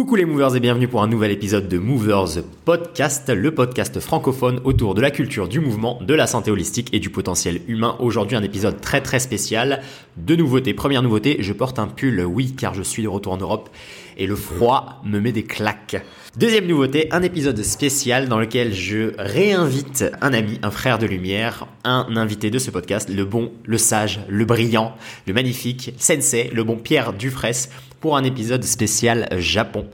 Coucou 0.00 0.16
les 0.16 0.24
movers 0.24 0.56
et 0.56 0.60
bienvenue 0.60 0.88
pour 0.88 1.02
un 1.02 1.08
nouvel 1.08 1.30
épisode 1.30 1.68
de 1.68 1.76
Movers 1.76 2.42
Podcast, 2.64 3.28
le 3.28 3.54
podcast 3.54 4.00
francophone 4.00 4.58
autour 4.64 4.94
de 4.94 5.02
la 5.02 5.10
culture 5.10 5.46
du 5.46 5.60
mouvement, 5.60 6.00
de 6.00 6.14
la 6.14 6.26
santé 6.26 6.50
holistique 6.50 6.88
et 6.94 7.00
du 7.00 7.10
potentiel 7.10 7.60
humain. 7.68 7.96
Aujourd'hui 7.98 8.34
un 8.34 8.42
épisode 8.42 8.80
très 8.80 9.02
très 9.02 9.18
spécial, 9.18 9.82
de 10.16 10.36
nouveautés. 10.36 10.72
Première 10.72 11.02
nouveauté, 11.02 11.36
je 11.40 11.52
porte 11.52 11.78
un 11.78 11.86
pull, 11.86 12.18
oui 12.24 12.54
car 12.56 12.72
je 12.72 12.82
suis 12.82 13.02
de 13.02 13.08
retour 13.08 13.34
en 13.34 13.36
Europe 13.36 13.68
et 14.16 14.26
le 14.26 14.36
froid 14.36 15.02
me 15.04 15.20
met 15.20 15.32
des 15.32 15.42
claques. 15.42 16.02
Deuxième 16.34 16.66
nouveauté, 16.66 17.08
un 17.10 17.22
épisode 17.22 17.62
spécial 17.62 18.26
dans 18.28 18.38
lequel 18.38 18.72
je 18.72 19.12
réinvite 19.18 20.06
un 20.22 20.32
ami, 20.32 20.58
un 20.62 20.70
frère 20.70 20.98
de 20.98 21.04
lumière, 21.04 21.66
un 21.84 22.06
invité 22.16 22.48
de 22.48 22.58
ce 22.58 22.70
podcast, 22.70 23.10
le 23.10 23.26
bon, 23.26 23.52
le 23.66 23.76
sage, 23.76 24.20
le 24.30 24.46
brillant, 24.46 24.94
le 25.26 25.34
magnifique 25.34 25.92
Sensei, 25.98 26.50
le 26.54 26.64
bon 26.64 26.76
Pierre 26.76 27.12
Dufresne 27.12 27.70
pour 28.00 28.16
un 28.16 28.24
épisode 28.24 28.64
spécial 28.64 29.28
Japon. 29.38 29.86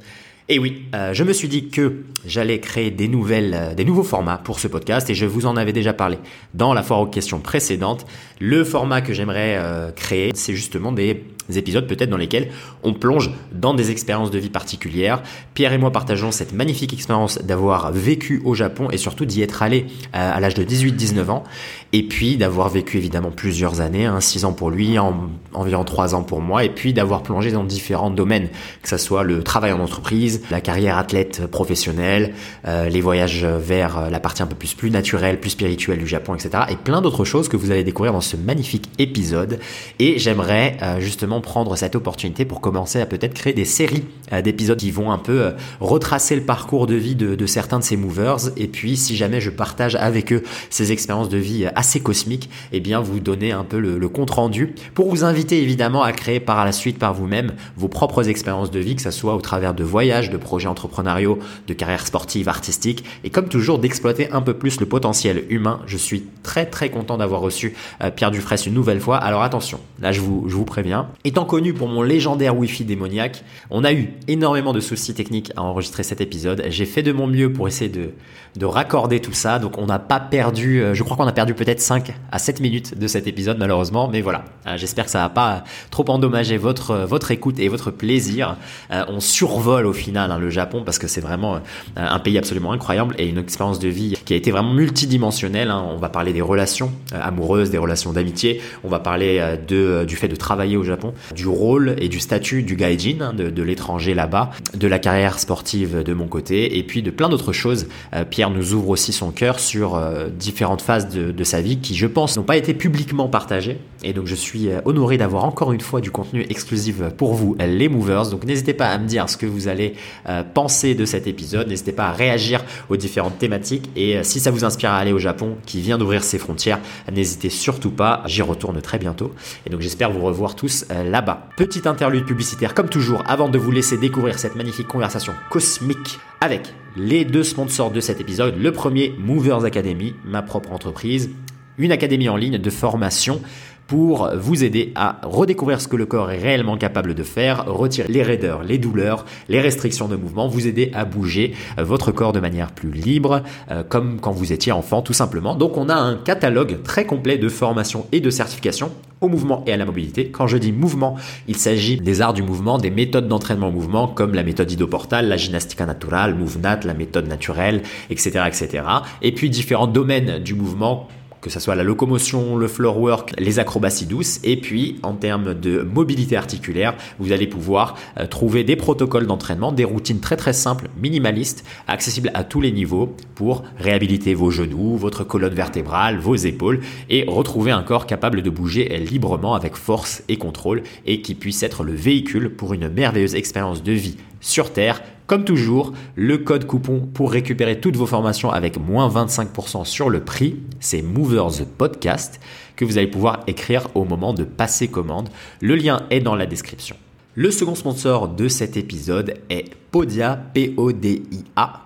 Et 0.49 0.61
oui, 0.61 0.85
euh, 0.95 1.13
je 1.13 1.25
me 1.25 1.33
suis 1.33 1.49
dit 1.49 1.71
que 1.71 2.05
j'allais 2.25 2.61
créer 2.61 2.95
euh, 2.97 3.75
des 3.75 3.85
nouveaux 3.85 4.05
formats 4.05 4.39
pour 4.39 4.61
ce 4.61 4.69
podcast 4.69 5.11
et 5.11 5.15
je 5.15 5.27
vous 5.27 5.45
en 5.45 5.57
avais 5.57 5.73
déjà 5.73 5.93
parlé 5.93 6.19
dans 6.55 6.73
la 6.73 6.85
foire 6.85 7.01
aux 7.01 7.07
questions 7.07 7.41
précédente. 7.41 8.07
Le 8.39 8.63
format 8.63 9.01
que 9.01 9.13
j'aimerais 9.13 9.57
euh, 9.59 9.91
créer, 9.91 10.31
c'est 10.37 10.55
justement 10.55 10.93
des 10.93 11.25
épisodes 11.51 11.87
peut-être 11.87 12.11
dans 12.11 12.17
lesquels 12.17 12.49
on 12.83 12.93
plonge 12.93 13.31
dans 13.53 13.75
des 13.75 13.91
expériences 13.91 14.31
de 14.31 14.39
vie 14.39 14.51
particulières. 14.51 15.23
Pierre 15.55 15.73
et 15.73 15.79
moi 15.79 15.93
partageons 15.93 16.31
cette 16.31 16.53
magnifique 16.53 16.93
expérience 16.93 17.39
d'avoir 17.39 17.93
vécu 17.93 18.43
au 18.45 18.55
Japon 18.55 18.89
et 18.91 18.99
surtout 18.99 19.25
d'y 19.25 19.43
être 19.43 19.63
allé 19.63 19.87
à 20.13 20.39
l'âge 20.41 20.55
de 20.55 20.65
18-19 20.65 21.31
ans 21.31 21.45
et 21.93 22.03
puis 22.03 22.37
d'avoir 22.37 22.69
vécu 22.69 22.99
évidemment 22.99 23.31
plusieurs 23.31 23.81
années, 23.81 24.07
hein, 24.07 24.21
6 24.21 24.45
ans 24.45 24.53
pour 24.53 24.71
lui, 24.71 24.99
en, 24.99 25.31
environ 25.55 25.85
3 25.85 26.15
ans 26.15 26.23
pour 26.23 26.41
moi 26.41 26.65
et 26.65 26.69
puis 26.69 26.93
d'avoir 26.93 27.23
plongé 27.23 27.53
dans 27.53 27.65
différents 27.65 28.11
domaines, 28.11 28.49
que 28.83 28.89
ce 28.89 28.97
soit 28.97 29.23
le 29.23 29.43
travail 29.43 29.73
en 29.73 29.81
entreprise, 29.81 30.43
la 30.51 30.61
carrière 30.61 30.99
athlète 30.99 31.47
professionnelle, 31.47 32.35
euh, 32.67 32.89
les 32.89 33.01
voyages 33.01 33.45
vers 33.45 33.99
euh, 33.99 34.11
la 34.11 34.21
partie 34.21 34.43
un 34.43 34.47
peu 34.47 34.57
plus, 34.57 34.75
plus 34.75 34.91
naturelle, 34.91 35.41
plus 35.41 35.51
spirituelle 35.51 35.99
du 35.99 36.07
Japon, 36.07 36.35
etc. 36.35 36.65
Et 36.71 36.77
plein 36.77 37.01
d'autres 37.01 37.25
choses 37.25 37.49
que 37.49 37.57
vous 37.57 37.71
allez 37.71 37.85
découvrir 37.85 38.13
dans 38.13 38.21
ce 38.21 38.37
magnifique 38.37 38.91
épisode. 38.99 39.59
Et 39.99 40.19
j'aimerais 40.19 40.77
euh, 40.83 41.01
justement 41.01 41.36
prendre 41.41 41.77
cette 41.77 41.97
opportunité 41.97 42.45
pour 42.45 42.61
commencer 42.61 43.01
à 43.01 43.07
peut-être 43.07 43.35
créer 43.35 43.53
des 43.53 43.65
séries 43.65 44.05
d'épisodes 44.43 44.79
qui 44.79 44.91
vont 44.91 45.13
un 45.13 45.19
peu 45.19 45.53
retracer 45.81 46.35
le 46.35 46.43
parcours 46.43 46.87
de 46.87 46.95
vie 46.95 47.15
de, 47.15 47.47
certains 47.47 47.79
de 47.79 47.85
ces 47.85 47.97
movers. 47.97 48.51
Et 48.57 48.67
puis, 48.67 48.97
si 48.97 49.17
jamais 49.17 49.41
je 49.41 49.51
partage 49.51 49.95
avec 49.97 50.33
eux 50.33 50.43
ces 50.71 50.93
expériences 50.93 51.29
de 51.29 51.39
vie 51.39 51.67
assez 51.75 52.01
cosmiques, 52.01 52.51
eh 52.73 52.81
bien, 52.81 53.01
vous 53.01 53.21
donner 53.21 53.53
un 53.53 53.65
peu 53.65 53.79
le, 53.79 54.09
compte 54.09 54.31
rendu 54.31 54.75
pour 54.95 55.11
vous 55.11 55.25
inviter 55.25 55.61
évidemment 55.61 56.03
à 56.03 56.13
créer 56.13 56.41
par 56.41 56.65
la 56.65 56.73
suite 56.73 56.99
par 56.99 57.13
vous-même 57.13 57.53
vos 57.77 57.89
propres 57.89 58.29
expériences 58.29 58.71
de 58.71 58.79
vie, 58.79 58.95
que 58.95 59.03
ce 59.03 59.11
soit 59.11 59.35
au 59.35 59.41
travers 59.41 59.75
de 59.75 59.83
voyages, 59.83 60.31
de 60.31 60.37
projets 60.37 60.69
entrepreneuriaux, 60.69 61.39
de 61.67 61.75
carrières 61.75 62.07
sportives, 62.07 62.49
artistiques, 62.49 63.05
et 63.25 63.31
comme 63.31 63.49
toujours 63.49 63.79
d'exploiter 63.79 64.31
un 64.31 64.43
peu 64.43 64.55
plus 64.55 64.81
le 64.81 64.87
potentiel 64.87 65.45
humain. 65.51 65.81
Je 65.87 65.97
suis 65.97 66.25
très 66.43 66.67
très 66.67 66.91
content 66.91 67.17
d'avoir 67.17 67.41
reçu 67.41 67.75
euh, 68.03 68.11
Pierre 68.11 68.31
Dufresne 68.31 68.57
une 68.67 68.75
nouvelle 68.75 69.01
fois. 69.01 69.17
Alors 69.19 69.43
attention, 69.43 69.81
là 70.01 70.13
je 70.13 70.21
vous, 70.21 70.45
je 70.49 70.55
vous 70.55 70.65
préviens. 70.65 71.09
Étant 71.27 71.45
connu 71.45 71.75
pour 71.75 71.89
mon 71.89 72.03
légendaire 72.03 72.57
Wi-Fi 72.57 72.85
démoniaque, 72.85 73.43
on 73.71 73.83
a 73.83 73.93
eu 73.93 74.11
énormément 74.29 74.73
de 74.73 74.79
soucis 74.79 75.13
techniques 75.13 75.51
à 75.57 75.63
enregistrer 75.63 76.05
cet 76.05 76.21
épisode. 76.21 76.63
J'ai 76.69 76.87
fait 76.87 77.03
de 77.03 77.11
mon 77.11 77.27
mieux 77.27 77.53
pour 77.53 77.67
essayer 77.67 77.91
de, 77.91 78.11
de 78.55 78.65
raccorder 78.65 79.19
tout 79.19 79.33
ça, 79.33 79.59
donc 79.59 79.77
on 79.77 79.87
n'a 79.87 79.99
pas 79.99 80.21
perdu, 80.21 80.81
euh, 80.81 80.95
je 80.95 81.03
crois 81.03 81.17
qu'on 81.17 81.27
a 81.27 81.33
perdu 81.33 81.55
peut-être 81.55 81.81
5 81.81 82.15
à 82.31 82.39
7 82.39 82.61
minutes 82.61 82.97
de 82.97 83.09
cet 83.09 83.27
épisode 83.27 83.59
malheureusement, 83.59 84.07
mais 84.07 84.21
voilà, 84.21 84.45
euh, 84.69 84.77
j'espère 84.77 85.07
que 85.07 85.11
ça 85.11 85.19
va 85.23 85.29
pas 85.29 85.65
trop 85.91 86.09
endommager 86.09 86.59
votre, 86.59 86.95
votre 86.95 87.33
écoute 87.33 87.59
et 87.59 87.67
votre 87.67 87.91
plaisir. 87.91 88.57
on 88.91 89.19
survole 89.19 89.87
au 89.87 89.93
final 89.93 90.31
Hein, 90.31 90.39
le 90.39 90.51
Japon, 90.51 90.83
parce 90.85 90.99
que 90.99 91.09
c'est 91.09 91.21
vraiment 91.21 91.57
euh, 91.57 91.59
un 91.97 92.19
pays 92.19 92.39
absolument 92.39 92.73
incroyable 92.73 93.15
et 93.19 93.29
une 93.29 93.39
expérience 93.39 93.79
de 93.79 93.89
vie 93.89 94.15
qui 94.25 94.35
a 94.35 94.37
été 94.37 94.51
vraiment 94.51 94.73
multidimensionnelle. 94.73 95.71
Hein. 95.71 95.85
On 95.91 95.97
va 95.97 96.09
parler 96.09 96.33
des 96.33 96.43
relations 96.43 96.93
euh, 97.13 97.19
amoureuses, 97.21 97.71
des 97.71 97.79
relations 97.79 98.13
d'amitié, 98.13 98.61
on 98.85 98.89
va 98.89 98.99
parler 98.99 99.39
euh, 99.41 100.05
du 100.05 100.17
fait 100.17 100.29
de 100.29 100.37
travailler 100.37 100.77
au 100.77 100.85
Japon, 100.85 101.13
du 101.35 101.47
rôle 101.47 101.97
et 101.99 102.09
du 102.09 102.21
statut 102.21 102.63
du 102.63 102.77
gaijin, 102.77 103.21
hein, 103.21 103.33
de, 103.33 103.63
l'étranger 103.63 104.15
là-bas, 104.15 104.51
de 104.75 104.87
la 104.87 104.99
carrière 104.99 105.39
sportive 105.39 106.03
de 106.03 106.15
mon 106.15 106.27
côté, 106.27 106.79
et 106.79 106.83
puis 106.83 107.03
de 107.03 107.11
plein 107.11 107.29
d'autres 107.29 107.53
choses. 107.53 107.87
Pierre 108.31 108.51
nous 108.51 108.75
ouvre 108.75 108.91
aussi 108.91 109.13
son 109.13 109.31
cœur 109.31 109.59
sur 109.59 110.01
différentes 110.39 110.83
phases 110.83 111.09
de, 111.09 111.45
sa 111.45 111.61
vie 111.61 111.79
qui, 111.79 111.95
je 111.95 112.07
pense, 112.07 112.37
n'ont 112.37 112.43
pas 112.43 112.57
été 112.57 112.75
publiquement 112.75 113.29
partagées. 113.29 113.79
Et 114.05 114.13
donc 114.13 114.27
je 114.27 114.35
suis 114.35 114.69
honoré 114.85 115.19
d'avoir 115.19 115.45
encore 115.45 115.73
une 115.73 115.81
fois 115.81 116.01
du 116.01 116.11
contenu 116.11 116.47
exclusif 116.49 117.01
pour 117.17 117.35
vous, 117.35 117.57
les 117.59 117.89
movers. 117.89 118.31
Donc 118.31 118.45
n'hésitez 118.45 118.75
pas 118.75 118.89
à 118.89 118.99
me 118.99 119.07
dire 119.07 119.29
ce 119.29 119.37
que 119.37 119.47
vous 119.47 119.69
allez 119.69 119.95
euh, 120.29 120.43
penser 120.43 120.95
de 120.95 121.05
cet 121.05 121.27
épisode. 121.27 121.69
N'hésitez 121.69 121.93
pas 121.93 122.07
à 122.07 122.13
réagir 122.13 122.65
aux 122.89 122.97
différentes 122.97 123.39
thématiques 123.39 123.91
et 123.97 124.17
euh, 124.17 124.23
si 124.23 124.41
ça 124.41 124.51
vous 124.51 124.65
inspire 124.65 124.91
à 124.91 124.99
aller 124.99 125.13
au 125.13 125.19
Japon 125.19 125.57
qui 125.67 125.81
vient 125.81 125.99
d'ouvrir 125.99 126.25
ses 126.25 126.39
frontières, 126.39 126.81
n'hésitez 127.13 127.51
surtout 127.51 127.91
pas. 127.91 128.23
J'y 128.27 128.43
retourne 128.43 128.81
très 128.81 128.99
bientôt 128.99 129.33
et 129.67 129.71
donc 129.71 129.81
j'espère 129.81 130.11
vous 130.11 130.25
revoir 130.25 130.55
tous 130.55 130.85
euh, 130.91 131.06
là-bas. 131.11 131.49
Petite 131.57 131.87
interlude 131.87 132.27
publicitaire 132.27 132.75
comme 132.75 132.89
toujours 132.89 133.23
avant 133.27 133.49
de 133.49 133.59
vous 133.59 133.71
laisser 133.71 133.97
découvrir 133.97 134.39
cette 134.39 134.57
magnifique 134.57 134.89
conversation 134.89 135.33
cosmique 135.51 136.19
avec 136.41 136.75
les 136.97 137.25
deux 137.25 137.43
sponsors 137.43 137.91
de 137.91 138.01
cet 138.01 138.21
épisode. 138.21 138.57
Le 138.59 138.73
premier, 138.73 139.15
Movers 139.19 139.65
Academy, 139.65 140.15
ma 140.25 140.43
propre 140.43 140.73
entreprise, 140.73 141.31
une 141.79 141.93
académie 141.93 142.29
en 142.29 142.37
ligne 142.37 142.59
de 142.59 142.71
formation 142.71 143.41
pour 143.87 144.31
vous 144.37 144.65
aider 144.65 144.93
à 144.95 145.21
redécouvrir 145.23 145.81
ce 145.81 145.89
que 145.89 145.97
le 145.97 146.07
corps 146.07 146.31
est 146.31 146.39
réellement 146.39 146.77
capable 146.77 147.15
de 147.15 147.23
faire, 147.23 147.67
retirer 147.67 148.09
les 148.09 148.23
raideurs, 148.23 148.63
les 148.63 148.79
douleurs, 148.79 149.25
les 149.49 149.61
restrictions 149.61 150.09
de 150.09 150.17
mouvement, 150.17 150.49
vous 150.49 150.67
aider 150.67 150.91
à 150.95 151.05
bouger 151.05 151.55
votre 151.79 152.11
corps 152.13 152.33
de 152.33 152.41
manière 152.41 152.73
plus 152.73 152.91
libre, 152.91 153.43
euh, 153.71 153.83
comme 153.85 154.19
quand 154.21 154.33
vous 154.33 154.53
étiez 154.53 154.73
enfant 154.73 155.03
tout 155.03 155.13
simplement. 155.13 155.55
Donc 155.55 155.77
on 155.77 155.89
a 155.89 155.95
un 155.95 156.17
catalogue 156.17 156.83
très 156.83 157.07
complet 157.07 157.39
de 157.39 157.49
formation 157.49 158.07
et 158.13 158.21
de 158.21 158.31
certification 158.31 158.91
au 159.21 159.29
mouvement 159.29 159.63
et 159.67 159.73
à 159.73 159.77
la 159.77 159.85
mobilité. 159.85 160.29
Quand 160.29 160.47
je 160.47 160.59
dis 160.59 160.73
mouvement, 160.73 161.17
il 161.49 161.57
s'agit 161.57 161.97
des 161.97 162.21
arts 162.21 162.35
du 162.35 162.43
mouvement, 162.43 162.79
des 162.79 162.91
méthodes 162.91 163.29
d'entraînement 163.29 163.69
au 163.69 163.73
mouvement 163.73 164.09
comme 164.09 164.35
la 164.35 164.43
méthode 164.43 164.71
idoportale, 164.71 165.29
la 165.29 165.37
gymnastica 165.37 165.87
naturale, 165.87 166.35
Movenat, 166.35 166.81
la 166.85 166.95
méthode 166.95 167.27
naturelle, 167.29 167.83
etc., 168.11 168.45
etc. 168.47 168.85
Et 169.23 169.33
puis 169.33 169.49
différents 169.49 169.87
domaines 169.87 170.39
du 170.41 170.55
mouvement 170.55 171.09
que 171.47 171.53
ce 171.53 171.61
soit 171.61 171.77
la 171.77 171.85
locomotion, 171.85 172.57
le 172.57 172.67
floor 172.67 172.99
work, 172.99 173.33
les 173.39 173.61
acrobaties 173.61 174.07
douces. 174.07 174.41
Et 174.43 174.57
puis, 174.57 174.99
en 175.05 175.15
termes 175.15 175.55
de 175.55 175.81
mobilité 175.81 176.37
articulaire, 176.37 176.97
vous 177.21 177.31
allez 177.31 177.47
pouvoir 177.47 177.95
euh, 178.19 178.27
trouver 178.27 178.65
des 178.65 178.75
protocoles 178.75 179.29
d'entraînement, 179.29 179.71
des 179.71 179.85
routines 179.85 180.19
très 180.19 180.37
très 180.37 180.53
simples, 180.53 180.89
minimalistes, 181.01 181.65
accessibles 181.87 182.33
à 182.35 182.43
tous 182.43 182.61
les 182.61 182.73
niveaux 182.73 183.15
pour 183.37 183.63
réhabiliter 183.79 184.35
vos 184.35 184.51
genoux, 184.51 184.97
votre 184.97 185.23
colonne 185.23 185.55
vertébrale, 185.55 186.19
vos 186.19 186.35
épaules 186.35 186.81
et 187.11 187.25
retrouver 187.29 187.71
un 187.71 187.85
corps 187.85 188.07
capable 188.07 188.43
de 188.43 188.51
bouger 188.51 188.89
librement 189.09 189.55
avec 189.55 189.77
force 189.77 190.25
et 190.29 190.39
contrôle 190.39 190.83
et 191.07 191.23
qui 191.23 191.37
puisse 191.37 191.63
être 191.63 191.85
le 191.85 191.95
véhicule 191.95 192.51
pour 192.51 192.75
une 192.75 192.89
merveilleuse 192.89 193.37
expérience 193.37 193.85
de 193.85 193.93
vie 193.93 194.17
sur 194.41 194.73
Terre 194.73 195.01
comme 195.27 195.45
toujours, 195.45 195.93
le 196.15 196.39
code 196.39 196.67
coupon 196.67 197.01
pour 197.01 197.33
récupérer 197.33 197.81
toutes 197.81 197.97
vos 197.97 198.07
formations 198.07 198.51
avec 198.51 198.79
moins 198.79 199.09
25% 199.09 199.85
sur 199.85 200.09
le 200.09 200.21
prix, 200.21 200.57
c'est 200.79 201.03
Movers 201.03 201.67
Podcast 201.79 202.41
que 202.77 202.85
vous 202.85 202.97
allez 202.99 203.09
pouvoir 203.09 203.41
écrire 203.47 203.89
au 203.95 204.05
moment 204.05 204.33
de 204.33 204.45
passer 204.45 204.87
commande. 204.87 205.29
Le 205.61 205.75
lien 205.75 206.03
est 206.11 206.21
dans 206.21 206.37
la 206.37 206.47
description. 206.47 206.97
Le 207.35 207.51
second 207.51 207.75
sponsor 207.75 208.29
de 208.29 208.49
cet 208.49 208.77
épisode 208.77 209.35
est 209.51 209.75
Podia, 209.91 210.37
P-O-D-I-A 210.55 211.86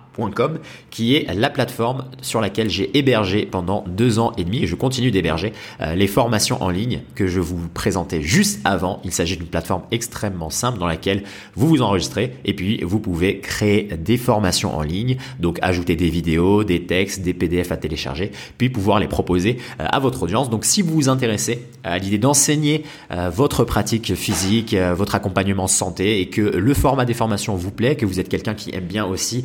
qui 0.89 1.15
est 1.15 1.33
la 1.33 1.49
plateforme 1.49 2.05
sur 2.21 2.41
laquelle 2.41 2.69
j'ai 2.69 2.97
hébergé 2.97 3.45
pendant 3.45 3.83
deux 3.87 4.19
ans 4.19 4.33
et 4.37 4.43
demi 4.43 4.63
et 4.63 4.67
je 4.67 4.75
continue 4.75 5.11
d'héberger 5.11 5.53
euh, 5.81 5.95
les 5.95 6.07
formations 6.07 6.61
en 6.61 6.69
ligne 6.69 7.01
que 7.15 7.27
je 7.27 7.39
vous 7.39 7.67
présentais 7.73 8.21
juste 8.21 8.59
avant. 8.63 9.01
Il 9.03 9.11
s'agit 9.11 9.37
d'une 9.37 9.47
plateforme 9.47 9.83
extrêmement 9.91 10.49
simple 10.49 10.79
dans 10.79 10.87
laquelle 10.87 11.23
vous 11.55 11.67
vous 11.67 11.81
enregistrez 11.81 12.33
et 12.45 12.53
puis 12.53 12.81
vous 12.83 12.99
pouvez 12.99 13.39
créer 13.39 13.83
des 13.97 14.17
formations 14.17 14.75
en 14.75 14.81
ligne, 14.81 15.17
donc 15.39 15.59
ajouter 15.61 15.95
des 15.95 16.09
vidéos, 16.09 16.63
des 16.63 16.85
textes, 16.85 17.21
des 17.21 17.33
PDF 17.33 17.71
à 17.71 17.77
télécharger, 17.77 18.31
puis 18.57 18.69
pouvoir 18.69 18.99
les 18.99 19.07
proposer 19.07 19.57
euh, 19.79 19.85
à 19.89 19.99
votre 19.99 20.23
audience. 20.23 20.49
Donc 20.49 20.65
si 20.65 20.81
vous 20.81 20.93
vous 20.93 21.09
intéressez 21.09 21.65
à 21.83 21.97
l'idée 21.97 22.17
d'enseigner 22.17 22.83
euh, 23.11 23.29
votre 23.29 23.63
pratique 23.63 24.13
physique, 24.15 24.75
votre 24.75 25.15
accompagnement 25.15 25.67
santé 25.67 26.21
et 26.21 26.27
que 26.27 26.41
le 26.41 26.73
format 26.73 27.05
des 27.05 27.13
formations 27.13 27.55
vous 27.55 27.71
plaît, 27.71 27.95
que 27.95 28.05
vous 28.05 28.19
êtes 28.19 28.29
quelqu'un 28.29 28.53
qui 28.53 28.73
aime 28.73 28.85
bien 28.85 29.05
aussi 29.05 29.43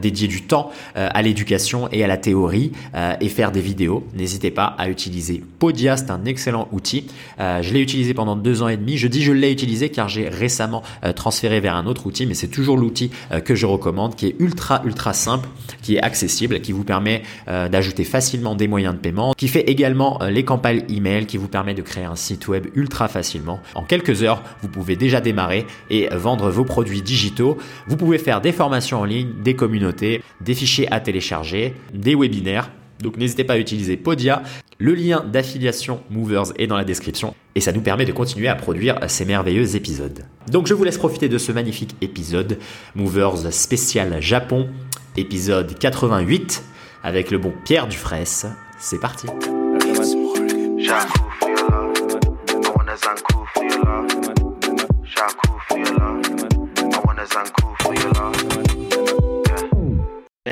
des 0.00 0.10
du 0.26 0.42
temps 0.42 0.72
à 0.96 1.22
l'éducation 1.22 1.88
et 1.92 2.02
à 2.02 2.06
la 2.06 2.16
théorie 2.16 2.72
et 3.20 3.28
faire 3.28 3.52
des 3.52 3.60
vidéos, 3.60 4.04
n'hésitez 4.16 4.50
pas 4.50 4.74
à 4.78 4.88
utiliser 4.88 5.42
Podia, 5.58 5.96
c'est 5.96 6.10
un 6.10 6.24
excellent 6.24 6.68
outil. 6.72 7.06
je 7.38 7.72
l'ai 7.72 7.80
utilisé 7.80 8.14
pendant 8.14 8.34
deux 8.36 8.62
ans 8.62 8.68
et 8.68 8.76
demi. 8.76 8.96
Je 8.96 9.06
dis 9.06 9.22
je 9.22 9.32
l'ai 9.32 9.52
utilisé 9.52 9.90
car 9.90 10.08
j'ai 10.08 10.28
récemment 10.28 10.82
transféré 11.14 11.60
vers 11.60 11.76
un 11.76 11.86
autre 11.86 12.06
outil, 12.06 12.26
mais 12.26 12.34
c'est 12.34 12.48
toujours 12.48 12.76
l'outil 12.76 13.10
que 13.44 13.54
je 13.54 13.66
recommande, 13.66 14.16
qui 14.16 14.26
est 14.26 14.36
ultra 14.38 14.82
ultra 14.84 15.12
simple, 15.12 15.48
qui 15.82 15.96
est 15.96 16.00
accessible, 16.00 16.60
qui 16.60 16.72
vous 16.72 16.84
permet 16.84 17.22
d'ajouter 17.46 18.04
facilement 18.04 18.54
des 18.54 18.68
moyens 18.68 18.94
de 18.94 19.00
paiement, 19.00 19.34
qui 19.36 19.48
fait 19.48 19.68
également 19.68 20.18
les 20.28 20.44
campagnes 20.44 20.84
email, 20.88 21.26
qui 21.26 21.36
vous 21.36 21.48
permet 21.48 21.74
de 21.74 21.82
créer 21.82 22.04
un 22.04 22.16
site 22.16 22.48
web 22.48 22.66
ultra 22.74 23.08
facilement. 23.08 23.60
En 23.74 23.82
quelques 23.82 24.22
heures, 24.22 24.42
vous 24.62 24.68
pouvez 24.68 24.96
déjà 24.96 25.20
démarrer 25.20 25.66
et 25.90 26.08
vendre 26.12 26.50
vos 26.50 26.64
produits 26.64 27.02
digitaux. 27.02 27.58
Vous 27.86 27.96
pouvez 27.96 28.18
faire 28.18 28.40
des 28.40 28.52
formations 28.52 29.00
en 29.00 29.04
ligne, 29.04 29.28
des 29.42 29.54
communautés, 29.54 29.97
des 29.98 30.54
fichiers 30.54 30.90
à 30.92 31.00
télécharger, 31.00 31.74
des 31.92 32.14
webinaires. 32.14 32.70
Donc 33.00 33.16
n'hésitez 33.16 33.44
pas 33.44 33.54
à 33.54 33.58
utiliser 33.58 33.96
Podia. 33.96 34.42
Le 34.78 34.94
lien 34.94 35.24
d'affiliation 35.24 36.00
Movers 36.10 36.52
est 36.56 36.66
dans 36.66 36.76
la 36.76 36.84
description 36.84 37.34
et 37.54 37.60
ça 37.60 37.72
nous 37.72 37.80
permet 37.80 38.04
de 38.04 38.12
continuer 38.12 38.48
à 38.48 38.54
produire 38.54 38.98
ces 39.08 39.24
merveilleux 39.24 39.76
épisodes. 39.76 40.24
Donc 40.50 40.66
je 40.66 40.74
vous 40.74 40.84
laisse 40.84 40.98
profiter 40.98 41.28
de 41.28 41.38
ce 41.38 41.52
magnifique 41.52 41.96
épisode 42.00 42.58
Movers 42.94 43.52
spécial 43.52 44.20
Japon, 44.20 44.68
épisode 45.16 45.78
88 45.78 46.62
avec 47.02 47.30
le 47.30 47.38
bon 47.38 47.52
Pierre 47.64 47.88
Dufresne. 47.88 48.56
C'est 48.78 49.00
parti. 49.00 49.26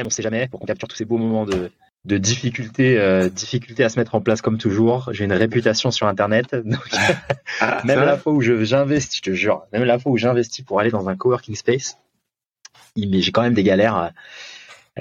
On 0.04 0.10
sait 0.10 0.22
jamais 0.22 0.48
pour 0.48 0.60
qu'on 0.60 0.66
capture 0.66 0.88
tous 0.88 0.96
ces 0.96 1.04
beaux 1.04 1.18
moments 1.18 1.44
de, 1.44 1.70
de 2.04 2.18
difficulté, 2.18 2.98
euh, 2.98 3.28
difficulté 3.28 3.84
à 3.84 3.88
se 3.88 3.98
mettre 3.98 4.14
en 4.14 4.20
place 4.20 4.40
comme 4.40 4.58
toujours. 4.58 5.10
J'ai 5.12 5.24
une 5.24 5.32
réputation 5.32 5.90
sur 5.90 6.06
Internet, 6.06 6.54
donc 6.64 6.80
ah, 7.60 7.82
même 7.84 8.00
la 8.00 8.16
fois 8.16 8.32
où 8.32 8.40
j'investis, 8.40 9.18
je 9.18 9.22
te 9.30 9.34
jure, 9.34 9.66
même 9.72 9.84
la 9.84 9.98
fois 9.98 10.12
où 10.12 10.16
j'investis 10.16 10.64
pour 10.64 10.80
aller 10.80 10.90
dans 10.90 11.08
un 11.08 11.16
coworking 11.16 11.54
space, 11.54 11.98
j'ai 12.96 13.32
quand 13.32 13.42
même 13.42 13.54
des 13.54 13.64
galères. 13.64 14.12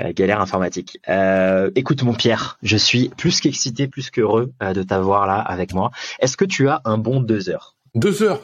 Euh, 0.02 0.12
galère 0.12 0.42
informatique. 0.42 1.00
Euh, 1.08 1.72
écoute 1.76 2.04
mon 2.04 2.14
Pierre, 2.14 2.58
je 2.62 2.76
suis 2.76 3.08
plus 3.16 3.40
qu'excité, 3.40 3.88
plus 3.88 4.10
qu'heureux 4.10 4.52
euh, 4.62 4.74
de 4.74 4.84
t'avoir 4.84 5.26
là 5.26 5.40
avec 5.40 5.74
moi. 5.74 5.92
Est-ce 6.20 6.36
que 6.36 6.44
tu 6.44 6.68
as 6.68 6.82
un 6.84 6.98
bon 6.98 7.22
deux 7.22 7.50
heures? 7.50 7.78
Deux 7.94 8.22
heures? 8.22 8.42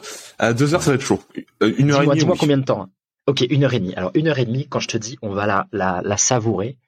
Deux 0.54 0.72
heures, 0.72 0.82
ça 0.82 0.92
va 0.92 0.94
être 0.94 1.02
chaud. 1.02 1.22
une 1.60 1.90
heure 1.90 2.04
et 2.04 2.06
demie. 2.06 2.20
Dis-moi 2.20 2.36
combien 2.40 2.56
de 2.56 2.64
temps 2.64 2.88
Ok, 3.26 3.44
une 3.48 3.64
heure 3.64 3.74
et 3.74 3.80
demie. 3.80 3.94
Alors 3.94 4.10
une 4.14 4.28
heure 4.28 4.38
et 4.38 4.44
demie, 4.44 4.66
quand 4.68 4.80
je 4.80 4.88
te 4.88 4.96
dis, 4.96 5.18
on 5.22 5.30
va 5.30 5.46
la, 5.46 5.66
la, 5.72 6.02
la 6.04 6.16
savourer. 6.16 6.78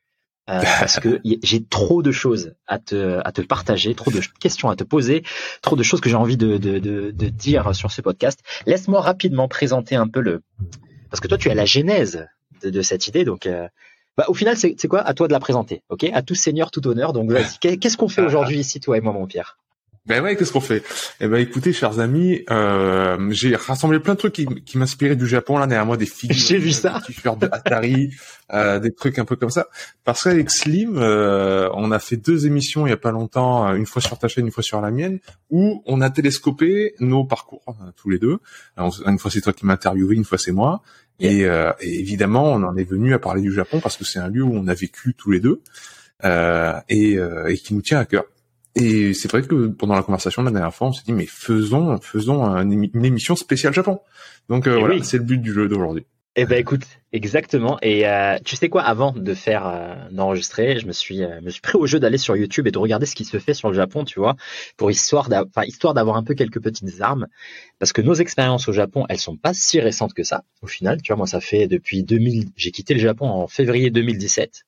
parce 0.46 1.00
que 1.00 1.22
j'ai 1.42 1.64
trop 1.64 2.02
de 2.02 2.12
choses 2.12 2.54
à 2.66 2.78
te, 2.78 3.18
à 3.24 3.32
te 3.32 3.40
partager, 3.40 3.94
trop 3.94 4.10
de 4.10 4.20
questions 4.40 4.68
à 4.68 4.76
te 4.76 4.84
poser, 4.84 5.22
trop 5.62 5.74
de 5.74 5.82
choses 5.82 6.02
que 6.02 6.10
j'ai 6.10 6.16
envie 6.16 6.36
de, 6.36 6.58
de, 6.58 6.78
de, 6.78 7.10
de, 7.12 7.28
dire 7.30 7.74
sur 7.74 7.90
ce 7.90 8.02
podcast. 8.02 8.40
Laisse-moi 8.66 9.00
rapidement 9.00 9.48
présenter 9.48 9.94
un 9.94 10.06
peu 10.06 10.20
le... 10.20 10.42
Parce 11.08 11.22
que 11.22 11.28
toi, 11.28 11.38
tu 11.38 11.48
as 11.48 11.54
la 11.54 11.64
genèse 11.64 12.26
de, 12.62 12.68
de 12.68 12.82
cette 12.82 13.08
idée, 13.08 13.24
donc 13.24 13.48
bah, 14.16 14.26
au 14.28 14.34
final, 14.34 14.56
c'est 14.56 14.88
quoi? 14.88 15.00
À 15.00 15.14
toi 15.14 15.26
de 15.26 15.32
la 15.32 15.40
présenter, 15.40 15.82
ok? 15.88 16.04
À 16.12 16.22
tout 16.22 16.34
seigneur, 16.34 16.70
tout 16.70 16.86
honneur. 16.86 17.12
Donc, 17.12 17.32
qu'est-ce 17.60 17.96
qu'on 17.96 18.08
fait 18.08 18.22
ah. 18.22 18.26
aujourd'hui 18.26 18.58
ici, 18.58 18.80
toi 18.80 18.96
et 18.96 19.00
moi, 19.00 19.12
mon 19.12 19.26
Pierre? 19.26 19.58
Ben 20.06 20.22
ouais, 20.22 20.36
qu'est-ce 20.36 20.52
qu'on 20.52 20.60
fait? 20.60 20.84
Eh 21.20 21.28
ben 21.28 21.38
écoutez, 21.38 21.72
chers 21.72 21.98
amis, 22.00 22.44
euh, 22.50 23.28
j'ai 23.30 23.56
rassemblé 23.56 24.00
plein 24.00 24.14
de 24.14 24.18
trucs 24.18 24.34
qui, 24.34 24.46
qui 24.46 24.78
m'inspiraient 24.78 25.16
du 25.16 25.26
Japon 25.26 25.58
là 25.58 25.66
derrière 25.66 25.86
moi, 25.86 25.96
des 25.96 26.06
figures, 26.06 26.36
j'ai 26.36 26.58
vu 26.58 26.72
ça, 26.72 27.00
des 27.06 27.14
t-shirts 27.14 27.40
de 27.40 27.48
Atari, 27.50 28.10
euh, 28.52 28.78
des 28.78 28.92
trucs 28.92 29.18
un 29.18 29.24
peu 29.24 29.36
comme 29.36 29.50
ça. 29.50 29.68
Parce 30.04 30.24
qu'avec 30.24 30.50
Slim, 30.50 30.96
euh, 30.98 31.68
on 31.74 31.90
a 31.90 31.98
fait 31.98 32.16
deux 32.16 32.46
émissions 32.46 32.86
il 32.86 32.90
y 32.90 32.92
a 32.92 32.98
pas 32.98 33.12
longtemps, 33.12 33.72
une 33.74 33.86
fois 33.86 34.02
sur 34.02 34.18
ta 34.18 34.28
chaîne, 34.28 34.46
une 34.46 34.52
fois 34.52 34.62
sur 34.62 34.80
la 34.80 34.90
mienne, 34.90 35.20
où 35.50 35.82
on 35.86 36.00
a 36.00 36.10
télescopé 36.10 36.94
nos 37.00 37.24
parcours 37.24 37.62
tous 37.96 38.10
les 38.10 38.18
deux. 38.18 38.38
une 38.76 39.18
fois 39.18 39.30
c'est 39.30 39.40
toi 39.40 39.52
qui 39.52 39.66
m'as 39.66 39.74
interviewé, 39.74 40.16
une 40.16 40.24
fois 40.24 40.38
c'est 40.38 40.52
moi. 40.52 40.82
Et, 41.20 41.44
euh, 41.44 41.72
et, 41.80 42.00
évidemment, 42.00 42.52
on 42.52 42.62
en 42.62 42.76
est 42.76 42.88
venu 42.88 43.14
à 43.14 43.18
parler 43.18 43.42
du 43.42 43.52
Japon 43.52 43.80
parce 43.80 43.96
que 43.96 44.04
c'est 44.04 44.18
un 44.18 44.28
lieu 44.28 44.42
où 44.42 44.54
on 44.54 44.66
a 44.66 44.74
vécu 44.74 45.14
tous 45.14 45.30
les 45.30 45.40
deux 45.40 45.62
euh, 46.24 46.74
et, 46.88 47.18
euh, 47.18 47.46
et, 47.48 47.56
qui 47.56 47.74
nous 47.74 47.82
tient 47.82 47.98
à 47.98 48.04
cœur. 48.04 48.24
Et 48.76 49.14
c'est 49.14 49.30
vrai 49.30 49.42
que 49.42 49.68
pendant 49.68 49.94
la 49.94 50.02
conversation 50.02 50.42
la 50.42 50.50
dernière 50.50 50.74
fois, 50.74 50.88
on 50.88 50.92
s'est 50.92 51.04
dit 51.04 51.12
mais 51.12 51.26
faisons 51.26 51.98
faisons 52.00 52.44
une 52.44 53.04
émission 53.04 53.36
spéciale 53.36 53.72
Japon. 53.72 54.00
Donc 54.48 54.66
euh, 54.66 54.78
voilà, 54.78 55.02
c'est 55.02 55.18
le 55.18 55.24
but 55.24 55.38
du 55.38 55.52
jeu 55.52 55.68
d'aujourd'hui. 55.68 56.04
Eh 56.36 56.46
ben 56.46 56.58
écoute, 56.58 56.82
exactement. 57.12 57.78
Et 57.80 58.08
euh, 58.08 58.38
tu 58.44 58.56
sais 58.56 58.68
quoi, 58.68 58.82
avant 58.82 59.12
de 59.12 59.34
faire 59.34 59.68
euh, 59.68 59.94
d'enregistrer, 60.10 60.80
je 60.80 60.86
me 60.86 60.90
suis 60.90 61.22
euh, 61.22 61.40
me 61.40 61.50
suis 61.50 61.60
pris 61.60 61.78
au 61.78 61.86
jeu 61.86 62.00
d'aller 62.00 62.18
sur 62.18 62.34
YouTube 62.36 62.66
et 62.66 62.72
de 62.72 62.78
regarder 62.78 63.06
ce 63.06 63.14
qui 63.14 63.24
se 63.24 63.38
fait 63.38 63.54
sur 63.54 63.68
le 63.68 63.76
Japon, 63.76 64.04
tu 64.04 64.18
vois, 64.18 64.34
pour 64.76 64.90
histoire 64.90 65.28
enfin 65.32 65.62
histoire 65.64 65.94
d'avoir 65.94 66.16
un 66.16 66.24
peu 66.24 66.34
quelques 66.34 66.60
petites 66.60 67.00
armes, 67.00 67.28
parce 67.78 67.92
que 67.92 68.02
nos 68.02 68.14
expériences 68.14 68.66
au 68.66 68.72
Japon, 68.72 69.06
elles 69.08 69.20
sont 69.20 69.36
pas 69.36 69.54
si 69.54 69.78
récentes 69.78 70.12
que 70.12 70.24
ça. 70.24 70.42
Au 70.60 70.66
final, 70.66 71.00
tu 71.02 71.12
vois, 71.12 71.18
moi 71.18 71.28
ça 71.28 71.40
fait 71.40 71.68
depuis 71.68 72.02
2000, 72.02 72.48
j'ai 72.56 72.72
quitté 72.72 72.94
le 72.94 73.00
Japon 73.00 73.28
en 73.28 73.46
février 73.46 73.90
2017. 73.90 74.64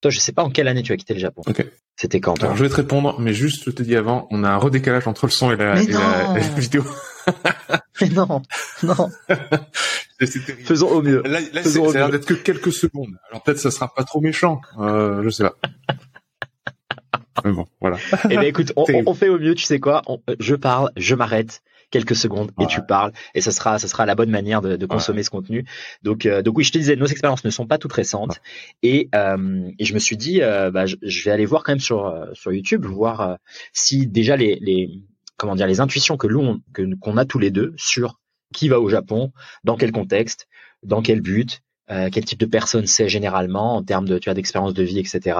Toi, 0.00 0.10
je 0.10 0.18
sais 0.18 0.32
pas 0.32 0.42
en 0.42 0.50
quelle 0.50 0.66
année 0.66 0.82
tu 0.82 0.92
as 0.92 0.96
quitté 0.96 1.12
le 1.12 1.20
Japon. 1.20 1.42
Ok. 1.46 1.66
C'était 1.96 2.20
quand 2.20 2.42
Alors 2.42 2.56
je 2.56 2.62
vais 2.62 2.68
te 2.68 2.74
répondre, 2.74 3.20
mais 3.20 3.34
juste 3.34 3.64
je 3.66 3.70
te 3.70 3.82
dis 3.82 3.96
avant, 3.96 4.26
on 4.30 4.44
a 4.44 4.50
un 4.50 4.56
redécalage 4.56 5.06
entre 5.06 5.26
le 5.26 5.30
son 5.30 5.52
et 5.52 5.56
la, 5.56 5.80
et 5.80 5.86
la 5.86 6.38
vidéo. 6.56 6.84
mais 8.00 8.08
non, 8.08 8.42
non. 8.82 9.10
Faisons 10.64 10.88
au 10.88 11.02
mieux. 11.02 11.22
Là, 11.22 11.40
là 11.52 11.62
ça 11.62 11.78
a 11.78 11.92
l'air 11.92 12.10
d'être 12.10 12.26
que 12.26 12.34
quelques 12.34 12.72
secondes. 12.72 13.16
Alors 13.30 13.42
peut-être 13.42 13.58
ça 13.58 13.70
sera 13.70 13.92
pas 13.92 14.04
trop 14.04 14.20
méchant. 14.20 14.60
Euh, 14.78 15.22
je 15.22 15.30
sais 15.30 15.44
pas. 15.44 15.56
Mais 17.44 17.52
bon, 17.52 17.66
voilà. 17.80 17.96
Eh 18.30 18.36
ben 18.36 18.42
écoute, 18.42 18.72
on, 18.76 18.84
on, 19.06 19.14
fait 19.14 19.28
au 19.28 19.38
mieux. 19.38 19.54
Tu 19.54 19.64
sais 19.64 19.80
quoi 19.80 20.02
Je 20.38 20.54
parle, 20.54 20.90
je 20.96 21.14
m'arrête 21.14 21.62
quelques 21.92 22.16
secondes 22.16 22.50
et 22.60 22.66
tu 22.66 22.82
parles 22.82 23.12
et 23.34 23.40
ça 23.40 23.52
sera 23.52 23.78
ça 23.78 23.86
sera 23.86 24.04
la 24.06 24.16
bonne 24.16 24.30
manière 24.30 24.60
de, 24.60 24.74
de 24.76 24.86
consommer 24.86 25.22
ce 25.22 25.30
contenu. 25.30 25.64
Donc 26.02 26.26
euh, 26.26 26.42
donc 26.42 26.58
oui, 26.58 26.64
je 26.64 26.72
te 26.72 26.78
disais, 26.78 26.96
nos 26.96 27.06
expériences 27.06 27.44
ne 27.44 27.50
sont 27.50 27.66
pas 27.66 27.78
toutes 27.78 27.92
récentes 27.92 28.40
et 28.82 29.08
euh, 29.14 29.70
et 29.78 29.84
je 29.84 29.94
me 29.94 30.00
suis 30.00 30.16
dit 30.16 30.42
euh, 30.42 30.72
bah, 30.72 30.86
je, 30.86 30.96
je, 31.02 31.24
vais 31.24 31.30
aller 31.30 31.46
voir 31.46 31.62
quand 31.62 31.72
même 31.72 31.80
sur 31.80 32.06
euh, 32.06 32.26
sur 32.32 32.52
YouTube 32.52 32.84
voir 32.84 33.20
euh, 33.20 33.34
si 33.72 34.08
déjà 34.08 34.36
les 34.36 34.58
les 34.60 34.90
comment 35.36 35.54
dire 35.54 35.68
les 35.68 35.80
intuitions 35.80 36.16
que 36.16 36.26
l'on 36.26 36.60
que 36.72 36.82
qu'on 36.96 37.16
a 37.16 37.24
tous 37.24 37.38
les 37.38 37.50
deux 37.50 37.74
sur 37.76 38.18
qui 38.52 38.68
va 38.68 38.80
au 38.80 38.88
Japon, 38.88 39.32
dans 39.64 39.76
quel 39.76 39.92
contexte, 39.92 40.46
dans 40.82 41.02
quel 41.02 41.20
but, 41.20 41.62
euh, 41.90 42.08
quel 42.12 42.24
type 42.24 42.38
de 42.38 42.46
personne 42.46 42.86
c'est 42.86 43.08
généralement 43.08 43.74
en 43.74 43.82
termes 43.82 44.06
de 44.06 44.16
tu 44.16 44.30
as 44.30 44.34
d'expérience 44.34 44.72
de 44.72 44.84
vie 44.84 45.00
etc 45.00 45.36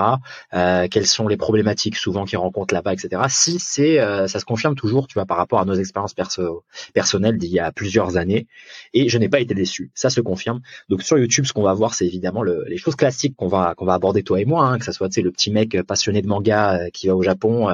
euh, 0.54 0.88
quelles 0.90 1.06
sont 1.06 1.28
les 1.28 1.36
problématiques 1.36 1.96
souvent 1.96 2.24
qu'ils 2.24 2.38
rencontrent 2.38 2.74
là-bas 2.74 2.94
etc 2.94 3.22
si 3.28 3.60
c'est 3.60 4.00
euh, 4.00 4.26
ça 4.26 4.40
se 4.40 4.44
confirme 4.44 4.74
toujours 4.74 5.06
tu 5.06 5.14
vois 5.14 5.24
par 5.24 5.36
rapport 5.36 5.60
à 5.60 5.64
nos 5.64 5.74
expériences 5.74 6.14
perso 6.14 6.64
personnelles 6.94 7.38
d'il 7.38 7.50
y 7.50 7.60
a 7.60 7.70
plusieurs 7.70 8.16
années 8.16 8.48
et 8.92 9.08
je 9.08 9.18
n'ai 9.18 9.28
pas 9.28 9.38
été 9.38 9.54
déçu. 9.54 9.92
Ça 9.94 10.10
se 10.10 10.20
confirme. 10.20 10.60
Donc 10.88 11.02
sur 11.02 11.16
YouTube 11.16 11.44
ce 11.44 11.52
qu'on 11.52 11.62
va 11.62 11.74
voir 11.74 11.94
c'est 11.94 12.06
évidemment 12.06 12.42
le, 12.42 12.64
les 12.66 12.76
choses 12.76 12.96
classiques 12.96 13.36
qu'on 13.36 13.48
va 13.48 13.74
qu'on 13.76 13.84
va 13.84 13.94
aborder 13.94 14.24
toi 14.24 14.40
et 14.40 14.44
moi 14.44 14.66
hein, 14.66 14.78
que 14.80 14.84
ça 14.84 14.92
soit 14.92 15.08
tu 15.10 15.14
sais 15.14 15.22
le 15.22 15.30
petit 15.30 15.52
mec 15.52 15.80
passionné 15.82 16.22
de 16.22 16.26
manga 16.26 16.90
qui 16.92 17.06
va 17.06 17.14
au 17.14 17.22
Japon 17.22 17.68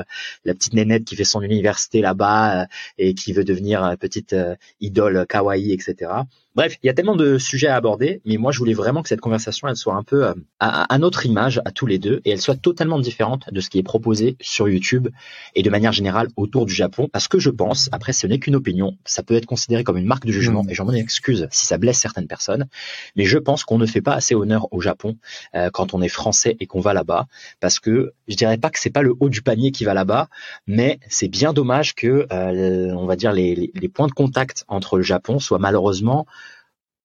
la 0.44 0.54
petite 0.54 0.74
nénette 0.74 1.04
qui 1.04 1.16
fait 1.16 1.24
son 1.24 1.40
université 1.40 2.02
là-bas 2.02 2.66
et 2.98 3.14
qui 3.14 3.32
veut 3.32 3.44
devenir 3.44 3.96
petite 3.98 4.36
idole 4.80 5.24
kawaii 5.26 5.72
etc 5.72 6.10
Bref, 6.58 6.76
il 6.82 6.88
y 6.88 6.90
a 6.90 6.92
tellement 6.92 7.14
de 7.14 7.38
sujets 7.38 7.68
à 7.68 7.76
aborder, 7.76 8.20
mais 8.24 8.36
moi 8.36 8.50
je 8.50 8.58
voulais 8.58 8.74
vraiment 8.74 9.04
que 9.04 9.08
cette 9.08 9.20
conversation 9.20 9.68
elle 9.68 9.76
soit 9.76 9.94
un 9.94 10.02
peu 10.02 10.26
euh, 10.26 10.34
à, 10.58 10.98
notre 10.98 11.24
image 11.24 11.62
à 11.64 11.70
tous 11.70 11.86
les 11.86 12.00
deux 12.00 12.20
et 12.24 12.32
elle 12.32 12.40
soit 12.40 12.56
totalement 12.56 12.98
différente 12.98 13.44
de 13.52 13.60
ce 13.60 13.70
qui 13.70 13.78
est 13.78 13.84
proposé 13.84 14.36
sur 14.40 14.68
YouTube 14.68 15.06
et 15.54 15.62
de 15.62 15.70
manière 15.70 15.92
générale 15.92 16.26
autour 16.34 16.66
du 16.66 16.74
Japon 16.74 17.08
parce 17.12 17.28
que 17.28 17.38
je 17.38 17.50
pense, 17.50 17.88
après 17.92 18.12
ce 18.12 18.26
n'est 18.26 18.40
qu'une 18.40 18.56
opinion, 18.56 18.96
ça 19.04 19.22
peut 19.22 19.36
être 19.36 19.46
considéré 19.46 19.84
comme 19.84 19.98
une 19.98 20.04
marque 20.04 20.26
de 20.26 20.32
jugement 20.32 20.64
mmh. 20.64 20.70
et 20.70 20.74
j'en 20.74 20.84
m'en 20.84 20.94
excuse 20.94 21.46
si 21.52 21.64
ça 21.64 21.78
blesse 21.78 22.00
certaines 22.00 22.26
personnes, 22.26 22.66
mais 23.14 23.24
je 23.24 23.38
pense 23.38 23.62
qu'on 23.62 23.78
ne 23.78 23.86
fait 23.86 24.02
pas 24.02 24.14
assez 24.14 24.34
honneur 24.34 24.66
au 24.72 24.80
Japon 24.80 25.16
euh, 25.54 25.70
quand 25.72 25.94
on 25.94 26.02
est 26.02 26.08
français 26.08 26.56
et 26.58 26.66
qu'on 26.66 26.80
va 26.80 26.92
là-bas 26.92 27.28
parce 27.60 27.78
que 27.78 28.14
je 28.26 28.34
dirais 28.34 28.58
pas 28.58 28.70
que 28.70 28.80
c'est 28.80 28.90
pas 28.90 29.02
le 29.02 29.14
haut 29.20 29.28
du 29.28 29.42
panier 29.42 29.70
qui 29.70 29.84
va 29.84 29.94
là-bas, 29.94 30.26
mais 30.66 30.98
c'est 31.08 31.28
bien 31.28 31.52
dommage 31.52 31.94
que 31.94 32.26
euh, 32.32 32.92
on 32.96 33.06
va 33.06 33.14
dire 33.14 33.30
les, 33.30 33.70
les 33.72 33.88
points 33.88 34.08
de 34.08 34.12
contact 34.12 34.64
entre 34.66 34.96
le 34.96 35.04
Japon 35.04 35.38
soient 35.38 35.60
malheureusement 35.60 36.26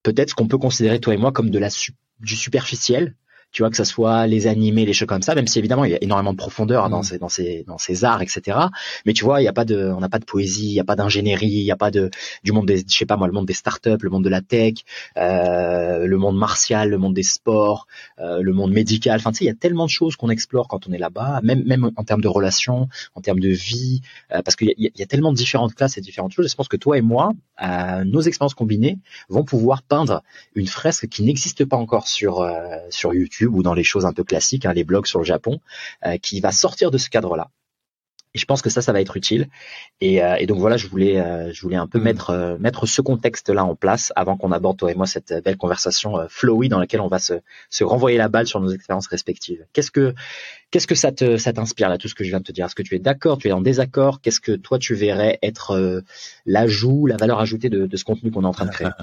peut-être 0.03 0.35
qu'on 0.35 0.47
peut 0.47 0.57
considérer 0.57 0.99
toi 0.99 1.13
et 1.13 1.17
moi 1.17 1.31
comme 1.31 1.49
de 1.49 1.59
la 1.59 1.69
du 2.19 2.35
superficiel 2.35 3.15
tu 3.53 3.61
vois 3.61 3.69
que 3.69 3.77
ça 3.77 3.85
soit 3.85 4.25
les 4.25 4.47
animés, 4.47 4.83
les 4.85 4.93
choses 4.93 5.07
comme 5.07 5.21
ça, 5.21 5.35
même 5.35 5.45
si 5.45 5.59
évidemment 5.59 5.85
il 5.85 5.91
y 5.91 5.95
a 5.95 6.03
énormément 6.03 6.33
de 6.33 6.37
profondeur 6.37 6.89
dans 6.89 6.99
mm. 6.99 7.03
ces 7.03 7.17
dans 7.19 7.29
ces 7.29 7.63
dans 7.67 7.77
ces 7.77 8.03
arts, 8.03 8.23
etc. 8.23 8.57
Mais 9.05 9.13
tu 9.13 9.23
vois, 9.23 9.41
il 9.41 9.45
y 9.45 9.47
a 9.47 9.53
pas 9.53 9.63
de, 9.63 9.93
on 9.95 9.99
n'a 9.99 10.09
pas 10.09 10.17
de 10.17 10.25
poésie, 10.25 10.65
il 10.65 10.73
y 10.73 10.79
a 10.79 10.83
pas 10.83 10.95
d'ingénierie, 10.95 11.45
il 11.45 11.63
y 11.63 11.71
a 11.71 11.77
pas 11.77 11.91
de 11.91 12.09
du 12.43 12.51
monde 12.51 12.65
des, 12.65 12.79
je 12.79 12.97
sais 12.97 13.05
pas 13.05 13.15
moi, 13.15 13.27
le 13.27 13.33
monde 13.33 13.45
des 13.45 13.53
startups, 13.53 14.01
le 14.01 14.09
monde 14.09 14.23
de 14.23 14.29
la 14.29 14.41
tech, 14.41 14.73
euh, 15.17 16.05
le 16.07 16.17
monde 16.17 16.37
martial, 16.37 16.89
le 16.89 16.97
monde 16.97 17.13
des 17.13 17.23
sports, 17.23 17.85
euh, 18.19 18.41
le 18.41 18.53
monde 18.53 18.71
médical. 18.71 19.17
Enfin, 19.19 19.31
tu 19.31 19.37
sais, 19.37 19.45
il 19.45 19.47
y 19.47 19.51
a 19.51 19.55
tellement 19.55 19.85
de 19.85 19.91
choses 19.91 20.15
qu'on 20.15 20.29
explore 20.29 20.67
quand 20.67 20.87
on 20.87 20.91
est 20.91 20.97
là-bas, 20.97 21.39
même 21.43 21.63
même 21.63 21.91
en 21.95 22.03
termes 22.03 22.21
de 22.21 22.27
relations, 22.27 22.89
en 23.13 23.21
termes 23.21 23.39
de 23.39 23.49
vie, 23.49 24.01
euh, 24.31 24.41
parce 24.41 24.55
qu'il 24.55 24.73
y, 24.77 24.91
y, 24.95 25.03
a 25.03 25.05
tellement 25.05 25.31
de 25.31 25.37
différentes 25.37 25.75
classes 25.75 25.99
et 25.99 26.01
différentes 26.01 26.31
choses. 26.31 26.49
Je 26.49 26.55
pense 26.55 26.67
que 26.67 26.77
toi 26.77 26.97
et 26.97 27.01
moi, 27.01 27.33
euh, 27.61 28.03
nos 28.03 28.21
expériences 28.21 28.55
combinées 28.55 28.97
vont 29.29 29.43
pouvoir 29.43 29.83
peindre 29.83 30.23
une 30.55 30.67
fresque 30.67 31.07
qui 31.07 31.21
n'existe 31.21 31.65
pas 31.65 31.77
encore 31.77 32.07
sur 32.07 32.43
sur 32.89 33.13
YouTube 33.13 33.42
YouTube 33.43 33.55
ou 33.55 33.63
dans 33.63 33.73
les 33.73 33.83
choses 33.83 34.05
un 34.05 34.13
peu 34.13 34.23
classiques, 34.23 34.65
hein, 34.65 34.73
les 34.73 34.83
blogs 34.83 35.07
sur 35.07 35.19
le 35.19 35.25
Japon, 35.25 35.59
qui 36.21 36.39
va 36.39 36.51
sortir 36.51 36.91
de 36.91 36.97
ce 36.97 37.09
cadre-là 37.09 37.49
et 38.35 38.39
je 38.39 38.45
pense 38.45 38.61
que 38.61 38.69
ça, 38.69 38.81
ça 38.81 38.91
va 38.91 39.01
être 39.01 39.15
utile. 39.15 39.47
Et, 40.01 40.23
euh, 40.23 40.35
et 40.39 40.47
donc 40.47 40.59
voilà, 40.59 40.77
je 40.77 40.87
voulais, 40.87 41.19
euh, 41.19 41.53
je 41.53 41.61
voulais 41.61 41.75
un 41.75 41.87
peu 41.87 41.99
mm. 41.99 42.03
mettre 42.03 42.29
euh, 42.31 42.57
mettre 42.57 42.85
ce 42.85 43.01
contexte-là 43.01 43.63
en 43.63 43.75
place 43.75 44.11
avant 44.15 44.37
qu'on 44.37 44.51
aborde 44.51 44.77
toi 44.77 44.91
et 44.91 44.95
moi 44.95 45.05
cette 45.05 45.33
belle 45.43 45.57
conversation 45.57 46.17
flowy 46.29 46.69
dans 46.69 46.79
laquelle 46.79 47.01
on 47.01 47.07
va 47.07 47.19
se, 47.19 47.33
se 47.69 47.83
renvoyer 47.83 48.17
la 48.17 48.29
balle 48.29 48.47
sur 48.47 48.59
nos 48.59 48.71
expériences 48.71 49.07
respectives. 49.07 49.65
Qu'est-ce 49.73 49.91
que 49.91 50.15
qu'est-ce 50.71 50.87
que 50.87 50.95
ça 50.95 51.11
te 51.11 51.37
ça 51.37 51.53
t'inspire 51.53 51.89
là 51.89 51.97
tout 51.97 52.07
ce 52.07 52.15
que 52.15 52.23
je 52.23 52.29
viens 52.29 52.39
de 52.39 52.43
te 52.43 52.51
dire? 52.51 52.65
Est-ce 52.65 52.75
que 52.75 52.83
tu 52.83 52.95
es 52.95 52.99
d'accord? 52.99 53.37
Tu 53.37 53.49
es 53.49 53.51
en 53.51 53.61
désaccord? 53.61 54.21
Qu'est-ce 54.21 54.41
que 54.41 54.53
toi 54.53 54.79
tu 54.79 54.95
verrais 54.95 55.37
être 55.43 56.03
l'ajout, 56.45 57.05
la 57.05 57.17
valeur 57.17 57.39
ajoutée 57.39 57.69
de, 57.69 57.85
de 57.85 57.97
ce 57.97 58.03
contenu 58.03 58.31
qu'on 58.31 58.43
est 58.43 58.47
en 58.47 58.51
train 58.51 58.65
de 58.65 58.71
créer? 58.71 58.89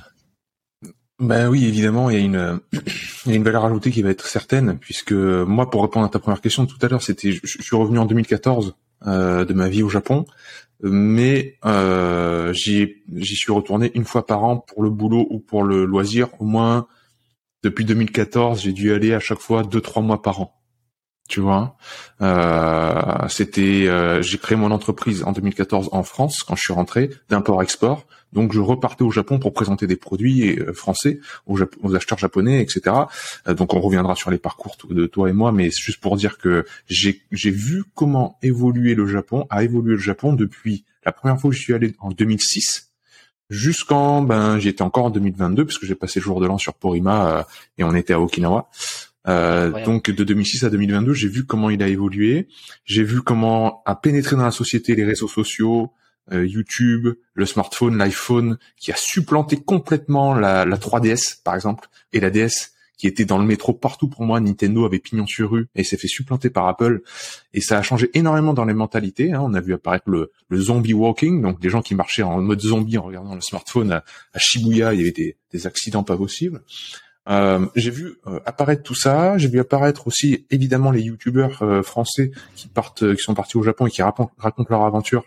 Ben 1.21 1.49
oui, 1.49 1.67
évidemment, 1.67 2.09
il 2.09 2.19
y 2.19 2.19
a 2.19 2.25
une 2.25 2.61
il 3.27 3.33
y 3.33 3.35
a 3.35 3.37
une 3.37 3.45
valeur 3.45 3.65
ajoutée 3.65 3.91
qui 3.91 4.03
va 4.03 4.11
être 4.11 4.27
certaine 4.27 4.79
puisque 4.79 5.13
moi, 5.13 5.71
pour 5.71 5.83
répondre 5.83 6.07
à 6.07 6.09
ta 6.09 6.19
première 6.19 6.41
question 6.41 6.67
tout 6.67 6.79
à 6.83 6.89
l'heure, 6.89 7.03
c'était 7.03 7.33
je, 7.33 7.41
je 7.43 7.63
suis 7.63 7.77
revenu 7.77 7.99
en 7.99 8.07
2014 8.07 8.75
euh, 9.07 9.45
de 9.45 9.55
ma 9.55 9.69
vie 9.69 9.83
au 9.83 9.89
Japon, 9.89 10.27
mais 10.83 11.59
euh, 11.65 12.53
j'y 12.53 12.97
suis 13.37 13.53
retourné 13.53 13.91
une 13.95 14.05
fois 14.05 14.27
par 14.27 14.45
an 14.45 14.59
pour 14.59 14.83
le 14.83 14.91
boulot 14.91 15.27
ou 15.31 15.39
pour 15.39 15.63
le 15.63 15.85
loisir. 15.85 16.29
Au 16.39 16.45
moins 16.45 16.87
depuis 17.63 17.85
2014, 17.85 18.63
j'ai 18.63 18.73
dû 18.73 18.93
aller 18.93 19.13
à 19.15 19.21
chaque 19.21 19.41
fois 19.41 19.63
deux 19.63 19.81
trois 19.81 20.03
mois 20.03 20.23
par 20.23 20.41
an. 20.41 20.57
Tu 21.29 21.41
vois, 21.41 21.77
euh, 22.23 23.29
c'était 23.29 23.87
euh, 23.87 24.21
j'ai 24.21 24.37
créé 24.37 24.57
mon 24.57 24.73
entreprise 24.73 25.23
en 25.23 25.33
2014 25.33 25.91
en 25.93 26.03
France 26.03 26.43
quand 26.43 26.57
je 26.57 26.63
suis 26.63 26.73
rentré 26.73 27.11
d'import-export. 27.29 28.05
Donc 28.33 28.53
je 28.53 28.61
repartais 28.61 29.03
au 29.03 29.11
Japon 29.11 29.39
pour 29.39 29.53
présenter 29.53 29.87
des 29.87 29.97
produits 29.97 30.59
euh, 30.59 30.73
français 30.73 31.21
aux, 31.47 31.59
aux 31.83 31.95
acheteurs 31.95 32.19
japonais, 32.19 32.63
etc. 32.63 32.97
Euh, 33.49 33.55
donc 33.55 33.75
on 33.75 33.81
reviendra 33.81 34.15
sur 34.15 34.31
les 34.31 34.39
parcours 34.39 34.77
de 34.89 35.07
toi 35.07 35.29
et 35.29 35.33
moi, 35.33 35.53
mais 35.53 35.71
c'est 35.71 35.83
juste 35.83 36.01
pour 36.01 36.17
dire 36.17 36.39
que 36.39 36.65
j'ai 36.89 37.51
vu 37.51 37.85
comment 37.95 38.39
évoluer 38.43 38.95
le 38.95 39.07
Japon, 39.07 39.47
a 39.51 39.65
évolué 39.65 39.93
le 39.93 39.99
Japon 39.99 40.33
depuis 40.33 40.85
la 41.05 41.13
première 41.13 41.41
fois 41.41 41.51
que 41.51 41.57
je 41.57 41.63
suis 41.63 41.75
allé 41.75 41.95
en 42.01 42.11
2006 42.11 42.91
jusqu'en 43.51 44.23
ben 44.23 44.59
j'étais 44.59 44.83
encore 44.83 45.07
en 45.07 45.11
2022 45.11 45.67
puisque 45.67 45.85
j'ai 45.85 45.97
passé 45.97 46.21
le 46.21 46.25
jour 46.25 46.41
de 46.41 46.47
l'an 46.47 46.57
sur 46.57 46.75
Porima 46.75 47.39
euh, 47.39 47.43
et 47.79 47.85
on 47.85 47.95
était 47.95 48.15
à 48.15 48.21
Okinawa. 48.21 48.71
Euh, 49.29 49.85
donc 49.85 50.11
de 50.11 50.25
2006 50.25 50.65
à 50.65 50.71
2022, 50.71 51.13
j'ai 51.13 51.29
vu 51.29 51.45
comment 51.45 51.69
il 51.69 51.83
a 51.83 51.89
évolué, 51.89 52.49
j'ai 52.85 53.03
vu 53.03 53.21
comment 53.21 53.83
a 53.85 53.95
pénétré 53.95 54.37
dans 54.37 54.45
la 54.45 54.51
société 54.51 54.95
les 54.95 55.05
réseaux 55.05 55.29
sociaux, 55.29 55.93
YouTube, 56.33 57.09
le 57.35 57.47
smartphone, 57.47 57.97
l'iPhone, 57.99 58.59
qui 58.77 58.93
a 58.93 58.97
supplanté 58.97 59.57
complètement 59.57 60.35
la, 60.35 60.65
la 60.65 60.77
3DS, 60.77 61.43
par 61.43 61.57
exemple, 61.57 61.89
et 62.13 62.21
la 62.21 62.31
DS, 62.31 62.71
qui 63.01 63.07
était 63.07 63.25
dans 63.25 63.39
le 63.39 63.47
métro 63.47 63.73
partout 63.73 64.09
pour 64.09 64.25
moi. 64.25 64.41
Nintendo 64.41 64.85
avait 64.85 64.99
pignon 64.99 65.27
sur 65.27 65.53
rue 65.53 65.69
et 65.75 65.85
s'est 65.85 65.97
fait 65.97 66.07
supplanter 66.07 66.51
par 66.51 66.69
Apple. 66.69 67.01
Et 67.55 67.63
ça 67.63 67.79
a 67.79 67.83
changé 67.83 68.11
énormément 68.13 68.53
dans 68.53 68.67
les 68.67 68.75
mentalités. 68.75 69.33
Hein. 69.33 69.41
On 69.43 69.55
a 69.55 69.61
vu 69.61 69.73
apparaître 69.73 70.11
le, 70.11 70.31
le, 70.51 70.61
zombie 70.61 70.93
walking, 70.93 71.41
donc 71.41 71.61
des 71.61 71.71
gens 71.71 71.81
qui 71.81 71.95
marchaient 71.95 72.23
en 72.23 72.43
mode 72.43 72.61
zombie 72.61 72.99
en 72.99 73.03
regardant 73.03 73.35
le 73.35 73.41
smartphone 73.41 73.91
à, 73.91 74.05
Shibuya. 74.37 74.93
Il 74.93 75.01
y 75.01 75.03
avait 75.03 75.13
des, 75.13 75.39
des 75.51 75.67
accidents 75.67 76.03
pas 76.03 76.19
possibles. 76.19 76.61
Euh, 77.31 77.67
j'ai 77.75 77.91
vu 77.91 78.17
euh, 78.27 78.39
apparaître 78.45 78.83
tout 78.83 78.95
ça. 78.95 79.39
J'ai 79.39 79.49
vu 79.49 79.61
apparaître 79.61 80.07
aussi 80.07 80.47
évidemment 80.51 80.91
les 80.91 81.01
youtubeurs 81.01 81.63
euh, 81.63 81.83
français 81.83 82.33
qui 82.55 82.69
partent, 82.69 83.15
qui 83.15 83.23
sont 83.23 83.35
partis 83.35 83.57
au 83.57 83.63
Japon 83.63 83.87
et 83.87 83.91
qui 83.91 84.03
racontent 84.03 84.67
leur 84.69 84.83
aventure 84.83 85.25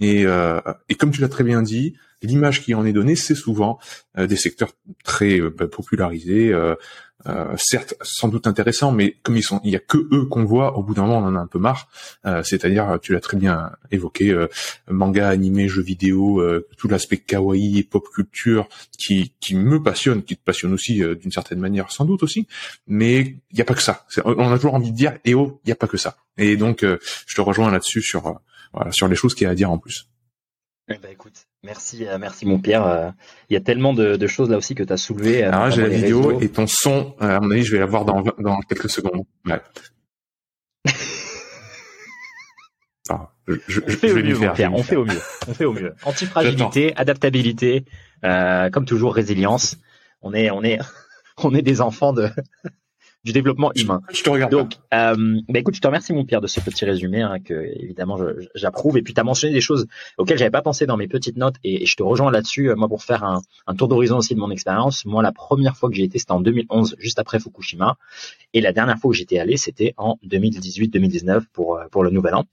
et, 0.00 0.26
euh, 0.26 0.60
et 0.88 0.94
comme 0.94 1.10
tu 1.10 1.20
l'as 1.20 1.28
très 1.28 1.44
bien 1.44 1.62
dit, 1.62 1.94
l'image 2.22 2.62
qui 2.62 2.74
en 2.74 2.84
est 2.84 2.92
donnée, 2.92 3.16
c'est 3.16 3.34
souvent 3.34 3.78
euh, 4.18 4.26
des 4.26 4.36
secteurs 4.36 4.72
très 5.04 5.40
euh, 5.40 5.50
bah, 5.50 5.66
popularisés, 5.66 6.52
euh, 6.52 6.74
certes 7.56 7.94
sans 8.02 8.28
doute 8.28 8.46
intéressants, 8.46 8.92
mais 8.92 9.16
comme 9.22 9.36
ils 9.36 9.42
sont, 9.42 9.60
il 9.64 9.70
y 9.70 9.76
a 9.76 9.80
que 9.80 9.98
eux 10.12 10.26
qu'on 10.26 10.44
voit. 10.44 10.76
Au 10.78 10.82
bout 10.84 10.94
d'un 10.94 11.02
moment, 11.02 11.18
on 11.18 11.24
en 11.24 11.34
a 11.34 11.40
un 11.40 11.48
peu 11.48 11.58
marre. 11.58 11.88
C'est-à-dire, 12.44 13.00
tu 13.02 13.12
l'as 13.12 13.20
très 13.20 13.36
bien 13.36 13.72
évoqué, 13.90 14.46
manga, 14.88 15.28
animé, 15.28 15.66
jeux 15.66 15.82
vidéo, 15.82 16.40
tout 16.76 16.86
l'aspect 16.86 17.16
kawaii, 17.16 17.82
pop 17.82 18.06
culture, 18.14 18.68
qui 18.96 19.32
qui 19.40 19.56
me 19.56 19.82
passionne, 19.82 20.22
qui 20.22 20.36
te 20.36 20.44
passionne 20.44 20.72
aussi 20.72 21.02
d'une 21.20 21.32
certaine 21.32 21.58
manière, 21.58 21.90
sans 21.90 22.04
doute 22.04 22.22
aussi. 22.22 22.46
Mais 22.86 23.18
il 23.50 23.56
n'y 23.56 23.62
a 23.62 23.64
pas 23.64 23.74
que 23.74 23.82
ça. 23.82 24.06
On 24.24 24.52
a 24.52 24.56
toujours 24.56 24.74
envie 24.74 24.92
de 24.92 24.96
dire, 24.96 25.18
eh 25.24 25.34
oh, 25.34 25.60
il 25.64 25.68
n'y 25.68 25.72
a 25.72 25.76
pas 25.76 25.88
que 25.88 25.96
ça. 25.96 26.18
Et 26.38 26.56
donc, 26.56 26.82
je 26.84 27.34
te 27.34 27.40
rejoins 27.40 27.72
là-dessus 27.72 28.02
sur 28.02 28.38
voilà, 28.72 28.92
sur 28.92 29.08
les 29.08 29.16
choses 29.16 29.34
qu'il 29.34 29.44
y 29.44 29.48
a 29.48 29.50
à 29.50 29.54
dire 29.54 29.70
en 29.70 29.78
plus. 29.78 30.08
Eh 30.88 30.98
ben, 30.98 31.10
écoute, 31.10 31.46
merci, 31.64 32.06
euh, 32.06 32.16
merci 32.16 32.46
mon 32.46 32.60
Pierre. 32.60 32.86
Euh, 32.86 33.10
il 33.50 33.54
y 33.54 33.56
a 33.56 33.60
tellement 33.60 33.92
de, 33.92 34.24
choses 34.28 34.50
là 34.50 34.56
aussi 34.56 34.76
que 34.76 34.84
tu 34.84 34.92
as 34.92 34.96
soulevé. 34.96 35.42
Euh, 35.42 35.52
Alors 35.52 35.70
j'ai 35.70 35.82
la 35.82 35.88
vidéo 35.88 36.40
et 36.40 36.48
ton 36.48 36.68
son, 36.68 37.16
à 37.18 37.40
mon 37.40 37.50
avis, 37.50 37.64
je 37.64 37.72
vais 37.72 37.80
la 37.80 37.86
voir 37.86 38.04
dans, 38.04 38.22
dans 38.38 38.60
quelques 38.60 38.90
secondes. 38.90 39.24
Ouais. 39.44 39.60
Ah, 43.08 43.30
je, 43.46 43.80
on 43.86 43.88
fait 43.88 44.10
au 44.10 44.16
mieux, 44.16 44.36
mon 44.36 44.52
Pierre, 44.52 44.74
on 44.74 44.82
fait 44.82 44.96
au 44.96 45.04
mieux. 45.04 45.20
On 45.46 45.54
fait 45.54 45.64
au 45.64 45.72
mieux. 45.72 45.94
Antifragilité, 46.02 46.92
adaptabilité, 46.96 47.84
comme 48.20 48.84
toujours 48.84 49.14
résilience. 49.14 49.76
On 50.22 50.34
est, 50.34 50.50
on 50.50 50.64
est, 50.64 50.80
on 51.44 51.54
est 51.54 51.62
des 51.62 51.80
enfants 51.80 52.12
de, 52.12 52.28
du 53.26 53.32
développement 53.32 53.72
humain. 53.74 54.02
Je, 54.12 54.22
te 54.22 54.30
regarde. 54.30 54.52
Donc, 54.52 54.74
euh, 54.94 55.40
bah 55.48 55.58
écoute, 55.58 55.74
je 55.74 55.80
te 55.80 55.86
remercie 55.86 56.12
mon 56.12 56.24
Pierre 56.24 56.40
de 56.40 56.46
ce 56.46 56.60
petit 56.60 56.84
résumé 56.84 57.22
hein, 57.22 57.40
que 57.44 57.54
évidemment 57.82 58.16
j'approuve. 58.54 58.96
Et 58.98 59.02
puis 59.02 59.14
tu 59.14 59.20
as 59.20 59.24
mentionné 59.24 59.52
des 59.52 59.60
choses 59.60 59.88
auxquelles 60.16 60.38
j'avais 60.38 60.52
pas 60.52 60.62
pensé 60.62 60.86
dans 60.86 60.96
mes 60.96 61.08
petites 61.08 61.36
notes 61.36 61.56
et, 61.64 61.84
je 61.84 61.96
te 61.96 62.04
rejoins 62.04 62.30
là-dessus. 62.30 62.70
Euh, 62.70 62.76
moi, 62.76 62.86
pour 62.86 63.02
faire 63.02 63.24
un, 63.24 63.42
un 63.66 63.74
tour 63.74 63.88
d'horizon 63.88 64.18
aussi 64.18 64.36
de 64.36 64.38
mon 64.38 64.52
expérience, 64.52 65.04
moi 65.04 65.24
la 65.24 65.32
première 65.32 65.76
fois 65.76 65.90
que 65.90 65.96
j'ai 65.96 66.04
été, 66.04 66.20
c'était 66.20 66.32
en 66.32 66.40
2011, 66.40 66.94
juste 67.00 67.18
après 67.18 67.40
Fukushima, 67.40 67.96
et 68.54 68.60
la 68.60 68.72
dernière 68.72 68.96
fois 68.96 69.10
que 69.10 69.16
j'étais 69.16 69.40
allé, 69.40 69.56
c'était 69.56 69.92
en 69.96 70.18
2018-2019 70.24 71.42
pour 71.52 71.78
euh, 71.78 71.86
pour 71.90 72.04
le 72.04 72.10
Nouvel 72.10 72.36
An. 72.36 72.44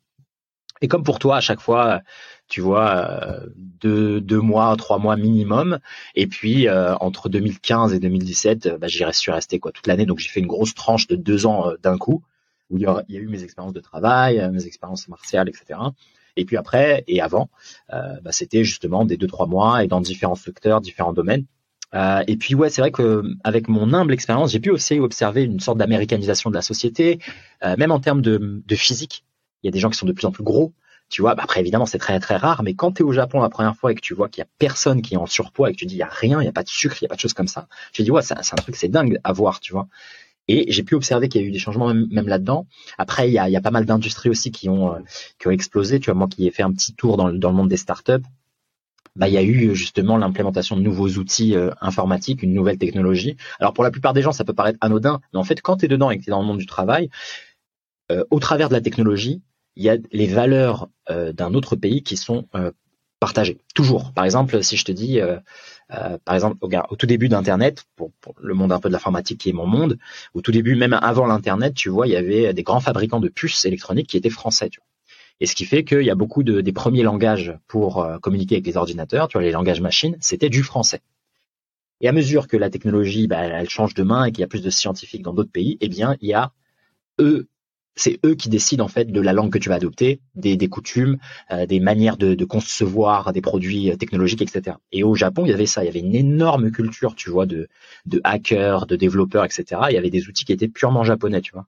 Et 0.83 0.89
comme 0.89 1.03
pour 1.03 1.17
toi, 1.17 1.37
à 1.37 1.39
chaque 1.39 1.61
fois, 1.61 2.01
tu 2.49 2.59
vois, 2.59 3.07
euh, 3.07 3.47
deux, 3.55 4.19
deux 4.19 4.41
mois, 4.41 4.75
trois 4.75 4.99
mois 4.99 5.15
minimum. 5.15 5.79
Et 6.13 6.27
puis 6.27 6.67
euh, 6.67 6.93
entre 6.97 7.29
2015 7.29 7.93
et 7.93 7.99
2017, 7.99 8.77
bah, 8.81 8.87
j'y 8.87 9.01
suis 9.13 9.31
resté 9.31 9.59
quoi 9.59 9.71
toute 9.71 9.87
l'année. 9.87 10.05
Donc 10.05 10.19
j'ai 10.19 10.27
fait 10.27 10.41
une 10.41 10.47
grosse 10.47 10.75
tranche 10.75 11.07
de 11.07 11.15
deux 11.15 11.45
ans 11.45 11.69
euh, 11.69 11.75
d'un 11.81 11.97
coup 11.97 12.21
où 12.69 12.77
il 12.77 12.83
y, 12.83 12.85
a, 12.85 13.01
eu 13.07 13.27
mes 13.27 13.43
expériences 13.43 13.73
de 13.73 13.79
travail, 13.79 14.45
mes 14.51 14.65
expériences 14.65 15.07
martiales, 15.07 15.47
etc. 15.47 15.79
Et 16.35 16.43
puis 16.43 16.57
après 16.57 17.05
et 17.07 17.21
avant, 17.21 17.49
bah, 17.89 18.31
c'était 18.31 18.63
justement 18.63 19.05
des 19.05 19.15
deux 19.15 19.27
trois 19.27 19.45
mois 19.47 19.83
et 19.83 19.87
dans 19.87 20.01
différents 20.01 20.35
secteurs, 20.35 20.81
différents 20.81 21.13
domaines. 21.13 21.45
et 21.93 22.35
puis 22.37 22.55
ouais, 22.55 22.69
c'est 22.69 22.81
vrai 22.81 22.91
que 22.91 23.23
avec 23.43 23.67
mon 23.67 23.93
humble 23.93 24.11
expérience, 24.13 24.51
j'ai 24.51 24.59
pu 24.59 24.71
aussi 24.71 24.99
observer 24.99 25.43
une 25.43 25.59
sorte 25.59 25.77
d'américanisation 25.77 26.49
de 26.49 26.55
la 26.55 26.63
société, 26.63 27.19
même 27.61 27.91
en 27.91 27.99
termes 27.99 28.21
de, 28.21 28.63
de 28.65 28.75
physique. 28.75 29.23
Il 29.63 29.67
y 29.67 29.69
a 29.69 29.71
des 29.71 29.79
gens 29.79 29.89
qui 29.89 29.97
sont 29.97 30.05
de 30.05 30.11
plus 30.11 30.25
en 30.25 30.31
plus 30.31 30.43
gros, 30.43 30.73
tu 31.09 31.21
vois, 31.21 31.35
bah 31.35 31.43
après 31.43 31.59
évidemment 31.59 31.85
c'est 31.85 31.99
très 31.99 32.19
très 32.19 32.37
rare, 32.37 32.63
mais 32.63 32.73
quand 32.73 32.93
tu 32.93 33.03
es 33.03 33.05
au 33.05 33.11
Japon 33.11 33.41
la 33.41 33.49
première 33.49 33.75
fois 33.75 33.91
et 33.91 33.95
que 33.95 34.01
tu 34.01 34.13
vois 34.13 34.29
qu'il 34.29 34.41
y 34.41 34.45
a 34.45 34.49
personne 34.57 35.01
qui 35.01 35.13
est 35.13 35.17
en 35.17 35.25
surpoids 35.25 35.69
et 35.69 35.73
que 35.73 35.77
tu 35.77 35.85
dis 35.85 35.95
il 35.95 35.99
y 35.99 36.03
a 36.03 36.09
rien, 36.09 36.41
il 36.41 36.45
y 36.45 36.47
a 36.47 36.51
pas 36.51 36.63
de 36.63 36.69
sucre, 36.69 36.97
il 37.01 37.03
y 37.03 37.05
a 37.05 37.09
pas 37.09 37.15
de 37.15 37.19
choses 37.19 37.33
comme 37.33 37.47
ça, 37.47 37.67
tu 37.91 38.03
dis 38.03 38.11
ouais 38.11 38.21
c'est 38.21 38.33
un 38.33 38.55
truc 38.55 38.75
c'est 38.75 38.87
dingue 38.87 39.19
à 39.23 39.31
voir, 39.33 39.59
tu 39.59 39.73
vois. 39.73 39.87
Et 40.49 40.65
j'ai 40.71 40.83
pu 40.83 40.95
observer 40.95 41.29
qu'il 41.29 41.41
y 41.41 41.45
a 41.45 41.47
eu 41.47 41.51
des 41.51 41.59
changements 41.59 41.93
même, 41.93 42.27
là-dedans. 42.27 42.67
Après 42.97 43.29
il 43.29 43.33
y 43.33 43.37
a, 43.37 43.61
pas 43.61 43.71
mal 43.71 43.85
d'industries 43.85 44.29
aussi 44.29 44.51
qui 44.51 44.69
ont 44.69 44.95
euh, 44.95 44.99
qui 45.39 45.47
ont 45.47 45.51
explosé, 45.51 45.99
tu 45.99 46.09
vois 46.09 46.15
moi 46.15 46.27
qui 46.27 46.47
ai 46.47 46.51
fait 46.51 46.63
un 46.63 46.71
petit 46.71 46.93
tour 46.95 47.15
dans, 47.17 47.31
dans 47.31 47.49
le 47.49 47.55
monde 47.55 47.69
des 47.69 47.77
startups. 47.77 48.23
Bah, 49.15 49.27
il 49.27 49.33
y 49.35 49.37
a 49.37 49.43
eu 49.43 49.75
justement 49.75 50.17
l'implémentation 50.17 50.75
de 50.75 50.81
nouveaux 50.81 51.07
outils 51.07 51.55
euh, 51.55 51.69
informatiques, 51.81 52.41
une 52.41 52.53
nouvelle 52.53 52.79
technologie. 52.79 53.37
Alors 53.59 53.73
pour 53.73 53.83
la 53.83 53.91
plupart 53.91 54.13
des 54.13 54.23
gens, 54.23 54.31
ça 54.31 54.43
peut 54.43 54.55
paraître 54.55 54.79
anodin, 54.81 55.21
mais 55.31 55.39
en 55.39 55.43
fait, 55.43 55.61
quand 55.61 55.77
tu 55.77 55.85
es 55.85 55.87
dedans 55.87 56.09
et 56.09 56.17
que 56.17 56.23
tu 56.23 56.29
es 56.29 56.31
dans 56.31 56.41
le 56.41 56.47
monde 56.47 56.57
du 56.57 56.65
travail, 56.65 57.11
euh, 58.11 58.23
au 58.31 58.39
travers 58.39 58.69
de 58.69 58.73
la 58.73 58.81
technologie, 58.81 59.43
il 59.75 59.83
y 59.83 59.89
a 59.89 59.97
les 60.11 60.27
valeurs 60.27 60.89
euh, 61.09 61.33
d'un 61.33 61.53
autre 61.53 61.75
pays 61.75 62.03
qui 62.03 62.17
sont 62.17 62.47
euh, 62.55 62.71
partagées. 63.19 63.57
Toujours. 63.73 64.13
Par 64.13 64.25
exemple, 64.25 64.63
si 64.63 64.77
je 64.77 64.85
te 64.85 64.91
dis, 64.91 65.19
euh, 65.19 65.37
par 66.25 66.35
exemple, 66.35 66.57
au, 66.61 66.95
tout 66.95 67.05
début 67.05 67.29
d'Internet, 67.29 67.85
pour, 67.95 68.11
le 68.41 68.53
monde 68.53 68.71
un 68.71 68.79
peu 68.79 68.89
de 68.89 68.93
l'informatique 68.93 69.39
qui 69.39 69.49
est 69.49 69.53
mon 69.53 69.67
monde, 69.67 69.97
au 70.33 70.41
tout 70.41 70.51
début, 70.51 70.75
même 70.75 70.93
avant 70.93 71.25
l'Internet, 71.25 71.73
tu 71.73 71.89
vois, 71.89 72.07
il 72.07 72.11
y 72.11 72.15
avait 72.15 72.53
des 72.53 72.63
grands 72.63 72.79
fabricants 72.79 73.19
de 73.19 73.29
puces 73.29 73.65
électroniques 73.65 74.07
qui 74.07 74.17
étaient 74.17 74.29
français. 74.29 74.69
Tu 74.69 74.79
vois. 74.79 74.87
Et 75.39 75.45
ce 75.45 75.55
qui 75.55 75.65
fait 75.65 75.83
qu'il 75.83 76.03
y 76.03 76.09
a 76.09 76.15
beaucoup 76.15 76.43
de, 76.43 76.61
des 76.61 76.73
premiers 76.73 77.03
langages 77.03 77.57
pour 77.67 78.05
communiquer 78.21 78.55
avec 78.55 78.67
les 78.67 78.77
ordinateurs, 78.77 79.27
tu 79.27 79.37
vois, 79.37 79.43
les 79.43 79.51
langages 79.51 79.81
machines, 79.81 80.17
c'était 80.19 80.49
du 80.49 80.63
français. 80.63 81.01
Et 82.01 82.07
à 82.07 82.11
mesure 82.11 82.47
que 82.47 82.57
la 82.57 82.69
technologie, 82.69 83.27
bah, 83.27 83.39
elle 83.39 83.69
change 83.69 83.93
de 83.93 84.03
main 84.03 84.25
et 84.25 84.31
qu'il 84.31 84.41
y 84.41 84.43
a 84.43 84.47
plus 84.47 84.61
de 84.61 84.69
scientifiques 84.69 85.21
dans 85.21 85.33
d'autres 85.33 85.51
pays, 85.51 85.77
eh 85.79 85.87
bien, 85.87 86.17
il 86.19 86.27
y 86.27 86.33
a 86.33 86.51
eux 87.19 87.47
c'est 87.95 88.19
eux 88.25 88.35
qui 88.35 88.49
décident 88.49 88.85
en 88.85 88.87
fait 88.87 89.11
de 89.11 89.21
la 89.21 89.33
langue 89.33 89.51
que 89.51 89.57
tu 89.57 89.69
vas 89.69 89.75
adopter, 89.75 90.19
des, 90.35 90.57
des 90.57 90.67
coutumes, 90.67 91.17
euh, 91.51 91.65
des 91.65 91.79
manières 91.79 92.17
de, 92.17 92.33
de, 92.33 92.45
concevoir 92.45 93.33
des 93.33 93.41
produits 93.41 93.91
euh, 93.91 93.95
technologiques, 93.95 94.41
etc. 94.41 94.77
Et 94.91 95.03
au 95.03 95.15
Japon, 95.15 95.45
il 95.45 95.49
y 95.49 95.53
avait 95.53 95.65
ça, 95.65 95.83
il 95.83 95.85
y 95.85 95.89
avait 95.89 95.99
une 95.99 96.15
énorme 96.15 96.71
culture, 96.71 97.15
tu 97.15 97.29
vois, 97.29 97.45
de, 97.45 97.67
de 98.05 98.21
hackers, 98.23 98.87
de 98.87 98.95
développeurs, 98.95 99.45
etc. 99.45 99.81
Il 99.89 99.93
y 99.93 99.97
avait 99.97 100.09
des 100.09 100.27
outils 100.27 100.45
qui 100.45 100.53
étaient 100.53 100.67
purement 100.67 101.03
japonais, 101.03 101.41
tu 101.41 101.51
vois, 101.51 101.67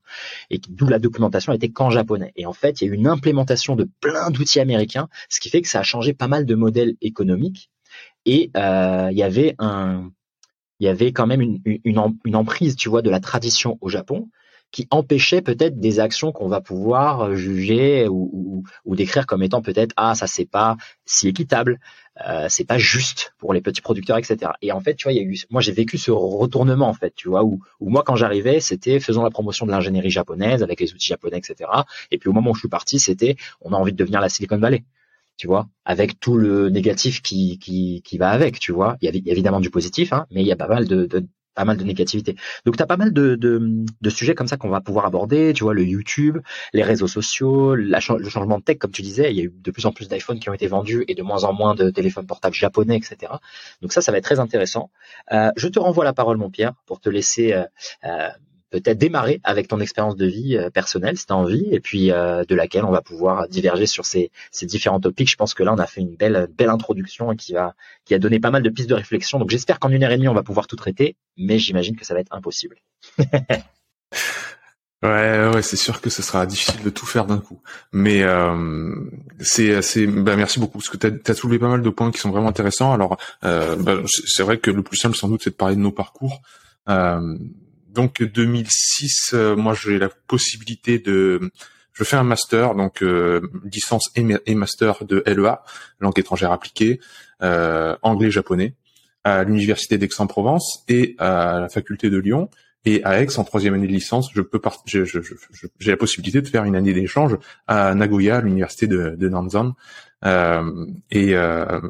et 0.50 0.60
d'où 0.70 0.88
la 0.88 1.00
documentation 1.00 1.54
était 1.54 1.70
qu'en 1.70 1.90
japonais. 1.90 2.32
Et 2.36 2.46
en 2.46 2.54
fait, 2.54 2.82
il 2.82 2.88
y 2.88 2.90
a 2.90 2.94
eu 2.94 2.96
une 2.96 3.08
implémentation 3.08 3.76
de 3.76 3.88
plein 4.02 4.32
d'outils 4.32 4.60
américains, 4.60 5.08
ce 5.30 5.40
qui 5.40 5.50
fait 5.50 5.62
que 5.62 5.70
ça 5.70 5.80
a 5.80 5.84
changé 5.84 6.14
pas 6.14 6.28
mal 6.28 6.46
de 6.46 6.56
modèles 6.56 6.96
économiques. 7.02 7.70
Et 8.26 8.50
euh, 8.58 9.10
il 9.12 9.18
y 9.18 9.24
avait 9.24 9.56
un, 9.60 10.12
il 10.80 10.86
y 10.86 10.90
avait 10.90 11.12
quand 11.12 11.28
même 11.28 11.42
une, 11.42 11.62
une, 11.66 12.18
une 12.26 12.36
emprise, 12.36 12.76
tu 12.76 12.90
vois, 12.90 13.04
de 13.04 13.10
la 13.10 13.20
tradition 13.20 13.78
au 13.82 13.90
Japon 13.90 14.30
qui 14.72 14.88
empêchait 14.92 15.42
peut-être 15.42 15.80
des 15.80 16.00
actions 16.00 16.32
qu'on 16.32 16.48
va 16.48 16.60
pouvoir 16.60 17.36
juger 17.36 18.08
ou, 18.10 18.64
décrire 18.88 19.26
comme 19.26 19.44
étant 19.44 19.62
peut-être 19.62 19.94
ah 19.98 20.16
ça 20.16 20.28
c'est 20.28 20.46
pas 20.46 20.78
si 21.06 21.28
équitable, 21.28 21.80
euh, 22.28 22.48
c'est 22.50 22.66
pas 22.66 22.78
juste 22.78 23.34
pour 23.38 23.54
les 23.54 23.62
petits 23.62 23.82
producteurs 23.82 24.18
etc. 24.18 24.52
Et 24.62 24.72
en 24.72 24.80
fait 24.80 24.96
tu 24.96 25.04
vois 25.04 25.14
il 25.14 25.18
y 25.18 25.20
a 25.20 25.24
eu 25.24 25.38
moi 25.50 25.62
j'ai 25.62 25.72
vécu 25.72 25.98
ce 25.98 26.12
retournement 26.12 26.88
en 26.88 26.94
fait 26.94 27.14
tu 27.16 27.30
vois 27.30 27.44
où, 27.44 27.60
moi 27.82 28.04
quand 28.06 28.16
j'arrivais 28.16 28.60
c'était 28.60 29.00
faisons 29.00 29.24
la 29.24 29.30
promotion 29.30 29.66
de 29.66 29.72
l'ingénierie 29.72 30.12
japonaise 30.12 30.64
avec 30.64 30.80
les 30.80 30.94
outils 30.94 31.08
japonais 31.08 31.38
etc. 31.38 31.70
Et 32.12 32.18
puis 32.18 32.30
au 32.30 32.34
moment 32.34 32.52
où 32.52 32.56
je 32.56 32.60
suis 32.60 32.70
parti 32.70 33.00
c'était 33.00 33.36
on 33.62 33.74
a 33.74 33.78
envie 33.78 33.92
de 33.92 33.98
devenir 33.98 34.22
la 34.22 34.30
Silicon 34.30 34.58
Valley 34.58 34.84
tu 35.38 35.48
vois, 35.48 35.68
avec 35.84 36.20
tout 36.20 36.38
le 36.38 36.70
négatif 36.70 37.22
qui, 37.22 37.60
qui, 37.60 38.02
qui 38.06 38.18
va 38.18 38.30
avec, 38.30 38.58
tu 38.58 38.72
vois. 38.72 38.96
Il 39.02 39.06
y 39.06 39.10
a 39.10 39.32
évidemment 39.34 39.60
du 39.60 39.70
positif, 39.70 40.14
hein, 40.14 40.26
mais 40.32 40.40
il 40.40 40.48
y 40.48 40.52
a 40.54 40.56
pas 40.56 40.70
mal 40.70 40.88
de 40.88 41.06
pas 41.56 41.66
mal 41.66 41.78
de 41.78 41.84
négativité. 41.84 42.36
Donc 42.66 42.78
tu 42.78 42.84
as 42.84 42.86
pas 42.86 42.98
mal 42.98 43.14
de, 43.14 43.36
de, 43.36 43.86
de 44.02 44.10
sujets 44.10 44.36
comme 44.36 44.48
ça 44.48 44.58
qu'on 44.58 44.70
va 44.70 44.82
pouvoir 44.82 45.06
aborder, 45.06 45.54
tu 45.54 45.64
vois, 45.64 45.74
le 45.74 45.84
YouTube, 45.84 46.38
les 46.74 46.84
réseaux 46.84 47.08
sociaux, 47.08 47.76
le 47.76 48.00
changement 48.00 48.60
de 48.60 48.64
tech, 48.64 48.78
comme 48.78 48.92
tu 48.92 49.02
disais, 49.02 49.32
il 49.32 49.38
y 49.38 49.42
a 49.42 49.44
eu 49.46 49.54
de 49.56 49.72
plus 49.72 49.86
en 49.86 49.92
plus 49.92 50.08
d'iPhones 50.08 50.40
qui 50.40 50.50
ont 50.50 50.54
été 50.54 50.68
vendus 50.68 51.06
et 51.08 51.16
de 51.16 51.24
moins 51.24 51.44
en 51.44 51.54
moins 51.54 51.76
de 51.76 51.90
téléphones 51.90 52.28
portables 52.28 52.56
japonais, 52.56 52.98
etc. 52.98 53.34
Donc 53.82 53.94
ça, 53.94 54.02
ça 54.02 54.12
va 54.12 54.18
être 54.18 54.26
très 54.26 54.40
intéressant. 54.40 54.92
Euh, 55.32 55.52
je 55.56 55.68
te 55.68 55.80
renvoie 55.80 56.04
la 56.04 56.14
parole, 56.14 56.38
mon 56.38 56.50
Pierre, 56.50 56.74
pour 56.86 57.00
te 57.00 57.10
laisser 57.10 57.54
euh, 57.54 57.64
euh, 58.04 58.30
peut-être 58.72 58.98
démarrer 58.98 59.42
avec 59.44 59.68
ton 59.68 59.80
expérience 59.80 60.16
de 60.16 60.26
vie 60.26 60.58
euh, 60.58 60.70
personnelle, 60.70 61.18
si 61.18 61.26
tu 61.26 61.34
as 61.34 61.36
envie, 61.36 61.68
et 61.72 61.80
puis 61.80 62.12
euh, 62.12 62.44
de 62.44 62.56
laquelle 62.56 62.86
on 62.86 62.92
va 62.92 63.02
pouvoir 63.02 63.48
diverger 63.48 63.86
sur 63.86 64.06
ces, 64.06 64.32
ces, 64.52 64.66
différents 64.66 65.00
topics. 65.00 65.30
Je 65.30 65.36
pense 65.36 65.54
que 65.54 65.64
là, 65.64 65.74
on 65.74 65.78
a 65.78 65.88
fait 65.88 66.02
une 66.02 66.16
belle, 66.16 66.48
belle 66.58 66.70
introduction 66.70 67.36
qui, 67.36 67.54
va, 67.54 67.76
qui 68.06 68.14
a 68.14 68.20
donné 68.20 68.40
pas 68.40 68.52
mal 68.52 68.64
de 68.64 68.70
pistes 68.70 68.90
de 68.90 68.96
réflexion. 68.96 69.40
Donc 69.40 69.50
j'espère 69.50 69.80
qu'en 69.80 69.90
une 69.90 70.04
heure 70.04 70.12
et 70.12 70.18
demie, 70.18 70.28
on 70.28 70.34
va 70.34 70.44
pouvoir 70.44 70.68
tout 70.68 70.76
traiter, 70.76 71.16
mais 71.38 71.60
j'imagine 71.60 71.96
que 71.96 72.06
ça 72.06 72.14
va 72.14 72.20
être 72.20 72.34
impossible. 72.34 72.78
Ouais, 75.04 75.50
ouais, 75.54 75.62
c'est 75.62 75.76
sûr 75.76 76.02
que 76.02 76.10
ce 76.10 76.24
sera 76.24 76.46
difficile 76.48 76.82
de 76.82 76.90
tout 76.90 77.06
faire 77.06 77.26
d'un 77.26 77.38
coup. 77.38 77.62
Mais 77.92 78.24
euh, 78.24 78.96
c'est, 79.40 79.82
c'est, 79.84 80.08
bah, 80.08 80.36
merci 80.36 80.60
beaucoup 80.60 80.80
parce 80.80 80.90
que 80.90 80.98
tu 80.98 81.32
as, 81.32 81.34
soulevé 81.36 81.60
pas 81.60 81.68
mal 81.68 81.84
de 81.84 81.90
points 81.90 82.12
qui 82.12 82.20
sont 82.20 82.32
vraiment 82.32 82.48
intéressants. 82.48 82.92
Alors, 82.92 83.18
euh, 83.44 83.76
bah, 83.76 83.98
c'est 84.06 84.42
vrai 84.42 84.58
que 84.58 84.72
le 84.72 84.82
plus 84.82 84.98
simple, 84.98 85.16
sans 85.16 85.28
doute, 85.28 85.42
c'est 85.44 85.52
de 85.52 85.56
parler 85.56 85.76
de 85.76 85.82
nos 85.82 85.92
parcours. 85.92 86.42
Euh, 86.90 87.38
donc 87.96 88.22
2006, 88.22 89.32
euh, 89.34 89.56
moi 89.56 89.74
j'ai 89.74 89.98
la 89.98 90.10
possibilité 90.10 91.00
de, 91.00 91.50
je 91.94 92.04
fais 92.04 92.18
un 92.18 92.24
master, 92.24 92.76
donc 92.76 93.02
euh, 93.02 93.42
licence 93.64 94.12
et, 94.16 94.54
master 94.54 95.06
de 95.06 95.24
LEA, 95.26 95.64
langue 96.00 96.20
étrangère 96.20 96.52
appliquée, 96.52 97.00
euh, 97.42 97.96
anglais-japonais, 98.02 98.76
à 99.24 99.44
l'université 99.46 99.98
d'Aix-en-Provence 99.98 100.84
et 100.90 101.16
à 101.18 101.60
la 101.62 101.70
faculté 101.70 102.10
de 102.10 102.18
Lyon. 102.18 102.50
Et 102.86 103.04
à 103.04 103.22
Aix, 103.22 103.40
en 103.40 103.44
troisième 103.44 103.74
année 103.74 103.88
de 103.88 103.92
licence, 103.92 104.30
je 104.34 104.42
peux 104.42 104.62
j'ai 104.86 105.92
la 105.92 105.98
possibilité 105.98 106.42
de 106.42 106.48
faire 106.48 106.66
une 106.66 106.76
année 106.76 106.94
d'échange 106.94 107.38
à 107.68 107.96
Nagoya, 107.96 108.38
à 108.38 108.42
l'université 108.42 108.88
de, 108.88 109.16
de 109.18 109.30
Nanzan, 109.30 109.74
euh, 110.26 110.86
et 111.12 111.36
euh, 111.36 111.82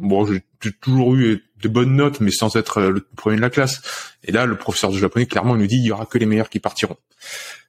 bon, 0.00 0.26
j'ai 0.26 0.42
toujours 0.80 1.14
eu 1.14 1.44
de 1.62 1.68
bonnes 1.68 1.94
notes, 1.94 2.20
mais 2.20 2.30
sans 2.30 2.56
être 2.56 2.80
le 2.80 3.00
premier 3.16 3.36
de 3.36 3.42
la 3.42 3.50
classe. 3.50 3.82
Et 4.24 4.32
là, 4.32 4.46
le 4.46 4.56
professeur 4.56 4.90
de 4.90 4.96
japonais 4.96 5.26
clairement 5.26 5.56
nous 5.56 5.66
dit 5.66 5.76
il 5.76 5.86
y 5.86 5.92
aura 5.92 6.06
que 6.06 6.18
les 6.18 6.26
meilleurs 6.26 6.48
qui 6.48 6.60
partiront. 6.60 6.96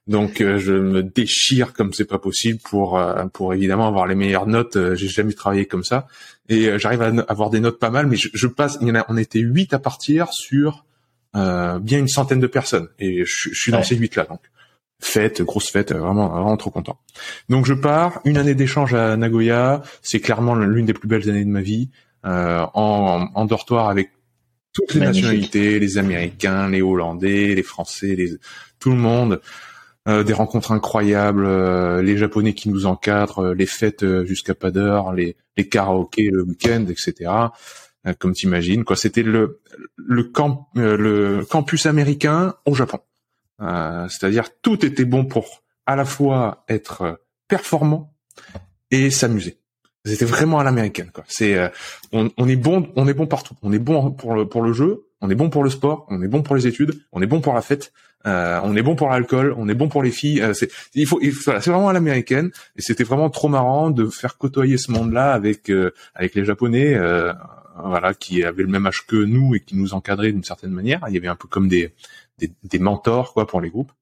Donc 0.06 0.40
euh, 0.40 0.58
je 0.58 0.72
me 0.72 1.02
déchire 1.02 1.74
comme 1.74 1.92
c'est 1.92 2.06
pas 2.06 2.18
possible 2.18 2.58
pour 2.64 3.00
pour 3.34 3.52
évidemment 3.52 3.86
avoir 3.86 4.06
les 4.06 4.14
meilleures 4.14 4.46
notes. 4.46 4.78
j'ai 4.94 5.08
jamais 5.08 5.34
travaillé 5.34 5.66
comme 5.66 5.84
ça 5.84 6.06
et 6.48 6.78
j'arrive 6.78 7.02
à 7.02 7.12
avoir 7.28 7.50
des 7.50 7.60
notes 7.60 7.78
pas 7.78 7.90
mal, 7.90 8.06
mais 8.06 8.16
je, 8.16 8.46
passe. 8.46 8.78
Il 8.80 8.88
y 8.88 8.90
en 8.90 8.94
a, 8.94 9.04
on 9.08 9.18
était 9.18 9.40
huit 9.40 9.74
à 9.74 9.78
partir 9.78 10.28
sur 10.32 10.86
bien 11.34 11.98
une 11.98 12.08
centaine 12.08 12.40
de 12.40 12.46
personnes. 12.46 12.88
Et 12.98 13.24
je, 13.24 13.50
suis 13.52 13.72
dans 13.72 13.82
ces 13.82 13.96
huit 13.96 14.16
là 14.16 14.24
donc. 14.24 14.40
Fête, 15.00 15.42
grosse 15.42 15.70
fête, 15.70 15.92
vraiment, 15.92 16.28
vraiment 16.28 16.56
trop 16.56 16.70
content. 16.70 16.98
Donc 17.48 17.66
je 17.66 17.74
pars, 17.74 18.20
une 18.24 18.36
année 18.36 18.56
d'échange 18.56 18.94
à 18.94 19.16
Nagoya, 19.16 19.82
c'est 20.02 20.18
clairement 20.18 20.56
l'une 20.56 20.86
des 20.86 20.92
plus 20.92 21.06
belles 21.06 21.30
années 21.30 21.44
de 21.44 21.50
ma 21.50 21.60
vie, 21.60 21.90
euh, 22.26 22.66
en, 22.74 23.28
en, 23.32 23.44
dortoir 23.44 23.88
avec 23.88 24.10
toutes 24.72 24.94
les 24.94 25.00
nationalités, 25.00 25.78
les 25.78 25.98
Américains, 25.98 26.68
les 26.68 26.82
Hollandais, 26.82 27.54
les 27.54 27.62
Français, 27.62 28.16
les, 28.16 28.32
tout 28.80 28.90
le 28.90 28.96
monde. 28.96 29.40
Euh, 30.08 30.24
des 30.24 30.32
rencontres 30.32 30.72
incroyables, 30.72 31.44
euh, 31.44 32.02
les 32.02 32.16
Japonais 32.16 32.54
qui 32.54 32.70
nous 32.70 32.86
encadrent, 32.86 33.52
les 33.52 33.66
fêtes 33.66 34.04
jusqu'à 34.24 34.54
pas 34.54 34.70
d'heure, 34.70 35.12
les, 35.12 35.36
les 35.56 35.68
karaokés 35.68 36.30
le 36.30 36.42
week-end, 36.42 36.86
etc. 36.88 37.30
comme 38.14 38.32
t'imagines, 38.32 38.84
quoi. 38.84 38.96
C'était 38.96 39.22
le 39.22 39.60
le, 39.96 40.24
camp, 40.24 40.68
le 40.74 41.44
campus 41.48 41.86
américain 41.86 42.54
au 42.64 42.74
Japon. 42.74 43.00
Euh, 43.60 44.06
c'est-à-dire 44.08 44.48
tout 44.62 44.84
était 44.84 45.04
bon 45.04 45.24
pour 45.24 45.62
à 45.86 45.96
la 45.96 46.04
fois 46.04 46.64
être 46.68 47.20
performant 47.48 48.12
et 48.90 49.10
s'amuser. 49.10 49.58
C'était 50.04 50.24
vraiment 50.24 50.60
à 50.60 50.64
l'américaine 50.64 51.10
quoi. 51.12 51.24
C'est 51.26 51.54
euh, 51.56 51.68
on, 52.12 52.30
on, 52.38 52.48
est 52.48 52.56
bon 52.56 52.88
on 52.96 53.08
est 53.08 53.14
bon 53.14 53.26
partout. 53.26 53.54
On 53.62 53.72
est 53.72 53.78
bon 53.78 54.10
pour 54.12 54.34
le 54.34 54.48
pour 54.48 54.62
le 54.62 54.72
jeu, 54.72 55.06
on 55.20 55.28
est 55.28 55.34
bon 55.34 55.50
pour 55.50 55.64
le 55.64 55.70
sport, 55.70 56.06
on 56.08 56.22
est 56.22 56.28
bon 56.28 56.42
pour 56.42 56.56
les 56.56 56.66
études, 56.66 57.02
on 57.12 57.20
est 57.20 57.26
bon 57.26 57.40
pour 57.40 57.52
la 57.52 57.62
fête, 57.62 57.92
euh, 58.26 58.60
on 58.62 58.76
est 58.76 58.82
bon 58.82 58.94
pour 58.94 59.08
l'alcool, 59.10 59.54
on 59.58 59.68
est 59.68 59.74
bon 59.74 59.88
pour 59.88 60.02
les 60.02 60.12
filles. 60.12 60.40
Euh, 60.40 60.54
c'est 60.54 60.70
il 60.94 61.06
faut, 61.06 61.20
c'est 61.20 61.66
vraiment 61.66 61.88
à 61.88 61.92
l'américaine 61.92 62.52
et 62.76 62.82
c'était 62.82 63.04
vraiment 63.04 63.28
trop 63.28 63.48
marrant 63.48 63.90
de 63.90 64.06
faire 64.06 64.38
côtoyer 64.38 64.78
ce 64.78 64.92
monde-là 64.92 65.32
avec 65.32 65.70
avec 66.14 66.34
les 66.34 66.44
japonais 66.44 66.96
voilà 67.84 68.14
qui 68.14 68.44
avaient 68.44 68.62
le 68.62 68.68
même 68.68 68.86
âge 68.86 69.06
que 69.06 69.16
nous 69.16 69.54
et 69.54 69.60
qui 69.60 69.76
nous 69.76 69.94
encadraient 69.94 70.32
d'une 70.32 70.44
certaine 70.44 70.70
manière. 70.70 71.00
Il 71.08 71.14
y 71.14 71.18
avait 71.18 71.28
un 71.28 71.36
peu 71.36 71.48
comme 71.48 71.68
des 71.68 71.94
des, 72.38 72.78
mentors 72.78 73.32
quoi 73.32 73.46
pour 73.46 73.60
les 73.60 73.70
groupes. 73.70 73.92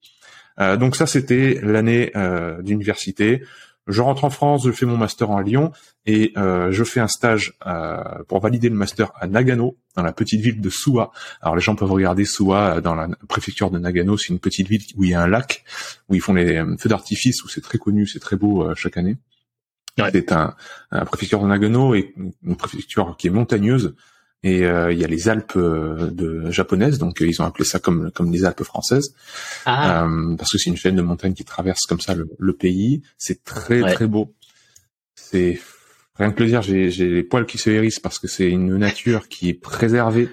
Euh, 0.61 0.77
donc 0.77 0.97
ça 0.97 1.07
c'était 1.07 1.59
l'année 1.63 2.13
euh, 2.17 2.63
d'université. 2.63 3.43
Je 3.87 4.03
rentre 4.03 4.25
en 4.25 4.31
France, 4.31 4.65
je 4.67 4.73
fais 4.73 4.85
mon 4.85 4.97
master 4.97 5.31
en 5.31 5.39
Lyon 5.39 5.71
et 6.07 6.33
euh, 6.37 6.73
je 6.73 6.83
fais 6.83 6.99
un 6.99 7.07
stage 7.07 7.55
euh, 7.67 8.03
pour 8.27 8.41
valider 8.41 8.69
le 8.69 8.75
master 8.75 9.13
à 9.15 9.29
Nagano, 9.29 9.77
dans 9.95 10.03
la 10.03 10.13
petite 10.13 10.41
ville 10.41 10.61
de 10.61 10.71
Suwa. 10.71 11.13
Alors 11.41 11.55
les 11.55 11.63
gens 11.63 11.77
peuvent 11.77 11.93
regarder 11.93 12.25
Suwa 12.25 12.81
dans 12.81 12.97
la 12.97 13.09
préfecture 13.29 13.71
de 13.71 13.79
Nagano, 13.79 14.17
c'est 14.17 14.33
une 14.33 14.41
petite 14.41 14.67
ville 14.67 14.83
où 14.97 15.05
il 15.05 15.11
y 15.11 15.15
a 15.15 15.23
un 15.23 15.29
lac, 15.29 15.65
où 16.09 16.17
ils 16.17 16.21
font 16.21 16.35
les 16.35 16.65
feux 16.79 16.89
d'artifice, 16.89 17.45
où 17.45 17.49
c'est 17.49 17.61
très 17.61 17.79
connu, 17.79 18.09
c'est 18.09 18.19
très 18.19 18.35
beau 18.35 18.75
chaque 18.75 18.97
année. 18.97 19.19
C'est 19.99 20.33
un, 20.33 20.55
un, 20.91 21.05
préfecture 21.07 21.41
de 21.41 21.47
Nagano 21.47 21.95
et 21.95 22.15
une 22.45 22.57
préfecture 22.57 23.17
qui 23.17 23.29
est 23.29 23.31
montagneuse, 23.31 23.95
et 24.47 24.65
euh, 24.65 24.93
il 24.93 24.99
y 24.99 25.05
a 25.05 25.09
les 25.09 25.29
Alpes 25.29 25.57
euh, 25.57 26.11
de 26.11 26.51
japonaises, 26.53 26.99
donc 26.99 27.21
euh, 27.21 27.27
ils 27.27 27.43
ont 27.43 27.45
appelé 27.45 27.65
ça 27.65 27.81
comme 27.81 28.13
comme 28.13 28.31
les 28.31 28.45
Alpes 28.45 28.63
françaises, 28.63 29.15
ah. 29.65 30.07
parce 30.39 30.53
que 30.53 30.59
c'est 30.59 30.71
une 30.71 30.77
chaîne 30.77 30.95
de 30.95 31.03
montagnes 31.03 31.33
qui 31.33 31.45
traverse 31.45 31.81
comme 31.89 32.01
ça 32.01 32.15
le, 32.15 32.53
pays. 32.53 33.03
C'est 33.19 33.43
très 33.43 33.81
très 33.81 34.07
beau. 34.07 34.35
C'est 35.17 35.59
rien 36.15 36.31
que 36.31 36.43
le 36.45 36.49
dire, 36.49 36.63
j'ai 36.63 36.91
j'ai 36.91 37.09
les 37.09 37.25
poils 37.25 37.47
qui 37.47 37.59
se 37.59 37.71
hérissent 37.71 37.99
parce 37.99 38.21
que 38.21 38.29
c'est 38.29 38.49
une 38.49 38.77
nature 38.77 39.29
qui 39.29 39.49
est 39.49 39.55
préservée. 39.55 40.29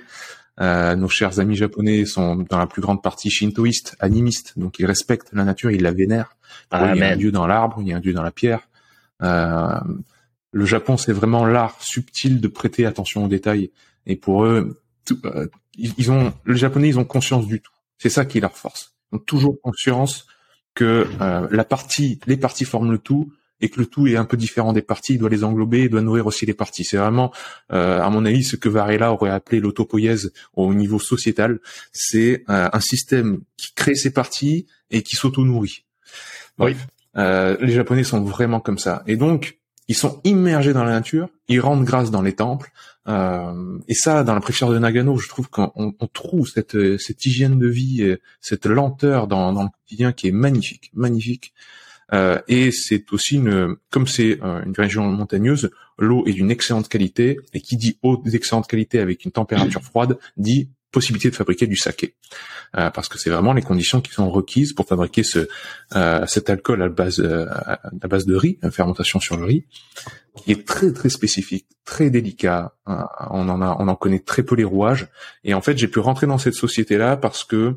nos 0.60 1.10
chers 1.10 1.40
amis 1.40 1.56
japonais 1.56 2.06
sont 2.06 2.36
dans 2.36 2.60
la 2.60 2.68
plus 2.68 2.84
grande 2.84 3.02
partie 3.02 3.32
shintoïstes, 3.32 3.96
animistes, 4.00 4.60
donc 4.60 4.78
ils 4.78 4.86
respectent 4.86 5.30
la 5.34 5.44
nature, 5.44 5.72
ils 5.72 5.82
la 5.82 5.92
vénèrent. 5.92 6.36
il 6.72 6.98
y 6.98 7.02
a 7.02 7.08
un 7.08 7.16
dieu 7.16 7.32
dans 7.32 7.48
l'arbre, 7.48 7.78
il 7.82 7.88
y 7.88 7.94
a 7.94 7.98
un 7.98 8.02
dieu 8.02 8.14
dans 8.14 8.22
la 8.22 8.32
pierre. 8.32 8.68
Le 9.24 10.66
Japon, 10.66 10.98
c'est 10.98 11.14
vraiment 11.14 11.46
l'art 11.46 11.82
subtil 11.82 12.40
de 12.40 12.48
prêter 12.48 12.86
attention 12.86 13.26
aux 13.26 13.28
détails 13.28 13.72
et 14.06 14.16
pour 14.16 14.46
eux, 14.46 14.82
euh, 15.26 15.48
ils 15.76 16.12
ont, 16.12 16.34
les 16.46 16.58
Japonais, 16.58 16.90
ils 16.90 17.00
ont 17.00 17.06
conscience 17.06 17.48
du 17.48 17.62
tout. 17.62 17.72
C'est 17.98 18.10
ça 18.10 18.26
qui 18.26 18.38
est 18.38 18.42
leur 18.42 18.56
force. 18.56 18.96
Ils 19.12 19.16
ont 19.16 19.20
toujours 19.20 19.60
conscience 19.62 20.28
que 20.76 21.08
euh, 21.22 21.48
la 21.52 21.64
partie, 21.64 22.20
les 22.26 22.38
parties 22.38 22.66
forment 22.66 22.92
le 22.92 22.98
tout 23.00 23.34
et 23.62 23.70
que 23.70 23.80
le 23.80 23.86
tout 23.86 24.08
est 24.08 24.18
un 24.18 24.26
peu 24.26 24.38
différent 24.38 24.74
des 24.74 24.82
parties. 24.82 25.14
Il 25.14 25.20
doit 25.20 25.30
les 25.30 25.44
englober, 25.44 25.84
il 25.84 25.90
doit 25.90 26.02
nourrir 26.02 26.28
aussi 26.28 26.46
les 26.46 26.54
parties. 26.54 26.84
C'est 26.84 26.98
vraiment, 26.98 27.34
euh, 27.72 28.02
à 28.02 28.10
mon 28.10 28.26
avis, 28.26 28.44
ce 28.44 28.56
que 28.56 28.70
Varela 28.70 29.14
aurait 29.14 29.30
appelé 29.30 29.60
l'autopoïèse 29.60 30.34
au 30.54 30.74
niveau 30.74 31.00
sociétal. 31.00 31.60
C'est 31.92 32.44
un 32.48 32.80
système 32.80 33.42
qui 33.58 33.74
crée 33.74 33.96
ses 33.96 34.12
parties 34.12 34.68
et 34.92 35.02
qui 35.02 35.16
s'auto-nourrit. 35.16 35.86
Oui. 36.60 36.76
Les 37.16 37.72
Japonais 37.72 38.04
sont 38.04 38.22
vraiment 38.22 38.60
comme 38.60 38.78
ça. 38.78 39.04
Et 39.08 39.18
donc, 39.18 39.60
ils 39.88 39.96
sont 39.96 40.22
immergés 40.24 40.74
dans 40.74 40.84
la 40.84 40.92
nature, 40.92 41.30
ils 41.48 41.60
rendent 41.60 41.84
grâce 41.84 42.10
dans 42.10 42.22
les 42.22 42.34
temples, 42.34 42.72
euh, 43.08 43.78
et 43.88 43.94
ça, 43.94 44.24
dans 44.24 44.34
la 44.34 44.40
préfecture 44.40 44.72
de 44.72 44.80
Nagano, 44.80 45.18
je 45.18 45.28
trouve 45.28 45.50
qu'on 45.50 45.72
on 45.76 46.08
trouve 46.08 46.48
cette, 46.48 46.98
cette 47.00 47.26
hygiène 47.26 47.60
de 47.60 47.68
vie, 47.68 48.16
cette 48.40 48.66
lenteur 48.66 49.28
dans, 49.28 49.52
dans 49.52 49.64
le 49.64 49.70
quotidien 49.70 50.14
qui 50.14 50.30
est 50.30 50.32
magnifique, 50.32 50.90
magnifique. 50.94 51.54
Euh, 52.14 52.40
et 52.48 52.72
c'est 52.72 53.12
aussi 53.12 53.36
une, 53.36 53.76
comme 53.90 54.08
c'est 54.08 54.40
euh, 54.44 54.64
une 54.66 54.74
région 54.78 55.06
montagneuse, 55.06 55.72
l'eau 55.98 56.26
est 56.28 56.34
d'une 56.34 56.52
excellente 56.52 56.88
qualité. 56.88 57.40
Et 57.54 57.62
qui 57.62 57.78
dit 57.78 57.98
eau 58.04 58.18
d'excellente 58.18 58.68
qualité 58.68 59.00
avec 59.00 59.26
une 59.26 59.32
température 59.32 59.82
froide 59.82 60.18
dit 60.38 60.70
possibilité 60.94 61.30
de 61.30 61.36
fabriquer 61.36 61.68
du 61.68 61.76
saké, 61.76 62.16
parce 62.72 63.10
que 63.10 63.20
c'est 63.20 63.30
vraiment 63.30 63.54
les 63.54 63.62
conditions 63.62 64.00
qui 64.00 64.12
sont 64.12 64.30
requises 64.30 64.74
pour 64.74 64.88
fabriquer 64.88 65.24
ce 65.24 65.48
cet 66.28 66.50
alcool 66.50 66.82
à 66.82 66.90
base 66.90 67.20
à 67.20 68.08
base 68.08 68.26
de 68.26 68.36
riz, 68.36 68.60
fermentation 68.72 69.20
sur 69.20 69.36
le 69.36 69.46
riz, 69.46 69.66
qui 70.38 70.52
est 70.54 70.66
très 70.66 70.94
très 70.94 71.10
spécifique, 71.10 71.68
très 71.84 72.10
délicat. 72.10 72.74
on 72.86 73.50
en 73.50 73.62
a 73.62 73.76
on 73.80 73.88
en 73.90 73.96
connaît 73.96 74.20
très 74.20 74.44
peu 74.44 74.56
les 74.56 74.64
rouages, 74.64 75.08
et 75.44 75.54
en 75.54 75.62
fait 75.62 75.78
j'ai 75.78 75.90
pu 75.90 76.00
rentrer 76.00 76.28
dans 76.28 76.38
cette 76.38 76.56
société 76.56 76.98
là 76.98 77.18
parce 77.18 77.44
que 77.44 77.76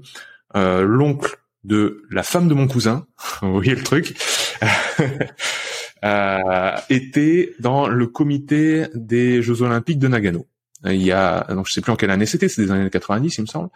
l'oncle 0.55 1.37
de 1.67 2.05
la 2.11 2.23
femme 2.23 2.49
de 2.49 2.55
mon 2.55 2.69
cousin, 2.69 3.07
vous 3.43 3.53
voyez 3.53 3.75
le 3.75 3.83
truc, 3.83 4.17
euh, 6.05 6.77
était 6.89 7.55
dans 7.59 7.89
le 7.89 8.07
comité 8.07 8.87
des 8.95 9.43
Jeux 9.43 9.63
Olympiques 9.63 9.99
de 9.99 10.09
Nagano. 10.09 10.47
Il 10.91 11.03
y 11.03 11.13
a, 11.13 11.47
donc 11.51 11.67
je 11.69 11.73
sais 11.73 11.81
plus 11.81 11.93
en 11.93 11.97
quelle 11.97 12.11
année 12.11 12.27
c'était, 12.27 12.49
c'est 12.49 12.65
des 12.65 12.71
années 12.71 12.91
90 12.91 13.39
il 13.39 13.41
me 13.43 13.47
semble. 13.47 13.71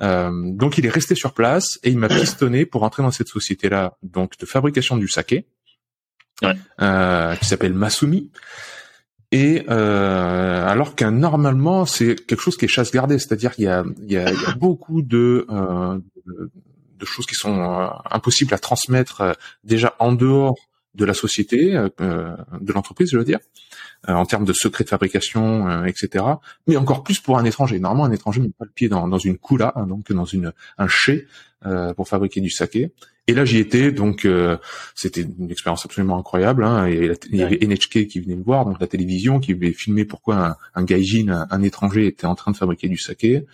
Euh, 0.00 0.30
donc 0.52 0.78
il 0.78 0.86
est 0.86 0.90
resté 0.90 1.14
sur 1.14 1.34
place 1.34 1.78
et 1.82 1.90
il 1.90 1.98
m'a 1.98 2.08
pistonné 2.08 2.66
pour 2.66 2.82
entrer 2.82 3.02
dans 3.02 3.10
cette 3.10 3.28
société-là, 3.28 3.96
donc 4.02 4.38
de 4.38 4.46
fabrication 4.46 4.96
du 4.96 5.08
saké, 5.08 5.46
euh, 6.80 7.34
qui 7.36 7.44
s'appelle 7.46 7.74
Masumi. 7.74 8.30
Et 9.30 9.64
euh, 9.70 10.66
alors 10.66 10.94
qu'un 10.94 11.10
normalement 11.10 11.86
c'est 11.86 12.14
quelque 12.14 12.42
chose 12.42 12.56
qui 12.56 12.66
est 12.66 12.68
chasse 12.68 12.90
gardée, 12.92 13.18
c'est-à-dire 13.18 13.52
qu'il 13.54 13.64
y 13.64 13.68
a, 13.68 13.82
il 14.02 14.12
y 14.12 14.18
a, 14.18 14.30
il 14.30 14.40
y 14.40 14.44
a 14.44 14.54
beaucoup 14.54 15.00
de, 15.00 15.46
euh, 15.48 15.98
de 16.26 16.50
de 17.02 17.06
choses 17.06 17.26
qui 17.26 17.34
sont 17.34 17.60
euh, 17.60 17.88
impossibles 18.10 18.54
à 18.54 18.58
transmettre 18.58 19.20
euh, 19.20 19.32
déjà 19.64 19.94
en 19.98 20.12
dehors 20.12 20.56
de 20.94 21.04
la 21.04 21.14
société, 21.14 21.74
euh, 21.74 22.36
de 22.60 22.72
l'entreprise, 22.72 23.10
je 23.10 23.18
veux 23.18 23.24
dire, 23.24 23.38
en 24.06 24.26
termes 24.26 24.44
de 24.44 24.52
secret 24.52 24.84
de 24.84 24.88
fabrication, 24.88 25.84
etc. 25.84 26.24
Mais 26.66 26.76
encore 26.76 27.02
plus 27.02 27.20
pour 27.20 27.38
un 27.38 27.44
étranger. 27.44 27.78
Normalement, 27.78 28.04
un 28.04 28.12
étranger 28.12 28.40
ne 28.40 28.46
met 28.46 28.52
pas 28.58 28.64
le 28.64 28.72
pied 28.72 28.88
dans, 28.88 29.06
dans 29.06 29.18
une 29.18 29.38
kula, 29.38 29.72
hein, 29.76 29.86
donc 29.86 30.10
dans 30.12 30.24
une 30.24 30.52
un 30.76 30.88
chai 30.88 31.26
pour 31.96 32.08
fabriquer 32.08 32.40
du 32.40 32.50
saké. 32.50 32.92
Et 33.28 33.34
là, 33.34 33.44
j'y 33.44 33.58
étais, 33.58 33.92
donc 33.92 34.26
c'était 34.96 35.20
une 35.20 35.50
expérience 35.52 35.84
absolument 35.84 36.18
incroyable. 36.18 36.64
Hein, 36.64 36.88
et 36.88 37.12
il 37.30 37.36
y 37.36 37.44
avait 37.44 37.64
NHK 37.64 38.08
qui 38.08 38.18
venait 38.18 38.34
me 38.34 38.42
voir, 38.42 38.64
donc 38.64 38.80
la 38.80 38.88
télévision, 38.88 39.38
qui 39.38 39.52
voulait 39.52 39.72
filmer 39.72 40.04
pourquoi 40.04 40.48
un, 40.48 40.56
un 40.74 40.84
gaijin, 40.84 41.28
un, 41.28 41.46
un, 41.48 41.62
étranger, 41.62 42.08
était 42.08 42.26
en 42.26 42.34
train 42.34 42.50
de 42.50 42.56
fabriquer 42.56 42.88
du 42.88 42.98
saké. 42.98 43.46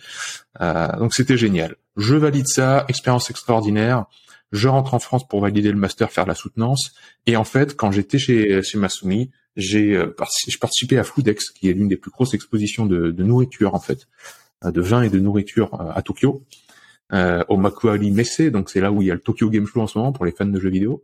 donc 0.59 1.13
c'était 1.13 1.37
génial. 1.37 1.75
Je 1.95 2.15
valide 2.15 2.47
ça, 2.47 2.85
expérience 2.87 3.29
extraordinaire. 3.29 4.05
Je 4.51 4.67
rentre 4.67 4.93
en 4.93 4.99
France 4.99 5.27
pour 5.27 5.41
valider 5.41 5.71
le 5.71 5.77
master, 5.77 6.11
faire 6.11 6.25
la 6.25 6.35
soutenance. 6.35 6.93
Et 7.25 7.35
en 7.35 7.43
fait, 7.43 7.75
quand 7.75 7.91
j'étais 7.91 8.17
chez, 8.17 8.63
chez 8.63 8.77
Masumi, 8.77 9.29
j'ai 9.55 9.95
euh, 9.95 10.15
participé 10.59 10.97
à 10.97 11.03
Foodex, 11.03 11.51
qui 11.51 11.69
est 11.69 11.73
l'une 11.73 11.87
des 11.87 11.97
plus 11.97 12.11
grosses 12.11 12.33
expositions 12.33 12.85
de, 12.85 13.11
de, 13.11 13.23
nourriture 13.23 13.75
en 13.75 13.79
fait, 13.79 14.07
euh, 14.65 14.71
de 14.71 14.81
vin 14.81 15.01
et 15.01 15.09
de 15.09 15.19
nourriture 15.19 15.73
euh, 15.79 15.91
à 15.93 16.01
Tokyo, 16.01 16.45
euh, 17.13 17.43
au 17.49 17.57
Makuhari 17.57 18.11
Messe, 18.11 18.41
donc 18.41 18.69
c'est 18.69 18.81
là 18.81 18.91
où 18.91 19.01
il 19.01 19.07
y 19.07 19.11
a 19.11 19.15
le 19.15 19.19
Tokyo 19.19 19.49
Game 19.49 19.65
Show 19.65 19.81
en 19.81 19.87
ce 19.87 19.97
moment 19.97 20.11
pour 20.11 20.25
les 20.25 20.31
fans 20.31 20.45
de 20.45 20.59
jeux 20.59 20.69
vidéo. 20.69 21.03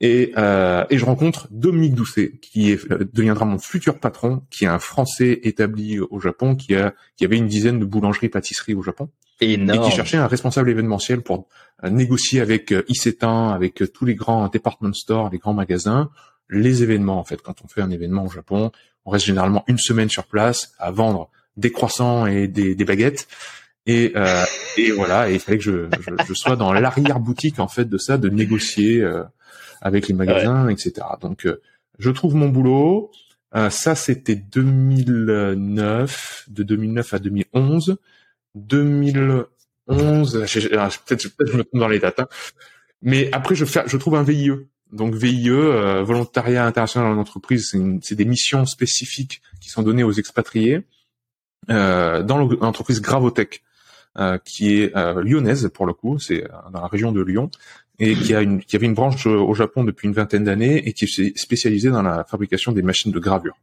Et, 0.00 0.32
euh, 0.36 0.84
et 0.90 0.98
je 0.98 1.04
rencontre 1.06 1.48
Dominique 1.50 1.94
Doucet, 1.94 2.32
qui 2.42 2.76
deviendra 3.14 3.46
mon 3.46 3.58
futur 3.58 3.98
patron, 3.98 4.42
qui 4.50 4.64
est 4.64 4.68
un 4.68 4.78
Français 4.78 5.40
établi 5.42 5.98
au 5.98 6.20
Japon, 6.20 6.54
qui 6.54 6.74
a 6.74 6.94
qui 7.16 7.24
avait 7.24 7.38
une 7.38 7.46
dizaine 7.46 7.80
de 7.80 7.86
boulangeries-pâtisseries 7.86 8.74
au 8.74 8.82
Japon. 8.82 9.08
Et 9.40 9.58
qui 9.58 9.90
cherchait 9.90 10.16
un 10.16 10.26
responsable 10.26 10.70
événementiel 10.70 11.20
pour 11.20 11.46
euh, 11.84 11.90
négocier 11.90 12.40
avec 12.40 12.72
euh, 12.72 12.84
Isetan, 12.88 13.50
avec 13.50 13.82
euh, 13.82 13.86
tous 13.86 14.06
les 14.06 14.14
grands 14.14 14.48
department 14.48 14.94
stores, 14.94 15.28
les 15.30 15.36
grands 15.38 15.52
magasins, 15.52 16.08
les 16.48 16.82
événements 16.82 17.18
en 17.18 17.24
fait. 17.24 17.42
Quand 17.42 17.56
on 17.62 17.68
fait 17.68 17.82
un 17.82 17.90
événement 17.90 18.24
au 18.24 18.30
Japon, 18.30 18.72
on 19.04 19.10
reste 19.10 19.26
généralement 19.26 19.62
une 19.66 19.76
semaine 19.76 20.08
sur 20.08 20.24
place 20.24 20.72
à 20.78 20.90
vendre 20.90 21.28
des 21.58 21.70
croissants 21.70 22.24
et 22.26 22.48
des, 22.48 22.74
des 22.74 22.84
baguettes. 22.86 23.28
Et, 23.84 24.12
euh, 24.16 24.42
et 24.78 24.90
voilà, 24.90 25.30
et 25.30 25.34
il 25.34 25.40
fallait 25.40 25.58
que 25.58 25.64
je, 25.64 25.88
je, 26.00 26.10
je 26.26 26.34
sois 26.34 26.56
dans 26.56 26.72
l'arrière 26.72 27.20
boutique 27.20 27.60
en 27.60 27.68
fait 27.68 27.84
de 27.84 27.98
ça, 27.98 28.16
de 28.16 28.30
négocier 28.30 29.02
euh, 29.02 29.22
avec 29.82 30.08
les 30.08 30.14
magasins, 30.14 30.68
etc. 30.68 31.06
Donc 31.20 31.46
je 31.98 32.10
trouve 32.10 32.34
mon 32.34 32.48
boulot. 32.48 33.10
ça 33.52 33.94
c'était 33.94 34.34
2009, 34.34 36.46
de 36.48 36.62
2009 36.62 37.14
à 37.14 37.18
2011. 37.18 37.98
2011, 38.56 39.46
peut-être 39.86 41.28
je 41.46 41.56
me 41.56 41.62
trompe 41.62 41.80
dans 41.80 41.88
les 41.88 42.00
dates, 42.00 42.20
hein. 42.20 42.28
mais 43.02 43.30
après 43.32 43.54
je, 43.54 43.64
fais, 43.64 43.84
je 43.86 43.96
trouve 43.96 44.16
un 44.16 44.22
VIE. 44.22 44.50
Donc 44.92 45.14
VIE, 45.14 45.50
euh, 45.50 46.02
volontariat 46.02 46.64
international 46.64 47.12
en 47.12 47.18
entreprise, 47.18 47.76
c'est 48.02 48.14
des 48.14 48.24
missions 48.24 48.66
spécifiques 48.66 49.42
qui 49.60 49.68
sont 49.68 49.82
données 49.82 50.04
aux 50.04 50.12
expatriés 50.12 50.84
euh, 51.70 52.22
dans 52.22 52.38
l'entreprise 52.38 53.00
Gravotech, 53.00 53.62
euh, 54.18 54.38
qui 54.42 54.80
est 54.80 54.96
euh, 54.96 55.22
lyonnaise 55.22 55.68
pour 55.74 55.84
le 55.84 55.92
coup, 55.92 56.18
c'est 56.18 56.44
euh, 56.44 56.48
dans 56.72 56.80
la 56.80 56.86
région 56.86 57.12
de 57.12 57.20
Lyon, 57.22 57.50
et 57.98 58.14
qui 58.14 58.34
a 58.34 58.40
une, 58.40 58.62
qui 58.62 58.74
avait 58.76 58.86
une 58.86 58.94
branche 58.94 59.26
au 59.26 59.52
Japon 59.52 59.84
depuis 59.84 60.08
une 60.08 60.14
vingtaine 60.14 60.44
d'années 60.44 60.88
et 60.88 60.94
qui 60.94 61.04
est 61.04 61.38
spécialisée 61.38 61.90
dans 61.90 62.02
la 62.02 62.24
fabrication 62.24 62.72
des 62.72 62.82
machines 62.82 63.12
de 63.12 63.18
gravure. 63.18 63.58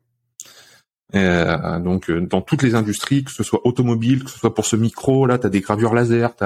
Euh, 1.15 1.79
donc 1.79 2.09
euh, 2.09 2.21
dans 2.21 2.41
toutes 2.41 2.63
les 2.63 2.73
industries, 2.73 3.23
que 3.23 3.31
ce 3.31 3.43
soit 3.43 3.65
automobile, 3.65 4.23
que 4.23 4.31
ce 4.31 4.39
soit 4.39 4.53
pour 4.53 4.65
ce 4.65 4.75
micro 4.75 5.27
là, 5.27 5.37
tu 5.37 5.45
as 5.45 5.49
des 5.49 5.61
gravures 5.61 5.93
laser, 5.93 6.35
tu 6.35 6.45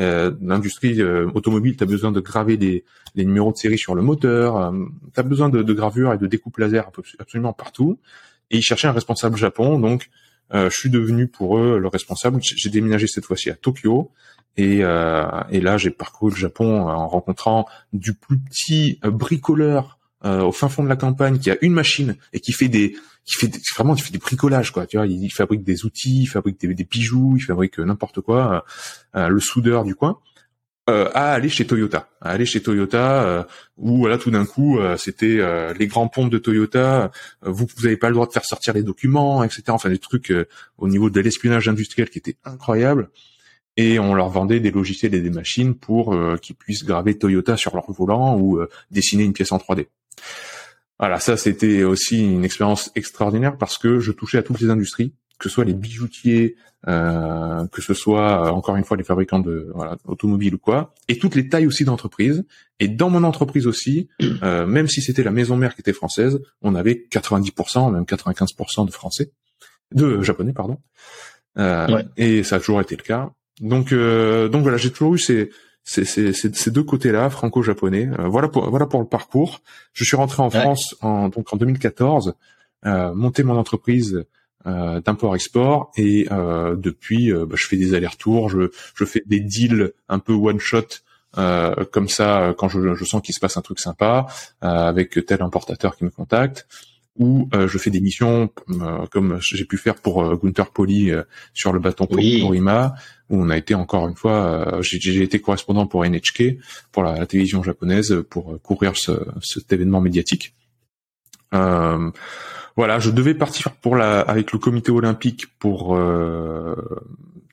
euh, 0.00 0.32
l'industrie 0.42 1.00
euh, 1.00 1.30
automobile, 1.34 1.76
tu 1.76 1.84
as 1.84 1.86
besoin 1.86 2.10
de 2.10 2.20
graver 2.20 2.56
des, 2.56 2.84
des, 3.14 3.24
numéros 3.24 3.52
de 3.52 3.56
série 3.56 3.78
sur 3.78 3.94
le 3.94 4.02
moteur, 4.02 4.56
euh, 4.56 4.72
tu 5.14 5.20
as 5.20 5.22
besoin 5.22 5.48
de, 5.48 5.62
de 5.62 5.72
gravure 5.72 6.12
et 6.12 6.18
de 6.18 6.26
découpe 6.26 6.58
laser 6.58 6.90
absolument 7.20 7.52
partout. 7.52 8.00
Et 8.50 8.56
ils 8.58 8.62
cherchaient 8.62 8.88
un 8.88 8.92
responsable 8.92 9.36
Japon, 9.36 9.78
donc 9.78 10.08
je 10.50 10.70
suis 10.70 10.88
devenu 10.88 11.28
pour 11.28 11.58
eux 11.58 11.78
le 11.78 11.88
responsable. 11.88 12.40
J'ai 12.40 12.70
déménagé 12.70 13.06
cette 13.06 13.26
fois-ci 13.26 13.50
à 13.50 13.54
Tokyo 13.54 14.10
et, 14.56 14.78
et 14.78 15.60
là 15.60 15.76
j'ai 15.76 15.90
parcouru 15.90 16.30
le 16.30 16.36
Japon 16.38 16.88
en 16.88 17.06
rencontrant 17.06 17.66
du 17.92 18.14
plus 18.14 18.38
petit 18.38 18.98
bricoleur 19.02 19.97
au 20.24 20.52
fin 20.52 20.68
fond 20.68 20.82
de 20.82 20.88
la 20.88 20.96
campagne 20.96 21.38
qui 21.38 21.50
a 21.50 21.56
une 21.60 21.72
machine 21.72 22.16
et 22.32 22.40
qui 22.40 22.52
fait 22.52 22.68
des 22.68 22.96
il 23.26 23.34
fait 23.34 23.60
vraiment 23.76 23.94
il 23.94 24.02
fait 24.02 24.12
des 24.12 24.18
bricolages 24.18 24.72
quoi. 24.72 24.86
Tu 24.86 24.96
vois 24.96 25.06
il, 25.06 25.30
fabrique 25.30 25.62
des 25.62 25.84
outils 25.84 26.22
il 26.22 26.26
fabrique 26.26 26.58
des, 26.60 26.84
bijoux 26.84 27.34
il 27.36 27.42
fabrique 27.42 27.78
n'importe 27.78 28.20
quoi 28.20 28.64
euh, 29.14 29.20
euh, 29.20 29.28
le 29.28 29.40
soudeur 29.40 29.84
du 29.84 29.94
coin 29.94 30.18
euh, 30.88 31.10
à 31.12 31.32
aller 31.32 31.50
chez 31.50 31.66
Toyota. 31.66 32.08
À 32.22 32.30
aller 32.30 32.46
chez 32.46 32.62
Toyota 32.62 33.22
euh, 33.22 33.42
où 33.76 33.98
voilà 33.98 34.16
tout 34.16 34.30
d'un 34.30 34.46
coup 34.46 34.78
euh, 34.78 34.96
c'était 34.96 35.38
les 35.78 35.86
grands 35.86 36.08
ponts 36.08 36.28
de 36.28 36.38
Toyota 36.38 37.10
vous 37.42 37.66
vous 37.76 37.86
avez 37.86 37.98
pas 37.98 38.08
le 38.08 38.14
droit 38.14 38.26
de 38.26 38.32
faire 38.32 38.44
sortir 38.44 38.72
les 38.72 38.82
documents 38.82 39.44
etc 39.44 39.64
enfin 39.68 39.90
des 39.90 39.98
trucs 39.98 40.32
au 40.78 40.88
niveau 40.88 41.10
de 41.10 41.20
l'espionnage 41.20 41.68
industriel 41.68 42.08
qui 42.08 42.18
était 42.18 42.36
incroyable. 42.44 43.10
Et 43.76 43.98
on 43.98 44.14
leur 44.14 44.28
vendait 44.30 44.60
des 44.60 44.72
logiciels 44.72 45.14
et 45.14 45.20
des 45.20 45.30
machines 45.30 45.74
pour 45.74 46.16
qu'ils 46.40 46.56
puissent 46.56 46.84
graver 46.84 47.16
Toyota 47.16 47.56
sur 47.56 47.74
leur 47.74 47.90
volant 47.92 48.38
ou 48.38 48.60
dessiner 48.90 49.24
une 49.24 49.32
pièce 49.32 49.52
en 49.52 49.58
3D 49.58 49.86
voilà, 50.98 51.20
ça 51.20 51.36
c'était 51.36 51.84
aussi 51.84 52.20
une 52.20 52.44
expérience 52.44 52.90
extraordinaire 52.94 53.56
parce 53.56 53.78
que 53.78 54.00
je 54.00 54.12
touchais 54.12 54.38
à 54.38 54.42
toutes 54.42 54.60
les 54.60 54.70
industries, 54.70 55.14
que 55.38 55.48
ce 55.48 55.54
soit 55.54 55.64
les 55.64 55.74
bijoutiers, 55.74 56.56
euh, 56.88 57.66
que 57.68 57.82
ce 57.82 57.94
soit 57.94 58.46
euh, 58.46 58.50
encore 58.50 58.76
une 58.76 58.84
fois 58.84 58.96
les 58.96 59.04
fabricants 59.04 59.38
de 59.38 59.70
voilà, 59.74 59.96
automobiles 60.04 60.54
ou 60.54 60.58
quoi, 60.58 60.94
et 61.08 61.18
toutes 61.18 61.34
les 61.34 61.48
tailles 61.48 61.66
aussi 61.66 61.84
d'entreprise. 61.84 62.44
Et 62.80 62.88
dans 62.88 63.10
mon 63.10 63.24
entreprise 63.24 63.66
aussi, 63.66 64.08
euh, 64.42 64.66
même 64.66 64.88
si 64.88 65.00
c'était 65.00 65.22
la 65.22 65.30
maison 65.30 65.56
mère 65.56 65.74
qui 65.74 65.80
était 65.80 65.92
française, 65.92 66.40
on 66.62 66.74
avait 66.74 67.06
90%, 67.10 67.92
même 67.92 68.04
95% 68.04 68.86
de 68.86 68.90
français, 68.90 69.32
de 69.92 70.22
japonais 70.22 70.52
pardon. 70.52 70.78
Euh, 71.58 72.02
Et 72.16 72.42
ça 72.42 72.56
a 72.56 72.58
toujours 72.58 72.80
été 72.80 72.96
le 72.96 73.02
cas. 73.02 73.30
Donc 73.60 73.92
euh, 73.92 74.48
donc 74.48 74.62
voilà, 74.62 74.76
j'ai 74.76 74.90
toujours 74.90 75.14
eu 75.14 75.18
ces 75.18 75.50
ces 75.88 76.70
deux 76.70 76.82
côtés-là, 76.82 77.30
franco-japonais. 77.30 78.10
Euh, 78.18 78.28
voilà 78.28 78.48
pour 78.48 78.68
voilà 78.68 78.86
pour 78.86 79.00
le 79.00 79.06
parcours. 79.06 79.60
Je 79.94 80.04
suis 80.04 80.16
rentré 80.16 80.42
en 80.42 80.50
France 80.50 80.94
en 81.00 81.28
donc 81.28 81.52
en 81.52 81.56
2014, 81.56 82.34
euh, 82.84 83.14
monté 83.14 83.42
mon 83.42 83.56
entreprise 83.56 84.24
euh, 84.66 85.00
d'import-export 85.00 85.90
et 85.96 86.28
euh, 86.30 86.76
depuis 86.76 87.32
euh, 87.32 87.46
bah, 87.46 87.54
je 87.56 87.66
fais 87.66 87.76
des 87.76 87.94
allers-retours, 87.94 88.50
je 88.50 88.70
je 88.94 89.04
fais 89.04 89.22
des 89.26 89.40
deals 89.40 89.92
un 90.08 90.18
peu 90.18 90.34
one 90.34 90.60
shot. 90.60 90.86
Euh, 91.36 91.84
comme 91.92 92.08
ça, 92.08 92.54
quand 92.56 92.68
je, 92.68 92.94
je 92.94 93.04
sens 93.04 93.20
qu'il 93.22 93.34
se 93.34 93.40
passe 93.40 93.56
un 93.56 93.62
truc 93.62 93.78
sympa, 93.80 94.26
avec 94.60 95.24
tel 95.26 95.42
importateur 95.42 95.94
qui 95.94 96.04
me 96.04 96.10
contacte, 96.10 96.66
ou 97.18 97.48
je 97.52 97.78
fais 97.78 97.90
des 97.90 98.00
missions 98.00 98.50
comme 99.10 99.38
j'ai 99.40 99.64
pu 99.64 99.76
faire 99.76 99.96
pour 99.96 100.38
Gunther 100.38 100.70
Poli 100.70 101.12
sur 101.52 101.72
le 101.72 101.80
bâton 101.80 102.06
pour 102.06 102.20
Ima, 102.20 102.94
où 103.30 103.42
on 103.42 103.50
a 103.50 103.56
été 103.56 103.74
encore 103.74 104.08
une 104.08 104.16
fois, 104.16 104.74
euh, 104.74 104.82
j'ai 104.82 105.22
été 105.22 105.40
correspondant 105.40 105.86
pour 105.86 106.04
NHK, 106.04 106.58
pour 106.92 107.02
la, 107.02 107.26
télévision 107.26 107.62
japonaise, 107.62 108.24
pour 108.30 108.52
euh, 108.52 108.58
couvrir 108.58 108.96
ce, 108.96 109.12
cet 109.42 109.72
événement 109.72 110.00
médiatique. 110.00 110.54
Euh, 111.54 112.10
voilà, 112.76 112.98
je 112.98 113.10
devais 113.10 113.34
partir 113.34 113.72
pour 113.72 113.96
la, 113.96 114.20
avec 114.20 114.52
le 114.52 114.58
comité 114.58 114.90
olympique 114.90 115.46
pour 115.58 115.96
euh, 115.96 116.74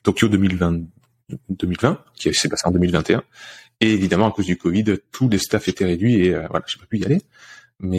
Tokyo 0.02 0.28
2020, 0.28 0.82
2020, 1.50 2.04
qui 2.14 2.32
s'est 2.32 2.48
passé 2.48 2.66
en 2.66 2.70
2021. 2.70 3.22
Et 3.80 3.92
évidemment, 3.92 4.28
à 4.28 4.32
cause 4.32 4.46
du 4.46 4.56
Covid, 4.56 4.84
tous 5.12 5.28
les 5.28 5.38
staffs 5.38 5.68
étaient 5.68 5.84
réduits 5.84 6.26
et 6.26 6.34
euh, 6.34 6.46
voilà, 6.48 6.64
j'ai 6.66 6.78
pas 6.78 6.86
pu 6.86 6.98
y 6.98 7.04
aller. 7.04 7.20
Mais, 7.80 7.98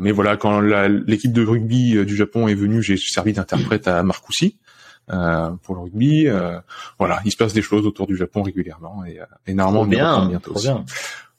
mais 0.00 0.12
voilà, 0.12 0.36
quand 0.36 0.60
l'équipe 0.60 1.32
de 1.32 1.44
rugby 1.44 2.04
du 2.04 2.16
Japon 2.16 2.46
est 2.48 2.54
venue, 2.54 2.82
j'ai 2.82 2.96
servi 2.96 3.32
d'interprète 3.32 3.88
à 3.88 4.02
Marcoussis 4.02 4.58
pour 5.06 5.74
le 5.74 5.80
rugby. 5.80 6.28
voilà, 6.98 7.20
il 7.24 7.30
se 7.30 7.36
passe 7.36 7.52
des 7.52 7.62
choses 7.62 7.86
autour 7.86 8.06
du 8.06 8.16
Japon 8.16 8.42
régulièrement 8.42 9.04
et, 9.04 9.20
énormément 9.46 9.82
on 9.82 9.86
bien, 9.86 10.28
bientôt 10.28 10.52
aussi. 10.52 10.66
Bien. 10.66 10.84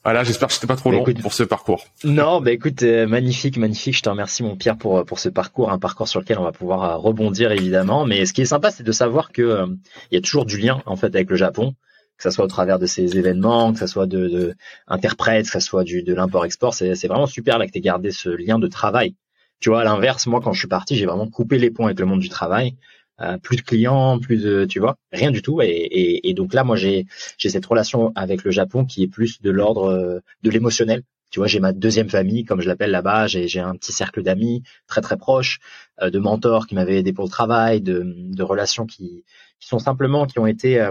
Voilà, 0.06 0.22
j'espère 0.22 0.46
que 0.46 0.54
c'était 0.54 0.68
pas 0.68 0.76
trop 0.76 0.92
bah, 0.92 0.98
long 0.98 1.14
pour 1.20 1.32
ce 1.32 1.42
parcours. 1.42 1.84
Non, 2.04 2.40
bah 2.40 2.52
écoute, 2.52 2.84
euh, 2.84 3.08
magnifique, 3.08 3.56
magnifique. 3.56 3.96
Je 3.96 4.02
te 4.02 4.08
remercie, 4.08 4.44
mon 4.44 4.54
Pierre, 4.54 4.78
pour 4.78 5.04
pour 5.04 5.18
ce 5.18 5.28
parcours, 5.28 5.72
un 5.72 5.80
parcours 5.80 6.06
sur 6.06 6.20
lequel 6.20 6.38
on 6.38 6.44
va 6.44 6.52
pouvoir 6.52 6.84
euh, 6.84 6.96
rebondir 6.96 7.50
évidemment. 7.50 8.06
Mais 8.06 8.24
ce 8.24 8.32
qui 8.32 8.40
est 8.40 8.44
sympa, 8.44 8.70
c'est 8.70 8.84
de 8.84 8.92
savoir 8.92 9.32
que 9.32 9.42
euh, 9.42 9.66
il 10.12 10.14
y 10.14 10.16
a 10.16 10.20
toujours 10.20 10.46
du 10.46 10.58
lien 10.58 10.80
en 10.86 10.94
fait 10.94 11.12
avec 11.12 11.28
le 11.28 11.34
Japon, 11.34 11.74
que 12.16 12.22
ça 12.22 12.30
soit 12.30 12.44
au 12.44 12.48
travers 12.48 12.78
de 12.78 12.86
ces 12.86 13.18
événements, 13.18 13.72
que 13.72 13.78
ça 13.78 13.86
soit 13.86 14.06
de, 14.06 14.28
de 14.28 14.54
interprètes, 14.86 15.46
que 15.46 15.52
ça 15.52 15.60
soit 15.60 15.84
du 15.84 16.02
de 16.02 16.14
l'import-export. 16.14 16.74
C'est 16.74 16.94
c'est 16.94 17.08
vraiment 17.08 17.26
super 17.26 17.58
là 17.58 17.66
que 17.66 17.72
tu 17.72 17.80
gardé 17.80 18.10
ce 18.10 18.28
lien 18.28 18.58
de 18.58 18.68
travail. 18.68 19.14
Tu 19.60 19.70
vois, 19.70 19.80
à 19.80 19.84
l'inverse, 19.84 20.26
moi, 20.26 20.40
quand 20.42 20.52
je 20.52 20.58
suis 20.58 20.68
parti, 20.68 20.96
j'ai 20.96 21.06
vraiment 21.06 21.28
coupé 21.28 21.58
les 21.58 21.70
ponts 21.70 21.86
avec 21.86 21.98
le 22.00 22.06
monde 22.06 22.20
du 22.20 22.28
travail. 22.28 22.76
Euh, 23.22 23.38
plus 23.38 23.56
de 23.56 23.62
clients, 23.62 24.18
plus 24.18 24.42
de, 24.42 24.66
tu 24.66 24.78
vois, 24.78 24.96
rien 25.10 25.30
du 25.30 25.40
tout. 25.40 25.62
Et, 25.62 25.68
et, 25.68 26.28
et 26.28 26.34
donc 26.34 26.52
là, 26.52 26.64
moi, 26.64 26.76
j'ai 26.76 27.06
j'ai 27.38 27.48
cette 27.48 27.64
relation 27.64 28.12
avec 28.14 28.44
le 28.44 28.50
Japon 28.50 28.84
qui 28.84 29.02
est 29.02 29.08
plus 29.08 29.40
de 29.40 29.50
l'ordre 29.50 29.86
euh, 29.86 30.20
de 30.42 30.50
l'émotionnel. 30.50 31.02
Tu 31.30 31.40
vois, 31.40 31.46
j'ai 31.48 31.58
ma 31.58 31.72
deuxième 31.72 32.10
famille, 32.10 32.44
comme 32.44 32.60
je 32.60 32.68
l'appelle 32.68 32.90
là-bas. 32.90 33.26
J'ai 33.26 33.48
j'ai 33.48 33.60
un 33.60 33.74
petit 33.74 33.92
cercle 33.92 34.22
d'amis 34.22 34.62
très 34.86 35.00
très 35.00 35.16
proches, 35.16 35.60
euh, 36.02 36.10
de 36.10 36.18
mentors 36.18 36.66
qui 36.66 36.74
m'avaient 36.74 36.98
aidé 36.98 37.14
pour 37.14 37.24
le 37.24 37.30
travail, 37.30 37.80
de, 37.80 38.02
de 38.04 38.42
relations 38.42 38.84
qui 38.84 39.24
qui 39.60 39.68
sont 39.68 39.78
simplement 39.78 40.26
qui 40.26 40.38
ont 40.38 40.46
été 40.46 40.86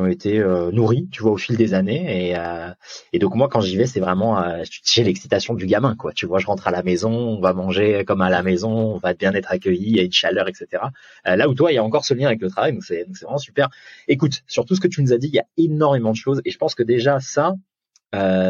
ont 0.00 0.06
été 0.06 0.38
euh, 0.38 0.70
nourris, 0.70 1.08
tu 1.10 1.22
vois, 1.22 1.32
au 1.32 1.36
fil 1.36 1.56
des 1.56 1.74
années. 1.74 2.30
Et, 2.30 2.36
euh, 2.36 2.70
donc 3.18 3.34
moi, 3.34 3.48
quand 3.48 3.60
j'y 3.60 3.76
vais, 3.76 3.86
c'est 3.86 4.00
vraiment, 4.00 4.40
euh, 4.40 4.62
j'ai 4.84 5.04
l'excitation 5.04 5.54
du 5.54 5.66
gamin, 5.66 5.94
quoi. 5.96 6.12
Tu 6.12 6.26
vois, 6.26 6.38
je 6.38 6.46
rentre 6.46 6.68
à 6.68 6.70
la 6.70 6.82
maison, 6.82 7.10
on 7.10 7.40
va 7.40 7.52
manger 7.52 8.04
comme 8.06 8.20
à 8.20 8.30
la 8.30 8.42
maison, 8.42 8.70
on 8.70 8.98
va 8.98 9.14
bien 9.14 9.32
être 9.34 9.50
accueilli, 9.50 9.88
il 9.88 9.96
y 9.96 10.00
a 10.00 10.02
une 10.02 10.12
chaleur, 10.12 10.48
etc. 10.48 10.82
Là 11.24 11.48
où 11.48 11.54
toi, 11.54 11.72
il 11.72 11.76
y 11.76 11.78
a 11.78 11.84
encore 11.84 12.04
ce 12.04 12.14
lien 12.14 12.26
avec 12.26 12.40
le 12.40 12.50
travail, 12.50 12.72
donc 12.72 12.84
c'est 12.84 13.06
vraiment 13.22 13.38
super. 13.38 13.68
Écoute, 14.06 14.42
sur 14.46 14.64
tout 14.64 14.74
ce 14.74 14.80
que 14.80 14.88
tu 14.88 15.02
nous 15.02 15.12
as 15.12 15.18
dit, 15.18 15.28
il 15.28 15.34
y 15.34 15.40
a 15.40 15.46
énormément 15.56 16.10
de 16.10 16.16
choses, 16.16 16.40
et 16.44 16.50
je 16.50 16.58
pense 16.58 16.74
que 16.74 16.82
déjà 16.82 17.20
ça, 17.20 17.54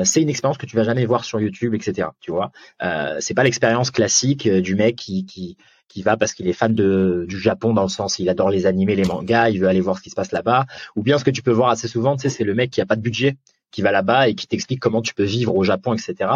c'est 0.04 0.22
une 0.22 0.28
expérience 0.28 0.58
que 0.58 0.66
tu 0.66 0.76
vas 0.76 0.84
jamais 0.84 1.06
voir 1.06 1.24
sur 1.24 1.40
YouTube, 1.40 1.74
etc. 1.74 2.08
Tu 2.20 2.30
vois, 2.30 2.52
c'est 3.20 3.34
pas 3.34 3.44
l'expérience 3.44 3.90
classique 3.90 4.48
du 4.48 4.74
mec 4.74 4.96
qui 4.96 5.56
qui 5.88 6.02
va 6.02 6.16
parce 6.16 6.32
qu'il 6.32 6.48
est 6.48 6.52
fan 6.52 6.74
de, 6.74 7.24
du 7.28 7.38
Japon 7.38 7.72
dans 7.72 7.82
le 7.82 7.88
sens 7.88 8.18
il 8.18 8.28
adore 8.28 8.50
les 8.50 8.66
animés, 8.66 8.94
les 8.94 9.04
mangas, 9.04 9.50
il 9.50 9.60
veut 9.60 9.68
aller 9.68 9.80
voir 9.80 9.98
ce 9.98 10.02
qui 10.02 10.10
se 10.10 10.14
passe 10.14 10.32
là-bas. 10.32 10.66
Ou 10.96 11.02
bien 11.02 11.18
ce 11.18 11.24
que 11.24 11.30
tu 11.30 11.42
peux 11.42 11.52
voir 11.52 11.70
assez 11.70 11.88
souvent, 11.88 12.16
tu 12.16 12.22
sais, 12.22 12.28
c'est 12.28 12.44
le 12.44 12.54
mec 12.54 12.70
qui 12.70 12.80
a 12.80 12.86
pas 12.86 12.96
de 12.96 13.00
budget 13.00 13.36
qui 13.70 13.82
va 13.82 13.92
là-bas 13.92 14.28
et 14.28 14.34
qui 14.34 14.46
t'explique 14.46 14.80
comment 14.80 15.02
tu 15.02 15.14
peux 15.14 15.24
vivre 15.24 15.54
au 15.54 15.64
Japon, 15.64 15.94
etc. 15.94 16.30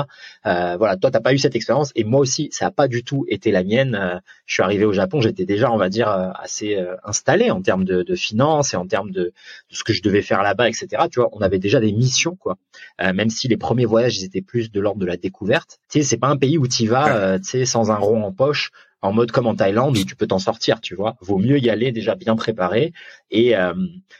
Euh, 0.47 0.77
voilà, 0.77 0.97
toi 0.97 1.11
t'as 1.11 1.21
pas 1.21 1.33
eu 1.33 1.39
cette 1.39 1.57
expérience 1.57 1.91
et 1.95 2.05
moi 2.05 2.21
aussi 2.21 2.49
ça 2.53 2.67
a 2.67 2.71
pas 2.71 2.89
du 2.89 3.05
tout 3.05 3.25
été 3.29 3.51
la 3.51 3.65
mienne. 3.65 3.95
Euh, 3.95 4.19
je 4.47 4.55
suis 4.55 4.63
arrivé 4.63 4.85
au 4.85 4.93
Japon, 4.93 5.21
j'étais 5.21 5.47
déjà, 5.47 5.71
on 5.71 5.79
va 5.79 5.89
dire, 5.89 6.09
euh, 6.09 6.31
assez 6.35 6.77
euh, 6.77 6.97
installé 7.05 7.51
en 7.51 7.63
termes 7.63 7.85
de, 7.85 8.03
de, 8.03 8.15
finances 8.15 8.75
et 8.75 8.77
en 8.77 8.87
termes 8.87 9.11
de, 9.11 9.23
de, 9.23 9.33
ce 9.71 9.85
que 9.85 9.93
je 9.93 10.03
devais 10.03 10.23
faire 10.23 10.43
là-bas, 10.43 10.69
etc. 10.69 10.89
Tu 11.11 11.21
vois, 11.21 11.31
on 11.33 11.41
avait 11.41 11.59
déjà 11.59 11.81
des 11.81 11.93
missions 11.93 12.37
quoi. 12.37 12.59
même 13.01 13.31
si 13.31 13.49
les 13.49 13.57
premiers 13.57 13.87
voyages 13.87 14.19
ils 14.19 14.25
étaient 14.25 14.43
plus 14.43 14.71
de 14.71 14.81
l'ordre 14.81 15.01
de 15.01 15.07
la 15.07 15.17
découverte. 15.17 15.81
Tu 15.91 16.01
sais, 16.01 16.05
c'est 16.05 16.17
pas 16.19 16.29
un 16.29 16.37
pays 16.37 16.59
où 16.59 16.69
tu 16.69 16.87
vas, 16.87 17.39
tu 17.39 17.45
sais, 17.45 17.65
sans 17.65 17.91
un 17.91 17.97
rond 17.97 18.23
en 18.23 18.33
poche 18.33 18.71
en 19.03 19.13
mode 19.13 19.33
comme 19.33 19.47
en 19.47 19.55
Thaïlande 19.55 19.99
où 19.99 20.05
tu 20.05 20.17
peux 20.17 20.29
t'en 20.29 20.39
sortir, 20.39 20.81
tu 20.81 20.95
vois. 20.95 21.17
Vaut 21.21 21.39
mieux 21.39 21.59
y 21.59 21.69
aller 21.69 21.93
déjà 21.93 22.15
bien 22.15 22.37
préparé 22.37 22.93
et, 23.31 23.57
euh, 23.57 23.75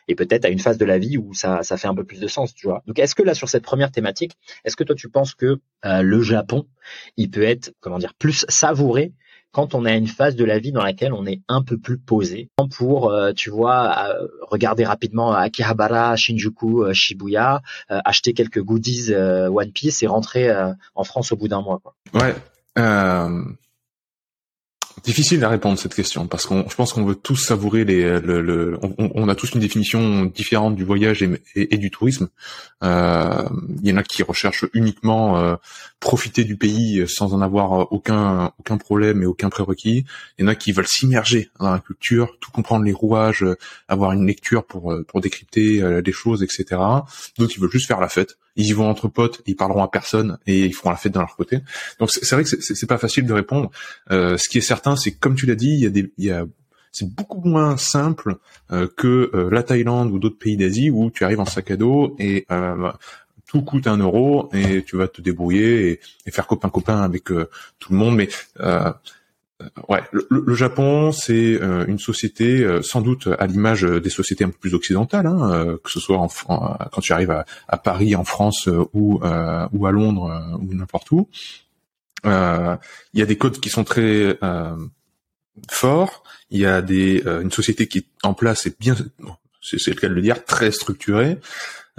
et 0.09 0.15
peut-être 0.15 0.45
à 0.45 0.49
une 0.49 0.59
phase 0.59 0.77
de 0.77 0.85
la 0.85 0.99
vie 0.99 1.17
où 1.17 1.33
ça, 1.35 1.63
ça 1.63 1.77
fait 1.77 1.89
un 1.89 1.95
peu 1.95 2.05
plus 2.05 2.21
de 2.21 2.27
sens, 2.27 2.53
tu 2.53 2.67
vois. 2.67 2.83
Donc 2.87 2.99
est-ce 2.99 3.15
que 3.15 3.23
là 3.23 3.35
sur 3.35 3.49
cette 3.49 3.63
première 3.63 3.93
thématique, 3.93 4.37
est-ce 4.65 4.77
que 4.77 4.85
toi 4.85 4.97
tu 4.97 5.09
penses 5.09 5.35
que 5.35 5.61
euh, 5.85 6.03
le 6.03 6.23
Japon, 6.23 6.67
il 7.17 7.31
peut 7.31 7.45
être 7.45 7.73
comment 7.81 7.99
dire 7.99 8.15
plus 8.15 8.45
savouré 8.49 9.13
quand 9.53 9.75
on 9.75 9.85
a 9.85 9.93
une 9.93 10.07
phase 10.07 10.35
de 10.35 10.47
la 10.47 10.59
vie 10.59 10.73
dans 10.73 10.83
laquelle 10.83 11.13
on 11.13 11.27
est 11.27 11.43
un 11.47 11.63
peu 11.63 11.77
plus 11.77 11.99
posé 11.99 12.49
pour, 12.79 13.11
euh, 13.11 13.33
tu 13.35 13.51
vois, 13.51 14.09
regarder 14.41 14.87
rapidement 14.87 15.35
Akihabara, 15.35 16.17
Shinjuku, 16.17 16.95
Shibuya, 16.95 17.61
acheter 17.89 18.33
quelques 18.33 18.63
goodies 18.63 19.13
One 19.15 19.71
Piece 19.73 20.03
et 20.03 20.07
rentrer 20.07 20.51
en 20.95 21.05
France 21.05 21.33
au 21.33 21.37
bout 21.37 21.49
d'un 21.49 21.61
mois. 21.61 21.81
Quoi. 21.83 21.95
Ouais. 22.15 22.35
Difficile 25.05 25.43
à 25.43 25.49
répondre 25.49 25.79
cette 25.79 25.95
question 25.95 26.27
parce 26.27 26.45
qu'on, 26.47 26.69
je 26.69 26.75
pense 26.75 26.93
qu'on 26.93 27.05
veut 27.05 27.15
tous 27.15 27.37
savourer 27.37 27.85
les, 27.85 28.21
le, 28.21 28.43
le 28.43 28.79
on, 28.83 29.11
on, 29.15 29.29
a 29.29 29.35
tous 29.35 29.53
une 29.53 29.61
définition 29.61 30.27
différente 30.27 30.77
du 30.77 30.85
voyage 30.85 31.25
et, 31.55 31.79
du 31.79 31.91
tourisme. 31.91 32.29
Euh, 32.85 33.49
il 33.83 33.89
y 33.89 33.93
en 33.93 33.97
a 33.97 34.03
qui 34.03 34.23
recherchent 34.23 34.67
uniquement 34.75 35.39
euh, 35.39 35.57
profiter 35.99 36.45
du 36.45 36.57
pays 36.57 37.05
sans 37.09 37.33
en 37.33 37.41
avoir 37.41 37.91
aucun 37.93 38.53
aucun 38.59 38.77
problème 38.77 39.23
et 39.23 39.27
aucun 39.27 39.49
prérequis. 39.49 40.05
Il 40.39 40.43
y 40.43 40.45
en 40.45 40.49
a 40.49 40.55
qui 40.55 40.73
veulent 40.73 40.87
s'immerger 40.87 41.51
dans 41.59 41.71
la 41.71 41.81
culture, 41.81 42.37
tout 42.41 42.51
comprendre 42.51 42.85
les 42.85 42.93
rouages, 42.93 43.47
avoir 43.89 44.13
une 44.13 44.27
lecture 44.27 44.65
pour 44.65 44.95
pour 45.09 45.21
décrypter 45.21 45.83
euh, 45.83 46.03
les 46.05 46.13
choses, 46.13 46.43
etc. 46.43 46.81
D'autres 47.39 47.55
ils 47.57 47.61
veulent 47.61 47.71
juste 47.71 47.89
faire 47.89 48.01
la 48.01 48.09
fête 48.09 48.37
ils 48.57 48.67
y 48.67 48.73
vont 48.73 48.89
entre 48.89 49.09
potes, 49.09 49.43
ils 49.47 49.57
parleront 49.57 49.83
à 49.83 49.89
personne 49.89 50.39
et 50.47 50.65
ils 50.65 50.75
feront 50.75 50.91
la 50.91 50.97
fête 50.97 51.13
dans 51.13 51.21
leur 51.21 51.37
côté. 51.37 51.61
Donc 51.99 52.11
c'est 52.11 52.35
vrai 52.35 52.45
que 52.45 52.51
c'est 52.51 52.87
pas 52.87 52.99
facile 52.99 53.27
de 53.27 53.33
répondre. 53.33 53.71
Euh, 54.11 54.37
ce 54.37 54.49
qui 54.49 54.59
est 54.59 54.63
certain, 54.63 54.97
c'est 54.97 55.13
comme 55.13 55.35
tu 55.35 55.47
l'as 55.47 55.55
dit, 55.55 55.71
il 55.71 55.81
y 55.81 55.87
a 55.87 55.91
des, 55.91 56.13
il 56.19 56.25
y 56.25 56.31
a 56.31 56.45
c'est 56.93 57.09
beaucoup 57.09 57.41
moins 57.41 57.77
simple 57.79 58.37
euh, 58.71 58.87
que 58.97 59.31
euh, 59.35 59.49
la 59.51 59.63
Thaïlande 59.63 60.13
ou 60.13 60.19
d'autres 60.19 60.39
pays 60.39 60.57
d'Asie 60.57 60.91
où 60.91 61.11
tu 61.11 61.25
arrives 61.25 61.41
en 61.41 61.47
sac 61.47 61.71
à 61.71 61.77
dos 61.77 62.15
et 62.19 62.47
euh, 62.53 62.93
tout 63.47 63.63
coûte 63.63 63.87
un 63.87 63.97
euro 63.97 64.51
et 64.53 64.83
tu 64.85 64.97
vas 64.97 65.09
te 65.09 65.23
débrouiller 65.23 66.01
et, 66.27 66.31
faire 66.31 66.47
copain 66.47 66.69
copain 66.69 67.03
avec 67.03 67.25
tout 67.25 67.93
le 67.93 67.97
monde. 67.97 68.17
Mais 68.17 68.29
ouais, 69.89 70.01
le, 70.13 70.55
Japon, 70.55 71.13
c'est 71.13 71.61
euh, 71.61 71.85
une 71.87 71.99
société 71.99 72.63
euh, 72.63 72.83
sans 72.83 73.01
doute 73.01 73.29
à 73.39 73.47
l'image 73.47 73.83
des 73.83 74.11
sociétés 74.11 74.45
un 74.45 74.51
peu 74.51 74.59
plus 74.59 74.75
occidentales, 74.75 75.27
hein, 75.27 75.79
que 75.83 75.91
ce 75.91 76.01
soit 76.01 76.19
en, 76.19 76.29
quand 76.29 77.01
tu 77.01 77.13
arrives 77.13 77.45
à, 77.69 77.79
Paris, 77.79 78.15
en 78.15 78.25
France 78.25 78.69
ou 78.93 79.21
ou 79.21 79.87
à 79.87 79.93
Londres 79.93 80.59
ou 80.61 80.75
n'importe 80.75 81.11
où. 81.11 81.29
Il 82.25 82.79
y 83.15 83.23
a 83.23 83.27
des 83.27 83.37
codes 83.37 83.61
qui 83.61 83.69
sont 83.69 83.85
très 83.85 84.39
forts. 85.71 86.23
Il 86.51 86.61
y 86.61 86.67
a 86.67 86.83
des 86.83 87.23
une 87.25 87.51
société 87.53 87.89
qui 87.89 87.99
est 87.99 88.07
en 88.23 88.35
place 88.35 88.67
et 88.67 88.75
bien, 88.79 88.97
c'est 89.63 89.89
le 89.89 90.01
cas 90.01 90.09
de 90.09 90.15
le 90.15 90.23
dire, 90.23 90.45
très 90.45 90.71
structurée. 90.71 91.39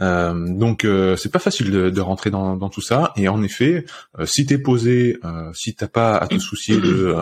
Euh, 0.01 0.33
donc 0.49 0.85
euh, 0.85 1.15
c'est 1.17 1.31
pas 1.31 1.39
facile 1.39 1.69
de, 1.69 1.89
de 1.89 2.01
rentrer 2.01 2.31
dans, 2.31 2.55
dans, 2.55 2.69
tout 2.69 2.81
ça. 2.81 3.13
Et 3.15 3.27
en 3.27 3.43
effet, 3.43 3.85
euh, 4.19 4.25
si 4.25 4.45
t'es 4.45 4.57
posé, 4.57 5.17
euh, 5.23 5.51
si 5.53 5.75
t'as 5.75 5.87
pas 5.87 6.17
à 6.17 6.27
te 6.27 6.39
soucier 6.39 6.77
de 6.77 7.15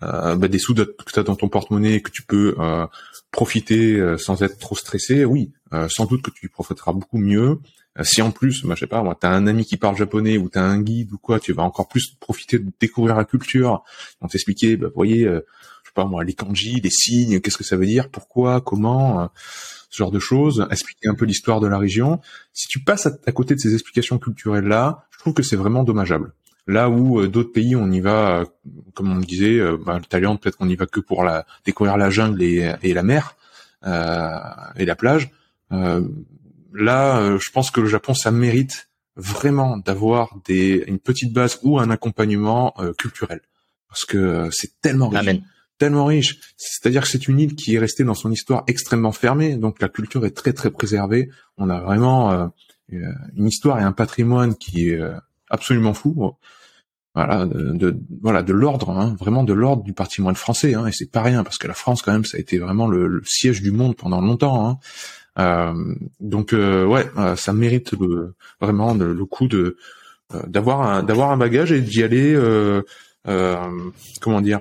bah, 0.00 0.48
des 0.48 0.58
sous 0.58 0.74
que 0.74 1.12
t'as 1.12 1.22
dans 1.22 1.36
ton 1.36 1.48
porte-monnaie, 1.48 2.00
que 2.00 2.10
tu 2.10 2.22
peux 2.22 2.54
profiter 3.30 4.16
sans 4.18 4.42
être 4.42 4.58
trop 4.58 4.76
stressé, 4.76 5.24
oui, 5.24 5.52
sans 5.88 6.04
doute 6.04 6.22
que 6.22 6.30
tu 6.30 6.48
profiteras 6.50 6.92
beaucoup 6.92 7.18
mieux. 7.18 7.60
si 8.02 8.20
en 8.20 8.30
plus, 8.30 8.62
bah, 8.64 8.74
je 8.74 8.80
sais 8.80 8.86
pas, 8.86 9.02
moi, 9.02 9.16
t'as 9.18 9.30
un 9.30 9.46
ami 9.46 9.64
qui 9.64 9.78
parle 9.78 9.96
japonais 9.96 10.36
ou 10.36 10.50
t'as 10.50 10.62
un 10.62 10.82
guide 10.82 11.12
ou 11.12 11.18
quoi, 11.18 11.40
tu 11.40 11.54
vas 11.54 11.62
encore 11.62 11.88
plus 11.88 12.14
profiter 12.20 12.58
de 12.58 12.70
découvrir 12.78 13.16
la 13.16 13.24
culture. 13.24 13.84
On 14.20 14.28
t'expliquer, 14.28 14.76
bah, 14.76 14.88
voyez, 14.94 15.24
je 15.24 15.30
sais 15.30 15.94
pas 15.94 16.04
moi, 16.04 16.24
les 16.24 16.34
kanji, 16.34 16.78
les 16.82 16.90
signes, 16.90 17.40
qu'est-ce 17.40 17.56
que 17.56 17.64
ça 17.64 17.78
veut 17.78 17.86
dire, 17.86 18.10
pourquoi, 18.10 18.60
comment 18.60 19.30
ce 19.90 19.98
genre 19.98 20.10
de 20.10 20.18
choses, 20.18 20.66
expliquer 20.70 21.08
un 21.08 21.14
peu 21.14 21.24
l'histoire 21.24 21.60
de 21.60 21.66
la 21.66 21.78
région. 21.78 22.20
Si 22.52 22.68
tu 22.68 22.80
passes 22.80 23.06
à, 23.06 23.32
côté 23.32 23.54
de 23.54 23.60
ces 23.60 23.74
explications 23.74 24.18
culturelles-là, 24.18 25.06
je 25.10 25.18
trouve 25.18 25.34
que 25.34 25.42
c'est 25.42 25.56
vraiment 25.56 25.84
dommageable. 25.84 26.32
Là 26.66 26.90
où 26.90 27.20
euh, 27.20 27.28
d'autres 27.28 27.52
pays, 27.52 27.76
on 27.76 27.90
y 27.90 28.00
va, 28.00 28.40
euh, 28.40 28.44
comme 28.94 29.12
on 29.12 29.20
disait, 29.20 29.58
euh, 29.58 29.76
bah, 29.76 29.98
le 29.98 30.04
Thaïlande, 30.04 30.40
peut-être 30.40 30.56
qu'on 30.56 30.68
y 30.68 30.74
va 30.74 30.86
que 30.86 31.00
pour 31.00 31.22
la, 31.22 31.46
découvrir 31.64 31.96
la 31.96 32.10
jungle 32.10 32.42
et, 32.42 32.74
et 32.82 32.92
la 32.92 33.02
mer 33.02 33.36
euh, 33.86 34.38
et 34.76 34.84
la 34.84 34.96
plage. 34.96 35.30
là, 35.70 37.38
je 37.38 37.50
pense 37.50 37.70
que 37.70 37.80
le 37.80 37.88
Japon, 37.88 38.14
ça 38.14 38.30
mérite 38.30 38.88
vraiment 39.16 39.76
d'avoir 39.78 40.36
des, 40.44 40.84
une 40.86 40.98
petite 40.98 41.32
base 41.32 41.58
ou 41.62 41.78
un 41.78 41.90
accompagnement 41.90 42.74
culturel, 42.98 43.40
parce 43.88 44.04
que 44.04 44.48
c'est 44.50 44.80
tellement 44.80 45.08
riche 45.08 45.40
tellement 45.78 46.06
riche. 46.06 46.38
C'est-à-dire 46.56 47.02
que 47.02 47.08
c'est 47.08 47.28
une 47.28 47.40
île 47.40 47.54
qui 47.54 47.74
est 47.74 47.78
restée 47.78 48.04
dans 48.04 48.14
son 48.14 48.30
histoire 48.30 48.64
extrêmement 48.66 49.12
fermée, 49.12 49.56
donc 49.56 49.80
la 49.80 49.88
culture 49.88 50.24
est 50.26 50.30
très 50.36 50.52
très 50.52 50.70
préservée. 50.70 51.30
On 51.58 51.70
a 51.70 51.80
vraiment 51.80 52.32
euh, 52.32 52.46
une 53.36 53.46
histoire 53.46 53.78
et 53.78 53.82
un 53.82 53.92
patrimoine 53.92 54.54
qui 54.54 54.88
est 54.88 55.00
euh, 55.00 55.14
absolument 55.50 55.94
fou. 55.94 56.34
Voilà, 57.14 57.46
de, 57.46 57.98
voilà 58.20 58.42
de 58.42 58.52
l'ordre, 58.52 58.90
hein, 58.90 59.16
vraiment 59.18 59.42
de 59.42 59.54
l'ordre 59.54 59.82
du 59.82 59.94
patrimoine 59.94 60.34
français, 60.34 60.74
hein, 60.74 60.86
et 60.86 60.92
c'est 60.92 61.10
pas 61.10 61.22
rien 61.22 61.44
parce 61.44 61.56
que 61.56 61.66
la 61.66 61.72
France 61.72 62.02
quand 62.02 62.12
même 62.12 62.26
ça 62.26 62.36
a 62.36 62.40
été 62.40 62.58
vraiment 62.58 62.86
le, 62.86 63.22
siège 63.24 63.62
du 63.62 63.70
monde 63.70 63.96
pendant 63.96 64.20
longtemps. 64.20 64.68
Hein. 64.68 64.78
Euh, 65.38 65.94
donc 66.20 66.52
ouais, 66.52 67.10
ça 67.36 67.54
mérite 67.54 67.94
vraiment 68.60 68.92
le, 68.92 69.24
coup 69.24 69.48
de 69.48 69.78
d'avoir 70.46 71.02
d'avoir 71.04 71.30
un 71.30 71.38
bagage 71.38 71.72
et 71.72 71.80
d'y 71.80 72.02
aller. 72.02 72.38
comment 74.20 74.42
dire 74.42 74.60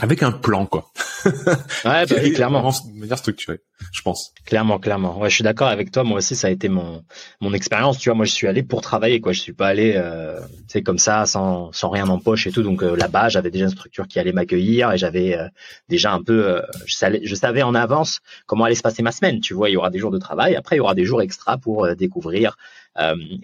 avec 0.00 0.22
un 0.22 0.32
plan 0.32 0.66
quoi. 0.66 0.90
ouais, 1.24 2.06
bah, 2.06 2.30
clairement. 2.34 2.70
De 2.70 3.00
manière 3.00 3.18
structurée, 3.18 3.60
je 3.92 4.02
pense. 4.02 4.32
Clairement, 4.44 4.78
clairement. 4.78 5.18
Ouais, 5.18 5.30
je 5.30 5.34
suis 5.34 5.44
d'accord 5.44 5.68
avec 5.68 5.90
toi. 5.90 6.04
Moi 6.04 6.18
aussi, 6.18 6.36
ça 6.36 6.48
a 6.48 6.50
été 6.50 6.68
mon 6.68 7.04
mon 7.40 7.52
expérience. 7.52 7.98
Tu 7.98 8.08
vois, 8.08 8.16
moi, 8.16 8.24
je 8.24 8.32
suis 8.32 8.46
allé 8.46 8.62
pour 8.62 8.80
travailler 8.80 9.20
quoi. 9.20 9.32
Je 9.32 9.40
suis 9.40 9.52
pas 9.52 9.68
allé, 9.68 9.94
euh, 9.96 10.40
tu 10.40 10.64
sais, 10.68 10.82
comme 10.82 10.98
ça, 10.98 11.26
sans 11.26 11.72
sans 11.72 11.90
rien 11.90 12.08
en 12.08 12.18
poche 12.18 12.46
et 12.46 12.52
tout. 12.52 12.62
Donc 12.62 12.82
euh, 12.82 12.96
là-bas, 12.96 13.28
j'avais 13.28 13.50
déjà 13.50 13.64
une 13.64 13.70
structure 13.70 14.06
qui 14.06 14.18
allait 14.18 14.32
m'accueillir 14.32 14.92
et 14.92 14.98
j'avais 14.98 15.36
euh, 15.36 15.48
déjà 15.88 16.12
un 16.12 16.22
peu, 16.22 16.48
euh, 16.48 16.62
je 16.86 16.94
savais, 16.94 17.20
je 17.24 17.34
savais 17.34 17.62
en 17.62 17.74
avance 17.74 18.20
comment 18.46 18.64
allait 18.64 18.74
se 18.74 18.82
passer 18.82 19.02
ma 19.02 19.12
semaine. 19.12 19.40
Tu 19.40 19.54
vois, 19.54 19.70
il 19.70 19.72
y 19.72 19.76
aura 19.76 19.90
des 19.90 19.98
jours 19.98 20.10
de 20.10 20.18
travail. 20.18 20.56
Après, 20.56 20.76
il 20.76 20.78
y 20.78 20.82
aura 20.82 20.94
des 20.94 21.04
jours 21.04 21.22
extra 21.22 21.58
pour 21.58 21.94
découvrir. 21.96 22.56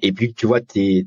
et 0.02 0.12
puis, 0.12 0.34
tu 0.34 0.46
vois, 0.46 0.60
t'es 0.60 1.06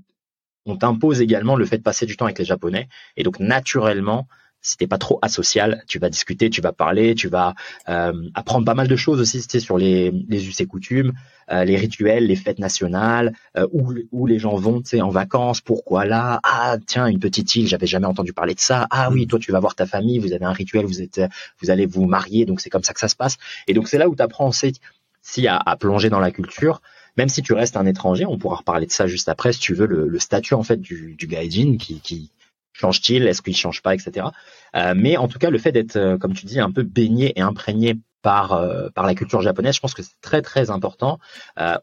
on 0.67 0.75
t'impose 0.75 1.21
également 1.21 1.55
le 1.55 1.65
fait 1.65 1.77
de 1.77 1.83
passer 1.83 2.05
du 2.05 2.17
temps 2.17 2.25
avec 2.25 2.39
les 2.39 2.45
Japonais. 2.45 2.89
Et 3.15 3.23
donc, 3.23 3.39
naturellement, 3.39 4.27
si 4.61 4.77
t'es 4.77 4.87
pas 4.87 4.97
trop 4.97 5.19
asocial, 5.21 5.83
tu 5.87 5.99
vas 5.99 6.09
discuter, 6.09 6.49
tu 6.49 6.61
vas 6.61 6.73
parler, 6.73 7.15
tu 7.15 7.29
vas 7.29 7.53
euh, 7.89 8.29
apprendre 8.33 8.65
pas 8.65 8.73
mal 8.73 8.87
de 8.87 8.95
choses 8.95 9.19
aussi 9.19 9.41
sur 9.59 9.77
les, 9.77 10.11
les 10.27 10.47
us 10.47 10.59
et 10.59 10.65
coutumes, 10.65 11.13
euh, 11.51 11.63
les 11.63 11.77
rituels, 11.77 12.27
les 12.27 12.35
fêtes 12.35 12.59
nationales, 12.59 13.33
euh, 13.57 13.67
où, 13.71 13.93
où 14.11 14.25
les 14.27 14.39
gens 14.39 14.55
vont 14.55 14.81
en 15.01 15.09
vacances, 15.09 15.61
pourquoi 15.61 16.05
là, 16.05 16.39
ah 16.43 16.77
tiens 16.85 17.07
une 17.07 17.19
petite 17.19 17.55
île, 17.55 17.67
j'avais 17.67 17.87
jamais 17.87 18.07
entendu 18.07 18.33
parler 18.33 18.55
de 18.55 18.59
ça, 18.59 18.87
ah 18.89 19.09
oui 19.11 19.27
toi 19.27 19.39
tu 19.39 19.51
vas 19.51 19.59
voir 19.59 19.75
ta 19.75 19.85
famille, 19.85 20.19
vous 20.19 20.33
avez 20.33 20.45
un 20.45 20.53
rituel, 20.53 20.85
vous 20.85 21.01
êtes, 21.01 21.21
vous 21.61 21.69
allez 21.69 21.85
vous 21.85 22.05
marier, 22.05 22.45
donc 22.45 22.59
c'est 22.59 22.69
comme 22.69 22.83
ça 22.83 22.93
que 22.93 22.99
ça 22.99 23.07
se 23.07 23.15
passe. 23.15 23.37
Et 23.67 23.73
donc 23.73 23.87
c'est 23.87 23.97
là 23.97 24.09
où 24.09 24.15
tu 24.15 24.21
apprends 24.21 24.49
aussi 24.49 24.73
si 25.21 25.47
à, 25.47 25.57
à, 25.57 25.75
plonger 25.75 26.09
dans 26.09 26.19
la 26.19 26.31
culture, 26.31 26.81
même 27.17 27.29
si 27.29 27.41
tu 27.41 27.53
restes 27.53 27.77
un 27.77 27.85
étranger, 27.85 28.25
on 28.25 28.37
pourra 28.37 28.57
reparler 28.57 28.85
de 28.85 28.91
ça 28.91 29.07
juste 29.07 29.29
après 29.29 29.53
si 29.53 29.59
tu 29.59 29.73
veux 29.73 29.87
le, 29.87 30.07
le 30.07 30.19
statut 30.19 30.53
en 30.53 30.63
fait 30.63 30.79
du, 30.79 31.15
du 31.15 31.27
gaijin 31.27 31.77
qui, 31.77 31.99
qui 31.99 32.31
change-t-il, 32.77 33.27
est-ce 33.27 33.41
qu'il 33.41 33.55
change 33.55 33.81
pas, 33.81 33.93
etc. 33.93 34.27
Euh, 34.75 34.93
mais 34.95 35.17
en 35.17 35.27
tout 35.27 35.39
cas, 35.39 35.49
le 35.49 35.57
fait 35.57 35.71
d'être, 35.71 35.95
euh, 35.95 36.17
comme 36.17 36.33
tu 36.33 36.45
dis, 36.45 36.59
un 36.59 36.71
peu 36.71 36.83
baigné 36.83 37.33
et 37.37 37.41
imprégné 37.41 37.95
par 38.21 38.53
euh, 38.53 38.89
par 38.93 39.05
la 39.05 39.15
culture 39.15 39.41
japonaise, 39.41 39.75
je 39.75 39.79
pense 39.79 39.93
que 39.93 40.01
c'est 40.01 40.19
très 40.21 40.41
très 40.41 40.69
important. 40.69 41.19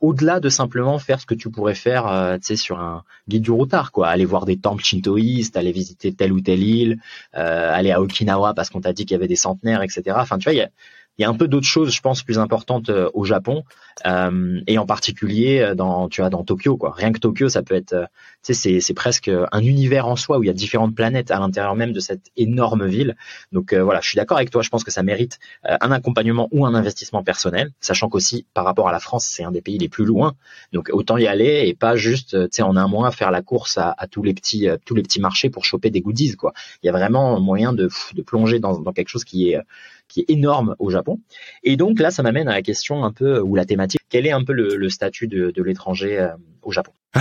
Au-delà 0.00 0.40
de 0.40 0.48
simplement 0.48 0.98
faire 0.98 1.20
ce 1.20 1.26
que 1.26 1.35
tu 1.35 1.50
pourrais 1.50 1.74
faire, 1.74 2.37
tu 2.40 2.46
sais, 2.46 2.57
sur 2.57 2.80
un 2.80 3.04
guide 3.28 3.42
du 3.42 3.50
routard, 3.50 3.92
quoi, 3.92 4.09
aller 4.09 4.24
voir 4.24 4.44
des 4.44 4.59
temples 4.59 4.85
shintoïstes, 4.85 5.57
aller 5.57 5.72
visiter 5.72 6.12
telle 6.12 6.33
ou 6.33 6.40
telle 6.40 6.62
île, 6.62 6.98
aller 7.33 7.92
à 7.92 8.00
Okinawa 8.00 8.52
parce 8.52 8.68
qu'on 8.68 8.80
t'a 8.80 8.92
dit 8.92 9.07
qu'il 9.07 9.14
y 9.14 9.18
avait 9.18 9.28
des 9.28 9.37
centenaires, 9.37 9.83
etc. 9.83 10.16
Enfin, 10.18 10.38
tu 10.38 10.44
vois, 10.44 10.52
il 10.52 10.59
y 10.59 10.62
a 10.62 10.70
il 11.18 11.22
y 11.22 11.24
a 11.24 11.29
un 11.29 11.35
peu 11.35 11.48
d'autres 11.48 11.66
choses, 11.66 11.92
je 11.92 12.00
pense, 12.00 12.22
plus 12.22 12.38
importantes 12.38 12.90
euh, 12.90 13.09
au 13.14 13.24
Japon 13.24 13.64
euh, 14.07 14.61
et 14.66 14.79
en 14.79 14.87
particulier 14.87 15.61
euh, 15.61 15.74
dans, 15.74 16.09
tu 16.09 16.20
vois, 16.20 16.31
dans 16.31 16.42
Tokyo, 16.42 16.77
quoi. 16.77 16.92
Rien 16.96 17.12
que 17.12 17.18
Tokyo, 17.18 17.48
ça 17.48 17.62
peut 17.62 17.74
être, 17.74 18.09
tu 18.44 18.53
sais, 18.53 18.81
c'est, 18.81 18.94
presque 18.94 19.29
un 19.29 19.61
univers 19.61 20.07
en 20.07 20.16
soi 20.16 20.38
où 20.38 20.42
il 20.42 20.46
y 20.46 20.50
a 20.50 20.55
différentes 20.55 20.94
planètes 20.94 21.31
à 21.31 21.38
l'intérieur 21.38 21.74
même 21.74 21.92
de 21.92 22.00
cette 22.00 22.31
énorme 22.37 22.87
ville. 22.87 23.16
Donc 23.53 23.74
voilà, 23.74 24.00
je 24.00 24.09
suis 24.09 24.16
d'accord 24.16 24.37
avec 24.37 24.50
toi. 24.50 24.62
Je 24.62 24.68
pense 24.68 24.85
que 24.85 24.92
ça 24.92 25.03
mérite 25.03 25.40
un 25.64 25.90
accompagnement 25.90 26.48
ou 26.53 26.64
un 26.64 26.74
investissement 26.74 27.24
personnel, 27.24 27.72
sachant 27.81 28.09
qu'aussi 28.09 28.46
par 28.55 28.64
rapport 28.64 28.88
à 28.88 28.92
la 28.92 29.00
France, 29.00 29.27
c'est 29.29 29.42
un 29.42 29.50
des 29.50 29.61
pays 29.61 29.79
les 29.79 29.88
plus 29.88 30.05
loin. 30.05 30.35
Donc 30.72 30.90
autant 30.92 31.16
y 31.16 31.27
aller 31.27 31.64
et 31.66 31.74
pas 31.74 31.96
juste, 31.96 32.40
tu 32.44 32.48
sais, 32.53 32.62
en 32.62 32.77
un 32.77 32.87
mois 32.87 33.11
faire 33.11 33.33
la 33.33 33.42
course 33.42 33.79
à, 33.79 33.94
à 33.98 34.07
tous 34.07 34.22
les 34.22 34.33
petits, 34.33 34.68
tous 34.85 34.94
les 34.94 35.03
petits 35.03 35.20
marchés 35.20 35.50
pour 35.50 35.64
choper 35.64 35.90
des 35.90 36.00
goodies, 36.00 36.37
quoi. 36.37 36.53
Il 36.83 36.87
y 36.87 36.88
a 36.88 36.92
vraiment 36.92 37.40
moyen 37.40 37.72
de, 37.72 37.88
de 38.14 38.22
plonger 38.22 38.61
dans, 38.61 38.79
dans 38.79 38.92
quelque 38.92 39.09
chose 39.09 39.24
qui 39.24 39.50
est 39.50 39.59
qui 40.08 40.20
est 40.20 40.30
énorme 40.30 40.76
au 40.78 40.90
Japon. 40.90 41.20
Et 41.62 41.76
donc 41.76 41.98
là, 41.98 42.10
ça 42.10 42.22
m'amène 42.22 42.48
à 42.48 42.52
la 42.52 42.62
question 42.62 43.04
un 43.04 43.12
peu 43.12 43.40
ou 43.40 43.54
la 43.56 43.64
thématique. 43.64 44.00
Quel 44.08 44.26
est 44.26 44.32
un 44.32 44.44
peu 44.44 44.52
le, 44.52 44.88
statut 44.88 45.26
de, 45.26 45.62
l'étranger 45.62 46.18
euh, 46.18 46.28
au 46.62 46.72
Japon? 46.72 46.92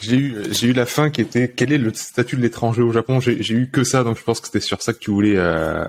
J'ai 0.00 0.16
eu 0.16 0.34
eu 0.62 0.72
la 0.72 0.86
fin 0.86 1.10
qui 1.10 1.20
était 1.20 1.48
quel 1.48 1.72
est 1.72 1.78
le 1.78 1.92
statut 1.94 2.36
de 2.36 2.42
l'étranger 2.42 2.82
au 2.82 2.92
Japon? 2.92 3.20
J'ai 3.20 3.54
eu 3.54 3.70
que 3.70 3.84
ça, 3.84 4.04
donc 4.04 4.18
je 4.18 4.22
pense 4.22 4.40
que 4.40 4.46
c'était 4.46 4.60
sur 4.60 4.82
ça 4.82 4.92
que 4.92 4.98
tu 4.98 5.10
voulais. 5.10 5.36
Euh, 5.36 5.84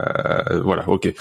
voilà, 0.64 0.88
ok. 0.88 1.14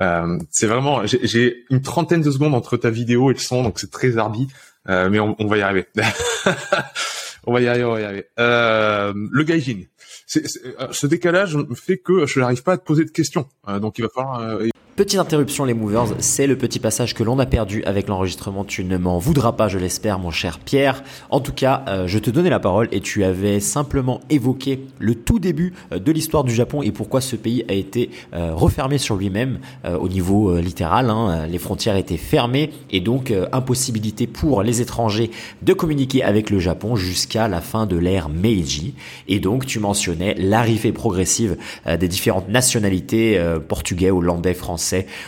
Euh, 0.00 0.38
c'est 0.50 0.66
vraiment 0.66 1.02
j'ai 1.06 1.64
une 1.70 1.82
trentaine 1.82 2.22
de 2.22 2.30
secondes 2.30 2.54
entre 2.54 2.76
ta 2.76 2.90
vidéo 2.90 3.30
et 3.30 3.34
le 3.34 3.38
son, 3.38 3.62
donc 3.62 3.78
c'est 3.78 3.90
très 3.90 4.16
arbi, 4.16 4.48
mais 4.88 5.20
on, 5.20 5.46
va 5.46 5.58
y 5.58 5.62
arriver. 5.62 5.86
on 7.46 7.52
va 7.52 7.60
y 7.60 7.68
arriver, 7.68 7.84
on 7.84 7.92
va 7.92 8.00
y 8.00 8.04
arriver. 8.04 8.26
le 8.36 9.42
gaijin 9.42 9.82
ce 10.26 11.06
décalage 11.06 11.56
fait 11.74 11.98
que 11.98 12.26
je 12.26 12.40
n'arrive 12.40 12.62
pas 12.62 12.72
à 12.72 12.78
te 12.78 12.84
poser 12.84 13.04
de 13.04 13.10
questions. 13.10 13.46
Euh, 13.68 13.78
donc 13.78 13.98
il 13.98 14.02
va 14.02 14.08
falloir 14.08 14.40
euh, 14.40 14.68
Petite 14.94 15.18
interruption 15.18 15.64
les 15.64 15.72
movers, 15.72 16.16
c'est 16.18 16.46
le 16.46 16.58
petit 16.58 16.78
passage 16.78 17.14
que 17.14 17.22
l'on 17.22 17.38
a 17.38 17.46
perdu 17.46 17.82
avec 17.84 18.08
l'enregistrement. 18.08 18.62
Tu 18.62 18.84
ne 18.84 18.98
m'en 18.98 19.16
voudras 19.16 19.52
pas, 19.52 19.66
je 19.66 19.78
l'espère, 19.78 20.18
mon 20.18 20.30
cher 20.30 20.58
Pierre. 20.58 21.02
En 21.30 21.40
tout 21.40 21.54
cas, 21.54 21.82
euh, 21.88 22.06
je 22.06 22.18
te 22.18 22.28
donnais 22.28 22.50
la 22.50 22.60
parole 22.60 22.88
et 22.92 23.00
tu 23.00 23.24
avais 23.24 23.58
simplement 23.58 24.20
évoqué 24.28 24.84
le 24.98 25.14
tout 25.14 25.38
début 25.38 25.72
euh, 25.92 25.98
de 25.98 26.12
l'histoire 26.12 26.44
du 26.44 26.54
Japon 26.54 26.82
et 26.82 26.92
pourquoi 26.92 27.22
ce 27.22 27.36
pays 27.36 27.64
a 27.70 27.72
été 27.72 28.10
euh, 28.34 28.54
refermé 28.54 28.98
sur 28.98 29.16
lui-même 29.16 29.60
au 29.98 30.08
niveau 30.08 30.58
littéral. 30.58 31.08
Hein. 31.08 31.46
les 31.46 31.58
frontières 31.58 31.96
étaient 31.96 32.18
fermées 32.18 32.70
et 32.90 33.00
donc 33.00 33.32
impossibilité 33.52 34.26
pour 34.26 34.62
les 34.62 34.80
étrangers 34.80 35.30
de 35.62 35.72
communiquer 35.72 36.22
avec 36.22 36.50
le 36.50 36.58
Japon 36.58 36.96
jusqu'à 36.96 37.48
la 37.48 37.60
fin 37.60 37.86
de 37.86 37.96
l'ère 37.96 38.28
Meiji. 38.28 38.94
Et 39.28 39.40
donc 39.40 39.64
tu 39.64 39.78
mentionnais 39.78 40.34
l'arrivée 40.38 40.92
progressive 40.92 41.56
des 41.86 42.08
différentes 42.08 42.48
nationalités 42.48 43.42
portugais, 43.68 44.10
hollandais, 44.10 44.54
français 44.54 44.81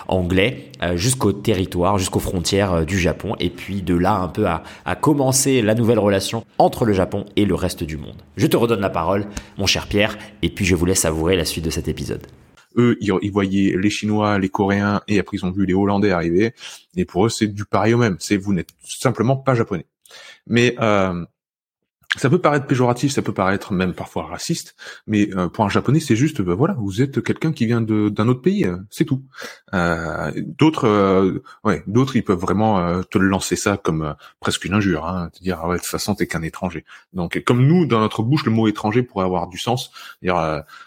anglais, 0.09 0.71
euh, 0.83 0.97
jusqu'au 0.97 1.33
territoire, 1.33 1.99
jusqu'aux 1.99 2.21
frontières 2.21 2.73
euh, 2.73 2.85
du 2.85 2.99
Japon, 2.99 3.35
et 3.41 3.51
puis 3.51 3.83
de 3.83 3.95
là 3.95 4.15
un 4.15 4.29
peu 4.29 4.47
à, 4.47 4.63
commencer 4.97 5.63
la 5.63 5.75
nouvelle 5.75 5.99
relation 5.99 6.45
entre 6.59 6.85
le 6.85 6.93
Japon 6.93 7.27
et 7.37 7.45
le 7.45 7.55
reste 7.55 7.85
du 7.85 7.97
monde. 7.97 8.23
Je 8.37 8.47
te 8.47 8.57
redonne 8.57 8.81
la 8.81 8.91
parole, 8.91 9.27
mon 9.59 9.67
cher 9.67 9.87
Pierre, 9.87 10.17
et 10.43 10.49
puis 10.49 10.65
je 10.65 10.75
vous 10.75 10.87
laisse 10.87 11.01
savourer 11.01 11.37
la 11.37 11.45
suite 11.45 11.65
de 11.65 11.71
cet 11.71 11.89
épisode 11.89 12.27
eux, 12.77 12.97
ils, 13.01 13.31
voyaient 13.31 13.77
les 13.77 13.91
Chinois, 13.91 14.37
les 14.41 14.49
Coréens, 14.49 15.01
et 15.07 15.21
après 15.21 15.37
ils 15.37 15.45
ont 15.45 15.53
vu 15.53 15.65
les 15.65 15.75
Hollandais 15.75 16.11
arriver. 16.11 16.55
Et 16.97 17.05
pour 17.05 17.27
eux, 17.27 17.29
c'est 17.29 17.47
du 17.47 17.65
pareil 17.65 17.95
au 17.95 17.99
même. 17.99 18.17
C'est 18.19 18.37
vous 18.37 18.53
n'êtes 18.53 18.71
simplement 18.83 19.37
pas 19.37 19.55
japonais. 19.55 19.87
Mais 20.47 20.75
euh, 20.81 21.25
ça 22.17 22.31
peut 22.31 22.41
paraître 22.41 22.67
péjoratif, 22.67 23.13
ça 23.13 23.23
peut 23.23 23.33
paraître 23.33 23.73
même 23.73 23.93
parfois 23.93 24.27
raciste, 24.27 24.77
mais 25.07 25.29
euh, 25.35 25.49
pour 25.49 25.65
un 25.65 25.69
japonais, 25.69 26.01
c'est 26.01 26.17
juste, 26.17 26.43
ben 26.43 26.55
voilà, 26.55 26.77
vous 26.79 27.03
êtes 27.03 27.23
quelqu'un 27.23 27.53
qui 27.53 27.67
vient 27.67 27.81
d'un 27.81 28.29
autre 28.29 28.43
pays, 28.43 28.65
euh, 28.65 28.77
c'est 28.91 29.05
tout. 29.05 29.23
Euh, 29.75 30.31
d'autres, 30.37 31.43
ouais, 31.65 31.83
d'autres, 31.87 32.17
ils 32.17 32.25
peuvent 32.25 32.39
vraiment 32.39 33.03
te 33.03 33.19
lancer 33.19 33.57
ça 33.57 33.77
comme 33.77 34.15
presque 34.41 34.65
une 34.65 34.75
injure, 34.75 35.07
hein, 35.07 35.31
te 35.33 35.43
dire, 35.43 35.61
ah 35.63 35.69
ouais, 35.69 35.77
de 35.77 35.81
toute 35.81 35.91
façon, 35.91 36.15
t'es 36.15 36.27
qu'un 36.27 36.43
étranger. 36.43 36.85
Donc, 37.13 37.43
comme 37.45 37.67
nous, 37.67 37.87
dans 37.87 38.01
notre 38.01 38.23
bouche, 38.23 38.45
le 38.45 38.53
mot 38.53 38.69
étranger 38.69 39.03
pourrait 39.03 39.25
avoir 39.25 39.49
du 39.49 39.59
sens. 39.59 39.91
Dire, 40.23 40.37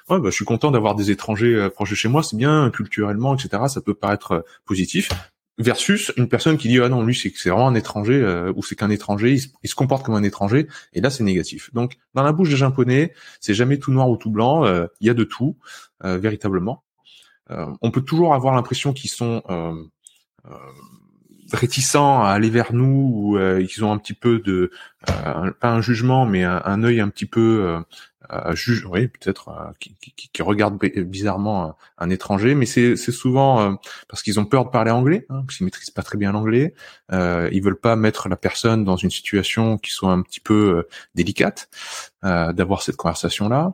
ouais, 0.09 0.19
bah, 0.19 0.29
je 0.29 0.31
suis 0.31 0.45
content 0.45 0.71
d'avoir 0.71 0.95
des 0.95 1.11
étrangers 1.11 1.69
proches 1.73 1.89
de 1.89 1.95
chez 1.95 2.09
moi, 2.09 2.23
c'est 2.23 2.37
bien 2.37 2.69
culturellement, 2.71 3.35
etc. 3.35 3.63
Ça 3.67 3.81
peut 3.81 3.93
paraître 3.93 4.45
positif, 4.65 5.09
versus 5.57 6.13
une 6.17 6.29
personne 6.29 6.57
qui 6.57 6.67
dit 6.67 6.79
ah 6.79 6.89
non 6.89 7.03
lui 7.03 7.15
c'est 7.15 7.31
c'est 7.35 7.49
vraiment 7.49 7.67
un 7.67 7.75
étranger 7.75 8.15
euh, 8.15 8.53
ou 8.55 8.63
c'est 8.63 8.75
qu'un 8.75 8.89
étranger 8.89 9.39
il 9.63 9.69
se, 9.69 9.75
comporte 9.75 10.05
comme 10.05 10.15
un 10.15 10.23
étranger 10.23 10.67
et 10.93 11.01
là 11.01 11.09
c'est 11.09 11.23
négatif. 11.23 11.73
Donc 11.73 11.97
dans 12.13 12.23
la 12.23 12.31
bouche 12.31 12.49
des 12.49 12.55
japonais 12.55 13.13
c'est 13.39 13.53
jamais 13.53 13.79
tout 13.79 13.91
noir 13.91 14.09
ou 14.09 14.17
tout 14.17 14.29
blanc 14.29 14.65
euh, 14.65 14.85
il 15.01 15.07
y 15.07 15.09
a 15.09 15.13
de 15.13 15.23
tout 15.23 15.57
euh, 16.03 16.17
véritablement. 16.17 16.83
On 17.81 17.91
peut 17.91 18.01
toujours 18.01 18.33
avoir 18.33 18.53
l'impression 18.55 18.91
qu'ils 18.91 19.09
sont 19.09 19.41
réticents 21.53 22.21
à 22.21 22.31
aller 22.31 22.49
vers 22.49 22.73
nous 22.73 23.09
ou 23.13 23.39
qu'ils 23.65 23.85
ont 23.85 23.93
un 23.93 23.97
petit 23.97 24.13
peu 24.13 24.39
de 24.39 24.69
pas 25.05 25.71
un 25.71 25.79
jugement 25.79 26.25
mais 26.25 26.43
un, 26.43 26.61
un 26.65 26.83
œil 26.83 26.99
un 26.99 27.07
petit 27.07 27.25
peu 27.25 27.81
juge, 28.53 28.85
oui, 28.85 29.07
peut-être 29.07 29.49
euh, 29.49 29.71
qui, 29.79 29.95
qui, 29.95 30.29
qui, 30.31 30.41
regarde 30.41 30.77
bizarrement 30.77 31.75
un, 31.97 32.09
étranger, 32.09 32.55
mais 32.55 32.65
c'est 32.65 32.95
souvent 32.95 33.59
euh, 33.61 33.73
parce 34.07 34.21
qu'ils 34.23 34.39
ont 34.39 34.45
peur 34.45 34.65
de 34.65 34.69
parler 34.69 34.91
anglais, 34.91 35.25
hein, 35.29 35.43
qu'ils 35.49 35.65
maîtrisent 35.65 35.91
pas 35.91 36.03
très 36.03 36.17
bien 36.17 36.31
l'anglais. 36.31 36.73
Euh, 37.11 37.49
ils 37.51 37.61
veulent 37.61 37.79
pas 37.79 37.95
mettre 37.95 38.29
la 38.29 38.35
personne 38.35 38.83
dans 38.83 38.95
une 38.95 39.11
situation 39.11 39.77
qui 39.77 39.91
soit 39.91 40.11
un 40.11 40.21
petit 40.21 40.39
peu 40.39 40.85
délicate, 41.15 41.69
d'avoir 42.23 42.81
cette 42.81 42.97
conversation 42.97 43.47
là. 43.47 43.73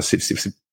c'est 0.00 0.18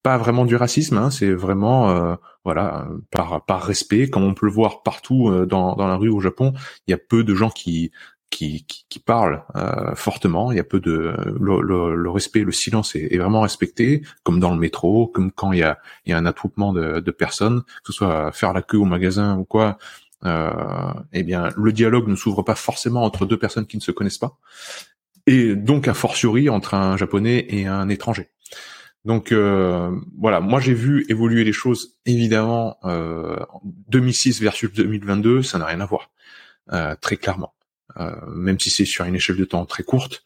pas 0.02 0.16
vraiment 0.16 0.46
du 0.46 0.56
racisme, 0.56 0.96
hein, 0.96 1.10
c'est 1.10 1.32
vraiment 1.32 2.16
voilà 2.44 2.88
par 3.10 3.44
par 3.44 3.62
respect, 3.62 4.08
comme 4.08 4.24
on 4.24 4.32
peut 4.32 4.46
le 4.46 4.52
voir 4.52 4.82
partout 4.82 5.44
dans 5.46 5.76
dans 5.76 5.86
la 5.86 5.96
rue 5.96 6.08
au 6.08 6.20
Japon. 6.20 6.54
Il 6.86 6.92
y 6.92 6.94
a 6.94 6.98
peu 6.98 7.24
de 7.24 7.34
gens 7.34 7.50
qui 7.50 7.90
qui, 8.30 8.64
qui, 8.66 8.86
qui 8.88 8.98
parle 8.98 9.44
euh, 9.56 9.94
fortement. 9.94 10.52
Il 10.52 10.56
y 10.56 10.60
a 10.60 10.64
peu 10.64 10.80
de 10.80 11.14
le, 11.38 11.60
le, 11.60 11.94
le 11.94 12.10
respect, 12.10 12.40
le 12.40 12.52
silence 12.52 12.94
est, 12.94 13.12
est, 13.12 13.18
vraiment 13.18 13.42
respecté, 13.42 14.02
comme 14.22 14.40
dans 14.40 14.52
le 14.52 14.58
métro, 14.58 15.08
comme 15.08 15.32
quand 15.32 15.52
il 15.52 15.58
y 15.58 15.62
a, 15.62 15.78
il 16.06 16.10
y 16.10 16.12
a 16.12 16.18
un 16.18 16.26
attroupement 16.26 16.72
de, 16.72 17.00
de 17.00 17.10
personnes, 17.10 17.62
que 17.84 17.92
ce 17.92 17.92
soit 17.92 18.32
faire 18.32 18.52
la 18.52 18.62
queue 18.62 18.78
au 18.78 18.84
magasin 18.84 19.36
ou 19.36 19.44
quoi. 19.44 19.78
Euh, 20.24 20.92
eh 21.12 21.22
bien, 21.22 21.48
le 21.56 21.72
dialogue 21.72 22.06
ne 22.08 22.14
s'ouvre 22.14 22.42
pas 22.42 22.54
forcément 22.54 23.04
entre 23.04 23.24
deux 23.24 23.38
personnes 23.38 23.66
qui 23.66 23.78
ne 23.78 23.82
se 23.82 23.90
connaissent 23.90 24.18
pas, 24.18 24.38
et 25.26 25.54
donc 25.56 25.88
a 25.88 25.94
fortiori 25.94 26.48
entre 26.50 26.74
un 26.74 26.96
japonais 26.96 27.46
et 27.48 27.66
un 27.66 27.88
étranger. 27.88 28.30
Donc 29.04 29.32
euh, 29.32 29.90
voilà, 30.18 30.40
moi 30.40 30.60
j'ai 30.60 30.74
vu 30.74 31.06
évoluer 31.08 31.44
les 31.44 31.52
choses 31.52 31.96
évidemment 32.04 32.76
euh, 32.84 33.38
2006 33.88 34.42
versus 34.42 34.70
2022, 34.72 35.42
ça 35.42 35.58
n'a 35.58 35.64
rien 35.66 35.80
à 35.80 35.86
voir 35.86 36.10
euh, 36.72 36.94
très 37.00 37.16
clairement. 37.16 37.54
Euh, 37.98 38.14
même 38.28 38.58
si 38.58 38.70
c'est 38.70 38.84
sur 38.84 39.04
une 39.04 39.14
échelle 39.14 39.36
de 39.36 39.44
temps 39.44 39.66
très 39.66 39.82
courte, 39.82 40.22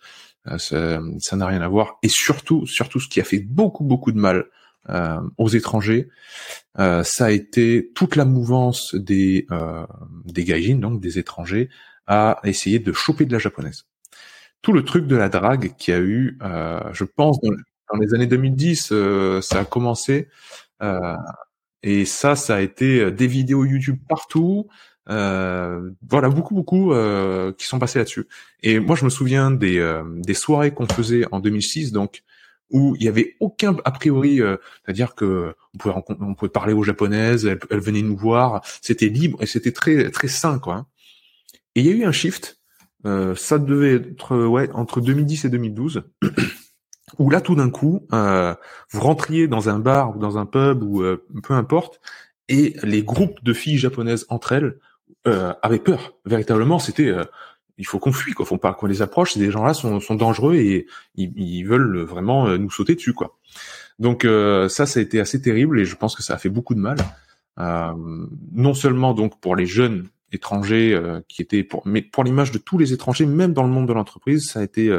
euh, 0.46 0.59
ça 0.59 1.37
n'a 1.37 1.46
rien 1.46 1.62
à 1.62 1.68
voir. 1.68 1.98
Et 2.03 2.09
surtout, 2.09 2.66
surtout, 2.66 3.00
ce 3.00 3.09
qui 3.09 3.20
a 3.20 3.24
fait 3.24 3.38
beaucoup 3.38 3.85
beaucoup 3.85 4.12
de 4.12 4.18
mal 4.18 4.46
aux 5.38 5.48
étrangers, 5.48 6.11
ça 6.77 7.24
a 7.24 7.31
été 7.31 7.90
toute 7.94 8.16
la 8.16 8.27
mouvance 8.27 8.94
des 8.94 9.46
des 10.27 10.44
gaijin, 10.44 10.77
donc 10.77 11.00
des 11.00 11.18
étrangers, 11.18 11.70
à 12.07 12.38
essayer 12.44 12.81
de 12.81 12.92
choper 12.92 13.24
de 13.24 13.33
la 13.33 13.38
japonaise. 13.38 13.85
Tout 14.61 14.74
le 14.74 14.85
truc 14.85 15.07
de 15.07 15.16
la 15.16 15.31
drague 15.31 15.74
qui 15.79 15.90
a 15.90 16.00
eu, 16.00 16.37
je 16.92 17.05
pense, 17.05 17.38
dans, 17.40 17.98
les 17.98 18.12
années 18.12 18.27
2010, 18.27 18.92
ça 19.40 19.61
a 19.61 19.64
commencé. 19.64 20.29
Et 21.87 22.06
ça, 22.06 22.35
ça 22.35 22.56
a 22.56 22.60
été 22.62 23.10
des 23.10 23.26
vidéos 23.26 23.66
YouTube 23.66 23.98
partout. 24.08 24.66
Euh, 25.10 25.90
voilà, 26.08 26.30
beaucoup, 26.30 26.54
beaucoup 26.54 26.94
euh, 26.94 27.52
qui 27.52 27.66
sont 27.66 27.78
passés 27.78 27.98
là-dessus. 27.98 28.26
Et 28.62 28.80
moi, 28.80 28.96
je 28.96 29.04
me 29.04 29.10
souviens 29.10 29.50
des, 29.50 29.78
euh, 29.78 30.02
des 30.16 30.32
soirées 30.32 30.72
qu'on 30.72 30.87
faisait 30.87 31.26
en 31.30 31.40
2006, 31.40 31.92
donc 31.92 32.22
où 32.70 32.96
il 32.96 33.04
y 33.04 33.08
avait 33.08 33.37
aucun 33.38 33.76
a 33.85 33.90
priori, 33.90 34.38
c'est-à-dire 34.38 35.14
que 35.14 35.54
on 35.74 35.78
pouvait 35.78 35.94
on 36.20 36.35
pouvait 36.35 36.50
parler 36.50 36.72
aux 36.72 36.82
japonaises, 36.82 37.44
elles, 37.44 37.80
venaient 37.80 38.00
nous 38.00 38.16
voir, 38.16 38.62
c'était 38.80 39.10
libre 39.10 39.42
et 39.42 39.46
c'était 39.46 39.70
très 39.70 40.10
très 40.10 40.28
sain 40.28 40.58
quoi. 40.58 40.74
Hein. 40.74 40.87
Et 41.74 41.80
il 41.80 41.87
y 41.87 41.90
a 41.90 41.92
eu 41.92 42.04
un 42.04 42.10
shift, 42.10 42.58
ça 43.04 43.58
devait 43.58 43.96
être 43.96 44.46
ouais 44.46 44.70
entre 44.72 45.02
2010 45.02 45.44
et 45.44 45.48
2012. 45.50 46.04
Où 47.19 47.31
là 47.31 47.40
tout 47.40 47.54
d'un 47.54 47.71
coup, 47.71 48.06
vous 48.10 49.00
rentriez 49.00 49.48
dans 49.48 49.69
un 49.69 49.79
bar 49.79 50.17
ou 50.17 50.19
dans 50.19 50.38
un 50.38 50.46
pub 50.46 50.83
ou 50.83 51.02
peu 51.42 51.54
importe, 51.54 52.00
et 52.48 52.77
les 52.83 53.02
groupes 53.02 53.42
de 53.42 53.52
filles 53.52 53.79
japonaises 53.79 54.27
entre 54.29 54.52
elles 54.52 54.79
euh, 55.27 55.54
avaient 55.62 55.79
peur. 55.79 56.15
Véritablement, 56.25 56.79
c'était 56.79 57.08
euh, 57.08 57.25
il 57.79 57.87
faut 57.87 57.98
qu'on 57.98 58.12
fuit, 58.12 58.33
quoi. 58.33 58.44
Faut 58.44 58.58
pas 58.58 58.75
qu'on 58.75 58.87
les 58.87 59.02
approche. 59.02 59.33
Ces 59.33 59.50
gens-là 59.50 59.75
sont, 59.75 60.00
sont 60.00 60.15
dangereux 60.15 60.54
et 60.56 60.87
ils, 61.17 61.65
veulent 61.65 62.02
vraiment 62.02 62.46
euh, 62.46 62.58
nous 62.58 62.71
sauter 62.71 62.94
dessus, 62.94 63.15
quoi. 63.15 63.37
Donc 63.98 64.25
euh, 64.25 64.69
ça, 64.69 64.87
ça 64.87 65.00
a 65.00 65.02
été 65.02 65.21
assez 65.21 65.40
terrible 65.40 65.81
et 65.81 65.85
je 65.85 65.96
pense 65.96 66.15
que 66.15 66.23
ça 66.23 66.35
a 66.35 66.38
fait 66.38 66.48
beaucoup 66.48 66.75
de 66.75 66.81
mal. 66.81 66.98
non 67.56 68.75
seulement 68.75 69.15
donc 69.15 69.40
pour 69.40 69.56
les 69.56 69.67
jeunes 69.67 70.08
étrangers 70.33 71.00
qui 71.29 71.42
étaient 71.42 71.62
pour, 71.62 71.87
mais 71.87 72.02
pour 72.02 72.25
l'image 72.25 72.50
de 72.50 72.58
tous 72.58 72.77
les 72.77 72.92
étrangers, 72.92 73.25
même 73.25 73.52
dans 73.52 73.62
le 73.62 73.69
monde 73.69 73.87
de 73.87 73.92
l'entreprise, 73.92 74.48
ça 74.50 74.60
a 74.60 74.62
été, 74.65 74.92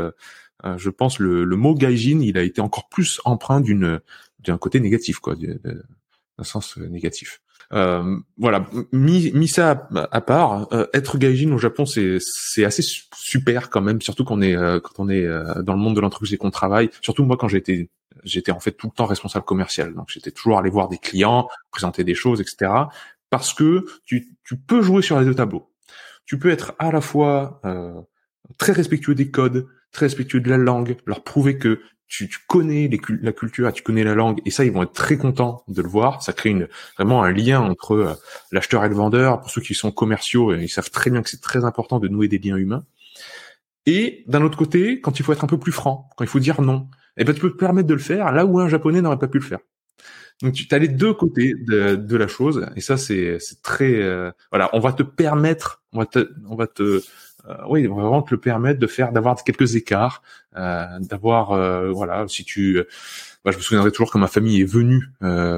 je 0.77 0.89
pense, 0.89 1.19
le, 1.19 1.43
le, 1.43 1.55
mot 1.55 1.75
gaijin, 1.75 2.21
il 2.21 2.37
a 2.37 2.43
été 2.43 2.61
encore 2.61 2.89
plus 2.89 3.21
empreint 3.25 3.61
d'une 3.61 3.99
d'un 4.39 4.57
côté 4.57 4.79
négatif, 4.79 5.19
quoi, 5.19 5.35
d'un 5.35 6.43
sens 6.43 6.77
négatif. 6.77 7.41
Euh, 7.73 8.17
voilà, 8.37 8.67
mis, 8.91 9.31
mis 9.31 9.47
ça 9.47 9.87
à, 10.11 10.21
part, 10.21 10.71
euh, 10.73 10.85
être 10.93 11.17
gaijin 11.17 11.51
au 11.51 11.57
Japon, 11.57 11.85
c'est 11.85 12.19
assez 12.63 12.83
super 13.15 13.69
quand 13.69 13.81
même, 13.81 14.01
surtout 14.01 14.23
quand 14.23 14.35
on 14.35 14.41
est 14.41 14.55
euh, 14.55 14.79
quand 14.79 15.03
on 15.03 15.09
est 15.09 15.27
dans 15.63 15.73
le 15.73 15.79
monde 15.79 15.95
de 15.95 16.01
l'entreprise 16.01 16.33
et 16.33 16.37
qu'on 16.37 16.51
travaille. 16.51 16.89
Surtout 17.01 17.25
moi 17.25 17.37
quand 17.37 17.47
j'étais 17.47 17.89
j'étais 18.23 18.51
en 18.51 18.59
fait 18.59 18.71
tout 18.71 18.87
le 18.87 18.93
temps 18.93 19.05
responsable 19.05 19.45
commercial, 19.45 19.93
donc 19.93 20.09
j'étais 20.09 20.31
toujours 20.31 20.59
allé 20.59 20.69
voir 20.69 20.89
des 20.89 20.97
clients, 20.97 21.47
présenter 21.71 22.03
des 22.03 22.15
choses, 22.15 22.41
etc. 22.41 22.71
Parce 23.29 23.53
que 23.53 23.85
tu 24.05 24.37
tu 24.43 24.57
peux 24.57 24.81
jouer 24.81 25.01
sur 25.01 25.19
les 25.19 25.25
deux 25.25 25.35
tableaux. 25.35 25.71
Tu 26.25 26.37
peux 26.37 26.49
être 26.49 26.73
à 26.79 26.91
la 26.91 27.01
fois 27.01 27.61
très 28.57 28.73
respectueux 28.73 29.15
des 29.15 29.31
codes, 29.31 29.67
très 29.95 30.05
respectueux 30.07 30.41
de 30.41 30.49
la 30.49 30.57
langue, 30.57 30.97
leur 31.05 31.23
prouver 31.23 31.57
que 31.57 31.79
tu, 32.07 32.29
connais 32.47 32.89
la 33.21 33.31
culture, 33.31 33.71
tu 33.73 33.83
connais 33.83 34.03
la 34.03 34.15
langue, 34.15 34.39
et 34.45 34.51
ça, 34.51 34.63
ils 34.63 34.71
vont 34.71 34.83
être 34.83 34.93
très 34.93 35.17
contents 35.17 35.63
de 35.67 35.81
le 35.81 35.87
voir. 35.87 36.21
Ça 36.21 36.33
crée 36.33 36.55
vraiment 36.97 37.23
un 37.23 37.31
lien 37.31 37.61
entre 37.61 37.93
euh, 37.93 38.13
l'acheteur 38.51 38.85
et 38.85 38.89
le 38.89 38.95
vendeur. 38.95 39.41
Pour 39.41 39.49
ceux 39.49 39.61
qui 39.61 39.73
sont 39.73 39.91
commerciaux, 39.91 40.51
euh, 40.51 40.61
ils 40.61 40.69
savent 40.69 40.91
très 40.91 41.09
bien 41.09 41.21
que 41.21 41.29
c'est 41.29 41.41
très 41.41 41.65
important 41.65 41.99
de 41.99 42.07
nouer 42.07 42.27
des 42.27 42.37
liens 42.37 42.57
humains. 42.57 42.85
Et 43.85 44.23
d'un 44.27 44.43
autre 44.43 44.57
côté, 44.57 45.01
quand 45.01 45.19
il 45.19 45.23
faut 45.23 45.33
être 45.33 45.43
un 45.43 45.47
peu 45.47 45.59
plus 45.59 45.71
franc, 45.71 46.09
quand 46.15 46.23
il 46.23 46.29
faut 46.29 46.39
dire 46.39 46.61
non, 46.61 46.87
eh 47.17 47.23
ben 47.23 47.33
tu 47.33 47.41
peux 47.41 47.51
te 47.51 47.57
permettre 47.57 47.87
de 47.87 47.93
le 47.93 47.99
faire 47.99 48.31
là 48.31 48.45
où 48.45 48.59
un 48.59 48.67
japonais 48.67 49.01
n'aurait 49.01 49.19
pas 49.19 49.27
pu 49.27 49.39
le 49.39 49.43
faire. 49.43 49.59
Donc 50.41 50.53
tu 50.53 50.67
as 50.71 50.79
les 50.79 50.87
deux 50.87 51.13
côtés 51.13 51.53
de, 51.67 52.17
la 52.17 52.27
chose, 52.27 52.65
et 52.75 52.81
ça 52.81 52.97
c'est 52.97 53.37
très 53.63 54.01
euh, 54.01 54.31
voilà, 54.51 54.69
on 54.73 54.79
va 54.79 54.91
te 54.91 55.03
permettre, 55.03 55.83
on 55.93 55.99
va 55.99 56.05
te, 56.05 56.29
on 56.49 56.55
va 56.55 56.67
te 56.67 57.01
oui, 57.67 57.87
on 57.87 57.95
va 57.95 58.03
vraiment 58.03 58.21
te 58.21 58.33
le 58.33 58.39
permettre 58.39 58.79
de 58.79 58.87
faire, 58.87 59.11
d'avoir 59.11 59.43
quelques 59.43 59.75
écarts, 59.75 60.21
euh, 60.55 60.85
d'avoir, 60.99 61.51
euh, 61.51 61.91
voilà, 61.91 62.25
si 62.27 62.43
tu, 62.43 62.81
bah, 63.43 63.51
je 63.51 63.57
me 63.57 63.61
souviendrai 63.61 63.91
toujours 63.91 64.11
que 64.11 64.17
ma 64.17 64.27
famille 64.27 64.61
est 64.61 64.65
venue 64.65 65.09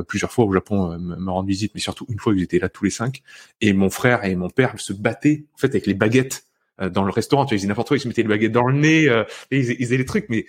plusieurs 0.08 0.32
fois 0.32 0.46
au 0.46 0.54
Japon 0.54 0.98
me 1.00 1.32
rendre 1.32 1.48
visite, 1.48 1.72
mais 1.76 1.82
surtout 1.82 2.06
une 2.10 2.20
fois 2.20 2.34
ils 2.36 2.44
étaient 2.44 2.60
là 2.60 2.70
tous 2.70 2.84
les 2.86 2.92
cinq, 2.92 3.24
et 3.62 3.74
mon 3.74 3.90
frère 3.90 4.26
et 4.26 4.36
mon 4.36 4.50
père 4.50 4.74
se 4.78 4.94
battaient 4.94 5.46
en 5.56 5.58
fait 5.58 5.68
avec 5.68 5.86
les 5.86 5.94
baguettes 5.94 6.46
dans 6.92 7.04
le 7.04 7.12
restaurant, 7.12 7.46
tu 7.46 7.50
vois, 7.50 7.56
ils 7.56 7.60
faisaient 7.60 7.68
n'importe 7.68 7.88
quoi, 7.88 7.98
ils 7.98 8.02
se 8.02 8.08
mettaient 8.08 8.22
les 8.24 8.28
baguettes 8.28 8.52
dans 8.52 8.68
le 8.68 8.78
nez, 8.78 9.06
et 9.06 9.60
ils, 9.60 9.72
ils 9.72 9.86
faisaient 9.86 9.98
les 9.98 10.06
trucs, 10.06 10.28
mais 10.30 10.46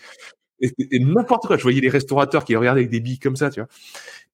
et, 0.61 0.99
n'importe 0.99 1.47
quoi. 1.47 1.57
Je 1.57 1.63
voyais 1.63 1.81
les 1.81 1.89
restaurateurs 1.89 2.45
qui 2.45 2.57
regardaient 2.57 2.81
avec 2.81 2.91
des 2.91 3.01
billes 3.01 3.19
comme 3.19 3.37
ça, 3.37 3.51
tu 3.51 3.61
vois. 3.61 3.69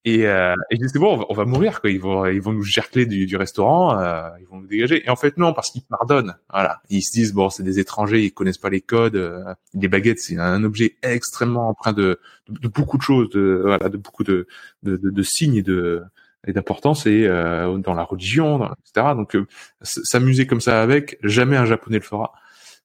Et, 0.07 0.27
euh, 0.27 0.55
et 0.71 0.77
c'est 0.87 0.99
bon, 0.99 1.25
on 1.31 1.35
va, 1.35 1.47
mourir 1.47 1.81
quoi. 1.81 1.89
Ils 1.91 2.01
vont, 2.01 2.27
ils 2.27 2.41
vont 2.41 2.53
nous 2.53 2.63
gercler 2.63 3.07
du, 3.07 3.25
du 3.25 3.37
restaurant, 3.37 3.99
euh, 3.99 4.29
ils 4.39 4.47
vont 4.47 4.61
nous 4.61 4.67
dégager. 4.67 5.03
Et 5.05 5.09
en 5.09 5.17
fait 5.17 5.39
non, 5.39 5.55
parce 5.55 5.71
qu'ils 5.71 5.83
pardonnent. 5.83 6.37
Voilà, 6.51 6.83
ils 6.91 7.03
se 7.03 7.13
disent 7.13 7.33
bon, 7.33 7.49
c'est 7.49 7.63
des 7.63 7.79
étrangers, 7.79 8.23
ils 8.23 8.33
connaissent 8.33 8.59
pas 8.59 8.69
les 8.69 8.83
codes. 8.83 9.17
Euh, 9.17 9.55
les 9.73 9.89
baguettes, 9.89 10.19
c'est 10.21 10.37
un 10.37 10.63
objet 10.63 10.97
extrêmement 11.03 11.69
empreint 11.71 11.95
de, 11.95 12.21
de, 12.51 12.69
beaucoup 12.69 12.99
de 12.99 13.03
choses, 13.03 13.31
de 13.31 13.63
voilà, 13.65 13.89
de 13.89 13.97
beaucoup 13.97 14.25
de, 14.25 14.47
de, 14.83 14.97
de, 14.97 15.23
signes 15.23 15.57
et 15.57 15.63
de 15.63 16.03
et 16.47 16.53
d'importance 16.53 17.07
et 17.07 17.27
euh, 17.27 17.79
dans 17.79 17.95
la 17.95 18.05
religion, 18.05 18.71
etc. 18.85 19.15
Donc 19.17 19.35
euh, 19.35 19.47
s'amuser 19.81 20.47
comme 20.47 20.61
ça 20.61 20.83
avec, 20.83 21.19
jamais 21.23 21.57
un 21.57 21.65
japonais 21.65 21.99
le 21.99 22.05
fera. 22.05 22.35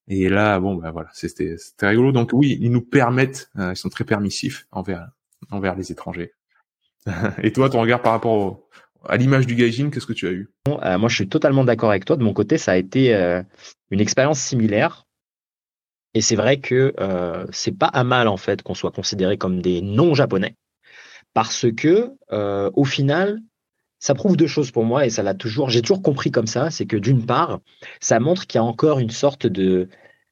Et 0.07 0.29
là, 0.29 0.59
bon, 0.61 0.75
ben 0.75 0.91
voilà, 0.91 1.09
c'était 1.13 1.57
rigolo. 1.81 2.13
Donc 2.13 2.29
oui, 2.31 2.57
ils 2.61 2.71
nous 2.71 2.81
permettent, 2.81 3.51
ils 3.57 3.75
sont 3.75 3.89
très 3.89 4.05
permissifs 4.05 4.65
envers 4.71 5.09
envers 5.51 5.75
les 5.75 5.91
étrangers. 5.91 6.33
Et 7.43 7.51
toi, 7.51 7.69
ton 7.69 7.81
regard 7.81 8.01
par 8.01 8.13
rapport 8.13 8.61
à 9.07 9.17
l'image 9.17 9.47
du 9.47 9.55
gaijin, 9.55 9.89
qu'est-ce 9.89 10.05
que 10.05 10.13
tu 10.13 10.27
as 10.27 10.31
eu? 10.31 10.49
Euh, 10.67 10.97
Moi, 10.97 11.09
je 11.09 11.15
suis 11.15 11.29
totalement 11.29 11.63
d'accord 11.63 11.89
avec 11.89 12.05
toi. 12.05 12.17
De 12.17 12.23
mon 12.23 12.33
côté, 12.33 12.57
ça 12.57 12.73
a 12.73 12.77
été 12.77 13.15
euh, 13.15 13.41
une 13.91 14.01
expérience 14.01 14.39
similaire. 14.39 15.05
Et 16.13 16.21
c'est 16.21 16.35
vrai 16.35 16.57
que 16.57 16.93
euh, 16.99 17.45
c'est 17.51 17.77
pas 17.77 17.87
à 17.87 18.03
mal 18.03 18.27
en 18.27 18.37
fait 18.37 18.63
qu'on 18.63 18.73
soit 18.73 18.91
considéré 18.91 19.37
comme 19.37 19.61
des 19.61 19.81
non-japonais, 19.81 20.55
parce 21.35 21.67
que 21.71 22.11
euh, 22.31 22.71
au 22.73 22.83
final, 22.83 23.39
ça 23.99 24.15
prouve 24.15 24.35
deux 24.35 24.47
choses 24.47 24.71
pour 24.71 24.85
moi 24.85 25.05
et 25.05 25.11
ça 25.11 25.21
l'a 25.21 25.35
toujours, 25.35 25.69
j'ai 25.69 25.81
toujours 25.81 26.01
compris 26.01 26.31
comme 26.31 26.47
ça, 26.47 26.71
c'est 26.71 26.87
que 26.87 26.97
d'une 26.97 27.25
part, 27.27 27.59
ça 28.01 28.19
montre 28.19 28.47
qu'il 28.47 28.57
y 28.57 28.61
a 28.61 28.63
encore 28.63 28.97
une 28.97 29.11
sorte 29.11 29.45
de 29.45 29.87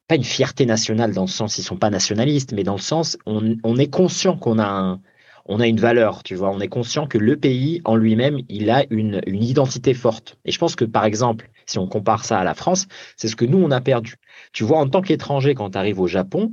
pas 0.08 0.16
une 0.16 0.24
fierté 0.24 0.66
nationale 0.66 1.12
dans 1.12 1.22
le 1.22 1.28
sens 1.28 1.58
ils 1.58 1.62
sont 1.62 1.76
pas 1.76 1.90
nationalistes, 1.90 2.52
mais 2.52 2.64
dans 2.64 2.74
le 2.74 2.80
sens 2.80 3.16
on, 3.24 3.56
on 3.62 3.76
est 3.76 3.90
conscient 3.90 4.36
qu'on 4.36 4.58
a 4.58 4.66
un, 4.66 5.00
on 5.48 5.60
a 5.60 5.66
une 5.66 5.80
valeur, 5.80 6.22
tu 6.22 6.34
vois. 6.34 6.50
On 6.50 6.60
est 6.60 6.68
conscient 6.68 7.06
que 7.06 7.18
le 7.18 7.36
pays 7.36 7.80
en 7.84 7.96
lui-même, 7.96 8.40
il 8.48 8.70
a 8.70 8.84
une, 8.90 9.20
identité 9.26 9.94
forte. 9.94 10.38
Et 10.44 10.52
je 10.52 10.58
pense 10.58 10.76
que, 10.76 10.84
par 10.84 11.04
exemple, 11.04 11.50
si 11.66 11.78
on 11.78 11.88
compare 11.88 12.24
ça 12.24 12.38
à 12.38 12.44
la 12.44 12.54
France, 12.54 12.86
c'est 13.16 13.28
ce 13.28 13.36
que 13.36 13.46
nous, 13.46 13.58
on 13.58 13.70
a 13.70 13.80
perdu. 13.80 14.16
Tu 14.52 14.62
vois, 14.62 14.78
en 14.78 14.88
tant 14.88 15.00
qu'étranger, 15.00 15.54
quand 15.54 15.70
tu 15.70 15.78
arrives 15.78 16.00
au 16.00 16.06
Japon, 16.06 16.52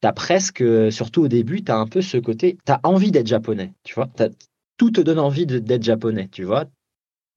tu 0.00 0.08
as 0.08 0.12
presque, 0.12 0.64
surtout 0.92 1.24
au 1.24 1.28
début, 1.28 1.62
tu 1.64 1.72
as 1.72 1.76
un 1.76 1.86
peu 1.86 2.00
ce 2.00 2.16
côté, 2.16 2.58
tu 2.64 2.72
as 2.72 2.80
envie 2.84 3.10
d'être 3.10 3.26
japonais, 3.26 3.74
tu 3.82 3.94
vois. 3.94 4.08
Tout 4.76 4.92
te 4.92 5.00
donne 5.00 5.18
envie 5.18 5.44
d'être 5.44 5.82
japonais, 5.82 6.28
tu 6.30 6.44
vois 6.44 6.66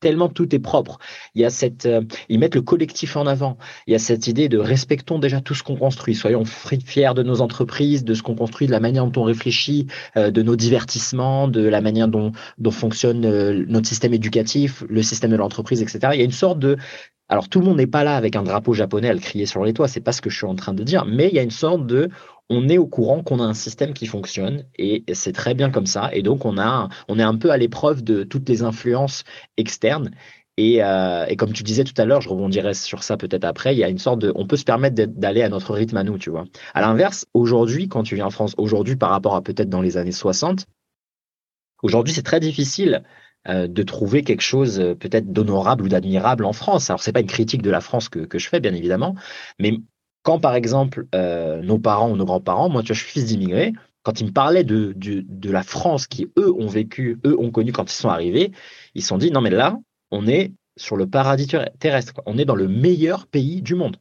tellement 0.02 0.28
tout 0.28 0.54
est 0.54 0.60
propre. 0.60 0.98
Il 1.36 1.42
y 1.42 1.46
a 1.46 1.50
cette, 1.50 1.86
euh, 1.86 2.02
ils 2.28 2.40
mettent 2.40 2.56
le 2.56 2.62
collectif 2.62 3.16
en 3.16 3.26
avant. 3.26 3.58
Il 3.88 3.94
y 3.94 3.96
a 3.96 4.00
cette 4.00 4.28
idée 4.28 4.50
de 4.50 4.58
respectons 4.58 5.20
déjà 5.20 5.40
tout 5.40 5.56
ce 5.56 5.64
qu'on 5.64 5.78
construit. 5.78 6.16
Soyons 6.16 6.44
fiers 6.44 7.14
de 7.16 7.24
nos 7.24 7.40
entreprises, 7.40 8.04
de 8.04 8.14
ce 8.14 8.22
qu'on 8.22 8.36
construit, 8.36 8.68
de 8.68 8.72
la 8.72 8.82
manière 8.82 9.06
dont 9.08 9.22
on 9.22 9.24
réfléchit, 9.24 9.88
euh, 10.18 10.32
de 10.32 10.42
nos 10.42 10.58
divertissements, 10.58 11.48
de 11.48 11.62
la 11.62 11.80
manière 11.80 12.10
dont, 12.10 12.34
fonctionne 12.72 13.26
euh, 13.26 13.64
notre 13.68 13.88
système 13.88 14.14
éducatif, 14.14 14.84
le 14.90 15.04
système 15.04 15.32
de 15.32 15.36
l'entreprise, 15.36 15.82
etc. 15.82 16.00
Il 16.14 16.20
y 16.20 16.22
a 16.22 16.26
une 16.26 16.32
sorte 16.32 16.60
de 16.60 16.78
alors 17.30 17.48
tout 17.48 17.60
le 17.60 17.66
monde 17.66 17.78
n'est 17.78 17.88
pas 17.88 18.04
là 18.04 18.18
avec 18.18 18.36
un 18.36 18.44
drapeau 18.44 18.74
japonais 18.74 19.08
à 19.08 19.14
le 19.14 19.20
crier 19.20 19.46
sur 19.46 19.64
les 19.64 19.72
toits, 19.72 19.88
c'est 19.88 20.02
pas 20.02 20.12
ce 20.12 20.22
que 20.22 20.30
je 20.30 20.36
suis 20.36 20.46
en 20.46 20.56
train 20.56 20.74
de 20.74 20.84
dire, 20.84 21.06
mais 21.06 21.30
il 21.30 21.36
y 21.36 21.40
a 21.40 21.44
une 21.44 21.50
sorte 21.50 21.88
de 21.88 22.10
on 22.52 22.68
est 22.68 22.78
au 22.78 22.86
courant 22.86 23.24
qu'on 23.24 23.40
a 23.40 23.46
un 23.46 23.54
système 23.54 23.94
qui 23.94 24.06
fonctionne 24.06 24.66
et 24.78 25.06
c'est 25.14 25.32
très 25.32 25.54
bien 25.54 25.72
comme 25.72 25.86
ça. 25.86 26.10
Et 26.12 26.22
donc, 26.22 26.44
on, 26.44 26.58
a, 26.58 26.90
on 27.08 27.18
est 27.18 27.24
un 27.24 27.38
peu 27.38 27.50
à 27.50 27.56
l'épreuve 27.56 28.04
de 28.04 28.24
toutes 28.24 28.50
les 28.50 28.62
influences 28.62 29.24
externes. 29.56 30.12
Et, 30.58 30.84
euh, 30.84 31.26
et, 31.30 31.38
comme 31.38 31.54
tu 31.54 31.64
disais 31.64 31.86
tout 31.86 31.94
à 31.98 32.04
l'heure, 32.04 32.20
je 32.20 32.28
rebondirai 32.28 32.74
sur 32.74 33.04
ça 33.04 33.16
peut-être 33.16 33.46
après, 33.46 33.74
il 33.74 33.80
y 33.80 33.86
a 33.86 33.90
une 33.90 33.98
sorte 33.98 34.20
de... 34.20 34.34
On 34.36 34.48
peut 34.48 34.58
se 34.58 34.66
permettre 34.66 34.96
d'aller 34.96 35.44
à 35.44 35.50
notre 35.50 35.74
rythme 35.74 35.96
à 35.96 36.04
nous, 36.04 36.18
tu 36.18 36.30
vois. 36.30 36.44
À 36.74 36.82
l'inverse, 36.82 37.26
aujourd'hui, 37.34 37.88
quand 37.88 38.04
tu 38.04 38.16
viens 38.16 38.26
en 38.26 38.32
France, 38.32 38.54
aujourd'hui 38.58 38.98
par 38.98 39.12
rapport 39.12 39.36
à 39.36 39.42
peut-être 39.42 39.70
dans 39.70 39.82
les 39.82 39.96
années 39.96 40.12
60, 40.12 40.66
aujourd'hui, 41.84 42.14
c'est 42.14 42.22
très 42.22 42.42
difficile 42.42 43.02
euh, 43.48 43.68
de 43.68 43.82
trouver 43.82 44.24
quelque 44.24 44.42
chose 44.42 44.82
euh, 44.82 44.94
peut-être 44.94 45.32
d'honorable 45.32 45.86
ou 45.86 45.88
d'admirable 45.88 46.44
en 46.44 46.54
France. 46.54 46.90
Alors, 46.90 47.02
c'est 47.02 47.14
pas 47.14 47.22
une 47.22 47.28
critique 47.28 47.62
de 47.62 47.72
la 47.72 47.80
France 47.80 48.10
que, 48.10 48.20
que 48.20 48.38
je 48.38 48.50
fais, 48.50 48.60
bien 48.60 48.74
évidemment, 48.74 49.16
mais 49.58 49.78
quand, 50.24 50.40
par 50.40 50.56
exemple, 50.56 51.08
euh, 51.16 51.62
nos 51.62 51.80
parents 51.80 52.12
ou 52.12 52.16
nos 52.16 52.26
grands-parents, 52.26 52.70
moi, 52.70 52.82
tu 52.82 52.88
vois, 52.88 52.96
je 52.96 53.04
suis 53.04 53.12
fils 53.12 53.26
d'immigrés, 53.26 53.74
quand 54.04 54.20
ils 54.20 54.28
me 54.28 54.32
parlaient 54.32 54.64
de, 54.64 54.94
de, 54.96 55.52
la 55.52 55.64
France 55.64 56.08
qui, 56.08 56.28
eux, 56.38 56.52
ont 56.54 56.68
vécu, 56.68 57.20
eux, 57.26 57.40
ont 57.40 57.52
connu 57.52 57.72
quand 57.72 57.92
ils 57.92 57.96
sont 57.96 58.10
arrivés, 58.10 58.52
ils 58.96 59.02
se 59.02 59.10
sont 59.10 59.18
dit, 59.18 59.32
non, 59.32 59.42
mais 59.42 59.50
là, 59.50 59.78
on 60.10 60.28
est 60.28 60.54
sur 60.78 60.96
le 60.96 61.08
paradis 61.08 61.48
terrestre. 61.80 62.14
On 62.26 62.38
est 62.38 62.46
dans 62.46 62.56
le 62.56 62.68
meilleur 62.68 63.28
pays 63.28 63.62
du 63.62 63.76
monde. 63.76 63.98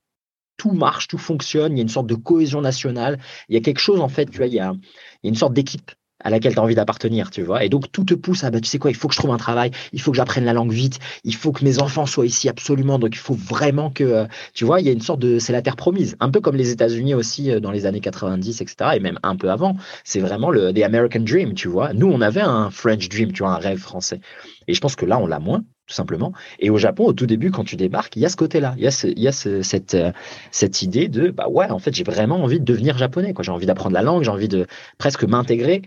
Tout 0.57 0.73
marche, 0.73 1.09
tout 1.09 1.19
fonctionne, 1.19 1.73
il 1.73 1.77
y 1.77 1.81
a 1.81 1.83
une 1.83 1.89
sorte 1.89 2.07
de 2.07 2.15
cohésion 2.15 2.61
nationale. 2.61 3.19
Il 3.49 3.55
y 3.55 3.59
a 3.59 3.61
quelque 3.61 3.79
chose, 3.79 4.01
en 4.01 4.09
fait, 4.09 4.27
tu 4.27 4.39
vois, 4.39 4.47
il 4.47 4.55
y 4.55 4.61
a, 4.61 4.73
il 4.75 5.27
y 5.27 5.29
a 5.29 5.31
une 5.31 5.35
sorte 5.35 5.55
d'équipe 5.55 5.91
à 6.23 6.31
laquelle 6.31 6.53
tu 6.53 6.59
as 6.59 6.63
envie 6.63 6.75
d'appartenir, 6.75 7.31
tu 7.31 7.43
vois. 7.43 7.65
Et 7.65 7.69
donc, 7.69 7.91
tout 7.93 8.05
te 8.05 8.15
pousse 8.15 8.45
à, 8.45 8.51
bah, 8.51 8.61
tu 8.61 8.69
sais 8.69 8.79
quoi, 8.79 8.91
il 8.91 8.97
faut 8.97 9.09
que 9.09 9.15
je 9.15 9.19
trouve 9.19 9.33
un 9.33 9.39
travail, 9.39 9.71
il 9.93 10.01
faut 10.01 10.11
que 10.11 10.17
j'apprenne 10.17 10.45
la 10.45 10.53
langue 10.53 10.73
vite, 10.73 10.99
il 11.25 11.35
faut 11.35 11.53
que 11.53 11.65
mes 11.65 11.81
enfants 11.81 12.07
soient 12.07 12.27
ici 12.27 12.49
absolument. 12.49 12.99
Donc, 12.99 13.15
il 13.15 13.19
faut 13.19 13.35
vraiment 13.35 13.91
que, 13.91 14.05
euh, 14.05 14.27
tu 14.55 14.65
vois, 14.65 14.81
il 14.81 14.87
y 14.87 14.89
a 14.89 14.93
une 14.93 15.01
sorte 15.01 15.21
de, 15.21 15.39
c'est 15.39 15.53
la 15.53 15.63
terre 15.63 15.77
promise. 15.77 16.17
Un 16.21 16.31
peu 16.31 16.41
comme 16.41 16.57
les 16.57 16.71
États-Unis 16.71 17.15
aussi 17.15 17.51
euh, 17.51 17.61
dans 17.61 17.71
les 17.71 17.87
années 17.87 18.01
90, 18.01 18.61
etc. 18.61 18.91
Et 18.95 19.01
même 19.01 19.19
un 19.23 19.37
peu 19.37 19.51
avant. 19.51 19.77
C'est 20.05 20.21
vraiment 20.21 20.51
le, 20.51 20.73
the 20.73 20.83
American 20.83 21.21
Dream, 21.21 21.55
tu 21.55 21.69
vois. 21.69 21.93
Nous, 21.93 22.07
on 22.07 22.21
avait 22.21 22.41
un 22.41 22.71
French 22.71 23.09
Dream, 23.09 23.33
tu 23.33 23.43
vois, 23.43 23.53
un 23.53 23.59
rêve 23.59 23.79
français. 23.79 24.21
Et 24.69 24.75
je 24.75 24.81
pense 24.81 24.97
que 24.97 25.07
là, 25.07 25.19
on 25.19 25.27
l'a 25.27 25.41
moins, 25.41 25.65
tout 25.87 25.95
simplement. 25.95 26.33
Et 26.61 26.71
au 26.71 26.79
Japon, 26.79 27.07
au 27.07 27.13
tout 27.13 27.27
début, 27.27 27.51
quand 27.51 27.65
tu 27.65 27.77
débarques, 27.77 28.15
il 28.17 28.23
y 28.23 28.27
a 28.27 28.29
ce 28.29 28.37
côté-là. 28.37 28.75
Il 28.77 28.85
y 28.85 28.87
a, 28.87 29.05
il 29.05 29.21
y 29.21 29.29
a 29.29 29.33
cette, 29.33 29.95
euh, 29.95 30.13
cette 30.53 30.83
idée 30.83 31.09
de, 31.09 31.31
bah 31.31 31.49
ouais, 31.49 31.69
en 31.71 31.79
fait, 31.79 31.95
j'ai 31.95 32.05
vraiment 32.05 32.43
envie 32.43 32.61
de 32.61 32.65
devenir 32.65 32.97
japonais, 32.97 33.33
quoi. 33.33 33.43
J'ai 33.43 33.53
envie 33.53 33.67
d'apprendre 33.67 33.95
la 33.95 34.03
langue, 34.03 34.23
j'ai 34.23 34.31
envie 34.31 34.49
de 34.49 34.67
presque 34.99 35.25
m'intégrer 35.25 35.83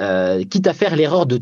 euh, 0.00 0.44
quitte 0.44 0.66
à 0.66 0.72
faire 0.72 0.96
l'erreur 0.96 1.26
de 1.26 1.38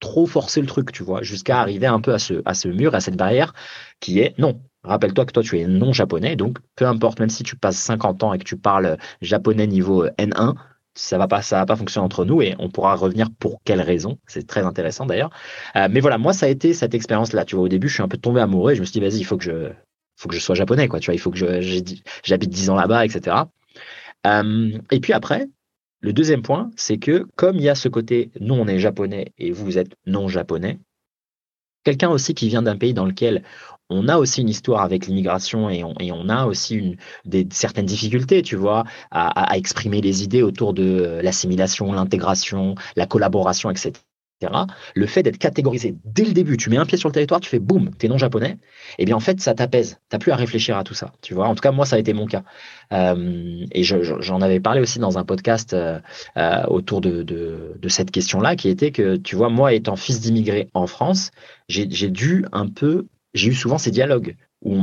trop 0.00 0.26
forcer 0.26 0.60
le 0.60 0.66
truc, 0.66 0.92
tu 0.92 1.02
vois, 1.02 1.22
jusqu'à 1.22 1.60
arriver 1.60 1.86
un 1.86 2.00
peu 2.00 2.12
à 2.12 2.18
ce, 2.18 2.42
à 2.44 2.54
ce 2.54 2.68
mur, 2.68 2.94
à 2.94 3.00
cette 3.00 3.16
barrière 3.16 3.54
qui 4.00 4.20
est 4.20 4.38
non. 4.38 4.60
Rappelle-toi 4.84 5.26
que 5.26 5.32
toi, 5.32 5.42
tu 5.44 5.60
es 5.60 5.66
non 5.66 5.92
japonais, 5.92 6.34
donc 6.34 6.58
peu 6.74 6.86
importe, 6.86 7.20
même 7.20 7.30
si 7.30 7.44
tu 7.44 7.54
passes 7.56 7.76
50 7.76 8.24
ans 8.24 8.32
et 8.32 8.38
que 8.38 8.44
tu 8.44 8.56
parles 8.56 8.98
japonais 9.20 9.68
niveau 9.68 10.06
N1, 10.06 10.54
ça 10.94 11.18
va 11.18 11.28
pas, 11.28 11.40
ça 11.40 11.58
va 11.58 11.66
pas 11.66 11.76
fonctionner 11.76 12.04
entre 12.04 12.24
nous 12.24 12.42
et 12.42 12.54
on 12.58 12.68
pourra 12.68 12.94
revenir 12.96 13.28
pour 13.38 13.62
quelles 13.64 13.80
raisons. 13.80 14.18
C'est 14.26 14.46
très 14.46 14.62
intéressant 14.62 15.06
d'ailleurs. 15.06 15.30
Euh, 15.76 15.88
mais 15.90 16.00
voilà, 16.00 16.18
moi, 16.18 16.32
ça 16.32 16.46
a 16.46 16.48
été 16.48 16.74
cette 16.74 16.94
expérience-là. 16.94 17.44
Tu 17.44 17.54
vois, 17.56 17.64
au 17.64 17.68
début, 17.68 17.88
je 17.88 17.94
suis 17.94 18.02
un 18.02 18.08
peu 18.08 18.18
tombé 18.18 18.40
amoureux 18.40 18.72
et 18.72 18.74
je 18.74 18.80
me 18.80 18.84
suis 18.84 18.92
dit, 18.92 19.00
vas-y, 19.00 19.20
il 19.20 19.24
faut 19.24 19.36
que 19.36 19.44
je, 19.44 19.70
faut 20.16 20.28
que 20.28 20.34
je 20.34 20.40
sois 20.40 20.54
japonais, 20.54 20.88
quoi. 20.88 21.00
Tu 21.00 21.06
vois, 21.06 21.14
il 21.14 21.18
faut 21.18 21.30
que 21.30 21.60
j'habite 22.22 22.50
10 22.50 22.70
ans 22.70 22.74
là-bas, 22.74 23.04
etc. 23.04 23.36
Euh, 24.26 24.78
et 24.90 25.00
puis 25.00 25.12
après, 25.12 25.48
le 26.02 26.12
deuxième 26.12 26.42
point, 26.42 26.70
c'est 26.76 26.98
que 26.98 27.26
comme 27.36 27.56
il 27.56 27.62
y 27.62 27.68
a 27.68 27.74
ce 27.74 27.88
côté 27.88 28.30
nous 28.40 28.54
on 28.54 28.66
est 28.66 28.78
japonais 28.78 29.32
et 29.38 29.52
vous, 29.52 29.78
êtes 29.78 29.94
non 30.06 30.28
japonais, 30.28 30.78
quelqu'un 31.84 32.10
aussi 32.10 32.34
qui 32.34 32.48
vient 32.48 32.62
d'un 32.62 32.76
pays 32.76 32.92
dans 32.92 33.06
lequel 33.06 33.42
on 33.88 34.08
a 34.08 34.18
aussi 34.18 34.40
une 34.40 34.48
histoire 34.48 34.82
avec 34.82 35.06
l'immigration 35.06 35.70
et 35.70 35.82
on, 35.84 36.28
a 36.28 36.46
aussi 36.46 36.96
des, 37.24 37.46
certaines 37.52 37.86
difficultés, 37.86 38.42
tu 38.42 38.56
vois, 38.56 38.84
à 39.10 39.56
exprimer 39.58 40.00
les 40.00 40.24
idées 40.24 40.42
autour 40.42 40.72
de 40.72 41.20
l'assimilation, 41.22 41.92
l'intégration, 41.92 42.74
la 42.96 43.06
collaboration, 43.06 43.70
etc 43.70 43.92
le 44.94 45.06
fait 45.06 45.22
d'être 45.22 45.38
catégorisé 45.38 45.94
dès 46.04 46.24
le 46.24 46.32
début, 46.32 46.56
tu 46.56 46.70
mets 46.70 46.76
un 46.76 46.86
pied 46.86 46.98
sur 46.98 47.08
le 47.08 47.12
territoire, 47.12 47.40
tu 47.40 47.48
fais 47.48 47.58
boum, 47.58 47.90
t'es 47.96 48.08
non 48.08 48.18
japonais, 48.18 48.58
et 48.98 49.02
eh 49.02 49.04
bien 49.04 49.16
en 49.16 49.20
fait 49.20 49.40
ça 49.40 49.54
t'apaise, 49.54 49.98
t'as 50.08 50.18
plus 50.18 50.32
à 50.32 50.36
réfléchir 50.36 50.76
à 50.76 50.84
tout 50.84 50.94
ça, 50.94 51.12
tu 51.22 51.34
vois. 51.34 51.48
En 51.48 51.54
tout 51.54 51.60
cas 51.60 51.72
moi 51.72 51.86
ça 51.86 51.96
a 51.96 51.98
été 51.98 52.12
mon 52.12 52.26
cas, 52.26 52.42
euh, 52.92 53.64
et 53.72 53.82
j'en 53.82 54.40
avais 54.40 54.60
parlé 54.60 54.80
aussi 54.80 54.98
dans 54.98 55.18
un 55.18 55.24
podcast 55.24 55.74
euh, 55.74 56.00
euh, 56.36 56.64
autour 56.66 57.00
de, 57.00 57.78
cette 57.88 58.10
question-là, 58.10 58.56
qui 58.56 58.68
était 58.68 58.90
que 58.90 59.16
tu 59.16 59.36
vois 59.36 59.48
moi 59.48 59.72
étant 59.72 59.96
fils 59.96 60.20
d'immigrés 60.20 60.68
en 60.74 60.86
France, 60.86 61.30
j'ai 61.68 61.86
dû 61.86 62.44
un 62.52 62.68
peu, 62.68 63.06
j'ai 63.34 63.50
eu 63.50 63.54
souvent 63.54 63.78
ces 63.78 63.90
dialogues 63.90 64.36
où, 64.64 64.80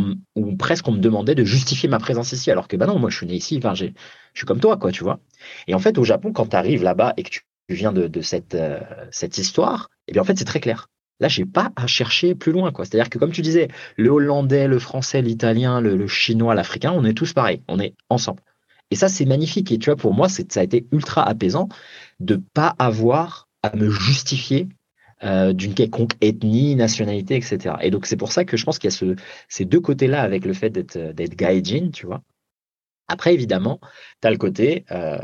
presque 0.58 0.88
on 0.88 0.92
me 0.92 1.00
demandait 1.00 1.36
de 1.36 1.44
justifier 1.44 1.88
ma 1.90 2.00
présence 2.00 2.32
ici, 2.34 2.52
alors 2.52 2.68
que 2.68 2.76
bah 2.76 2.86
non, 2.86 3.00
moi 3.00 3.10
je 3.10 3.18
suis 3.18 3.26
né 3.26 3.36
ici, 3.36 3.58
enfin 3.58 3.74
je 3.74 3.86
suis 4.34 4.46
comme 4.46 4.60
toi 4.60 4.78
quoi, 4.78 4.92
tu 4.92 5.04
vois. 5.04 5.20
Et 5.68 5.74
en 5.74 5.80
fait 5.80 5.98
au 5.98 6.04
Japon 6.04 6.34
quand 6.34 6.48
tu 6.48 6.56
arrives 6.56 6.84
là-bas 6.84 7.14
et 7.18 7.24
que 7.24 7.30
tu 7.30 7.42
viens 7.74 7.92
de, 7.92 8.22
cette, 8.22 8.56
euh, 8.56 8.80
cette 9.12 9.38
histoire, 9.38 9.90
et 10.08 10.10
eh 10.10 10.14
bien 10.14 10.22
en 10.22 10.26
fait 10.26 10.38
c'est 10.38 10.46
très 10.46 10.60
clair. 10.60 10.90
Là, 11.20 11.28
j'ai 11.28 11.46
pas 11.46 11.72
à 11.76 11.86
chercher 11.86 12.34
plus 12.34 12.52
loin. 12.52 12.72
C'est-à-dire 12.78 13.10
que 13.10 13.20
comme 13.20 13.32
tu 13.32 13.42
disais, 13.42 13.68
le 13.98 14.10
hollandais, 14.10 14.68
le 14.68 14.80
français, 14.80 15.22
l'italien, 15.22 15.82
le, 15.82 16.08
chinois, 16.08 16.56
l'africain, 16.56 16.94
on 16.94 17.04
est 17.04 17.14
tous 17.14 17.34
pareils, 17.34 17.62
on 17.68 17.80
est 17.80 17.94
ensemble. 18.10 18.42
Et 18.90 18.96
ça, 18.96 19.10
c'est 19.10 19.26
magnifique. 19.26 19.72
Et 19.72 19.78
tu 19.80 19.90
vois, 19.90 19.98
pour 19.98 20.14
moi, 20.14 20.30
ça 20.30 20.44
a 20.56 20.64
été 20.64 20.88
ultra 20.92 21.28
apaisant 21.28 21.68
de 22.22 22.42
pas 22.54 22.74
avoir 22.80 23.50
à 23.64 23.76
me 23.76 23.90
justifier 23.90 24.70
euh, 25.24 25.52
d'une 25.52 25.74
quelconque 25.74 26.14
ethnie, 26.22 26.76
nationalité, 26.76 27.36
etc. 27.36 27.76
Et 27.82 27.92
donc, 27.92 28.06
c'est 28.06 28.16
pour 28.16 28.32
ça 28.32 28.46
que 28.46 28.56
je 28.56 28.64
pense 28.64 28.80
qu'il 28.80 28.90
y 28.90 28.94
a 28.94 28.96
ce, 28.96 29.16
ces 29.50 29.66
deux 29.66 29.82
côtés-là 29.82 30.22
avec 30.22 30.46
le 30.46 30.54
fait 30.54 30.70
d'être, 30.70 30.98
d'être 31.12 31.36
gaijin, 31.36 31.90
tu 31.92 32.06
vois. 32.06 32.22
Après, 33.10 33.34
évidemment, 33.34 33.80
tu 34.22 34.28
as 34.28 34.32
le 34.32 34.38
côté, 34.38 34.86
euh, 34.92 35.18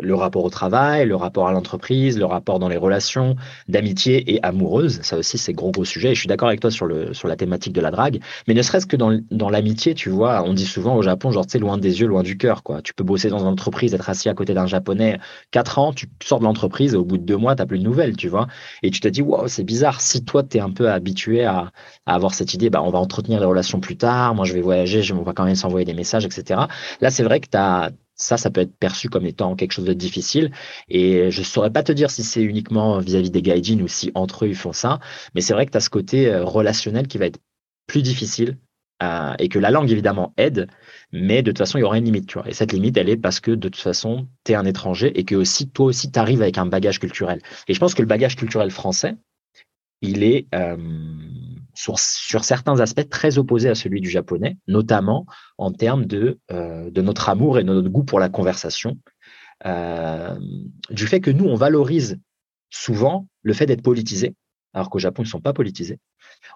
le 0.00 0.14
rapport 0.14 0.44
au 0.44 0.50
travail, 0.50 1.06
le 1.06 1.16
rapport 1.16 1.48
à 1.48 1.52
l'entreprise, 1.52 2.18
le 2.18 2.24
rapport 2.24 2.58
dans 2.58 2.68
les 2.68 2.76
relations 2.76 3.34
d'amitié 3.68 4.34
et 4.34 4.42
amoureuse. 4.44 5.00
Ça 5.02 5.16
aussi, 5.16 5.36
c'est 5.36 5.52
gros, 5.52 5.72
gros 5.72 5.84
sujet. 5.84 6.12
Et 6.12 6.14
je 6.14 6.20
suis 6.20 6.28
d'accord 6.28 6.48
avec 6.48 6.60
toi 6.60 6.70
sur, 6.70 6.86
le, 6.86 7.12
sur 7.14 7.26
la 7.28 7.36
thématique 7.36 7.72
de 7.72 7.80
la 7.80 7.90
drague. 7.90 8.20
Mais 8.46 8.54
ne 8.54 8.62
serait-ce 8.62 8.86
que 8.86 8.96
dans, 8.96 9.18
dans 9.30 9.50
l'amitié, 9.50 9.94
tu 9.94 10.08
vois, 10.08 10.42
on 10.44 10.54
dit 10.54 10.66
souvent 10.66 10.96
au 10.96 11.02
Japon, 11.02 11.32
genre, 11.32 11.46
tu 11.46 11.52
sais, 11.52 11.58
loin 11.58 11.78
des 11.78 12.00
yeux, 12.00 12.06
loin 12.06 12.22
du 12.22 12.36
cœur, 12.36 12.62
quoi. 12.62 12.80
Tu 12.80 12.94
peux 12.94 13.04
bosser 13.04 13.28
dans 13.28 13.40
une 13.40 13.46
entreprise, 13.46 13.92
être 13.92 14.08
assis 14.08 14.28
à 14.28 14.34
côté 14.34 14.54
d'un 14.54 14.66
japonais 14.66 15.18
quatre 15.50 15.78
ans, 15.78 15.92
tu 15.92 16.06
sors 16.22 16.38
de 16.38 16.44
l'entreprise 16.44 16.94
et 16.94 16.96
au 16.96 17.04
bout 17.04 17.18
de 17.18 17.24
deux 17.24 17.36
mois, 17.36 17.56
tu 17.56 17.66
plus 17.66 17.78
de 17.78 17.84
nouvelles, 17.84 18.16
tu 18.16 18.28
vois. 18.28 18.46
Et 18.82 18.90
tu 18.90 19.00
te 19.00 19.08
dis, 19.08 19.22
wow, 19.22 19.48
c'est 19.48 19.64
bizarre. 19.64 20.00
Si 20.00 20.24
toi, 20.24 20.42
tu 20.44 20.58
es 20.58 20.60
un 20.60 20.70
peu 20.70 20.90
habitué 20.90 21.44
à, 21.44 21.72
avoir 22.06 22.34
cette 22.34 22.54
idée, 22.54 22.70
bah, 22.70 22.82
on 22.82 22.90
va 22.90 22.98
entretenir 22.98 23.40
les 23.40 23.46
relations 23.46 23.80
plus 23.80 23.96
tard, 23.96 24.34
moi, 24.34 24.44
je 24.44 24.52
vais 24.52 24.60
voyager, 24.60 25.02
je, 25.02 25.14
on 25.14 25.22
va 25.22 25.32
quand 25.32 25.44
même 25.44 25.56
s'envoyer 25.56 25.84
des 25.84 25.94
messages, 25.94 26.24
etc. 26.24 26.60
Là, 27.00 27.10
c'est 27.16 27.24
vrai 27.24 27.40
que 27.40 27.48
as, 27.54 27.90
ça, 28.14 28.36
ça 28.36 28.50
peut 28.50 28.62
être 28.62 28.76
perçu 28.76 29.08
comme 29.08 29.26
étant 29.26 29.54
quelque 29.56 29.72
chose 29.72 29.84
de 29.84 29.92
difficile. 29.92 30.50
Et 30.88 31.30
je 31.30 31.40
ne 31.40 31.44
saurais 31.44 31.70
pas 31.70 31.82
te 31.82 31.92
dire 31.92 32.10
si 32.10 32.22
c'est 32.22 32.42
uniquement 32.42 32.98
vis-à-vis 32.98 33.30
des 33.30 33.42
gaijins 33.42 33.80
ou 33.80 33.88
si 33.88 34.10
entre 34.14 34.44
eux 34.44 34.48
ils 34.48 34.56
font 34.56 34.72
ça. 34.72 34.98
Mais 35.34 35.40
c'est 35.40 35.52
vrai 35.52 35.66
que 35.66 35.70
tu 35.72 35.76
as 35.76 35.80
ce 35.80 35.90
côté 35.90 36.28
euh, 36.28 36.44
relationnel 36.44 37.06
qui 37.08 37.18
va 37.18 37.26
être 37.26 37.38
plus 37.86 38.02
difficile 38.02 38.58
euh, 39.02 39.34
et 39.38 39.48
que 39.48 39.58
la 39.58 39.70
langue 39.70 39.90
évidemment 39.90 40.32
aide, 40.38 40.68
mais 41.12 41.42
de 41.42 41.50
toute 41.50 41.58
façon 41.58 41.78
il 41.78 41.82
y 41.82 41.84
aura 41.84 41.98
une 41.98 42.06
limite. 42.06 42.26
Tu 42.26 42.38
vois. 42.38 42.48
Et 42.48 42.54
cette 42.54 42.72
limite, 42.72 42.96
elle 42.96 43.10
est 43.10 43.16
parce 43.16 43.40
que 43.40 43.50
de 43.50 43.68
toute 43.68 43.82
façon, 43.82 44.28
tu 44.44 44.52
es 44.52 44.54
un 44.54 44.64
étranger 44.64 45.18
et 45.18 45.24
que 45.24 45.34
aussi 45.34 45.68
toi 45.68 45.86
aussi 45.86 46.10
tu 46.10 46.18
arrives 46.18 46.42
avec 46.42 46.58
un 46.58 46.66
bagage 46.66 46.98
culturel. 46.98 47.40
Et 47.68 47.74
je 47.74 47.78
pense 47.78 47.94
que 47.94 48.02
le 48.02 48.08
bagage 48.08 48.36
culturel 48.36 48.70
français, 48.70 49.16
il 50.00 50.22
est 50.22 50.46
euh, 50.54 50.76
sur, 51.76 52.44
certains 52.44 52.80
aspects 52.80 53.08
très 53.08 53.38
opposés 53.38 53.68
à 53.68 53.74
celui 53.74 54.00
du 54.00 54.10
japonais, 54.10 54.56
notamment 54.66 55.26
en 55.58 55.72
termes 55.72 56.06
de, 56.06 56.38
euh, 56.50 56.90
notre 56.90 57.28
amour 57.28 57.58
et 57.58 57.62
de 57.62 57.68
notre 57.68 57.88
goût 57.88 58.04
pour 58.04 58.18
la 58.18 58.28
conversation, 58.28 58.98
euh, 59.66 60.36
du 60.90 61.06
fait 61.06 61.20
que 61.20 61.30
nous, 61.30 61.44
on 61.44 61.54
valorise 61.54 62.18
souvent 62.70 63.28
le 63.42 63.52
fait 63.52 63.66
d'être 63.66 63.82
politisé, 63.82 64.34
alors 64.72 64.90
qu'au 64.90 64.98
Japon, 64.98 65.22
ils 65.22 65.26
ne 65.26 65.30
sont 65.30 65.40
pas 65.40 65.52
politisés. 65.52 65.98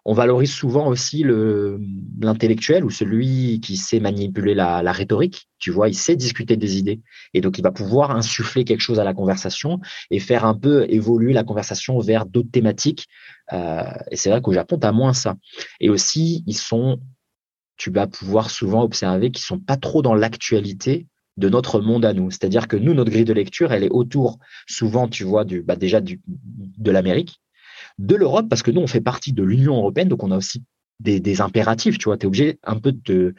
On 0.05 0.15
valorise 0.15 0.53
souvent 0.53 0.89
aussi 0.89 1.25
l'intellectuel 1.25 2.85
ou 2.85 2.91
celui 2.91 3.61
qui 3.61 3.77
sait 3.77 4.01
manipuler 4.01 4.55
la, 4.55 4.93
rhétorique. 4.93 5.49
Tu 5.59 5.71
vois, 5.71 5.89
il 5.89 5.95
sait 5.95 6.17
discuter 6.17 6.57
des 6.57 6.79
idées. 6.79 7.01
Et 7.35 7.41
donc, 7.41 7.59
il 7.59 7.63
va 7.63 7.71
pouvoir 7.71 8.11
insuffler 8.13 8.65
quelque 8.65 8.81
chose 8.81 8.99
à 8.99 9.05
la 9.05 9.15
conversation 9.15 9.81
et 10.11 10.19
faire 10.19 10.45
un 10.45 10.55
peu 10.55 10.87
évoluer 10.89 11.33
la 11.33 11.45
conversation 11.45 11.99
vers 11.99 12.25
d'autres 12.27 12.51
thématiques. 12.51 13.09
Euh, 13.53 13.85
et 14.11 14.17
c'est 14.17 14.31
vrai 14.31 14.41
qu'au 14.41 14.53
Japon, 14.53 14.79
tu 14.79 14.87
as 14.87 14.93
moins 14.93 15.13
ça. 15.13 15.37
Et 15.81 15.91
aussi, 15.91 16.45
ils 16.47 16.57
sont, 16.57 17.01
tu 17.77 17.91
vas 17.91 18.07
pouvoir 18.07 18.51
souvent 18.51 18.83
observer 18.83 19.31
qu'ils 19.31 19.45
sont 19.45 19.59
pas 19.59 19.77
trop 19.77 20.03
dans 20.03 20.15
l'actualité 20.15 21.07
de 21.37 21.49
notre 21.49 21.81
monde 21.81 22.05
à 22.05 22.13
nous. 22.13 22.31
C'est-à-dire 22.31 22.69
que 22.69 22.77
nous, 22.77 22.95
notre 22.95 23.11
grille 23.11 23.25
de 23.25 23.33
lecture, 23.33 23.73
elle 23.73 23.85
est 23.85 23.91
autour, 23.91 24.39
souvent, 24.67 25.09
tu 25.09 25.25
vois, 25.25 25.45
bah 25.65 25.77
déjà 25.77 26.01
de 26.01 26.91
l'Amérique, 26.91 27.41
de 28.01 28.17
l'Europe, 28.17 28.49
parce 28.49 28.63
que 28.63 28.71
nous, 28.71 28.81
on 28.81 28.87
fait 28.87 29.03
partie 29.03 29.33
de 29.33 29.43
l'Union 29.43 29.77
européenne, 29.77 30.09
donc 30.09 30.25
on 30.25 30.31
a 30.31 30.37
aussi 30.37 30.63
des, 31.01 31.41
impératifs, 31.41 31.99
tu 31.99 32.07
vois. 32.07 32.17
Tu 32.17 32.25
es 32.25 32.27
obligé 32.27 32.59
un 32.65 32.77
peu 32.77 32.93
de 32.93 33.35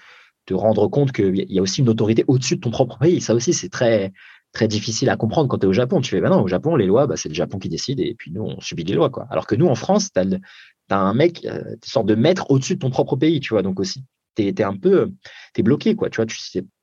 te 0.45 0.53
rendre 0.53 0.87
compte 0.87 1.11
qu'il 1.11 1.45
y 1.51 1.59
a 1.59 1.61
aussi 1.61 1.81
une 1.81 1.89
autorité 1.89 2.23
au-dessus 2.27 2.55
de 2.55 2.61
ton 2.61 2.71
propre 2.71 2.97
pays. 2.99 3.21
Ça 3.21 3.33
aussi, 3.33 3.53
c'est 3.53 3.69
très, 3.69 4.11
très 4.53 4.67
difficile 4.67 5.09
à 5.09 5.17
comprendre 5.17 5.47
quand 5.47 5.57
tu 5.57 5.65
es 5.65 5.69
au 5.69 5.73
Japon. 5.73 5.99
Tu 6.01 6.11
fais, 6.11 6.21
bah 6.21 6.29
non, 6.29 6.43
au 6.43 6.47
Japon, 6.47 6.75
les 6.75 6.85
lois, 6.85 7.07
bah, 7.07 7.17
c'est 7.17 7.29
le 7.29 7.35
Japon 7.35 7.57
qui 7.57 7.69
décide 7.69 7.99
et 7.99 8.13
puis 8.15 8.31
nous, 8.31 8.43
on 8.43 8.59
subit 8.61 8.83
les 8.83 8.93
lois. 8.93 9.09
Quoi. 9.09 9.27
Alors 9.31 9.47
que 9.47 9.55
nous, 9.55 9.67
en 9.67 9.75
France, 9.75 10.09
tu 10.13 10.19
as, 10.19 10.97
un 10.99 11.13
mec, 11.13 11.45
euh, 11.45 11.61
une 11.71 11.77
sorte 11.83 12.05
de 12.05 12.15
maître 12.15 12.49
au-dessus 12.49 12.75
de 12.75 12.79
ton 12.79 12.91
propre 12.91 13.15
pays, 13.15 13.39
tu 13.39 13.53
vois. 13.53 13.63
Donc 13.63 13.79
aussi, 13.79 14.03
tu 14.35 14.43
es, 14.43 14.63
un 14.63 14.75
peu, 14.75 15.11
tu 15.53 15.61
es 15.61 15.63
bloqué, 15.63 15.95
quoi. 15.95 16.09
Tu 16.09 16.17
vois, 16.17 16.27
tu 16.27 16.37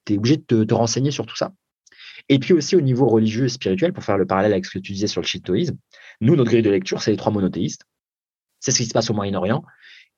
es 0.09 0.17
obligé 0.17 0.37
de 0.37 0.65
te, 0.65 0.75
renseigner 0.75 1.11
sur 1.11 1.27
tout 1.27 1.37
ça. 1.37 1.53
Et 2.29 2.39
puis 2.39 2.53
aussi 2.53 2.77
au 2.77 2.81
niveau 2.81 3.09
religieux 3.09 3.47
et 3.47 3.49
spirituel, 3.49 3.93
pour 3.93 4.05
faire 4.05 4.19
le 4.19 4.27
parallèle 4.27 4.53
avec 4.53 4.67
ce 4.67 4.73
que 4.73 4.79
tu 4.79 4.93
disais 4.93 5.07
sur 5.07 5.21
le 5.21 5.27
shintoïsme, 5.27 5.77
nous, 6.21 6.37
notre 6.37 6.51
grille 6.51 6.63
de 6.63 6.71
lecture, 6.71 7.03
c'est 7.03 7.11
les 7.11 7.17
trois 7.17 7.33
monothéistes. 7.33 7.85
C'est 8.61 8.71
ce 8.71 8.79
qui 8.79 8.87
se 8.87 8.93
passe 8.93 9.09
au 9.11 9.15
Moyen-Orient. 9.15 9.63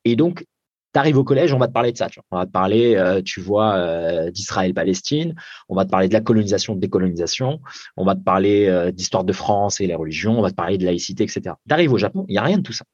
Et 0.04 0.16
donc, 0.16 0.44
tu 0.92 0.98
arrives 0.98 1.18
au 1.18 1.24
collège, 1.24 1.52
on 1.52 1.58
va 1.58 1.68
te 1.68 1.72
parler 1.72 1.92
de 1.92 1.96
ça. 1.96 2.08
On 2.30 2.38
va 2.38 2.46
te 2.46 2.50
parler, 2.50 2.96
euh, 2.96 3.22
tu 3.22 3.40
vois, 3.40 3.76
euh, 3.76 4.30
d'Israël-Palestine, 4.30 5.34
on 5.68 5.76
va 5.76 5.84
te 5.84 5.90
parler 5.90 6.08
de 6.08 6.12
la 6.12 6.20
colonisation, 6.20 6.74
de 6.74 6.80
décolonisation, 6.80 7.60
on 7.96 8.04
va 8.04 8.16
te 8.16 8.22
parler 8.22 8.66
euh, 8.66 8.90
d'histoire 8.90 9.24
de 9.24 9.32
France 9.32 9.80
et 9.80 9.86
les 9.86 9.94
religions, 9.94 10.38
on 10.38 10.42
va 10.42 10.50
te 10.50 10.56
parler 10.56 10.78
de 10.78 10.84
laïcité, 10.84 11.24
etc. 11.24 11.54
Tu 11.68 11.72
arrives 11.72 11.92
au 11.92 11.98
Japon, 11.98 12.24
il 12.28 12.32
n'y 12.32 12.38
a 12.38 12.42
rien 12.42 12.58
de 12.58 12.62
tout 12.62 12.72
ça. 12.72 12.84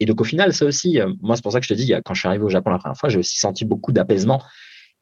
Et 0.00 0.06
donc, 0.06 0.20
au 0.20 0.24
final, 0.24 0.52
ça 0.52 0.64
aussi, 0.64 0.98
moi, 1.22 1.36
c'est 1.36 1.42
pour 1.42 1.52
ça 1.52 1.60
que 1.60 1.66
je 1.66 1.72
te 1.72 1.78
dis, 1.78 1.92
quand 2.04 2.14
je 2.14 2.20
suis 2.20 2.28
arrivé 2.28 2.44
au 2.44 2.48
Japon 2.48 2.70
la 2.70 2.78
première 2.78 2.96
fois, 2.96 3.08
j'ai 3.08 3.18
aussi 3.18 3.38
senti 3.38 3.64
beaucoup 3.64 3.92
d'apaisement. 3.92 4.42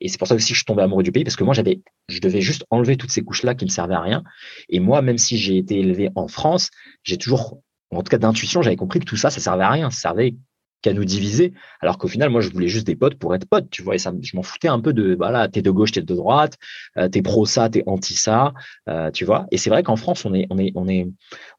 Et 0.05 0.09
c'est 0.09 0.19
pour 0.19 0.27
ça 0.27 0.35
aussi 0.35 0.49
que 0.49 0.55
je 0.55 0.59
suis 0.59 0.65
tombé 0.65 0.83
amoureux 0.83 1.05
du 1.05 1.13
pays, 1.13 1.23
parce 1.23 1.37
que 1.37 1.45
moi, 1.45 1.55
j'avais, 1.55 1.81
je 2.09 2.21
devais 2.21 2.41
juste 2.41 2.67
enlever 2.71 2.97
toutes 2.97 3.13
ces 3.13 3.23
couches-là 3.23 3.55
qui 3.55 3.65
ne 3.65 3.71
servaient 3.71 3.95
à 3.95 4.01
rien. 4.01 4.25
Et 4.69 4.81
moi, 4.81 5.01
même 5.01 5.17
si 5.17 5.39
j'ai 5.39 5.57
été 5.57 5.79
élevé 5.79 6.11
en 6.17 6.27
France, 6.27 6.71
j'ai 7.05 7.19
toujours, 7.19 7.61
en 7.93 8.03
tout 8.03 8.11
cas 8.11 8.19
d'intuition, 8.19 8.63
j'avais 8.63 8.75
compris 8.75 8.99
que 8.99 9.05
tout 9.05 9.17
ça, 9.17 9.31
ça 9.31 9.41
servait 9.41 9.63
à 9.63 9.71
rien. 9.71 9.91
Ça 9.91 10.01
servait 10.01 10.35
qu'à 10.83 10.93
nous 10.93 11.05
diviser. 11.05 11.53
Alors 11.81 11.97
qu'au 11.97 12.09
final, 12.09 12.29
moi, 12.31 12.41
je 12.41 12.51
voulais 12.51 12.69
juste 12.69 12.87
des 12.87 12.97
potes 12.97 13.15
pour 13.15 13.35
être 13.35 13.47
potes, 13.47 13.71
tu 13.71 13.83
vois. 13.83 13.95
Et 13.95 13.99
ça, 13.99 14.13
je 14.21 14.37
m'en 14.37 14.43
foutais 14.43 14.69
un 14.69 14.81
peu 14.81 14.93
de, 14.93 15.15
voilà, 15.15 15.49
t'es 15.49 15.63
de 15.63 15.71
gauche, 15.71 15.93
t'es 15.93 16.03
de 16.03 16.15
droite, 16.15 16.59
euh, 16.99 17.09
t'es 17.09 17.23
pro 17.23 17.47
ça, 17.47 17.69
t'es 17.69 17.83
anti 17.87 18.15
ça, 18.15 18.53
euh, 18.89 19.11
tu 19.11 19.25
vois. 19.25 19.47
Et 19.51 19.59
c'est 19.59 19.71
vrai 19.71 19.83
qu'en 19.83 19.97
France, 19.97 20.25
on 20.25 20.35
est, 20.35 20.47
on 20.51 20.59
est, 20.59 20.73
on 20.75 20.89
est, 20.89 21.09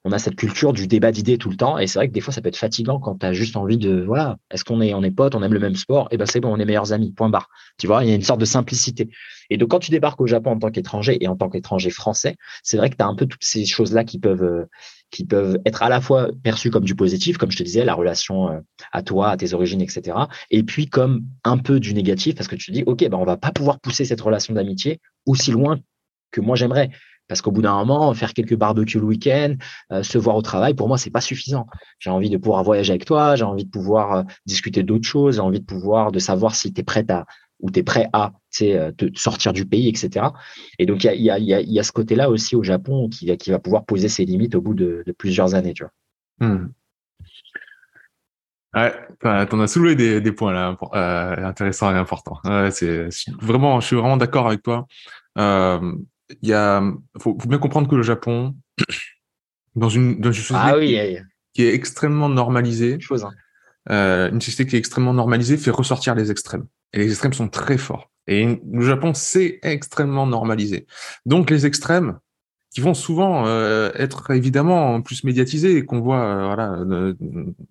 on 0.03 0.11
a 0.11 0.19
cette 0.19 0.36
culture 0.36 0.74
du 0.74 0.88
débat 0.88 1.11
d'idées 1.11 1.38
tout 1.38 1.49
le 1.49 1.55
temps. 1.55 1.78
Et 1.80 1.88
c'est 1.88 1.99
vrai 1.99 2.07
que 2.07 2.13
des 2.13 2.21
fois, 2.21 2.34
ça 2.34 2.41
peut 2.41 2.49
être 2.49 2.57
fatigant 2.57 2.99
quand 2.99 3.15
t'as 3.15 3.34
juste 3.34 3.57
envie 3.57 3.78
de, 3.78 4.03
voilà, 4.05 4.38
est-ce 4.51 4.63
qu'on 4.63 4.82
est, 4.82 4.93
on 4.93 5.03
est 5.03 5.11
potes, 5.11 5.36
on 5.36 5.41
aime 5.41 5.53
le 5.53 5.59
même 5.59 5.76
sport, 5.76 6.07
et 6.11 6.17
ben 6.17 6.26
c'est 6.26 6.39
bon, 6.39 6.53
on 6.53 6.59
est 6.59 6.65
meilleurs 6.65 6.93
amis. 6.93 7.11
Point 7.13 7.30
barre. 7.30 7.49
Tu 7.78 7.88
vois, 7.88 8.03
il 8.03 8.09
y 8.09 8.11
a 8.11 8.15
une 8.15 8.21
sorte 8.21 8.39
de 8.39 8.45
simplicité. 8.45 9.09
Et 9.49 9.57
donc, 9.57 9.69
quand 9.69 9.80
tu 9.80 9.91
débarques 9.91 10.19
au 10.21 10.28
Japon 10.28 10.51
en 10.51 10.59
tant 10.59 10.71
qu'étranger 10.71 11.17
et 11.24 11.28
en 11.28 11.36
tant 11.36 11.49
qu'étranger 11.49 11.89
français, 11.89 12.36
c'est 12.63 12.78
vrai 12.78 12.89
que 12.89 12.95
tu 12.95 13.03
as 13.03 13.07
un 13.07 13.15
peu 13.15 13.26
toutes 13.26 13.43
ces 13.43 13.65
choses-là 13.65 14.03
qui 14.03 14.19
peuvent, 14.19 14.43
euh, 14.43 14.65
qui 15.14 15.26
peuvent 15.26 15.59
être 15.66 15.84
à 15.84 15.89
la 15.89 16.01
fois 16.01 16.30
perçues 16.41 16.72
comme 16.72 16.84
du 16.84 16.95
positif, 16.95 17.38
comme 17.38 17.51
je 17.51 17.57
te 17.57 17.64
disais, 17.64 17.86
la 17.86 17.93
relation 17.93 18.49
euh, 18.49 18.59
à 18.91 19.03
toi, 19.03 19.30
à 19.30 19.38
tes 19.38 19.53
origines, 19.53 19.80
etc. 19.80 20.18
Et 20.49 20.64
puis 20.64 20.88
comme 20.88 21.24
un 21.43 21.59
peu 21.59 21.80
du 21.80 21.93
négatif, 21.93 22.34
parce 22.34 22.47
que 22.47 22.55
tu 22.55 22.72
te 22.72 22.72
dis, 22.72 22.84
OK, 22.88 23.07
ben, 23.07 23.18
on 23.18 23.24
va 23.24 23.38
pas 23.38 23.51
pouvoir 23.51 23.80
pousser 23.80 24.05
cette 24.05 24.22
relation 24.22 24.55
d'amitié 24.55 24.99
aussi 25.28 25.51
loin 25.51 25.80
que 26.32 26.41
moi 26.41 26.55
j'aimerais. 26.55 26.89
Parce 27.28 27.41
qu'au 27.41 27.51
bout 27.51 27.61
d'un 27.61 27.76
moment, 27.76 28.11
faire 28.16 28.34
quelques 28.34 28.55
barbecues 28.55 28.99
le 28.99 29.05
week-end, 29.05 29.55
euh, 29.91 30.01
se 30.01 30.18
voir 30.18 30.36
au 30.36 30.41
travail, 30.41 30.74
pour 30.74 30.88
moi, 30.88 30.97
c'est 30.97 31.11
pas 31.11 31.22
suffisant. 31.22 31.68
J'ai 31.99 32.09
envie 32.09 32.32
de 32.32 32.38
pouvoir 32.38 32.64
voyager 32.64 32.91
avec 32.91 33.05
toi, 33.05 33.36
j'ai 33.36 33.45
envie 33.45 33.66
de 33.66 33.70
pouvoir 33.70 34.26
discuter 34.47 34.82
d'autres 34.82 35.07
choses, 35.07 35.36
j'ai 35.36 35.41
envie 35.41 35.59
de 35.59 35.66
pouvoir 35.66 36.11
de 36.11 36.20
savoir 36.20 36.55
si 36.55 36.74
tu 36.74 36.82
es 36.82 36.84
prête 36.84 37.11
à, 37.11 37.26
où 37.64 37.72
tu 37.72 37.80
es 37.80 37.84
prêt 37.84 38.09
à 38.14 38.34
euh, 38.61 38.91
te 38.91 39.05
sortir 39.16 39.53
du 39.53 39.66
pays, 39.66 39.88
etc. 39.88 40.28
Et 40.78 40.86
donc, 40.86 41.03
il 41.03 41.07
y 41.07 41.32
a, 41.32 41.38
y, 41.39 41.53
a, 41.53 41.61
y 41.61 41.80
a, 41.80 41.84
ce 41.84 41.93
côté-là 41.93 42.30
aussi 42.30 42.55
au 42.55 42.61
Japon 42.61 43.09
qui, 43.09 43.36
qui 43.38 43.49
va 43.49 43.57
pouvoir 43.57 43.86
poser 43.86 44.09
ses 44.09 44.26
limites 44.26 44.53
au 44.53 44.61
bout 44.61 44.74
de, 44.74 45.03
plusieurs 45.18 45.55
années. 45.55 45.74
Tu 45.74 45.84
vois. 45.84 46.47
Hmm. 46.47 46.68
Ouais, 48.76 48.91
t'en 49.20 49.59
as 49.61 49.68
soulevé 49.68 49.95
des, 49.95 50.20
des 50.20 50.32
points 50.32 50.51
là 50.51 50.76
euh, 50.93 51.45
intéressants 51.45 51.93
et 51.93 51.97
importants. 51.97 52.39
Ouais, 52.43 52.70
c'est 52.72 53.07
vraiment, 53.39 53.80
je 53.80 53.88
suis 53.88 53.95
vraiment 53.95 54.18
d'accord 54.18 54.47
avec 54.47 54.61
toi. 54.61 54.88
Euh, 55.38 55.93
il 56.41 56.49
y 56.49 56.53
a, 56.53 56.82
faut, 57.22 57.38
faut, 57.39 57.47
bien 57.47 57.59
comprendre 57.59 57.88
que 57.88 57.95
le 57.95 58.01
Japon, 58.01 58.55
dans 59.76 59.89
une, 59.89 60.20
dans 60.20 60.32
une 60.32 60.43
société 60.43 60.59
ah 60.61 60.78
oui, 60.78 61.18
qui, 61.53 61.64
est 61.64 61.74
extrêmement 61.74 62.30
normalisée, 62.30 62.99
Chose, 62.99 63.24
hein. 63.24 63.32
euh, 63.89 64.30
une 64.32 64.41
société 64.41 64.70
qui 64.70 64.76
est 64.76 64.80
extrêmement 64.80 65.14
normalisée 65.14 65.55
fait 65.55 65.72
ressortir 65.72 66.16
les 66.16 66.30
extrêmes. 66.30 66.66
Et 66.93 66.99
les 66.99 67.09
extrêmes 67.09 67.33
sont 67.33 67.49
très 67.49 67.77
forts. 67.77 68.09
Et 68.27 68.61
le 68.71 68.85
Japon, 68.85 69.13
c'est 69.13 69.59
extrêmement 69.63 70.25
normalisé. 70.25 70.85
Donc 71.25 71.49
les 71.49 71.65
extrêmes, 71.65 72.19
qui 72.73 72.81
vont 72.81 72.95
souvent 72.95 73.45
euh, 73.45 73.91
être 73.95 74.31
évidemment 74.31 75.01
plus 75.01 75.23
médiatisés 75.23 75.77
et 75.77 75.85
qu'on 75.85 76.01
voit 76.01 76.25
euh, 76.25 76.45
voilà 76.47 76.71
euh, 76.71 77.13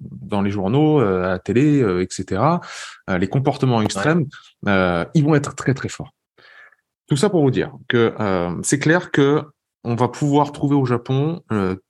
dans 0.01 0.43
les 0.43 0.51
journaux, 0.51 1.01
à 1.01 1.29
la 1.29 1.39
télé, 1.39 1.85
etc. 2.01 2.41
les 3.09 3.27
comportements 3.27 3.83
extrêmes, 3.83 4.27
ils 4.67 5.25
vont 5.25 5.35
être 5.35 5.55
très 5.55 5.75
très 5.75 5.89
forts. 5.89 6.15
Tout 7.09 7.17
ça 7.17 7.29
pour 7.29 7.43
vous 7.43 7.51
dire 7.51 7.73
que 7.89 8.15
c'est 8.63 8.79
clair 8.79 9.11
que 9.11 9.43
on 9.85 9.97
va 9.97 10.07
pouvoir 10.07 10.53
trouver 10.53 10.77
au 10.77 10.87
Japon 10.87 11.43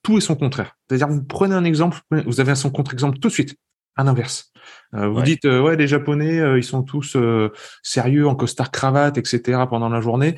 tout 0.03 0.17
et 0.17 0.21
son 0.21 0.35
contraire. 0.35 0.77
C'est-à-dire 0.89 1.09
vous 1.09 1.23
prenez 1.23 1.55
un 1.55 1.65
exemple, 1.65 2.01
vous 2.11 2.41
avez 2.41 2.55
son 2.55 2.71
contre-exemple 2.71 3.19
tout 3.19 3.29
de 3.29 3.33
suite 3.33 3.57
à 3.97 4.05
l'inverse. 4.05 4.53
Euh, 4.95 5.09
vous 5.09 5.23
dites 5.23 5.45
euh, 5.45 5.61
ouais 5.61 5.77
les 5.77 5.89
Japonais 5.89 6.39
euh, 6.39 6.59
ils 6.59 6.65
sont 6.65 6.83
tous 6.83 7.17
sérieux 7.83 8.29
en 8.29 8.35
costard 8.35 8.71
cravate 8.71 9.19
etc 9.19 9.61
pendant 9.69 9.89
la 9.89 10.01
journée. 10.01 10.37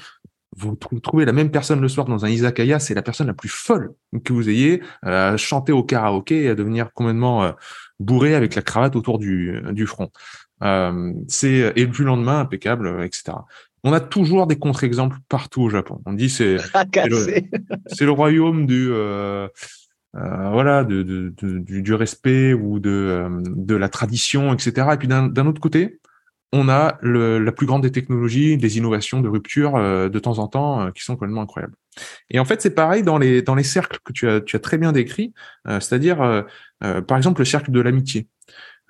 Vous 0.56 0.76
trouvez 0.76 1.24
la 1.24 1.32
même 1.32 1.50
personne 1.50 1.80
le 1.80 1.88
soir 1.88 2.06
dans 2.06 2.24
un 2.24 2.28
izakaya, 2.28 2.78
c'est 2.78 2.94
la 2.94 3.02
personne 3.02 3.26
la 3.26 3.34
plus 3.34 3.48
folle 3.48 3.92
que 4.24 4.32
vous 4.32 4.48
ayez 4.48 4.84
à 5.02 5.36
chanter 5.36 5.72
au 5.72 5.82
karaoké 5.82 6.44
et 6.44 6.48
à 6.48 6.54
devenir 6.54 6.92
complètement 6.92 7.52
bourré 7.98 8.36
avec 8.36 8.54
la 8.54 8.62
cravate 8.62 8.94
autour 8.94 9.18
du, 9.18 9.60
du 9.72 9.84
front. 9.88 10.10
c'est 11.26 11.72
et 11.74 11.86
le 11.86 12.04
lendemain 12.04 12.38
impeccable 12.38 13.02
etc. 13.02 13.32
On 13.82 13.92
a 13.92 13.98
toujours 13.98 14.46
des 14.46 14.56
contre-exemples 14.56 15.16
partout 15.28 15.62
au 15.62 15.70
Japon. 15.70 16.00
On 16.06 16.12
dit 16.12 16.30
c'est 16.30 16.58
c'est 17.88 18.04
le, 18.04 18.12
royaume 18.12 18.66
du 18.66 18.92
euh, 20.16 20.50
voilà, 20.50 20.84
de, 20.84 21.02
de, 21.02 21.58
du, 21.58 21.82
du, 21.82 21.94
respect 21.94 22.52
ou 22.52 22.78
de, 22.78 22.90
euh, 22.90 23.28
de 23.44 23.74
la 23.74 23.88
tradition, 23.88 24.54
etc. 24.54 24.88
Et 24.92 24.96
puis 24.96 25.08
d'un 25.08 25.46
autre 25.46 25.60
côté, 25.60 25.98
on 26.52 26.68
a 26.68 26.98
le, 27.02 27.40
la 27.40 27.50
plus 27.50 27.66
grande 27.66 27.82
des 27.82 27.90
technologies, 27.90 28.56
des 28.56 28.78
innovations 28.78 29.20
de 29.20 29.28
rupture 29.28 29.74
euh, 29.74 30.08
de 30.08 30.18
temps 30.20 30.38
en 30.38 30.46
temps 30.46 30.92
qui 30.92 31.02
sont 31.02 31.14
complètement 31.14 31.42
incroyables. 31.42 31.74
Et 32.30 32.38
en 32.38 32.44
fait, 32.44 32.62
c'est 32.62 32.74
pareil 32.74 33.02
dans 33.02 33.18
les 33.18 33.42
dans 33.42 33.56
les 33.56 33.64
cercles 33.64 33.98
que 34.04 34.12
tu 34.12 34.28
as 34.28 34.40
tu 34.40 34.54
as 34.54 34.60
très 34.60 34.78
bien 34.78 34.92
décrit, 34.92 35.32
c'est-à-dire 35.64 36.44
par 36.80 37.16
exemple 37.16 37.40
le 37.40 37.44
cercle 37.44 37.70
de 37.70 37.80
l'amitié. 37.80 38.26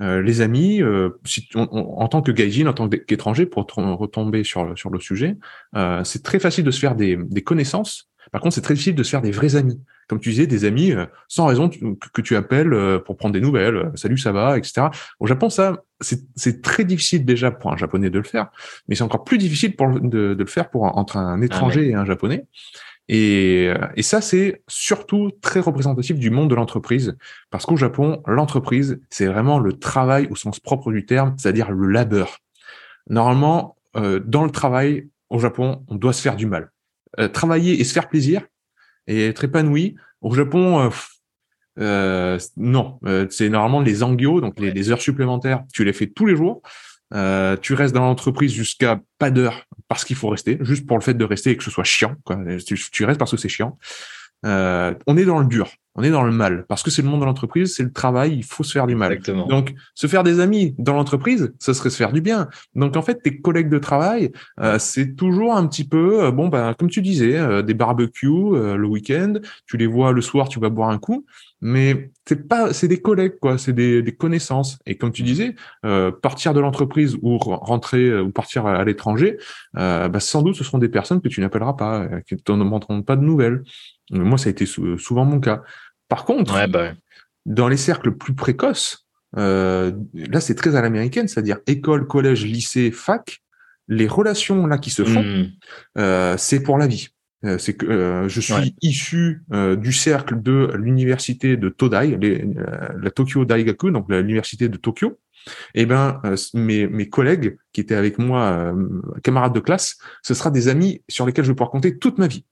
les 0.01 0.41
amis, 0.41 0.81
si 1.25 1.49
en 1.55 2.09
tant 2.09 2.23
que 2.23 2.33
gaijin, 2.33 2.67
en 2.67 2.73
tant 2.73 2.89
qu'étranger, 2.89 3.45
pour 3.45 3.67
retomber 3.67 4.43
sur 4.43 4.77
sur 4.79 4.89
le 4.89 5.01
sujet, 5.01 5.37
c'est 6.03 6.23
très 6.23 6.39
facile 6.39 6.65
de 6.65 6.71
se 6.71 6.81
faire 6.81 6.95
des, 6.95 7.17
des 7.17 7.43
connaissances. 7.43 8.11
Par 8.35 8.43
contre, 8.43 8.57
c'est 8.57 8.63
très 8.63 8.75
difficile 8.75 8.97
de 8.97 9.03
se 9.05 9.11
faire 9.11 9.23
des 9.23 9.31
vrais 9.31 9.55
amis 9.55 9.81
comme 10.09 10.21
tu 10.21 10.31
disais, 10.31 10.47
des 10.47 10.65
amis 10.65 10.93
euh, 10.93 11.07
sans 11.29 11.47
raison 11.47 11.69
que 11.69 12.21
tu 12.23 12.37
appelles 12.37 12.73
euh, 12.73 12.99
pour 12.99 13.17
prendre 13.17 13.33
des 13.33 13.41
nouvelles, 13.41 13.77
euh, 13.77 13.91
salut, 13.95 14.19
ça 14.19 14.33
va, 14.33 14.59
etc. 14.59 14.89
Au 15.21 15.27
Japon, 15.27 15.49
ça, 15.49 15.83
c'est 16.01 16.61
très 16.63 16.85
difficile 16.85 17.25
déjà 17.25 17.51
pour 17.51 17.73
un 17.73 17.77
japonais 17.77 18.11
de 18.11 18.19
le 18.19 18.25
faire, 18.25 18.51
mais 18.89 18.95
c'est 18.95 19.03
encore 19.03 19.25
plus 19.25 19.39
difficile 19.39 19.75
pour, 19.77 19.89
de, 19.89 20.35
de, 20.35 20.35
le 20.37 20.47
faire 20.47 20.69
pour 20.69 20.85
entre 20.99 21.17
un 21.17 21.41
ah 21.41 21.45
étranger 21.45 21.89
et 21.89 21.95
un 21.95 22.05
japonais. 22.05 22.47
Et, 23.09 23.73
et 23.97 24.03
ça, 24.03 24.21
c'est 24.21 24.63
surtout 24.69 25.31
très 25.41 25.61
représentatif 25.61 26.19
du 26.19 26.31
monde 26.31 26.51
de 26.51 26.55
l'entreprise, 26.55 27.17
parce 27.51 27.65
qu'au 27.65 27.77
Japon, 27.77 28.23
l'entreprise, 28.27 29.01
c'est 29.09 29.27
vraiment 29.27 29.59
le 29.59 29.75
travail 29.75 30.29
au 30.31 30.37
sens 30.37 30.61
propre 30.61 30.93
du 30.93 31.07
terme, 31.07 31.35
c'est-à-dire 31.39 31.71
le 31.71 31.89
labeur. 31.89 32.39
Normalement, 33.09 33.77
euh, 33.97 34.21
dans 34.25 34.45
le 34.45 34.51
travail, 34.51 35.09
au 35.31 35.39
Japon, 35.39 35.85
on 35.89 35.97
doit 35.97 36.13
se 36.13 36.23
faire 36.23 36.37
du 36.37 36.47
mal. 36.47 36.71
Euh, 37.21 37.29
travailler 37.29 37.81
et 37.81 37.85
se 37.85 37.93
faire 37.93 38.09
plaisir, 38.09 38.43
et 39.07 39.27
être 39.27 39.45
épanoui. 39.45 39.97
Au 40.21 40.35
Japon, 40.35 40.81
euh, 40.81 40.91
euh 41.81 42.39
non, 42.57 42.99
euh, 43.05 43.27
c'est 43.31 43.49
normalement 43.49 43.81
les 43.81 44.03
angyo, 44.03 44.41
donc 44.41 44.59
les, 44.59 44.71
les, 44.71 44.91
heures 44.91 45.01
supplémentaires, 45.01 45.63
tu 45.73 45.85
les 45.85 45.93
fais 45.93 46.07
tous 46.07 46.27
les 46.27 46.37
jours. 46.37 46.63
Euh, 47.13 47.57
tu 47.57 47.75
restes 47.75 47.95
dans 47.95 48.05
l'entreprise 48.05 48.53
jusqu'à 48.53 49.01
pas 49.19 49.31
d'heure 49.31 49.67
parce 49.89 50.05
qu'il 50.05 50.17
faut 50.17 50.31
rester, 50.31 50.59
juste 50.63 50.87
pour 50.87 50.99
le 50.99 51.03
fait 51.03 51.15
de 51.15 51.25
rester 51.25 51.51
et 51.51 51.57
que 51.57 51.63
ce 51.63 51.71
soit 51.71 51.85
chiant. 51.85 52.17
Quoi. 52.25 52.39
Tu, 52.67 52.77
tu 52.91 53.05
restes 53.05 53.19
parce 53.19 53.31
que 53.31 53.37
c'est 53.37 53.49
chiant. 53.49 53.79
Euh, 54.45 54.95
on 55.07 55.17
est 55.17 55.25
dans 55.25 55.39
le 55.39 55.47
dur, 55.47 55.71
on 55.97 56.03
est 56.03 56.11
dans 56.11 56.25
le 56.25 56.33
mal, 56.33 56.65
parce 56.69 56.83
que 56.83 56.91
c'est 56.91 57.03
le 57.03 57.09
monde 57.09 57.21
de 57.21 57.25
l'entreprise, 57.25 57.75
c'est 57.75 57.85
le 57.85 57.93
travail, 57.93 58.35
il 58.35 58.43
faut 58.43 58.65
se 58.65 58.73
faire 58.73 58.87
du 58.89 58.97
mal. 58.97 59.13
Exactement. 59.13 59.47
Donc, 59.47 59.75
se 59.95 60.09
faire 60.09 60.25
des 60.25 60.41
amis 60.41 60.75
dans 60.79 60.95
l'entreprise, 60.95 61.53
ça 61.61 61.73
serait 61.73 61.91
se 61.91 61.97
faire 61.97 62.13
du 62.13 62.21
bien. 62.21 62.49
Donc, 62.75 62.97
en 62.97 63.03
fait, 63.03 63.23
tes 63.23 63.39
collègues 63.41 63.69
de 63.69 63.79
travail, 63.79 64.33
euh, 64.61 64.79
c'est 64.81 65.15
toujours 65.15 65.55
un 65.55 65.67
petit 65.69 65.87
peu, 65.87 66.25
euh, 66.25 66.31
bon, 66.33 66.49
ben, 66.49 66.75
comme 66.75 66.91
tu 66.91 67.01
disais, 67.01 67.63
des 67.63 67.75
barbecues 67.75 68.25
le 68.25 68.87
week-end, 68.87 69.35
tu 69.67 69.77
les 69.77 69.87
vois 69.87 70.13
le 70.13 70.21
soir, 70.21 70.49
tu 70.49 70.59
vas 70.59 70.69
boire 70.69 70.91
un 70.91 70.99
coup, 70.99 71.27
mais 71.61 72.11
c'est 72.27 72.49
pas, 72.49 72.73
c'est 72.73 72.89
des 72.89 73.01
collègues, 73.01 73.39
quoi, 73.41 73.57
c'est 73.59 73.73
des, 73.73 74.03
des, 74.03 74.13
connaissances. 74.13 74.79
Et 74.87 74.97
comme 74.97 75.13
tu 75.13 75.23
disais, 75.23 75.55
partir 76.23 76.55
de 76.55 76.61
l'entreprise 76.61 77.17
ou 77.23 77.39
rentrer 77.39 78.19
ou 78.19 78.31
partir 78.31 78.67
à, 78.67 78.85
l'étranger, 78.85 79.39
bah, 79.75 80.11
sans 80.19 80.43
doute, 80.43 80.57
ce 80.57 80.65
seront 80.65 80.79
des 80.79 80.89
personnes 80.89 81.21
que 81.21 81.29
tu 81.29 81.41
n'appelleras 81.41 81.75
pas, 81.75 82.09
qui 82.27 82.35
ne 82.35 82.41
te 82.41 82.53
demanderont 82.53 83.03
pas 83.03 83.17
de 83.17 83.23
nouvelles. 83.23 83.63
Moi, 84.11 84.39
ça 84.39 84.49
a 84.49 84.51
été 84.51 84.67
souvent 84.67 85.25
mon 85.25 85.41
cas. 85.41 85.63
Par 86.15 86.25
contre, 86.25 86.69
bah 86.69 86.93
dans 87.45 87.67
les 87.67 87.77
cercles 87.77 88.13
plus 88.13 88.35
précoces, 88.35 89.05
euh, 89.37 89.91
là, 90.15 90.41
c'est 90.41 90.55
très 90.55 90.77
à 90.77 90.81
l'américaine, 90.81 91.27
c'est-à-dire 91.27 91.59
école, 91.67 92.07
collège, 92.07 92.47
lycée, 92.47 92.93
fac. 92.93 93.41
Les 93.89 94.07
relations 94.07 94.69
là 94.69 94.79
qui 94.79 94.91
se 94.91 95.03
font, 95.03 95.25
hmm. 95.25 95.51
euh, 95.99 96.37
c'est 96.39 96.63
pour 96.63 96.79
la 96.79 96.87
vie. 96.87 97.09
Euh, 97.45 97.59
c'est 97.59 97.75
que 97.75 98.27
je 98.29 98.41
suis 98.41 98.77
issu 98.81 99.43
du 99.77 99.93
cercle 99.93 100.41
de 100.41 100.71
l'université 100.77 101.57
de 101.57 101.69
Todai, 101.69 102.17
la 102.97 103.11
Tokyo 103.11 103.45
Daigaku, 103.45 103.91
donc 103.91 104.07
l'université 104.09 104.69
de 104.69 104.77
Tokyo. 104.77 105.19
Et 105.75 105.83
eh 105.83 105.87
ben 105.87 106.23
mes, 106.55 106.87
mes 106.87 107.09
collègues 107.09 107.59
qui 107.73 107.81
étaient 107.81 107.97
avec 107.97 108.21
moi, 108.21 108.73
camarades 109.25 109.53
de 109.53 109.61
classe, 109.61 109.99
ce 110.23 110.33
sera 110.33 110.53
des 110.53 110.69
amis 110.69 111.03
sur 111.09 111.27
lesquels 111.27 111.45
je 111.45 111.51
vais 111.51 111.57
pouvoir 111.57 111.73
compter 111.73 111.99
toute 111.99 112.19
ma 112.19 112.29
vie 112.29 112.47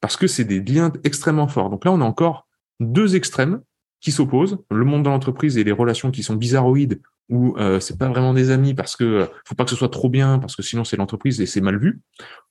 parce 0.00 0.16
que 0.16 0.26
c'est 0.26 0.44
des 0.44 0.60
liens 0.60 0.92
extrêmement 1.04 1.48
forts. 1.48 1.70
Donc 1.70 1.84
là, 1.84 1.92
on 1.92 2.00
a 2.00 2.04
encore 2.04 2.45
deux 2.80 3.16
extrêmes 3.16 3.60
qui 4.00 4.12
s'opposent, 4.12 4.58
le 4.70 4.84
monde 4.84 5.04
de 5.04 5.08
l'entreprise 5.08 5.58
et 5.58 5.64
les 5.64 5.72
relations 5.72 6.10
qui 6.10 6.22
sont 6.22 6.36
bizarroïdes, 6.36 7.00
où 7.28 7.56
euh, 7.58 7.80
c'est 7.80 7.98
pas 7.98 8.08
vraiment 8.08 8.34
des 8.34 8.50
amis 8.50 8.74
parce 8.74 8.94
que 8.94 9.04
euh, 9.04 9.26
faut 9.44 9.54
pas 9.54 9.64
que 9.64 9.70
ce 9.70 9.76
soit 9.76 9.88
trop 9.88 10.08
bien, 10.08 10.38
parce 10.38 10.54
que 10.54 10.62
sinon 10.62 10.84
c'est 10.84 10.96
l'entreprise 10.96 11.40
et 11.40 11.46
c'est 11.46 11.60
mal 11.60 11.78
vu, 11.78 12.00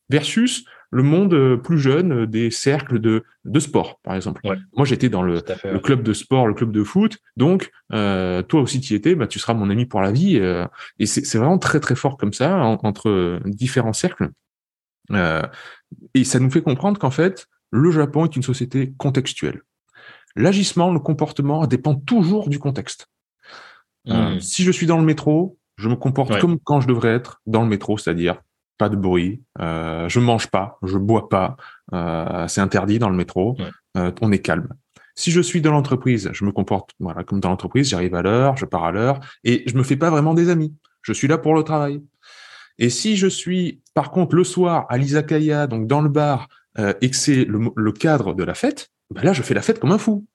versus 0.09 0.65
le 0.91 1.03
monde 1.03 1.33
euh, 1.33 1.57
plus 1.57 1.79
jeune 1.79 2.11
euh, 2.11 2.27
des 2.27 2.51
cercles 2.51 2.99
de, 2.99 3.23
de 3.45 3.59
sport, 3.59 3.99
par 4.03 4.15
exemple. 4.15 4.41
Moi, 4.75 4.85
j'étais 4.85 5.09
dans 5.09 5.21
le, 5.21 5.41
le, 5.63 5.79
club 5.79 6.03
de 6.03 6.13
sport, 6.13 6.47
le 6.47 6.53
club 6.53 6.71
de 6.71 6.83
foot, 6.83 7.17
donc 7.37 7.71
euh, 7.93 8.41
toi 8.41 8.61
aussi 8.61 8.81
tu 8.81 8.93
y 8.93 8.95
étais, 8.95 9.15
bah, 9.15 9.27
tu 9.27 9.39
seras 9.39 9.53
mon 9.53 9.69
ami 9.69 9.85
pour 9.85 10.01
la 10.01 10.11
vie. 10.11 10.37
et 10.99 11.05
c'est 11.05 11.37
vraiment 11.37 11.57
très 11.57 11.79
très 11.79 11.95
fort 11.95 12.17
comme 12.17 12.33
ça 12.33 12.57
entre 12.57 13.39
différents 13.45 13.93
cercles. 13.93 14.29
Euh, 15.11 15.41
et 16.13 16.23
ça 16.23 16.39
nous 16.39 16.49
fait 16.49 16.61
comprendre 16.61 16.99
qu'en 16.99 17.11
fait, 17.11 17.47
le 17.71 17.91
Japon 17.91 18.25
est 18.25 18.35
une 18.35 18.43
société 18.43 18.93
contextuelle. 18.97 19.61
L'agissement, 20.35 20.91
le 20.91 20.99
comportement 20.99 21.65
dépend 21.67 21.95
toujours 21.95 22.49
du 22.49 22.59
contexte. 22.59 23.07
Euh, 24.09 24.33
Mhm. 24.33 24.39
si 24.39 24.63
je 24.63 24.71
suis 24.71 24.85
dans 24.85 24.97
le 24.97 25.03
métro, 25.05 25.57
je 25.77 25.89
me 25.89 25.95
comporte 25.95 26.31
Ouais. 26.31 26.39
comme 26.39 26.59
quand 26.59 26.81
je 26.81 26.87
devrais 26.87 27.09
être 27.09 27.41
dans 27.47 27.61
le 27.63 27.67
métro, 27.69 27.97
c'est-à-dire 27.97 28.41
pas 28.77 28.89
de 28.89 28.95
bruit, 28.95 29.41
euh, 29.61 30.07
je 30.09 30.19
mange 30.19 30.47
pas, 30.47 30.77
je 30.83 30.97
bois 30.97 31.29
pas, 31.29 31.55
euh, 31.93 32.47
c'est 32.47 32.61
interdit 32.61 32.99
dans 32.99 33.09
le 33.09 33.15
métro, 33.15 33.55
Ouais. 33.57 33.69
euh, 33.97 34.11
on 34.21 34.31
est 34.31 34.39
calme. 34.39 34.67
Si 35.15 35.31
je 35.31 35.39
suis 35.39 35.61
dans 35.61 35.71
l'entreprise, 35.71 36.29
je 36.33 36.43
me 36.43 36.51
comporte 36.51 36.91
voilà 36.99 37.23
comme 37.23 37.39
dans 37.39 37.49
l'entreprise, 37.49 37.87
j'arrive 37.89 38.15
à 38.15 38.21
l'heure, 38.21 38.57
je 38.57 38.65
pars 38.65 38.83
à 38.83 38.91
l'heure 38.91 39.21
et 39.45 39.63
je 39.65 39.75
me 39.77 39.83
fais 39.83 39.95
pas 39.95 40.09
vraiment 40.09 40.33
des 40.33 40.49
amis. 40.49 40.73
Je 41.01 41.13
suis 41.13 41.27
là 41.29 41.37
pour 41.37 41.55
le 41.55 41.63
travail. 41.63 42.01
Et 42.77 42.89
si 42.89 43.15
je 43.15 43.27
suis 43.27 43.81
par 43.93 44.11
contre 44.11 44.35
le 44.35 44.43
soir 44.43 44.85
à 44.89 44.97
l'izakaya, 44.97 45.67
donc 45.67 45.87
dans 45.87 46.01
le 46.01 46.09
bar, 46.09 46.49
et 46.99 47.09
que 47.09 47.15
c'est 47.15 47.45
le 47.45 47.91
cadre 47.93 48.33
de 48.33 48.43
la 48.43 48.53
fête, 48.53 48.89
ben 49.13 49.23
là 49.23 49.33
je 49.33 49.41
fais 49.41 49.53
la 49.53 49.61
fête 49.61 49.79
comme 49.79 49.91
un 49.91 49.97
fou. 49.97 50.25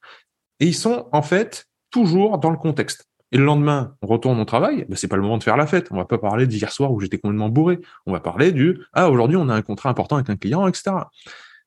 Et 0.60 0.66
ils 0.66 0.74
sont 0.74 1.08
en 1.12 1.22
fait 1.22 1.66
toujours 1.90 2.38
dans 2.38 2.50
le 2.50 2.56
contexte. 2.56 3.06
Et 3.32 3.38
le 3.38 3.44
lendemain, 3.44 3.94
on 4.02 4.08
retourne 4.08 4.40
au 4.40 4.44
travail, 4.44 4.84
ben 4.88 4.96
c'est 4.96 5.06
pas 5.08 5.16
le 5.16 5.22
moment 5.22 5.38
de 5.38 5.42
faire 5.44 5.56
la 5.56 5.66
fête. 5.66 5.88
On 5.92 5.96
va 5.96 6.04
pas 6.04 6.18
parler 6.18 6.46
d'hier 6.46 6.72
soir 6.72 6.90
où 6.92 7.00
j'étais 7.00 7.18
complètement 7.18 7.48
bourré. 7.48 7.78
On 8.06 8.12
va 8.12 8.20
parler 8.20 8.52
du 8.52 8.78
ah 8.92 9.08
aujourd'hui 9.10 9.36
on 9.36 9.48
a 9.48 9.54
un 9.54 9.62
contrat 9.62 9.88
important 9.90 10.16
avec 10.16 10.28
un 10.30 10.36
client, 10.36 10.66
etc. 10.66 10.96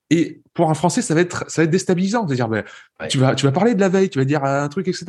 Et 0.09 0.41
pour 0.53 0.69
un 0.69 0.73
Français, 0.73 1.01
ça 1.01 1.15
va 1.15 1.21
être 1.21 1.49
ça 1.49 1.61
va 1.61 1.63
être 1.63 1.71
déstabilisant 1.71 2.25
de 2.25 2.35
dire 2.35 2.47
ben 2.49 2.63
Ouais. 2.99 3.07
tu 3.07 3.17
vas 3.17 3.33
tu 3.33 3.45
vas 3.45 3.51
parler 3.51 3.73
de 3.75 3.79
la 3.79 3.89
veille, 3.89 4.09
tu 4.09 4.19
vas 4.19 4.25
dire 4.25 4.43
un 4.43 4.67
truc, 4.67 4.87
etc. 4.87 5.05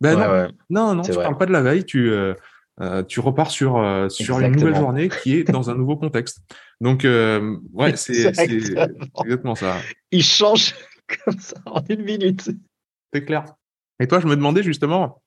Ben 0.00 0.16
Ouais, 0.16 0.26
non, 0.26 0.32
ouais. 0.32 0.48
non, 0.70 0.94
non, 0.96 1.02
tu 1.02 1.12
vrai. 1.12 1.22
parles 1.24 1.38
pas 1.38 1.46
de 1.46 1.52
la 1.52 1.60
veille, 1.62 1.84
tu 1.84 2.10
euh, 2.10 2.34
euh, 2.80 3.02
tu 3.02 3.20
repars 3.20 3.50
sur 3.50 3.76
euh, 3.76 4.08
sur 4.08 4.40
une 4.40 4.56
nouvelle 4.56 4.74
journée 4.74 5.10
qui 5.22 5.36
est 5.36 5.44
dans 5.44 5.68
un 5.70 5.74
nouveau 5.74 5.96
contexte. 5.96 6.40
Donc 6.80 7.04
ouais, 7.04 7.92
c'est 7.96 8.34
c'est 8.34 8.50
Exactement. 8.50 9.22
exactement 9.24 9.54
ça. 9.54 9.76
Il 10.10 10.24
change 10.24 10.74
comme 11.24 11.38
ça 11.38 11.56
en 11.66 11.82
une 11.88 12.02
minute. 12.02 12.50
C'est 13.12 13.24
clair. 13.24 13.44
Et 14.00 14.06
toi, 14.08 14.20
je 14.20 14.26
me 14.26 14.36
demandais 14.36 14.62
justement 14.62 15.20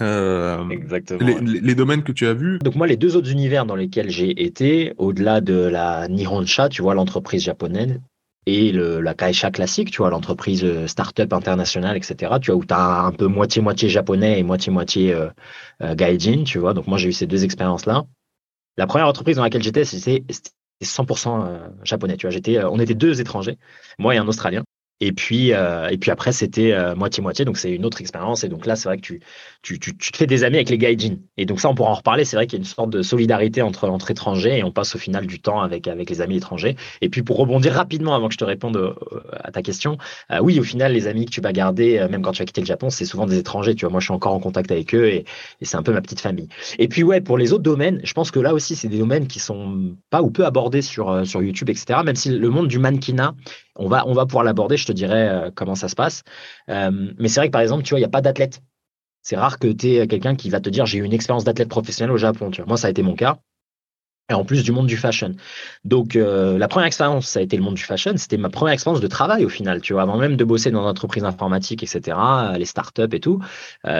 euh, 0.00 0.68
Exactement. 0.68 1.20
les, 1.26 1.34
ouais. 1.34 1.40
les- 1.42 1.60
les 1.60 1.74
domaines 1.74 2.02
que 2.04 2.12
tu 2.12 2.26
as 2.26 2.34
vus. 2.34 2.58
Donc 2.60 2.74
moi, 2.76 2.86
les 2.86 2.96
deux 2.96 3.16
autres 3.16 3.30
univers 3.30 3.66
dans 3.66 3.74
lesquels 3.76 4.10
j'ai 4.10 4.44
été, 4.44 4.94
au-delà 4.98 5.40
de 5.40 5.54
la 5.54 6.06
Nihonsha, 6.08 6.68
tu 6.68 6.82
vois, 6.82 6.94
l'entreprise 6.94 7.42
japonaise, 7.44 8.00
et 8.46 8.72
le, 8.72 9.00
la 9.00 9.14
Kaisha 9.14 9.50
classique, 9.50 9.90
tu 9.90 9.98
vois, 9.98 10.10
l'entreprise 10.10 10.64
euh, 10.64 10.86
start-up 10.86 11.32
internationale, 11.32 11.96
etc., 11.96 12.34
tu 12.40 12.50
vois, 12.52 12.60
où 12.60 12.64
tu 12.64 12.72
as 12.72 13.02
un 13.04 13.12
peu 13.12 13.26
moitié-moitié 13.26 13.88
japonais 13.88 14.38
et 14.38 14.42
moitié-moitié 14.42 15.12
euh, 15.12 15.28
euh, 15.82 15.94
gaijin, 15.94 16.44
tu 16.44 16.58
vois. 16.58 16.72
Donc 16.72 16.86
moi, 16.86 16.96
j'ai 16.96 17.08
eu 17.08 17.12
ces 17.12 17.26
deux 17.26 17.44
expériences-là. 17.44 18.04
La 18.76 18.86
première 18.86 19.08
entreprise 19.08 19.36
dans 19.36 19.42
laquelle 19.42 19.62
j'étais, 19.62 19.84
c'était 19.84 20.24
c'était 20.30 20.50
100% 20.82 21.44
euh, 21.46 21.68
japonais, 21.84 22.16
tu 22.16 22.26
vois. 22.26 22.30
J'étais, 22.30 22.62
on 22.64 22.78
était 22.78 22.94
deux 22.94 23.20
étrangers, 23.20 23.58
moi 23.98 24.14
et 24.14 24.18
un 24.18 24.26
Australien. 24.26 24.62
Et 25.00 25.12
puis, 25.12 25.54
euh, 25.54 25.88
et 25.88 25.96
puis 25.96 26.10
après, 26.10 26.32
c'était 26.32 26.72
euh, 26.72 26.94
moitié-moitié, 26.94 27.46
donc 27.46 27.56
c'est 27.56 27.70
une 27.70 27.86
autre 27.86 28.02
expérience. 28.02 28.44
Et 28.44 28.48
donc 28.48 28.66
là, 28.66 28.76
c'est 28.76 28.88
vrai 28.88 28.98
que 28.98 29.02
tu, 29.02 29.20
tu, 29.62 29.78
tu, 29.78 29.96
tu 29.96 30.12
te 30.12 30.16
fais 30.16 30.26
des 30.26 30.44
amis 30.44 30.56
avec 30.56 30.68
les 30.68 30.76
gaijin. 30.76 31.16
Et 31.38 31.46
donc 31.46 31.58
ça, 31.58 31.70
on 31.70 31.74
pourra 31.74 31.90
en 31.90 31.94
reparler. 31.94 32.26
C'est 32.26 32.36
vrai 32.36 32.46
qu'il 32.46 32.58
y 32.58 32.60
a 32.60 32.62
une 32.62 32.68
sorte 32.68 32.90
de 32.90 33.00
solidarité 33.00 33.62
entre, 33.62 33.88
entre 33.88 34.10
étrangers 34.10 34.58
et 34.58 34.64
on 34.64 34.72
passe 34.72 34.94
au 34.94 34.98
final 34.98 35.26
du 35.26 35.40
temps 35.40 35.62
avec, 35.62 35.88
avec 35.88 36.10
les 36.10 36.20
amis 36.20 36.36
étrangers. 36.36 36.76
Et 37.00 37.08
puis 37.08 37.22
pour 37.22 37.38
rebondir 37.38 37.72
rapidement 37.72 38.14
avant 38.14 38.28
que 38.28 38.34
je 38.34 38.38
te 38.38 38.44
réponde 38.44 38.76
euh, 38.76 38.94
à 39.42 39.50
ta 39.50 39.62
question, 39.62 39.96
oui, 40.42 40.60
au 40.60 40.62
final, 40.62 40.92
les 40.92 41.06
amis 41.06 41.24
que 41.24 41.30
tu 41.30 41.40
vas 41.40 41.52
garder, 41.52 42.06
même 42.10 42.22
quand 42.22 42.32
tu 42.32 42.42
vas 42.42 42.46
quitter 42.46 42.60
le 42.60 42.66
Japon, 42.66 42.90
c'est 42.90 43.04
souvent 43.04 43.26
des 43.26 43.38
étrangers. 43.38 43.74
Tu 43.74 43.84
vois, 43.84 43.90
moi, 43.90 44.00
je 44.00 44.04
suis 44.04 44.14
encore 44.14 44.34
en 44.34 44.40
contact 44.40 44.70
avec 44.70 44.94
eux 44.94 45.08
et, 45.08 45.24
et 45.60 45.64
c'est 45.64 45.76
un 45.76 45.82
peu 45.82 45.92
ma 45.92 46.02
petite 46.02 46.20
famille. 46.20 46.48
Et 46.78 46.88
puis 46.88 47.02
ouais, 47.02 47.20
pour 47.20 47.38
les 47.38 47.52
autres 47.52 47.62
domaines, 47.62 48.00
je 48.04 48.12
pense 48.12 48.30
que 48.30 48.38
là 48.38 48.54
aussi, 48.54 48.76
c'est 48.76 48.88
des 48.88 48.98
domaines 48.98 49.26
qui 49.26 49.38
sont 49.38 49.94
pas 50.10 50.22
ou 50.22 50.30
peu 50.30 50.44
abordés 50.44 50.82
sur, 50.82 51.26
sur 51.26 51.42
YouTube, 51.42 51.70
etc. 51.70 52.00
Même 52.04 52.16
si 52.16 52.30
le 52.30 52.50
monde 52.50 52.68
du 52.68 52.78
mannequinat, 52.78 53.34
on 53.80 53.88
va, 53.88 54.26
pouvoir 54.26 54.44
l'aborder, 54.44 54.76
je 54.76 54.86
te 54.86 54.92
dirai 54.92 55.28
euh, 55.28 55.50
comment 55.54 55.74
ça 55.74 55.88
se 55.88 55.96
passe. 55.96 56.22
Euh, 56.68 57.12
mais 57.18 57.28
c'est 57.28 57.40
vrai 57.40 57.48
que 57.48 57.52
par 57.52 57.62
exemple, 57.62 57.82
tu 57.82 57.90
vois, 57.90 57.98
il 57.98 58.02
n'y 58.02 58.06
a 58.06 58.10
pas 58.10 58.20
d'athlète. 58.20 58.62
C'est 59.22 59.36
rare 59.36 59.58
que 59.58 59.68
tu 59.68 59.94
aies 59.94 60.06
quelqu'un 60.06 60.34
qui 60.34 60.50
va 60.50 60.60
te 60.60 60.70
dire 60.70 60.86
j'ai 60.86 60.98
eu 60.98 61.04
une 61.04 61.12
expérience 61.12 61.44
d'athlète 61.44 61.68
professionnel 61.68 62.12
au 62.12 62.16
Japon. 62.16 62.50
Moi, 62.66 62.76
ça 62.76 62.86
a 62.86 62.90
été 62.90 63.02
mon 63.02 63.14
cas. 63.14 63.38
Et 64.30 64.34
en 64.34 64.44
plus 64.44 64.62
du 64.62 64.70
monde 64.70 64.86
du 64.86 64.96
fashion. 64.96 65.32
Donc, 65.84 66.14
euh, 66.14 66.56
la 66.56 66.68
première 66.68 66.86
expérience, 66.86 67.26
ça 67.26 67.40
a 67.40 67.42
été 67.42 67.56
le 67.56 67.64
monde 67.64 67.74
du 67.74 67.82
fashion. 67.82 68.12
C'était 68.16 68.36
ma 68.36 68.48
première 68.48 68.74
expérience 68.74 69.00
de 69.00 69.08
travail 69.08 69.44
au 69.44 69.48
final. 69.48 69.80
Tu 69.80 69.92
vois, 69.92 70.02
avant 70.02 70.16
même 70.18 70.36
de 70.36 70.44
bosser 70.44 70.70
dans 70.70 70.82
une 70.82 70.88
entreprise 70.88 71.24
informatique, 71.24 71.82
etc., 71.82 72.16
les 72.56 72.64
startups 72.64 73.08
et 73.12 73.18
tout, 73.18 73.42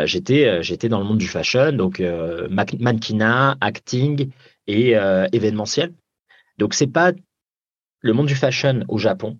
j'étais, 0.04 0.88
dans 0.88 1.00
le 1.00 1.04
monde 1.04 1.18
du 1.18 1.26
fashion. 1.26 1.72
Donc, 1.72 2.00
ma- 2.48 2.64
mannequinat, 2.78 3.56
acting 3.60 4.30
et 4.68 4.94
événementiel. 5.32 5.94
Donc, 6.58 6.74
c'est 6.74 6.86
pas 6.86 7.10
le 8.00 8.12
monde 8.12 8.26
du 8.26 8.34
fashion 8.34 8.84
au 8.88 8.98
Japon, 8.98 9.38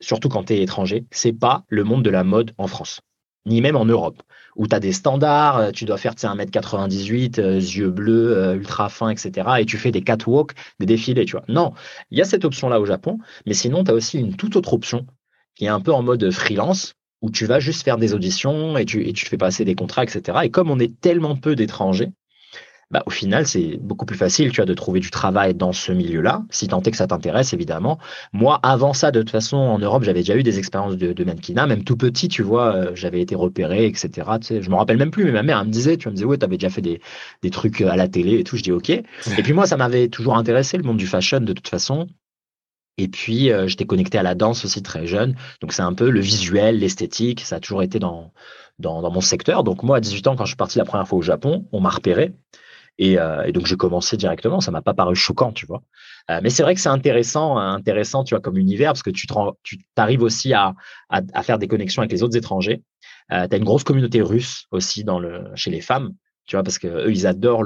surtout 0.00 0.28
quand 0.28 0.44
tu 0.44 0.54
es 0.54 0.62
étranger, 0.62 1.04
c'est 1.10 1.32
pas 1.32 1.64
le 1.68 1.84
monde 1.84 2.04
de 2.04 2.10
la 2.10 2.24
mode 2.24 2.52
en 2.58 2.66
France, 2.66 3.00
ni 3.46 3.60
même 3.60 3.76
en 3.76 3.84
Europe, 3.84 4.22
où 4.56 4.66
tu 4.66 4.74
as 4.74 4.80
des 4.80 4.92
standards, 4.92 5.58
euh, 5.58 5.70
tu 5.70 5.84
dois 5.84 5.98
faire 5.98 6.14
tu 6.14 6.22
sais, 6.22 6.26
1m98, 6.26 7.40
euh, 7.40 7.54
yeux 7.54 7.90
bleus, 7.90 8.36
euh, 8.36 8.56
ultra 8.56 8.88
fins, 8.88 9.10
etc. 9.10 9.48
Et 9.60 9.66
tu 9.66 9.76
fais 9.76 9.92
des 9.92 10.02
catwalks, 10.02 10.52
des 10.78 10.86
défilés, 10.86 11.24
tu 11.24 11.32
vois. 11.32 11.44
Non, 11.48 11.72
il 12.10 12.18
y 12.18 12.22
a 12.22 12.24
cette 12.24 12.44
option-là 12.44 12.80
au 12.80 12.86
Japon, 12.86 13.18
mais 13.46 13.54
sinon, 13.54 13.84
tu 13.84 13.90
as 13.90 13.94
aussi 13.94 14.18
une 14.18 14.36
toute 14.36 14.56
autre 14.56 14.72
option 14.72 15.06
qui 15.54 15.66
est 15.66 15.68
un 15.68 15.80
peu 15.80 15.92
en 15.92 16.02
mode 16.02 16.30
freelance, 16.30 16.94
où 17.22 17.30
tu 17.30 17.44
vas 17.44 17.60
juste 17.60 17.82
faire 17.82 17.98
des 17.98 18.14
auditions 18.14 18.78
et 18.78 18.86
tu, 18.86 19.06
et 19.06 19.12
tu 19.12 19.26
fais 19.26 19.36
passer 19.36 19.64
des 19.64 19.74
contrats, 19.74 20.04
etc. 20.04 20.38
Et 20.44 20.50
comme 20.50 20.70
on 20.70 20.78
est 20.78 21.00
tellement 21.00 21.36
peu 21.36 21.54
d'étrangers, 21.54 22.12
bah, 22.90 23.04
au 23.06 23.10
final, 23.10 23.46
c'est 23.46 23.78
beaucoup 23.80 24.04
plus 24.04 24.16
facile, 24.16 24.50
tu 24.50 24.56
vois, 24.56 24.64
de 24.66 24.74
trouver 24.74 24.98
du 24.98 25.10
travail 25.10 25.54
dans 25.54 25.72
ce 25.72 25.92
milieu-là, 25.92 26.42
si 26.50 26.66
tant 26.66 26.82
est 26.82 26.90
que 26.90 26.96
ça 26.96 27.06
t'intéresse, 27.06 27.52
évidemment. 27.52 28.00
Moi, 28.32 28.58
avant 28.64 28.92
ça, 28.94 29.12
de 29.12 29.20
toute 29.20 29.30
façon, 29.30 29.56
en 29.56 29.78
Europe, 29.78 30.02
j'avais 30.02 30.20
déjà 30.20 30.36
eu 30.36 30.42
des 30.42 30.58
expériences 30.58 30.96
de, 30.96 31.12
de 31.12 31.24
mannequinat, 31.24 31.66
même 31.68 31.84
tout 31.84 31.96
petit, 31.96 32.26
tu 32.26 32.42
vois, 32.42 32.74
euh, 32.74 32.90
j'avais 32.94 33.20
été 33.20 33.36
repéré, 33.36 33.86
etc. 33.86 34.10
Tu 34.40 34.46
sais, 34.46 34.62
je 34.62 34.70
me 34.70 34.74
rappelle 34.74 34.96
même 34.96 35.12
plus, 35.12 35.24
mais 35.24 35.30
ma 35.30 35.44
mère, 35.44 35.60
elle 35.60 35.68
me 35.68 35.72
disait, 35.72 35.96
tu 35.98 36.04
vois, 36.04 36.10
me 36.10 36.16
disait, 36.16 36.26
ouais, 36.26 36.38
t'avais 36.38 36.56
déjà 36.56 36.70
fait 36.70 36.82
des, 36.82 37.00
des 37.42 37.50
trucs 37.50 37.80
à 37.80 37.94
la 37.94 38.08
télé 38.08 38.40
et 38.40 38.44
tout. 38.44 38.56
Je 38.56 38.64
dis, 38.64 38.72
OK. 38.72 38.90
Et 38.90 39.04
puis 39.42 39.52
moi, 39.52 39.66
ça 39.66 39.76
m'avait 39.76 40.08
toujours 40.08 40.36
intéressé, 40.36 40.76
le 40.76 40.82
monde 40.82 40.96
du 40.96 41.06
fashion, 41.06 41.40
de 41.40 41.52
toute 41.52 41.68
façon. 41.68 42.08
Et 42.98 43.06
puis, 43.06 43.52
euh, 43.52 43.68
j'étais 43.68 43.86
connecté 43.86 44.18
à 44.18 44.22
la 44.24 44.34
danse 44.34 44.64
aussi 44.64 44.82
très 44.82 45.06
jeune. 45.06 45.36
Donc, 45.60 45.72
c'est 45.72 45.82
un 45.82 45.94
peu 45.94 46.10
le 46.10 46.20
visuel, 46.20 46.80
l'esthétique. 46.80 47.40
Ça 47.42 47.56
a 47.56 47.60
toujours 47.60 47.82
été 47.82 47.98
dans, 48.00 48.32
dans, 48.78 49.00
dans 49.00 49.10
mon 49.12 49.20
secteur. 49.20 49.62
Donc, 49.64 49.84
moi, 49.84 49.98
à 49.98 50.00
18 50.00 50.26
ans, 50.26 50.36
quand 50.36 50.44
je 50.44 50.50
suis 50.50 50.56
parti 50.56 50.76
la 50.78 50.84
première 50.84 51.06
fois 51.06 51.18
au 51.18 51.22
Japon, 51.22 51.66
on 51.72 51.80
m'a 51.80 51.90
repéré. 51.90 52.34
Et, 53.00 53.18
euh, 53.18 53.44
et 53.44 53.52
donc, 53.52 53.64
j'ai 53.64 53.76
commencé 53.76 54.18
directement. 54.18 54.60
Ça 54.60 54.70
m'a 54.70 54.82
pas 54.82 54.92
paru 54.92 55.16
choquant, 55.16 55.52
tu 55.52 55.64
vois. 55.64 55.82
Euh, 56.30 56.40
mais 56.42 56.50
c'est 56.50 56.62
vrai 56.62 56.74
que 56.74 56.82
c'est 56.82 56.90
intéressant, 56.90 57.56
hein, 57.56 57.72
intéressant, 57.72 58.24
tu 58.24 58.34
vois, 58.34 58.42
comme 58.42 58.58
univers, 58.58 58.90
parce 58.90 59.02
que 59.02 59.10
tu 59.10 59.26
te 59.26 59.34
arrives 59.96 60.22
aussi 60.22 60.52
à, 60.52 60.74
faire 61.42 61.58
des 61.58 61.66
connexions 61.66 62.02
avec 62.02 62.12
les 62.12 62.22
autres 62.22 62.36
étrangers. 62.36 62.82
Euh, 63.32 63.48
tu 63.48 63.54
as 63.54 63.58
une 63.58 63.64
grosse 63.64 63.84
communauté 63.84 64.20
russe 64.20 64.66
aussi 64.70 65.04
chez 65.54 65.70
les 65.70 65.80
femmes, 65.80 66.12
tu 66.46 66.56
vois, 66.56 66.62
parce 66.62 66.78
que 66.78 66.88
eux, 66.88 67.10
ils 67.10 67.26
adorent 67.26 67.64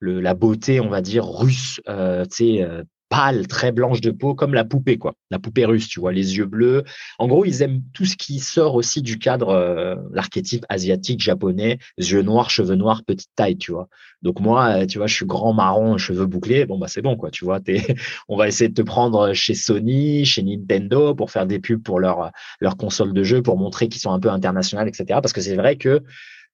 la 0.00 0.34
beauté, 0.34 0.80
on 0.80 0.88
va 0.88 1.02
dire, 1.02 1.26
russe, 1.26 1.82
euh, 1.90 2.24
tu 2.24 2.56
sais, 2.56 2.62
euh, 2.62 2.82
pâle, 3.08 3.46
très 3.46 3.72
blanche 3.72 4.00
de 4.00 4.10
peau, 4.10 4.34
comme 4.34 4.54
la 4.54 4.64
poupée, 4.64 4.98
quoi. 4.98 5.14
La 5.30 5.38
poupée 5.38 5.64
russe, 5.64 5.88
tu 5.88 6.00
vois, 6.00 6.12
les 6.12 6.36
yeux 6.36 6.46
bleus. 6.46 6.84
En 7.18 7.28
gros, 7.28 7.44
ils 7.44 7.62
aiment 7.62 7.82
tout 7.92 8.04
ce 8.04 8.16
qui 8.16 8.38
sort 8.38 8.74
aussi 8.74 9.02
du 9.02 9.18
cadre, 9.18 9.50
euh, 9.50 9.94
l'archétype 10.12 10.64
asiatique, 10.68 11.20
japonais, 11.20 11.78
yeux 11.98 12.22
noirs, 12.22 12.50
cheveux 12.50 12.74
noirs, 12.74 13.02
petite 13.04 13.30
taille, 13.36 13.56
tu 13.56 13.72
vois. 13.72 13.88
Donc 14.22 14.40
moi, 14.40 14.82
euh, 14.82 14.86
tu 14.86 14.98
vois, 14.98 15.06
je 15.06 15.14
suis 15.14 15.26
grand 15.26 15.52
marron, 15.52 15.98
cheveux 15.98 16.26
bouclés. 16.26 16.66
Bon 16.66 16.78
bah 16.78 16.88
c'est 16.88 17.02
bon 17.02 17.16
quoi, 17.16 17.30
tu 17.30 17.44
vois. 17.44 17.60
T'es, 17.60 17.94
on 18.28 18.36
va 18.36 18.48
essayer 18.48 18.68
de 18.68 18.74
te 18.74 18.82
prendre 18.82 19.32
chez 19.34 19.54
Sony, 19.54 20.24
chez 20.24 20.42
Nintendo 20.42 21.14
pour 21.14 21.30
faire 21.30 21.46
des 21.46 21.58
pubs 21.58 21.82
pour 21.82 22.00
leur 22.00 22.30
leur 22.60 22.76
console 22.76 23.12
de 23.12 23.22
jeu, 23.22 23.42
pour 23.42 23.56
montrer 23.58 23.88
qu'ils 23.88 24.00
sont 24.00 24.12
un 24.12 24.20
peu 24.20 24.30
internationales, 24.30 24.88
etc. 24.88 25.20
Parce 25.22 25.32
que 25.32 25.40
c'est 25.40 25.56
vrai 25.56 25.76
que 25.76 26.02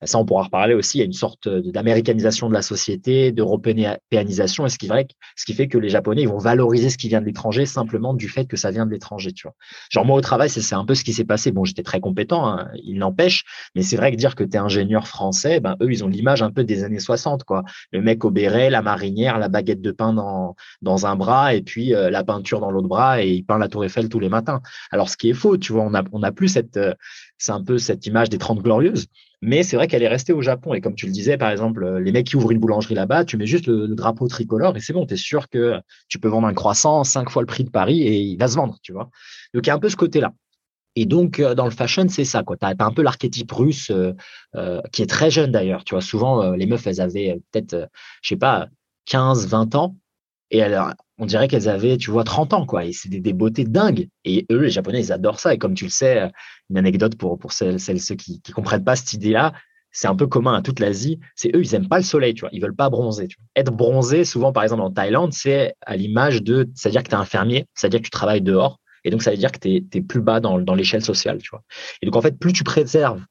ça, 0.05 0.19
on 0.19 0.25
pourra 0.25 0.45
reparler 0.45 0.75
aussi. 0.75 0.99
Il 0.99 1.01
y 1.01 1.03
a 1.03 1.07
une 1.07 1.13
sorte 1.13 1.49
d'américanisation 1.49 2.49
de 2.49 2.55
la 2.55 2.63
société, 2.63 3.33
d'européanisation, 3.33 4.67
et 4.67 4.69
ce 4.69 4.79
qui, 4.79 4.89
vrai, 4.89 5.07
ce 5.37 5.45
qui 5.45 5.55
fait 5.55 5.69
que 5.69 5.79
les 5.79 5.89
Japonais 5.89 6.23
ils 6.23 6.29
vont 6.29 6.39
valoriser 6.39 6.91
ce 6.91 6.99
qui 6.99 7.09
vient 7.09 7.21
de 7.21 7.27
l'étranger 7.27 7.67
simplement 7.67 8.15
du 8.15 8.29
fait 8.29 8.47
que 8.47 8.57
ça 8.57 8.71
vient 8.71 8.87
de 8.87 8.91
l'étranger. 8.91 9.33
Tu 9.33 9.47
vois. 9.47 9.55
Genre 9.91 10.05
moi 10.05 10.17
au 10.17 10.21
travail, 10.21 10.49
c'est 10.49 10.75
un 10.75 10.85
peu 10.85 10.95
ce 10.95 11.05
qui 11.05 11.13
s'est 11.13 11.25
passé. 11.25 11.53
Bon, 11.53 11.65
j'étais 11.65 11.83
très 11.83 12.01
compétent, 12.01 12.47
hein, 12.47 12.69
il 12.83 12.99
n'empêche, 12.99 13.45
mais 13.75 13.83
c'est 13.83 13.97
vrai 13.97 14.11
que 14.13 14.17
dire 14.17 14.35
que 14.35 14.45
tu 14.45 14.57
es 14.57 14.59
ingénieur 14.59 15.07
français, 15.07 15.61
ben 15.61 15.77
eux 15.81 15.91
ils 15.91 16.05
ont 16.05 16.09
l'image 16.09 16.43
un 16.43 16.51
peu 16.51 16.65
des 16.65 16.85
années 16.85 17.01
60, 17.01 17.45
quoi. 17.45 17.63
Le 17.93 18.03
mec 18.03 18.25
au 18.25 18.31
béret, 18.31 18.71
la 18.71 18.83
marinière, 18.83 19.39
la 19.39 19.49
baguette 19.49 19.81
de 19.81 19.93
pain 19.93 20.13
dans 20.13 20.57
dans 20.83 21.07
un 21.07 21.17
bras 21.17 21.55
et 21.55 21.63
puis 21.63 21.95
euh, 21.95 22.11
la 22.11 22.25
peinture 22.25 22.61
dans 22.61 22.71
l'autre 22.71 22.89
bras 22.89 23.23
et 23.23 23.29
il 23.31 23.45
peint 23.45 23.59
la 23.59 23.69
Tour 23.69 23.85
Eiffel 23.85 24.09
tous 24.09 24.21
les 24.21 24.29
matins. 24.29 24.61
Alors 24.91 25.09
ce 25.09 25.17
qui 25.17 25.31
est 25.31 25.35
faux, 25.35 25.57
tu 25.57 25.73
vois, 25.73 25.83
on 25.83 25.95
a 25.95 26.03
on 26.13 26.23
a 26.23 26.33
plus 26.33 26.49
cette 26.49 26.77
euh, 26.77 26.95
c'est 27.43 27.53
un 27.53 27.63
peu 27.63 27.79
cette 27.79 28.07
image 28.07 28.29
des 28.29 28.39
30 28.39 28.61
glorieuses. 28.63 29.07
Mais 29.41 29.65
c'est 29.65 29.75
vrai 29.75 29.89
qu'elle 29.89 30.05
est 30.05 30.09
restée 30.09 30.33
au 30.33 30.43
Japon. 30.43 30.75
Et 30.75 30.81
comme 30.81 30.95
tu 30.95 31.07
le 31.07 31.13
disais, 31.13 31.37
par 31.37 31.51
exemple, 31.51 31.99
les 31.99 32.13
mecs 32.13 32.27
qui 32.29 32.37
ouvrent 32.37 32.53
une 32.53 32.61
boulangerie 32.61 32.95
là-bas, 32.95 33.25
tu 33.25 33.37
mets 33.37 33.47
juste 33.47 33.67
le, 33.67 33.89
drapeau 33.89 34.29
tricolore 34.29 34.77
et 34.77 34.81
c'est 34.81 34.93
bon, 34.93 35.05
tu 35.07 35.15
es 35.15 35.17
sûr 35.17 35.49
que 35.49 35.81
tu 36.09 36.21
peux 36.21 36.29
vendre 36.29 36.47
un 36.47 36.55
croissant 36.55 37.03
cinq 37.03 37.31
fois 37.31 37.43
le 37.43 37.47
prix 37.47 37.65
de 37.65 37.71
Paris 37.71 38.03
et 38.03 38.21
il 38.21 38.37
va 38.37 38.47
se 38.47 38.55
vendre, 38.55 38.79
tu 38.83 38.93
vois. 38.93 39.11
Donc 39.53 39.67
il 39.67 39.69
y 39.69 39.71
a 39.71 39.75
un 39.75 39.81
peu 39.81 39.89
ce 39.89 39.97
côté-là. 39.97 40.33
Et 40.95 41.07
donc, 41.07 41.41
dans 41.41 41.65
le 41.65 41.71
fashion, 41.71 42.07
c'est 42.09 42.25
ça. 42.25 42.45
Tu 42.47 42.55
as, 42.61 42.75
un 42.79 42.93
peu 42.93 43.03
l'archétype 43.03 43.51
russe 43.51 43.91
euh, 43.91 44.13
euh, 44.55 44.81
qui 44.93 45.03
est 45.03 45.07
très 45.07 45.31
jeune 45.31 45.51
d'ailleurs. 45.51 45.85
Tu 45.85 45.95
vois, 45.95 46.03
souvent, 46.03 46.43
euh, 46.43 46.57
les 46.57 46.67
meufs, 46.67 46.87
elles 46.87 47.01
avaient 47.01 47.41
peut-être, 47.51 47.89
je 48.23 48.29
sais 48.29 48.37
pas, 48.37 48.69
15, 49.07 49.49
20 49.49 49.75
ans. 49.75 49.97
Et 50.53 50.59
elles, 50.59 50.81
on 51.19 51.27
dirait 51.27 51.49
qu'elles 51.49 51.69
avaient, 51.69 51.97
tu 51.97 52.11
vois, 52.11 52.25
30 52.25 52.53
ans, 52.53 52.67
quoi. 52.67 52.85
Et 52.85 52.93
c'est 52.93 53.09
des, 53.09 53.33
beautés 53.33 53.65
dingues. 53.65 54.09
Et 54.25 54.47
eux, 54.53 54.61
les 54.61 54.71
Japonais, 54.71 55.01
ils 55.01 55.13
adorent 55.13 55.41
ça. 55.41 55.55
Et 55.55 55.59
comme 55.59 55.75
tu 55.75 55.85
le 55.85 55.91
sais, 55.91 56.31
une 56.71 56.79
anecdote 56.79 57.17
pour, 57.17 57.39
pour 57.39 57.53
celles, 57.53 57.81
celles 57.81 58.01
ceux 58.01 58.15
qui 58.15 58.41
ne 58.47 58.53
comprennent 58.53 58.85
pas 58.85 58.95
cette 58.95 59.15
idée-là, 59.15 59.55
c'est 59.93 60.09
un 60.09 60.17
peu 60.17 60.27
commun 60.27 60.55
à 60.55 60.63
toute 60.63 60.81
l'Asie, 60.81 61.21
c'est 61.37 61.55
eux, 61.55 61.61
ils 61.61 61.75
aiment 61.75 61.89
pas 61.89 61.99
le 61.99 62.03
soleil, 62.03 62.35
tu 62.35 62.41
vois, 62.41 62.49
ils 62.53 62.61
veulent 62.61 62.75
pas 62.75 62.89
bronzer. 62.89 63.29
Être 63.55 63.73
bronzé, 63.73 64.25
souvent, 64.25 64.53
par 64.53 64.63
exemple, 64.63 64.83
en 64.83 64.91
Thaïlande, 64.91 65.35
c'est 65.35 65.75
à 65.83 65.97
l'image 65.97 66.43
de, 66.43 66.71
c'est-à-dire 66.75 67.03
que 67.03 67.09
tu 67.09 67.15
es 67.15 67.19
un 67.19 67.27
fermier, 67.27 67.67
c'est-à-dire 67.75 68.01
que 68.01 68.05
tu 68.05 68.11
travailles 68.11 68.41
dehors, 68.41 68.81
et 69.05 69.11
donc 69.11 69.23
ça 69.23 69.31
veut 69.31 69.37
dire 69.37 69.53
que 69.53 69.59
tu 69.59 69.87
es, 69.93 70.01
plus 70.01 70.23
bas 70.23 70.41
dans, 70.41 70.59
dans 70.59 70.75
l'échelle 70.75 71.05
sociale, 71.05 71.39
tu 71.43 71.51
vois. 71.51 71.63
Et 72.01 72.07
donc, 72.07 72.17
en 72.17 72.23
fait, 72.23 72.39
plus 72.39 72.53
tu 72.53 72.65
préserves 72.65 73.23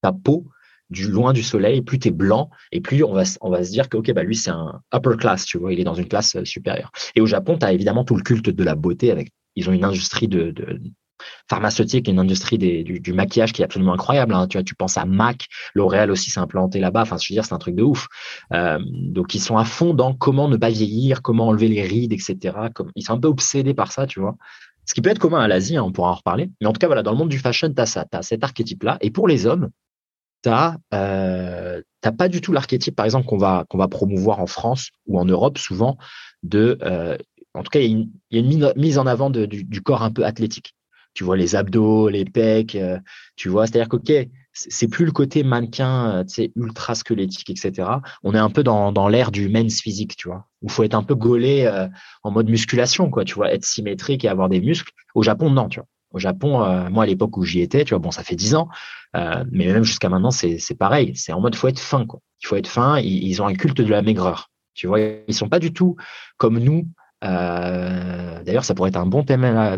ta 0.00 0.12
peau 0.12 0.46
du 0.90 1.08
loin 1.08 1.32
du 1.32 1.42
soleil, 1.42 1.82
plus 1.82 1.98
tu 1.98 2.08
es 2.08 2.10
blanc, 2.10 2.50
et 2.72 2.80
plus 2.80 3.02
on 3.04 3.12
va, 3.12 3.24
on 3.40 3.50
va 3.50 3.64
se 3.64 3.70
dire 3.70 3.88
que, 3.88 3.96
ok, 3.96 4.12
bah 4.12 4.22
lui, 4.22 4.36
c'est 4.36 4.50
un 4.50 4.80
upper 4.94 5.16
class, 5.18 5.44
tu 5.44 5.58
vois, 5.58 5.72
il 5.72 5.80
est 5.80 5.84
dans 5.84 5.94
une 5.94 6.08
classe 6.08 6.36
euh, 6.36 6.44
supérieure. 6.44 6.90
Et 7.14 7.20
au 7.20 7.26
Japon, 7.26 7.58
tu 7.58 7.66
as 7.66 7.72
évidemment 7.72 8.04
tout 8.04 8.16
le 8.16 8.22
culte 8.22 8.50
de 8.50 8.64
la 8.64 8.74
beauté 8.74 9.10
avec, 9.10 9.30
ils 9.56 9.68
ont 9.68 9.72
une 9.72 9.84
industrie 9.84 10.28
de, 10.28 10.50
de 10.50 10.80
pharmaceutique, 11.48 12.08
une 12.08 12.18
industrie 12.18 12.58
du, 12.58 13.12
maquillage 13.12 13.52
qui 13.52 13.62
est 13.62 13.64
absolument 13.64 13.94
incroyable. 13.94 14.34
Hein. 14.34 14.46
Tu 14.46 14.56
vois, 14.56 14.64
tu 14.64 14.74
penses 14.74 14.96
à 14.96 15.04
MAC, 15.04 15.46
L'Oréal 15.74 16.10
aussi 16.10 16.30
s'est 16.30 16.40
implanté 16.40 16.80
là-bas. 16.80 17.02
Enfin, 17.02 17.16
je 17.18 17.32
veux 17.32 17.34
dire, 17.34 17.44
c'est 17.44 17.54
un 17.54 17.58
truc 17.58 17.74
de 17.74 17.82
ouf. 17.82 18.06
Euh, 18.52 18.78
donc, 18.84 19.34
ils 19.34 19.40
sont 19.40 19.56
à 19.56 19.64
fond 19.64 19.94
dans 19.94 20.14
comment 20.14 20.48
ne 20.48 20.56
pas 20.56 20.70
vieillir, 20.70 21.22
comment 21.22 21.48
enlever 21.48 21.68
les 21.68 21.82
rides, 21.82 22.12
etc. 22.12 22.56
Comme, 22.74 22.90
ils 22.94 23.02
sont 23.02 23.14
un 23.14 23.20
peu 23.20 23.28
obsédés 23.28 23.74
par 23.74 23.92
ça, 23.92 24.06
tu 24.06 24.20
vois. 24.20 24.36
Ce 24.86 24.94
qui 24.94 25.02
peut 25.02 25.10
être 25.10 25.18
commun 25.18 25.40
à 25.40 25.48
l'Asie, 25.48 25.76
hein, 25.76 25.82
on 25.82 25.92
pourra 25.92 26.10
en 26.10 26.14
reparler. 26.14 26.50
Mais 26.60 26.66
en 26.66 26.72
tout 26.72 26.78
cas, 26.78 26.86
voilà, 26.86 27.02
dans 27.02 27.12
le 27.12 27.18
monde 27.18 27.28
du 27.28 27.38
fashion, 27.38 27.68
tu 27.68 27.86
ça, 27.86 28.06
tu 28.10 28.16
as 28.16 28.22
cet 28.22 28.42
archétype-là. 28.42 28.96
Et 29.00 29.10
pour 29.10 29.28
les 29.28 29.46
hommes, 29.46 29.70
tu 30.42 30.50
n'as 30.50 30.76
euh, 30.94 31.82
pas 32.16 32.28
du 32.28 32.40
tout 32.40 32.52
l'archétype, 32.52 32.94
par 32.96 33.06
exemple, 33.06 33.26
qu'on 33.26 33.38
va, 33.38 33.64
qu'on 33.68 33.78
va 33.78 33.88
promouvoir 33.88 34.40
en 34.40 34.46
France 34.46 34.90
ou 35.06 35.18
en 35.18 35.24
Europe 35.24 35.58
souvent, 35.58 35.98
de, 36.42 36.78
euh, 36.82 37.16
en 37.54 37.62
tout 37.62 37.70
cas, 37.70 37.80
il 37.80 38.08
y 38.30 38.36
a 38.36 38.40
une, 38.40 38.72
mise 38.76 38.98
en 38.98 39.06
avant 39.06 39.30
du, 39.30 39.82
corps 39.82 40.02
un 40.02 40.10
peu 40.10 40.24
athlétique 40.24 40.74
tu 41.14 41.24
vois 41.24 41.36
les 41.36 41.56
abdos, 41.56 42.08
les 42.10 42.24
pecs, 42.24 42.76
euh, 42.76 42.96
tu 43.34 43.48
vois. 43.48 43.66
C'est-à-dire 43.66 43.88
que, 43.88 43.96
ok, 43.96 44.28
c'est 44.52 44.86
plus 44.86 45.04
le 45.04 45.10
côté 45.10 45.42
mannequin, 45.42 46.18
euh, 46.18 46.24
tu 46.24 46.34
sais, 46.34 46.52
ultra 46.54 46.94
squelettique, 46.94 47.50
etc. 47.50 47.88
On 48.22 48.34
est 48.34 48.38
un 48.38 48.50
peu 48.50 48.62
dans, 48.62 48.92
dans 48.92 49.08
l'ère 49.08 49.32
du 49.32 49.48
men's 49.48 49.80
physique, 49.80 50.14
tu 50.16 50.28
vois. 50.28 50.46
Où 50.62 50.68
faut 50.68 50.84
être 50.84 50.94
un 50.94 51.02
peu 51.02 51.16
gaulé 51.16 51.68
en 52.22 52.30
mode 52.30 52.48
musculation, 52.48 53.10
quoi, 53.10 53.24
tu 53.24 53.34
vois, 53.34 53.52
être 53.52 53.64
symétrique 53.64 54.24
et 54.24 54.28
avoir 54.28 54.48
des 54.48 54.60
muscles. 54.60 54.92
Au 55.16 55.24
Japon, 55.24 55.50
non, 55.50 55.68
tu 55.68 55.80
vois. 55.80 55.88
Au 56.10 56.18
Japon, 56.18 56.88
moi, 56.90 57.04
à 57.04 57.06
l'époque 57.06 57.36
où 57.36 57.44
j'y 57.44 57.60
étais, 57.60 57.84
tu 57.84 57.90
vois, 57.90 57.98
bon, 57.98 58.10
ça 58.10 58.24
fait 58.24 58.36
dix 58.36 58.54
ans, 58.54 58.68
mais 59.14 59.66
même 59.66 59.84
jusqu'à 59.84 60.08
maintenant, 60.08 60.30
c'est 60.30 60.78
pareil. 60.78 61.12
C'est 61.16 61.32
en 61.32 61.40
mode, 61.40 61.54
faut 61.54 61.68
être 61.68 61.80
fin, 61.80 62.06
quoi. 62.06 62.20
Il 62.42 62.46
faut 62.46 62.56
être 62.56 62.68
fin. 62.68 62.98
Ils, 62.98 63.42
ont 63.42 63.46
un 63.46 63.54
culte 63.54 63.80
de 63.80 63.90
la 63.90 64.02
maigreur. 64.02 64.50
Tu 64.74 64.86
vois, 64.86 65.00
ils 65.00 65.34
sont 65.34 65.48
pas 65.48 65.58
du 65.58 65.72
tout 65.72 65.96
comme 66.36 66.58
nous. 66.58 66.88
D'ailleurs, 67.20 68.64
ça 68.64 68.74
pourrait 68.74 68.88
être 68.88 68.96
un 68.96 69.06
bon 69.06 69.22
thème. 69.22 69.42
Là, 69.42 69.76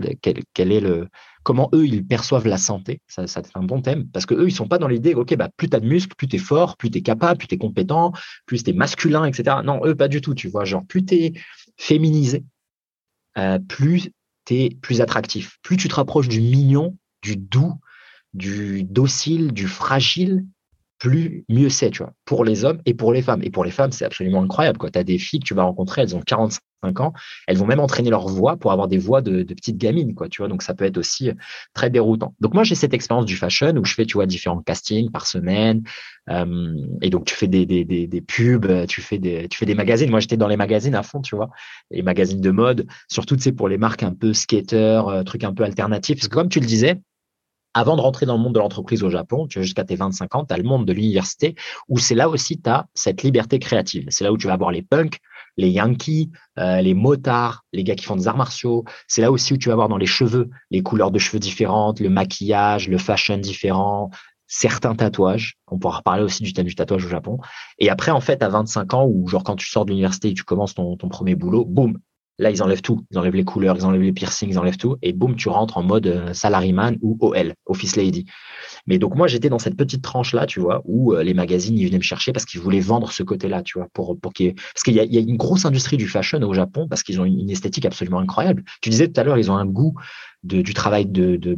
quel 0.54 0.72
est 0.72 0.80
le, 0.80 1.08
comment 1.42 1.68
eux, 1.72 1.86
ils 1.86 2.06
perçoivent 2.06 2.46
la 2.46 2.58
santé. 2.58 3.00
Ça, 3.06 3.26
ça 3.26 3.42
un 3.54 3.62
bon 3.62 3.80
thème 3.80 4.06
parce 4.08 4.26
que 4.26 4.34
eux, 4.34 4.48
ils 4.48 4.54
sont 4.54 4.68
pas 4.68 4.78
dans 4.78 4.88
l'idée, 4.88 5.14
OK, 5.14 5.34
bah, 5.36 5.48
plus 5.56 5.68
tu 5.68 5.76
as 5.76 5.80
de 5.80 5.86
muscles, 5.86 6.14
plus 6.16 6.28
tu 6.28 6.36
es 6.36 6.38
fort, 6.38 6.76
plus 6.76 6.90
tu 6.90 6.98
es 6.98 7.02
capable, 7.02 7.38
plus 7.38 7.48
tu 7.48 7.54
es 7.54 7.58
compétent, 7.58 8.12
plus 8.46 8.62
tu 8.62 8.70
es 8.70 8.72
masculin, 8.72 9.24
etc. 9.24 9.58
Non, 9.64 9.80
eux, 9.84 9.94
pas 9.94 10.08
du 10.08 10.20
tout, 10.20 10.34
tu 10.34 10.48
vois. 10.48 10.64
Genre, 10.64 10.84
plus 10.86 11.04
tu 11.04 11.14
es 11.14 11.32
féminisé, 11.76 12.44
euh, 13.38 13.58
plus 13.58 14.10
tu 14.45 14.55
es 14.55 14.70
plus 14.70 15.01
attractif. 15.01 15.59
Plus 15.62 15.76
tu 15.76 15.88
te 15.88 15.95
rapproches 15.95 16.28
du 16.28 16.41
mignon, 16.41 16.97
du 17.22 17.36
doux, 17.36 17.74
du 18.34 18.84
docile, 18.84 19.53
du 19.53 19.66
fragile, 19.66 20.47
plus 20.99 21.45
mieux 21.49 21.70
c'est, 21.70 21.91
tu 21.91 22.03
vois, 22.03 22.12
pour 22.24 22.45
les 22.45 22.64
hommes 22.64 22.80
et 22.84 22.95
pour 22.95 23.12
les 23.12 23.22
femmes. 23.22 23.43
Et 23.43 23.51
pour 23.51 23.64
les 23.64 23.70
femmes, 23.70 23.93
c'est 23.93 24.05
absolument 24.05 24.43
incroyable. 24.43 24.78
Tu 24.91 24.99
as 24.99 25.05
des 25.05 25.18
filles 25.18 25.41
que 25.41 25.47
tu 25.47 25.55
vas 25.55 25.62
rencontrer, 25.64 26.03
elles 26.03 26.14
ont 26.14 26.20
45 26.20 26.61
ans, 27.00 27.12
elles 27.46 27.56
vont 27.56 27.66
même 27.66 27.80
entraîner 27.80 28.10
leur 28.10 28.26
voix 28.26 28.56
pour 28.56 28.72
avoir 28.72 28.88
des 28.88 28.98
voix 28.98 29.22
de, 29.22 29.42
petites 29.42 29.78
gamines, 29.78 30.14
quoi, 30.14 30.28
tu 30.28 30.42
vois. 30.42 30.48
Donc 30.48 30.62
ça 30.62 30.74
peut 30.74 30.84
être 30.84 30.98
aussi 30.98 31.30
très 31.74 31.90
déroutant. 31.90 32.34
Donc 32.40 32.54
moi, 32.54 32.64
j'ai 32.64 32.74
cette 32.74 32.94
expérience 32.94 33.26
du 33.26 33.36
fashion 33.36 33.74
où 33.76 33.84
je 33.84 33.94
fais, 33.94 34.06
tu 34.06 34.14
vois, 34.14 34.26
différents 34.26 34.62
castings 34.62 35.10
par 35.10 35.26
semaine. 35.26 35.82
Euh, 36.28 36.74
et 37.02 37.10
donc 37.10 37.24
tu 37.24 37.34
fais 37.34 37.48
des, 37.48 37.66
des, 37.66 37.84
des, 37.84 38.20
pubs, 38.20 38.86
tu 38.86 39.00
fais 39.02 39.18
des, 39.18 39.48
tu 39.48 39.58
fais 39.58 39.66
des 39.66 39.74
magazines. 39.74 40.10
Moi, 40.10 40.20
j'étais 40.20 40.36
dans 40.36 40.48
les 40.48 40.56
magazines 40.56 40.94
à 40.94 41.02
fond, 41.02 41.20
tu 41.20 41.36
vois, 41.36 41.50
les 41.90 42.02
magazines 42.02 42.40
de 42.40 42.50
mode, 42.50 42.86
surtout, 43.08 43.36
tu 43.36 43.52
pour 43.52 43.68
les 43.68 43.78
marques 43.78 44.02
un 44.02 44.14
peu 44.14 44.32
skater, 44.32 45.02
euh, 45.08 45.22
trucs 45.22 45.44
un 45.44 45.52
peu 45.52 45.64
alternatifs. 45.64 46.16
Parce 46.16 46.28
que 46.28 46.34
comme 46.34 46.48
tu 46.48 46.60
le 46.60 46.66
disais, 46.66 47.00
avant 47.74 47.96
de 47.96 48.00
rentrer 48.00 48.26
dans 48.26 48.36
le 48.36 48.42
monde 48.42 48.54
de 48.54 48.58
l'entreprise 48.58 49.02
au 49.02 49.10
Japon, 49.10 49.46
tu 49.46 49.62
jusqu'à 49.62 49.84
tes 49.84 49.96
25 49.96 50.34
ans, 50.34 50.44
tu 50.44 50.54
as 50.54 50.56
le 50.56 50.64
monde 50.64 50.86
de 50.86 50.92
l'université 50.92 51.54
où 51.88 51.98
c'est 51.98 52.14
là 52.14 52.28
aussi 52.28 52.60
tu 52.60 52.68
as 52.68 52.86
cette 52.94 53.22
liberté 53.22 53.58
créative. 53.58 54.06
C'est 54.08 54.24
là 54.24 54.32
où 54.32 54.38
tu 54.38 54.46
vas 54.46 54.54
avoir 54.54 54.72
les 54.72 54.82
punks, 54.82 55.18
les 55.57 55.70
yankees, 55.70 56.30
euh, 56.59 56.80
les 56.80 56.94
motards, 56.94 57.64
les 57.72 57.84
gars 57.84 57.94
qui 57.94 58.05
font 58.05 58.16
des 58.16 58.28
arts 58.28 58.36
martiaux. 58.36 58.84
C'est 59.09 59.22
là 59.22 59.30
aussi 59.30 59.53
où 59.53 59.57
tu 59.57 59.68
vas 59.68 59.74
avoir 59.74 59.88
dans 59.88 59.96
les 59.96 60.07
cheveux 60.07 60.51
les 60.70 60.82
couleurs 60.82 61.11
de 61.11 61.18
cheveux 61.18 61.38
différentes, 61.38 62.01
le 62.01 62.11
maquillage, 62.11 62.88
le 62.88 62.98
fashion 62.98 63.38
différent, 63.38 64.11
certains 64.46 64.94
tatouages. 64.94 65.57
On 65.68 65.78
pourra 65.78 65.98
reparler 65.98 66.22
aussi 66.22 66.42
du 66.42 66.53
thème 66.53 66.66
du 66.66 66.74
tatouage 66.74 67.05
au 67.05 67.09
Japon. 67.09 67.38
Et 67.78 67.90
après, 67.90 68.11
en 68.11 68.20
fait, 68.20 68.42
à 68.42 68.48
25 68.48 68.94
ans, 68.94 69.07
ou 69.07 69.28
genre 69.28 69.44
quand 69.44 69.57
tu 69.57 69.66
sors 69.66 69.84
de 69.84 69.90
l'université 69.90 70.28
et 70.28 70.34
tu 70.34 70.44
commences 70.44 70.74
ton 70.74 70.96
premier 70.96 71.34
boulot, 71.34 71.64
boum, 71.64 71.98
Là, 72.41 72.51
ils 72.51 72.62
enlèvent 72.62 72.80
tout. 72.80 73.05
Ils 73.11 73.18
enlèvent 73.18 73.34
les 73.34 73.45
couleurs, 73.45 73.76
ils 73.76 73.84
enlèvent 73.84 74.01
les 74.01 74.12
piercings, 74.12 74.49
ils 74.49 74.59
enlèvent 74.59 74.78
tout. 74.78 74.97
Et 75.03 75.12
boum, 75.12 75.36
tu 75.36 75.51
rentres 75.51 75.76
en 75.76 75.82
mode 75.82 76.07
euh, 76.07 76.32
salaryman 76.32 76.97
ou 77.03 77.18
OL, 77.20 77.53
Office 77.66 77.97
Lady. 77.97 78.24
Mais 78.86 78.99
donc, 78.99 79.14
moi, 79.14 79.28
j'étais 79.28 79.51
dans 79.51 79.59
cette 79.59 79.76
petite 79.76 80.03
tranche-là, 80.03 80.47
tu 80.47 80.59
vois, 80.59 80.80
où 80.86 81.12
euh, 81.12 81.22
les 81.22 81.34
magazines, 81.34 81.76
ils 81.76 81.86
venaient 81.86 81.99
me 81.99 82.03
chercher 82.03 82.32
parce 82.32 82.47
qu'ils 82.47 82.62
voulaient 82.62 82.80
vendre 82.80 83.12
ce 83.12 83.22
côté-là, 83.22 83.62
tu 83.62 83.78
vois, 83.78 83.88
pour, 83.93 84.18
pour 84.18 84.32
qu'il 84.32 84.55
parce 84.55 84.82
qu'il 84.82 84.95
y, 84.95 85.18
a 85.18 85.20
une 85.20 85.36
grosse 85.36 85.66
industrie 85.66 85.99
du 85.99 86.09
fashion 86.09 86.41
au 86.41 86.55
Japon 86.55 86.88
parce 86.88 87.03
qu'ils 87.03 87.20
ont 87.20 87.26
une, 87.26 87.51
esthétique 87.51 87.84
absolument 87.84 88.20
incroyable. 88.20 88.64
Tu 88.80 88.88
disais 88.88 89.09
tout 89.09 89.20
à 89.20 89.24
l'heure, 89.24 89.36
ils 89.36 89.51
ont 89.51 89.57
un 89.57 89.66
goût 89.66 89.95
de, 90.43 90.62
du 90.62 90.72
travail 90.72 91.05
de, 91.05 91.36
de 91.36 91.57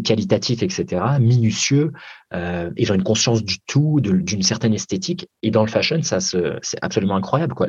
qualitatif, 0.00 0.64
etc., 0.64 1.00
minutieux. 1.20 1.92
Euh, 2.32 2.70
ils 2.76 2.90
ont 2.90 2.94
une 2.96 3.04
conscience 3.04 3.44
du 3.44 3.60
tout, 3.60 4.00
d'une 4.00 4.42
certaine 4.42 4.74
esthétique. 4.74 5.28
Et 5.42 5.52
dans 5.52 5.62
le 5.62 5.70
fashion, 5.70 6.02
ça, 6.02 6.18
c'est 6.18 6.78
absolument 6.82 7.14
incroyable, 7.14 7.54
quoi. 7.54 7.68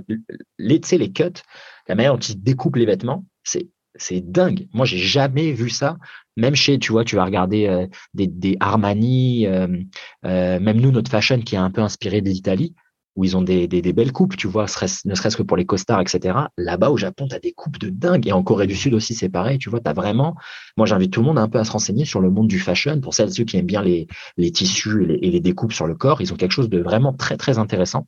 Les, 0.57 0.81
les 0.91 1.11
cuts, 1.11 1.41
la 1.87 1.95
manière 1.95 2.13
dont 2.13 2.19
ils 2.19 2.41
découpent 2.41 2.77
les 2.77 2.85
vêtements, 2.85 3.25
c'est 3.43 3.69
c'est 3.97 4.21
dingue. 4.21 4.67
Moi, 4.73 4.85
j'ai 4.85 4.97
jamais 4.97 5.51
vu 5.51 5.69
ça. 5.69 5.97
Même 6.37 6.55
chez, 6.55 6.79
tu 6.79 6.91
vois, 6.91 7.05
tu 7.05 7.15
vas 7.15 7.25
regarder 7.25 7.67
euh, 7.67 7.87
des, 8.13 8.27
des, 8.27 8.57
Armani, 8.59 9.47
euh, 9.47 9.67
euh, 10.25 10.59
même 10.59 10.81
nous, 10.81 10.91
notre 10.91 11.09
fashion 11.09 11.39
qui 11.39 11.55
est 11.55 11.59
un 11.59 11.71
peu 11.71 11.81
inspiré 11.81 12.21
de 12.21 12.29
l'Italie, 12.29 12.75
où 13.15 13.23
ils 13.23 13.37
ont 13.37 13.41
des, 13.41 13.67
des, 13.69 13.93
belles 13.93 14.11
coupes, 14.11 14.35
tu 14.35 14.47
vois, 14.47 14.63
ne 14.63 15.15
serait-ce 15.15 15.37
que 15.37 15.43
pour 15.43 15.55
les 15.55 15.65
costards, 15.65 16.01
etc. 16.01 16.37
Là-bas, 16.57 16.89
au 16.89 16.97
Japon, 16.97 17.27
tu 17.29 17.35
as 17.35 17.39
des 17.39 17.53
coupes 17.53 17.77
de 17.77 17.87
dingue. 17.87 18.27
Et 18.27 18.33
en 18.33 18.43
Corée 18.43 18.67
du 18.67 18.75
Sud 18.75 18.93
aussi, 18.93 19.13
c'est 19.13 19.29
pareil. 19.29 19.57
Tu 19.57 19.69
vois, 19.69 19.79
tu 19.79 19.89
vraiment. 19.93 20.35
Moi, 20.75 20.85
j'invite 20.85 21.13
tout 21.13 21.21
le 21.21 21.27
monde 21.27 21.39
un 21.39 21.47
peu 21.47 21.59
à 21.59 21.63
se 21.63 21.71
renseigner 21.71 22.03
sur 22.03 22.19
le 22.19 22.29
monde 22.29 22.49
du 22.49 22.59
fashion. 22.59 22.99
Pour 22.99 23.13
celles 23.13 23.29
et 23.29 23.31
ceux 23.31 23.45
qui 23.45 23.55
aiment 23.55 23.65
bien 23.65 23.81
les, 23.81 24.07
les 24.35 24.51
tissus 24.51 25.17
et 25.21 25.31
les 25.31 25.39
découpes 25.39 25.71
sur 25.71 25.87
le 25.87 25.95
corps, 25.95 26.21
ils 26.21 26.33
ont 26.33 26.35
quelque 26.35 26.51
chose 26.51 26.69
de 26.69 26.79
vraiment 26.79 27.13
très, 27.13 27.37
très 27.37 27.57
intéressant. 27.57 28.07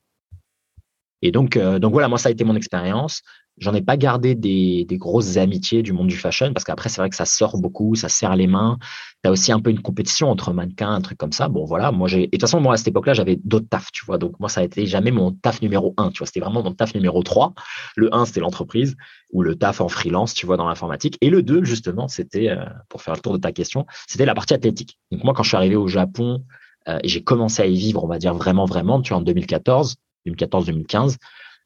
Et 1.21 1.31
donc, 1.31 1.57
donc 1.57 1.91
voilà, 1.91 2.07
moi, 2.07 2.17
ça 2.17 2.29
a 2.29 2.31
été 2.31 2.43
mon 2.43 2.55
expérience. 2.55 3.21
J'en 3.57 3.73
ai 3.73 3.81
pas 3.81 3.97
gardé 3.97 4.35
des, 4.35 4.85
des, 4.85 4.97
grosses 4.97 5.37
amitiés 5.37 5.81
du 5.81 5.91
monde 5.91 6.07
du 6.07 6.15
fashion 6.15 6.53
parce 6.53 6.63
qu'après, 6.63 6.89
c'est 6.89 7.01
vrai 7.01 7.09
que 7.09 7.15
ça 7.15 7.25
sort 7.25 7.57
beaucoup, 7.57 7.95
ça 7.95 8.07
serre 8.07 8.35
les 8.35 8.45
mains. 8.45 8.77
Tu 9.23 9.29
as 9.29 9.31
aussi 9.31 9.51
un 9.51 9.59
peu 9.59 9.71
une 9.71 9.81
compétition 9.81 10.29
entre 10.29 10.53
mannequins, 10.53 10.91
un 10.91 11.01
truc 11.01 11.17
comme 11.17 11.31
ça. 11.31 11.47
Bon, 11.47 11.65
voilà, 11.65 11.91
moi, 11.91 12.07
j'ai. 12.07 12.23
Et 12.23 12.27
de 12.27 12.31
toute 12.31 12.41
façon, 12.41 12.61
moi, 12.61 12.75
à 12.75 12.77
cette 12.77 12.89
époque-là, 12.89 13.13
j'avais 13.13 13.39
d'autres 13.43 13.67
tafs, 13.67 13.91
tu 13.91 14.05
vois. 14.05 14.19
Donc, 14.19 14.39
moi, 14.39 14.47
ça 14.47 14.61
a 14.61 14.63
été 14.63 14.85
jamais 14.85 15.09
mon 15.09 15.31
taf 15.31 15.63
numéro 15.63 15.95
un, 15.97 16.11
tu 16.11 16.19
vois. 16.19 16.27
C'était 16.27 16.39
vraiment 16.39 16.61
mon 16.61 16.71
taf 16.71 16.93
numéro 16.93 17.23
3. 17.23 17.53
Le 17.95 18.13
1, 18.13 18.25
c'était 18.25 18.41
l'entreprise 18.41 18.95
ou 19.31 19.41
le 19.41 19.55
taf 19.55 19.81
en 19.81 19.87
freelance, 19.87 20.35
tu 20.35 20.45
vois, 20.45 20.57
dans 20.57 20.67
l'informatique. 20.67 21.17
Et 21.21 21.31
le 21.31 21.41
2, 21.41 21.63
justement, 21.63 22.07
c'était, 22.07 22.49
euh, 22.49 22.63
pour 22.89 23.01
faire 23.01 23.15
le 23.15 23.21
tour 23.21 23.33
de 23.33 23.39
ta 23.39 23.51
question, 23.51 23.87
c'était 24.07 24.25
la 24.25 24.35
partie 24.35 24.53
athlétique. 24.53 24.99
Donc, 25.11 25.23
moi, 25.23 25.33
quand 25.33 25.41
je 25.41 25.49
suis 25.49 25.57
arrivé 25.57 25.75
au 25.75 25.87
Japon 25.87 26.43
euh, 26.87 26.99
et 27.03 27.07
j'ai 27.07 27.23
commencé 27.23 27.63
à 27.63 27.65
y 27.65 27.75
vivre, 27.75 28.03
on 28.03 28.07
va 28.07 28.19
dire 28.19 28.35
vraiment, 28.35 28.65
vraiment, 28.65 29.01
tu 29.01 29.09
vois, 29.09 29.17
en 29.17 29.21
2014, 29.21 29.95
2014-2015, 30.29 31.17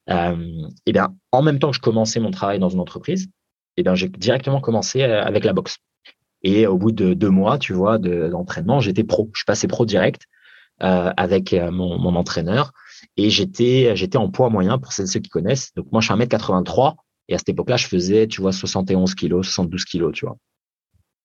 euh, 0.10 0.68
et 0.86 0.92
bien, 0.92 1.16
en 1.32 1.42
même 1.42 1.60
temps 1.60 1.70
que 1.70 1.76
je 1.76 1.82
commençais 1.82 2.20
mon 2.20 2.32
travail 2.32 2.60
dans 2.60 2.70
une 2.70 2.80
entreprise, 2.80 3.28
et 3.78 3.84
bien, 3.84 3.96
j'ai 3.96 4.10
directement 4.10 4.60
commencé 4.60 5.02
euh, 5.04 5.24
avec 5.24 5.46
la 5.46 5.54
boxe. 5.54 5.78
Et 6.44 6.66
au 6.68 6.78
bout 6.78 6.92
de 6.92 7.14
deux 7.14 7.30
mois, 7.30 7.60
tu 7.60 7.74
vois, 7.74 8.00
d'entraînement, 8.00 8.80
j'étais 8.80 9.04
pro. 9.04 9.30
Je 9.34 9.44
passais 9.46 9.68
pro 9.68 9.86
direct 9.86 10.24
euh, 10.82 11.12
avec 11.16 11.54
mon, 11.54 12.00
mon, 12.00 12.16
entraîneur 12.16 12.72
et 13.16 13.30
j'étais 13.30 13.96
j'étais 13.96 14.18
en 14.18 14.32
poids 14.32 14.50
moyen 14.50 14.80
pour 14.80 14.92
ceux 14.92 15.06
qui 15.06 15.30
connaissent. 15.30 15.72
Donc 15.76 15.92
moi, 15.92 16.02
je 16.02 16.08
suis 16.08 16.16
1m83 16.16 16.96
et 17.28 17.36
à 17.36 17.38
cette 17.38 17.50
époque-là, 17.50 17.78
je 17.78 17.86
faisais, 17.86 18.26
tu 18.26 18.42
vois, 18.42 18.52
71 18.54 19.14
kilos, 19.14 19.46
72 19.46 19.86
kilos, 19.86 20.14
tu 20.14 20.26
vois. 20.26 20.38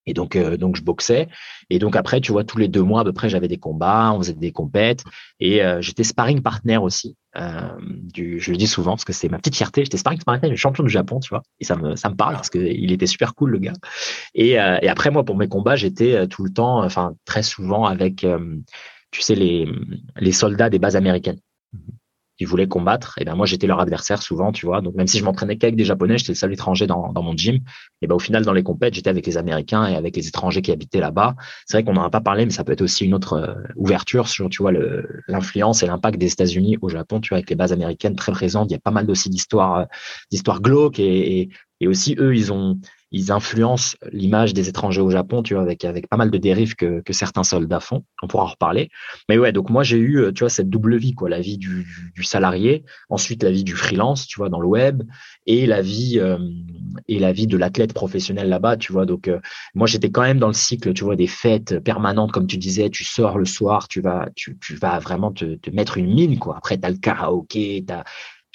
Et 0.04 0.12
donc, 0.12 0.36
donc 0.36 0.76
je 0.76 0.82
boxais. 0.82 1.28
Et 1.70 1.78
donc 1.78 1.96
après, 1.96 2.20
tu 2.20 2.30
vois, 2.32 2.44
tous 2.44 2.58
les 2.58 2.68
deux 2.68 2.82
mois 2.82 3.00
à 3.00 3.04
peu 3.04 3.14
près, 3.14 3.30
j'avais 3.30 3.48
des 3.48 3.56
combats, 3.56 4.12
on 4.12 4.18
faisait 4.18 4.34
des 4.34 4.52
compètes. 4.52 5.02
Et 5.40 5.62
j'étais 5.80 6.04
sparring 6.04 6.42
partner 6.42 6.76
aussi. 6.76 7.16
Euh, 7.36 7.68
je 8.14 8.50
le 8.50 8.56
dis 8.56 8.66
souvent 8.66 8.92
parce 8.92 9.04
que 9.04 9.12
c'est 9.12 9.28
ma 9.28 9.38
petite 9.38 9.56
fierté. 9.56 9.84
J'étais 9.84 9.98
sparring 9.98 10.22
partner 10.22 10.48
du 10.48 10.56
champion 10.56 10.84
du 10.84 10.90
Japon, 10.90 11.20
tu 11.20 11.28
vois. 11.28 11.42
Et 11.60 11.64
ça 11.64 11.76
me, 11.76 11.96
ça 11.96 12.08
me 12.08 12.14
parle 12.14 12.34
parce 12.34 12.50
qu'il 12.50 12.92
était 12.92 13.06
super 13.06 13.34
cool 13.34 13.50
le 13.50 13.58
gars. 13.58 13.74
Et, 14.34 14.52
et 14.52 14.88
après 14.88 15.10
moi, 15.10 15.24
pour 15.24 15.36
mes 15.36 15.48
combats, 15.48 15.76
j'étais 15.76 16.26
tout 16.28 16.44
le 16.44 16.50
temps, 16.50 16.82
enfin 16.82 17.14
très 17.24 17.42
souvent 17.42 17.84
avec, 17.84 18.26
tu 19.10 19.20
sais, 19.20 19.34
les, 19.34 19.68
les 20.16 20.32
soldats 20.32 20.70
des 20.70 20.78
bases 20.78 20.96
américaines. 20.96 21.40
Ils 22.38 22.46
voulaient 22.46 22.68
combattre, 22.68 23.14
et 23.18 23.24
ben 23.24 23.34
moi 23.34 23.46
j'étais 23.46 23.66
leur 23.66 23.80
adversaire 23.80 24.22
souvent, 24.22 24.52
tu 24.52 24.66
vois. 24.66 24.80
Donc 24.80 24.94
même 24.94 25.06
si 25.06 25.18
je 25.18 25.24
m'entraînais 25.24 25.56
qu'avec 25.56 25.76
des 25.76 25.84
Japonais, 25.84 26.18
j'étais 26.18 26.32
le 26.32 26.36
seul 26.36 26.52
étranger 26.52 26.86
dans, 26.86 27.12
dans 27.12 27.22
mon 27.22 27.36
gym. 27.36 27.60
Et 28.02 28.06
ben 28.06 28.14
au 28.14 28.18
final 28.18 28.44
dans 28.44 28.52
les 28.52 28.62
compètes, 28.62 28.94
j'étais 28.94 29.10
avec 29.10 29.26
les 29.26 29.36
Américains 29.36 29.86
et 29.86 29.96
avec 29.96 30.16
les 30.16 30.28
étrangers 30.28 30.62
qui 30.62 30.72
habitaient 30.72 31.00
là-bas. 31.00 31.34
C'est 31.66 31.78
vrai 31.78 31.84
qu'on 31.84 31.94
n'en 31.94 32.04
a 32.04 32.10
pas 32.10 32.20
parlé, 32.20 32.44
mais 32.44 32.52
ça 32.52 32.64
peut 32.64 32.72
être 32.72 32.82
aussi 32.82 33.04
une 33.04 33.14
autre 33.14 33.34
euh, 33.34 33.54
ouverture 33.76 34.28
sur, 34.28 34.48
tu 34.48 34.62
vois, 34.62 34.72
l'influence 35.28 35.82
et 35.82 35.86
l'impact 35.86 36.18
des 36.18 36.32
États-Unis 36.32 36.78
au 36.82 36.88
Japon, 36.88 37.20
tu 37.20 37.30
vois, 37.30 37.38
avec 37.38 37.50
les 37.50 37.56
bases 37.56 37.72
américaines 37.72 38.16
très 38.16 38.32
présentes. 38.32 38.70
Il 38.70 38.74
y 38.74 38.76
a 38.76 38.80
pas 38.80 38.90
mal 38.90 39.10
aussi 39.10 39.30
d'histoires, 39.30 39.76
euh, 39.78 39.84
d'histoires 40.30 40.60
glauques 40.60 40.98
et, 40.98 41.48
et 41.80 41.88
aussi 41.88 42.16
eux, 42.18 42.34
ils 42.34 42.52
ont 42.52 42.78
ils 43.16 43.32
influencent 43.32 43.96
l'image 44.12 44.52
des 44.52 44.68
étrangers 44.68 45.00
au 45.00 45.08
Japon, 45.08 45.42
tu 45.42 45.54
vois, 45.54 45.62
avec, 45.62 45.86
avec 45.86 46.06
pas 46.06 46.18
mal 46.18 46.30
de 46.30 46.36
dérives 46.36 46.74
que, 46.74 47.00
que 47.00 47.14
certains 47.14 47.44
soldats 47.44 47.80
font. 47.80 48.04
On 48.22 48.26
pourra 48.26 48.44
en 48.44 48.48
reparler. 48.48 48.90
Mais 49.30 49.38
ouais, 49.38 49.52
donc 49.52 49.70
moi, 49.70 49.82
j'ai 49.82 49.96
eu, 49.96 50.18
euh, 50.18 50.32
tu 50.32 50.40
vois, 50.40 50.50
cette 50.50 50.68
double 50.68 50.96
vie, 50.98 51.14
quoi, 51.14 51.30
la 51.30 51.40
vie 51.40 51.56
du, 51.56 51.86
du, 52.14 52.24
salarié, 52.24 52.84
ensuite 53.08 53.42
la 53.42 53.50
vie 53.50 53.64
du 53.64 53.74
freelance, 53.74 54.26
tu 54.26 54.36
vois, 54.36 54.50
dans 54.50 54.60
le 54.60 54.66
web, 54.66 55.02
et 55.46 55.64
la 55.64 55.80
vie, 55.80 56.18
euh, 56.20 56.36
et 57.08 57.18
la 57.18 57.32
vie 57.32 57.46
de 57.46 57.56
l'athlète 57.56 57.94
professionnel 57.94 58.50
là-bas, 58.50 58.76
tu 58.76 58.92
vois. 58.92 59.06
Donc, 59.06 59.28
euh, 59.28 59.40
moi, 59.74 59.86
j'étais 59.86 60.10
quand 60.10 60.22
même 60.22 60.38
dans 60.38 60.48
le 60.48 60.52
cycle, 60.52 60.92
tu 60.92 61.04
vois, 61.04 61.16
des 61.16 61.26
fêtes 61.26 61.78
permanentes, 61.78 62.32
comme 62.32 62.46
tu 62.46 62.58
disais, 62.58 62.90
tu 62.90 63.04
sors 63.04 63.38
le 63.38 63.46
soir, 63.46 63.88
tu 63.88 64.02
vas, 64.02 64.28
tu, 64.36 64.58
tu 64.60 64.74
vas 64.74 64.98
vraiment 64.98 65.32
te, 65.32 65.54
te 65.54 65.70
mettre 65.70 65.96
une 65.96 66.12
mine, 66.12 66.38
quoi. 66.38 66.58
Après, 66.58 66.76
tu 66.76 66.86
as 66.86 66.90
le 66.90 66.98
karaoké, 66.98 67.82
tu 67.86 67.94
as, 67.94 68.04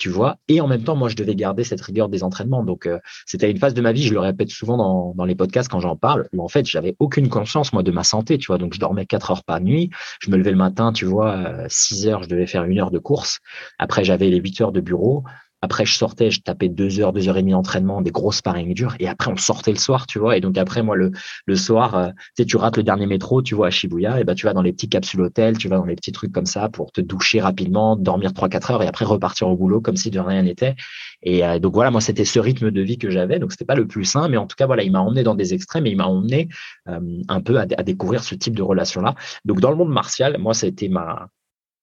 vois. 0.09 0.37
Et 0.47 0.61
en 0.61 0.67
même 0.67 0.83
temps, 0.83 0.95
moi, 0.95 1.09
je 1.09 1.15
devais 1.15 1.35
garder 1.35 1.63
cette 1.63 1.81
rigueur 1.81 2.09
des 2.09 2.23
entraînements. 2.23 2.63
Donc, 2.63 2.85
euh, 2.85 2.99
c'était 3.25 3.49
une 3.49 3.57
phase 3.57 3.73
de 3.73 3.81
ma 3.81 3.91
vie, 3.91 4.03
je 4.03 4.13
le 4.13 4.19
répète 4.19 4.49
souvent 4.49 4.77
dans, 4.77 5.13
dans 5.15 5.25
les 5.25 5.35
podcasts 5.35 5.69
quand 5.69 5.79
j'en 5.79 5.95
parle, 5.95 6.27
où 6.33 6.43
en 6.43 6.47
fait, 6.47 6.65
j'avais 6.65 6.95
aucune 6.99 7.29
conscience, 7.29 7.73
moi, 7.73 7.83
de 7.83 7.91
ma 7.91 8.03
santé, 8.03 8.37
tu 8.37 8.47
vois. 8.47 8.57
Donc, 8.57 8.73
je 8.73 8.79
dormais 8.79 9.05
quatre 9.05 9.31
heures 9.31 9.43
par 9.43 9.61
nuit. 9.61 9.89
Je 10.21 10.31
me 10.31 10.37
levais 10.37 10.51
le 10.51 10.57
matin, 10.57 10.91
tu 10.93 11.05
vois, 11.05 11.65
6 11.67 12.07
heures, 12.07 12.23
je 12.23 12.29
devais 12.29 12.47
faire 12.47 12.63
une 12.63 12.79
heure 12.79 12.91
de 12.91 12.99
course. 12.99 13.39
Après, 13.79 14.03
j'avais 14.03 14.29
les 14.29 14.37
8 14.37 14.61
heures 14.61 14.71
de 14.71 14.81
bureau. 14.81 15.23
Après, 15.61 15.85
je 15.85 15.93
sortais, 15.93 16.31
je 16.31 16.41
tapais 16.41 16.69
deux 16.69 16.99
heures, 16.99 17.13
deux 17.13 17.29
heures 17.29 17.37
et 17.37 17.41
demie 17.41 17.51
d'entraînement, 17.51 18.01
des 18.01 18.11
grosses 18.11 18.37
sparring 18.37 18.73
dures. 18.73 18.95
Et 18.99 19.07
après, 19.07 19.31
on 19.31 19.37
sortait 19.37 19.71
le 19.71 19.77
soir, 19.77 20.07
tu 20.07 20.17
vois. 20.17 20.35
Et 20.35 20.41
donc 20.41 20.57
après, 20.57 20.81
moi, 20.81 20.95
le, 20.95 21.11
le 21.45 21.55
soir, 21.55 21.95
euh, 21.95 22.07
tu 22.35 22.43
sais, 22.43 22.45
tu 22.45 22.57
rates 22.57 22.77
le 22.77 22.83
dernier 22.83 23.05
métro, 23.05 23.41
tu 23.41 23.53
vois, 23.53 23.67
à 23.67 23.69
Shibuya, 23.69 24.19
et 24.19 24.23
ben, 24.23 24.33
tu 24.33 24.45
vas 24.45 24.53
dans 24.53 24.63
les 24.63 24.73
petits 24.73 24.89
capsules 24.89 25.21
hôtels, 25.21 25.57
tu 25.57 25.67
vas 25.67 25.77
dans 25.77 25.85
les 25.85 25.95
petits 25.95 26.11
trucs 26.11 26.31
comme 26.31 26.47
ça 26.47 26.69
pour 26.69 26.91
te 26.91 27.01
doucher 27.01 27.41
rapidement, 27.41 27.95
dormir 27.95 28.33
trois, 28.33 28.49
quatre 28.49 28.71
heures 28.71 28.83
et 28.83 28.87
après 28.87 29.05
repartir 29.05 29.47
au 29.47 29.55
boulot 29.55 29.81
comme 29.81 29.97
si 29.97 30.09
de 30.09 30.19
rien 30.19 30.41
n'était. 30.43 30.75
Et 31.21 31.45
euh, 31.45 31.59
donc 31.59 31.73
voilà, 31.73 31.91
moi, 31.91 32.01
c'était 32.01 32.25
ce 32.25 32.39
rythme 32.39 32.71
de 32.71 32.81
vie 32.81 32.97
que 32.97 33.09
j'avais. 33.09 33.37
Donc 33.39 33.51
c'était 33.51 33.65
pas 33.65 33.75
le 33.75 33.85
plus 33.87 34.05
sain, 34.05 34.29
mais 34.29 34.37
en 34.37 34.47
tout 34.47 34.55
cas, 34.55 34.65
voilà, 34.65 34.83
il 34.83 34.91
m'a 34.91 35.01
emmené 35.01 35.23
dans 35.23 35.35
des 35.35 35.53
extrêmes 35.53 35.85
et 35.85 35.91
il 35.91 35.97
m'a 35.97 36.07
emmené 36.07 36.49
euh, 36.87 36.99
un 37.27 37.41
peu 37.41 37.59
à, 37.59 37.67
à 37.77 37.83
découvrir 37.83 38.23
ce 38.23 38.35
type 38.35 38.55
de 38.55 38.63
relation-là. 38.63 39.15
Donc 39.45 39.59
dans 39.59 39.69
le 39.69 39.77
monde 39.77 39.91
martial, 39.91 40.37
moi, 40.39 40.53
ça 40.53 40.65
a 40.65 40.69
été 40.69 40.89
ma, 40.89 41.27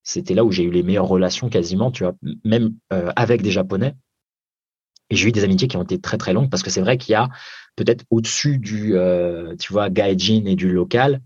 c'était 0.09 0.33
là 0.33 0.43
où 0.43 0.51
j'ai 0.51 0.63
eu 0.63 0.71
les 0.71 0.81
meilleures 0.81 1.07
relations 1.07 1.49
quasiment, 1.49 1.91
tu 1.91 2.03
vois, 2.03 2.15
même 2.43 2.73
euh, 2.91 3.11
avec 3.15 3.43
des 3.43 3.51
Japonais. 3.51 3.95
Et 5.11 5.15
j'ai 5.15 5.29
eu 5.29 5.31
des 5.31 5.43
amitiés 5.43 5.67
qui 5.67 5.77
ont 5.77 5.83
été 5.83 6.01
très 6.01 6.17
très 6.17 6.33
longues 6.33 6.49
parce 6.49 6.63
que 6.63 6.71
c'est 6.71 6.81
vrai 6.81 6.97
qu'il 6.97 7.13
y 7.13 7.15
a 7.15 7.29
peut-être 7.75 8.05
au-dessus 8.09 8.57
du, 8.57 8.95
euh, 8.95 9.55
tu 9.57 9.71
vois, 9.71 9.91
gaijin 9.91 10.45
et 10.45 10.55
du 10.55 10.71
local, 10.71 11.21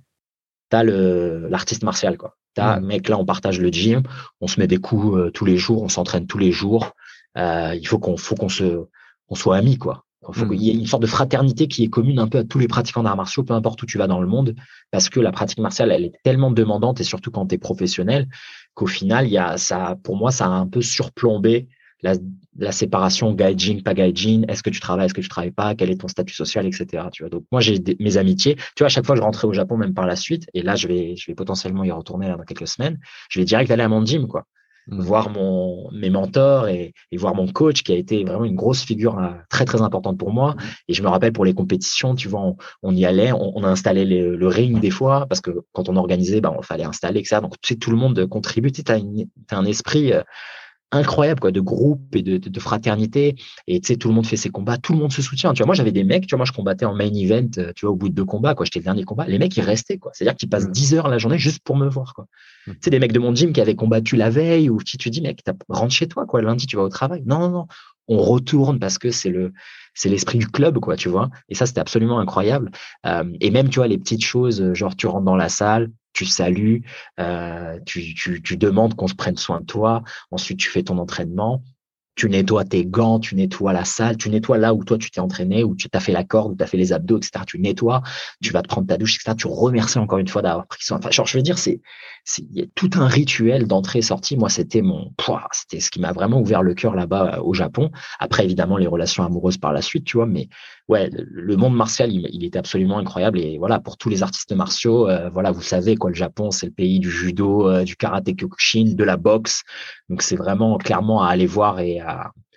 tu 0.69 0.75
as 0.75 0.84
l'artiste 0.84 1.84
martial, 1.84 2.17
quoi. 2.17 2.36
T'as, 2.55 2.79
mmh. 2.79 2.86
mec, 2.86 3.07
là, 3.07 3.17
on 3.17 3.25
partage 3.25 3.59
le 3.59 3.69
gym, 3.69 4.03
on 4.41 4.47
se 4.47 4.59
met 4.59 4.67
des 4.67 4.77
coups 4.77 5.17
euh, 5.17 5.31
tous 5.31 5.45
les 5.45 5.57
jours, 5.57 5.81
on 5.81 5.89
s'entraîne 5.89 6.27
tous 6.27 6.38
les 6.38 6.51
jours. 6.51 6.91
Euh, 7.38 7.73
il 7.75 7.88
faut 7.88 7.99
qu'on, 7.99 8.17
faut 8.17 8.36
qu'on 8.36 8.49
se, 8.49 8.86
on 9.29 9.36
soit 9.36 9.55
amis, 9.55 9.77
quoi. 9.77 10.03
Il 10.30 10.36
faut 10.36 10.45
mmh. 10.45 10.49
qu'il 10.49 10.63
y 10.63 10.69
ait 10.69 10.74
une 10.74 10.86
sorte 10.86 11.01
de 11.01 11.07
fraternité 11.07 11.67
qui 11.67 11.84
est 11.84 11.88
commune 11.88 12.19
un 12.19 12.28
peu 12.28 12.39
à 12.39 12.43
tous 12.43 12.59
les 12.59 12.67
pratiquants 12.67 13.03
d'arts 13.03 13.17
martiaux, 13.17 13.43
peu 13.43 13.53
importe 13.53 13.82
où 13.84 13.86
tu 13.86 13.97
vas 13.97 14.07
dans 14.07 14.21
le 14.21 14.28
monde, 14.28 14.55
parce 14.91 15.09
que 15.09 15.19
la 15.19 15.32
pratique 15.32 15.59
martiale, 15.59 15.91
elle 15.91 16.05
est 16.05 16.13
tellement 16.24 16.51
demandante 16.51 17.01
et 17.01 17.03
surtout 17.03 17.32
quand 17.32 17.47
tu 17.47 17.55
es 17.55 17.57
professionnel, 17.57 18.28
qu'au 18.74 18.88
final, 18.88 19.28
il 19.28 19.34
y 19.34 19.38
a 19.38 19.57
ça, 19.57 19.97
pour 20.03 20.15
moi, 20.15 20.32
ça 20.32 20.45
a 20.45 20.49
un 20.49 20.67
peu 20.67 20.82
surplombé 20.82 21.67
la, 22.03 22.15
la 22.57 22.71
séparation 22.71 23.34
gaijin, 23.34 23.80
pas 23.84 23.93
gaijin, 23.93 24.43
est-ce 24.47 24.61
que 24.61 24.69
tu 24.69 24.80
travailles, 24.80 25.05
est-ce 25.05 25.13
que 25.13 25.21
tu 25.21 25.30
travailles 25.30 25.51
pas, 25.51 25.74
quel 25.74 25.89
est 25.89 26.01
ton 26.01 26.07
statut 26.07 26.36
social, 26.36 26.67
etc. 26.67 27.05
Tu 27.11 27.24
vois. 27.24 27.30
Donc 27.30 27.45
moi 27.51 27.61
j'ai 27.61 27.82
mes 27.99 28.17
amitiés. 28.17 28.55
Tu 28.55 28.80
vois, 28.80 28.88
à 28.88 28.89
chaque 28.89 29.05
fois 29.05 29.15
je 29.15 29.21
rentrais 29.21 29.47
au 29.47 29.53
Japon, 29.53 29.78
même 29.78 29.93
par 29.93 30.05
la 30.05 30.15
suite, 30.15 30.45
et 30.53 30.61
là 30.61 30.76
je 30.76 30.88
vais, 30.88 31.15
je 31.15 31.32
vais 31.32 31.36
potentiellement 31.36 31.84
y 31.84 31.91
retourner 31.91 32.28
dans 32.28 32.38
quelques 32.43 32.67
semaines. 32.67 32.99
Je 33.30 33.39
vais 33.39 33.45
direct 33.45 33.71
aller 33.71 33.84
à 33.84 33.88
mon 33.88 34.05
gym, 34.05 34.28
quoi. 34.28 34.45
Mmh. 34.88 35.01
Voir 35.01 35.29
mon, 35.29 35.89
mes 35.91 36.09
mentors 36.09 36.67
et, 36.67 36.93
et, 37.11 37.17
voir 37.17 37.36
mon 37.36 37.47
coach 37.47 37.84
qui 37.84 37.93
a 37.93 37.95
été 37.95 38.25
vraiment 38.25 38.43
une 38.43 38.55
grosse 38.55 38.84
figure 38.84 39.17
euh, 39.17 39.29
très 39.49 39.63
très 39.63 39.81
importante 39.81 40.17
pour 40.17 40.34
moi. 40.34 40.55
Et 40.89 40.93
je 40.93 41.01
me 41.01 41.07
rappelle 41.07 41.31
pour 41.31 41.45
les 41.45 41.53
compétitions, 41.53 42.15
tu 42.15 42.27
vois, 42.27 42.41
on, 42.41 42.57
on 42.81 42.93
y 42.93 43.05
allait, 43.05 43.31
on, 43.31 43.57
on 43.57 43.63
a 43.63 43.69
installé 43.69 44.03
le, 44.03 44.36
le, 44.36 44.47
ring 44.47 44.81
des 44.81 44.89
fois 44.89 45.25
parce 45.27 45.39
que 45.39 45.51
quand 45.71 45.88
on 45.88 45.95
organisait, 45.95 46.41
bah, 46.41 46.53
on 46.57 46.61
fallait 46.61 46.84
installer, 46.84 47.21
etc. 47.21 47.38
Donc 47.41 47.53
tu 47.61 47.73
sais, 47.73 47.79
tout 47.79 47.91
le 47.91 47.97
monde 47.97 48.27
contribue. 48.27 48.73
Tu 48.73 48.84
as, 48.91 48.95
as, 48.95 49.57
un 49.57 49.65
esprit. 49.65 50.11
Euh, 50.11 50.21
incroyable 50.93 51.39
quoi 51.39 51.51
de 51.51 51.59
groupe 51.59 52.15
et 52.15 52.21
de, 52.21 52.37
de, 52.37 52.49
de 52.49 52.59
fraternité. 52.59 53.35
Et 53.67 53.79
tu 53.79 53.87
sais 53.87 53.97
tout 53.97 54.07
le 54.07 54.13
monde 54.13 54.25
fait 54.25 54.37
ses 54.37 54.49
combats 54.49 54.77
tout 54.77 54.93
le 54.93 54.99
monde 54.99 55.11
se 55.11 55.21
soutient. 55.21 55.53
Tu 55.53 55.59
vois 55.59 55.67
moi 55.67 55.75
j'avais 55.75 55.91
des 55.91 56.03
mecs 56.03 56.27
tu 56.27 56.31
vois 56.31 56.37
moi 56.37 56.45
je 56.45 56.51
combattais 56.51 56.85
en 56.85 56.95
main 56.95 57.11
event 57.13 57.49
euh, 57.57 57.71
tu 57.75 57.85
vois 57.85 57.93
au 57.93 57.95
bout 57.95 58.09
de 58.09 58.13
deux 58.13 58.25
combats 58.25 58.55
quoi. 58.55 58.65
J'étais 58.65 58.79
le 58.79 58.85
dernier 58.85 59.03
combat. 59.03 59.25
Les 59.27 59.39
mecs 59.39 59.55
ils 59.57 59.61
restaient 59.61 59.97
quoi. 59.97 60.11
C'est 60.13 60.25
à 60.25 60.31
dire 60.31 60.35
qu'ils 60.35 60.49
passent 60.49 60.69
10 60.69 60.93
mmh. 60.93 60.97
heures 60.97 61.07
la 61.07 61.17
journée 61.17 61.37
juste 61.37 61.61
pour 61.63 61.75
me 61.75 61.87
voir 61.87 62.13
quoi. 62.13 62.25
C'est 62.81 62.89
des 62.89 62.99
mecs 62.99 63.11
de 63.11 63.19
mon 63.19 63.35
gym 63.35 63.51
qui 63.51 63.61
avaient 63.61 63.75
combattu 63.75 64.15
la 64.15 64.29
veille 64.29 64.69
ou 64.69 64.77
qui 64.77 64.97
tu 64.97 65.09
dis 65.09 65.21
mec 65.21 65.41
rentre 65.69 65.93
chez 65.93 66.07
toi 66.07 66.25
quoi 66.25 66.41
lundi 66.41 66.67
tu 66.67 66.75
vas 66.75 66.83
au 66.83 66.89
travail. 66.89 67.23
Non 67.25 67.39
non 67.39 67.49
non. 67.49 67.67
On 68.07 68.17
retourne 68.17 68.79
parce 68.79 68.97
que 68.97 69.11
c'est 69.11 69.29
le 69.29 69.53
c'est 69.93 70.09
l'esprit 70.09 70.37
du 70.37 70.47
club 70.47 70.79
quoi 70.79 70.95
tu 70.95 71.09
vois. 71.09 71.29
Et 71.49 71.55
ça 71.55 71.65
c'était 71.65 71.81
absolument 71.81 72.19
incroyable. 72.19 72.71
Euh, 73.05 73.23
et 73.39 73.51
même 73.51 73.69
tu 73.69 73.79
vois 73.79 73.87
les 73.87 73.97
petites 73.97 74.23
choses 74.23 74.73
genre 74.73 74.95
tu 74.95 75.07
rentres 75.07 75.25
dans 75.25 75.35
la 75.35 75.49
salle 75.49 75.89
tu 76.14 76.26
salues, 76.26 76.84
euh, 77.20 77.80
tu, 77.86 78.14
tu, 78.14 78.41
tu 78.41 78.57
demandes 78.57 78.95
qu'on 78.95 79.07
se 79.07 79.16
prenne 79.16 79.38
soin 79.38 79.61
de 79.61 79.66
toi, 79.66 80.03
ensuite 80.32 80.59
tu 80.59 80.70
fais 80.70 80.84
ton 80.84 80.97
entraînement, 80.97 81.64
tu 82.16 82.30
nettoies 82.30 82.66
tes 82.66 82.86
gants, 82.86 83.20
tu 83.20 83.36
nettoies 83.36 83.74
la 83.74 83.86
salle, 83.86 84.18
tu 84.18 84.30
nettoies 84.30 84.57
là 84.57 84.74
où 84.74 84.84
toi 84.84 84.97
tu 84.97 85.09
t'es 85.09 85.20
entraîné, 85.20 85.64
où 85.64 85.76
tu 85.76 85.89
t'as 85.89 85.99
fait 85.99 86.11
la 86.11 86.24
corde, 86.24 86.53
où 86.53 86.55
tu 86.55 86.64
as 86.64 86.68
fait 86.68 86.78
les 86.78 86.93
abdos, 86.93 87.18
etc. 87.18 87.43
Tu 87.47 87.59
nettoies, 87.59 88.03
tu 88.41 88.51
vas 88.51 88.61
te 88.61 88.68
prendre 88.68 88.88
ta 88.88 88.97
douche, 88.97 89.16
etc. 89.16 89.36
Tu 89.38 89.47
remercies 89.47 89.97
encore 89.97 90.20
une 90.20 90.28
fois 90.28 90.41
d'avoir 90.41 90.68
pris 90.68 90.84
soin. 90.84 90.97
Enfin, 90.97 91.11
genre, 91.11 91.26
je 91.26 91.38
veux 91.38 91.43
dire, 91.43 91.57
c'est, 91.57 91.82
il 92.38 92.57
y 92.57 92.61
a 92.61 92.66
tout 92.76 92.89
un 92.95 93.07
rituel 93.07 93.68
d'entrée 93.68 94.01
sortie. 94.01 94.38
Moi, 94.38 94.49
c'était 94.49 94.82
mon, 94.82 95.11
c'était 95.51 95.80
ce 95.80 95.89
qui 95.89 95.99
m'a 95.99 96.11
vraiment 96.11 96.39
ouvert 96.39 96.61
le 96.61 96.74
cœur 96.74 96.95
là-bas 96.95 97.36
euh, 97.36 97.41
au 97.41 97.53
Japon. 97.53 97.91
Après, 98.20 98.43
évidemment, 98.45 98.78
les 98.78 98.88
relations 98.88 99.24
amoureuses 99.24 99.57
par 99.57 99.74
la 99.74 99.82
suite, 99.82 100.05
tu 100.05 100.18
vois, 100.18 100.26
mais 100.26 100.49
ouais, 100.88 101.09
le 101.11 101.55
monde 101.57 101.76
martial, 101.76 102.11
il, 102.11 102.28
il 102.32 102.43
était 102.43 102.59
absolument 102.59 102.97
incroyable. 102.97 103.39
Et 103.39 103.57
voilà, 103.57 103.80
pour 103.80 103.97
tous 103.97 104.09
les 104.09 104.24
artistes 104.24 104.53
martiaux, 104.53 105.09
euh, 105.09 105.30
voilà, 105.30 105.51
vous 105.51 105.61
savez 105.61 105.95
quoi, 105.95 106.11
le 106.11 106.16
Japon, 106.16 106.51
c'est 106.51 106.68
le 106.68 106.72
pays 106.72 106.99
du 106.99 107.09
judo, 107.09 107.70
euh, 107.70 107.84
du 107.84 107.95
karaté 107.95 108.36
kyokushin, 108.36 108.93
de 108.95 109.03
la 109.03 109.18
boxe. 109.18 109.64
Donc, 110.09 110.22
c'est 110.22 110.36
vraiment 110.36 110.78
clairement 110.78 111.24
à 111.24 111.30
aller 111.30 111.47
voir 111.47 111.80
et 111.80 111.99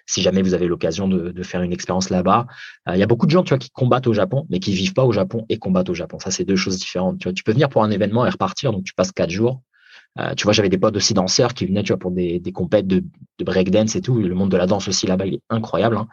si 0.07 0.23
jamais 0.23 0.43
vous 0.43 0.55
avez 0.55 0.69
l'occasion 0.69 1.09
de, 1.09 1.31
de, 1.31 1.43
faire 1.43 1.63
une 1.63 1.73
expérience 1.73 2.11
là-bas. 2.11 2.47
Euh, 2.89 2.95
il 2.95 2.99
y 2.99 3.03
a 3.03 3.07
beaucoup 3.07 3.27
de 3.27 3.31
gens, 3.31 3.43
tu 3.43 3.51
vois, 3.51 3.59
qui 3.59 3.71
combattent 3.71 4.07
au 4.07 4.15
Japon, 4.15 4.47
mais 4.49 4.61
qui 4.61 4.73
vivent 4.73 4.95
pas 4.95 5.05
au 5.05 5.13
Japon 5.13 5.45
et 5.49 5.59
combattent 5.59 5.91
au 5.91 5.95
Japon. 5.95 6.19
Ça, 6.21 6.31
c'est 6.31 6.45
deux 6.45 6.57
choses 6.57 6.79
différentes. 6.79 7.19
Tu 7.19 7.25
vois, 7.25 7.33
tu 7.33 7.43
peux 7.43 7.53
venir 7.53 7.69
pour 7.69 7.83
un 7.83 7.91
événement 7.91 8.25
et 8.25 8.31
repartir, 8.31 8.73
donc 8.73 8.85
tu 8.85 8.95
passes 8.95 9.13
quatre 9.13 9.31
jours. 9.31 9.63
Euh, 10.19 10.35
tu 10.35 10.45
vois, 10.45 10.53
j'avais 10.53 10.69
des 10.69 10.79
potes 10.79 10.97
aussi 10.97 11.13
danseurs 11.13 11.53
qui 11.53 11.67
venaient, 11.67 11.83
tu 11.83 11.89
vois, 11.89 11.99
pour 11.99 12.11
des, 12.11 12.39
des 12.39 12.53
compètes 12.53 12.87
de, 12.87 13.05
de 13.39 13.45
breakdance 13.45 13.97
et 13.97 14.01
tout. 14.01 14.19
Le 14.19 14.35
monde 14.35 14.51
de 14.51 14.57
la 14.57 14.67
danse 14.67 14.89
aussi 14.89 15.07
là-bas, 15.07 15.27
il 15.27 15.35
est 15.35 15.43
incroyable. 15.51 15.97
Hein. 15.97 16.09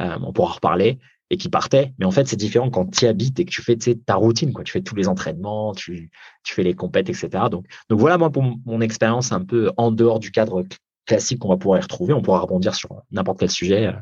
Euh, 0.00 0.18
on 0.22 0.32
pourra 0.32 0.54
reparler 0.54 0.98
et 1.30 1.36
qui 1.36 1.48
partaient. 1.48 1.92
Mais 1.98 2.04
en 2.04 2.10
fait, 2.10 2.26
c'est 2.26 2.36
différent 2.36 2.70
quand 2.70 2.90
tu 2.90 3.04
y 3.04 3.08
habites 3.08 3.38
et 3.40 3.44
que 3.44 3.50
tu 3.50 3.62
fais 3.62 3.76
ta 3.76 4.14
routine, 4.16 4.52
quoi. 4.52 4.64
Tu 4.64 4.72
fais 4.72 4.82
tous 4.82 4.94
les 4.94 5.08
entraînements, 5.08 5.74
tu, 5.74 6.10
tu 6.42 6.54
fais 6.54 6.62
les 6.62 6.74
compètes, 6.74 7.08
etc. 7.08 7.28
Donc, 7.50 7.66
donc 7.88 8.00
voilà, 8.00 8.18
moi, 8.18 8.30
pour 8.30 8.42
mon 8.42 8.80
expérience 8.80 9.32
un 9.32 9.44
peu 9.44 9.70
en 9.76 9.90
dehors 9.90 10.18
du 10.18 10.30
cadre 10.30 10.64
classique 11.06 11.38
qu'on 11.38 11.48
va 11.48 11.56
pouvoir 11.56 11.78
y 11.78 11.82
retrouver. 11.82 12.12
On 12.12 12.22
pourra 12.22 12.40
rebondir 12.40 12.74
sur 12.74 13.02
n'importe 13.10 13.40
quel 13.40 13.50
sujet, 13.50 13.86
euh, 13.86 13.92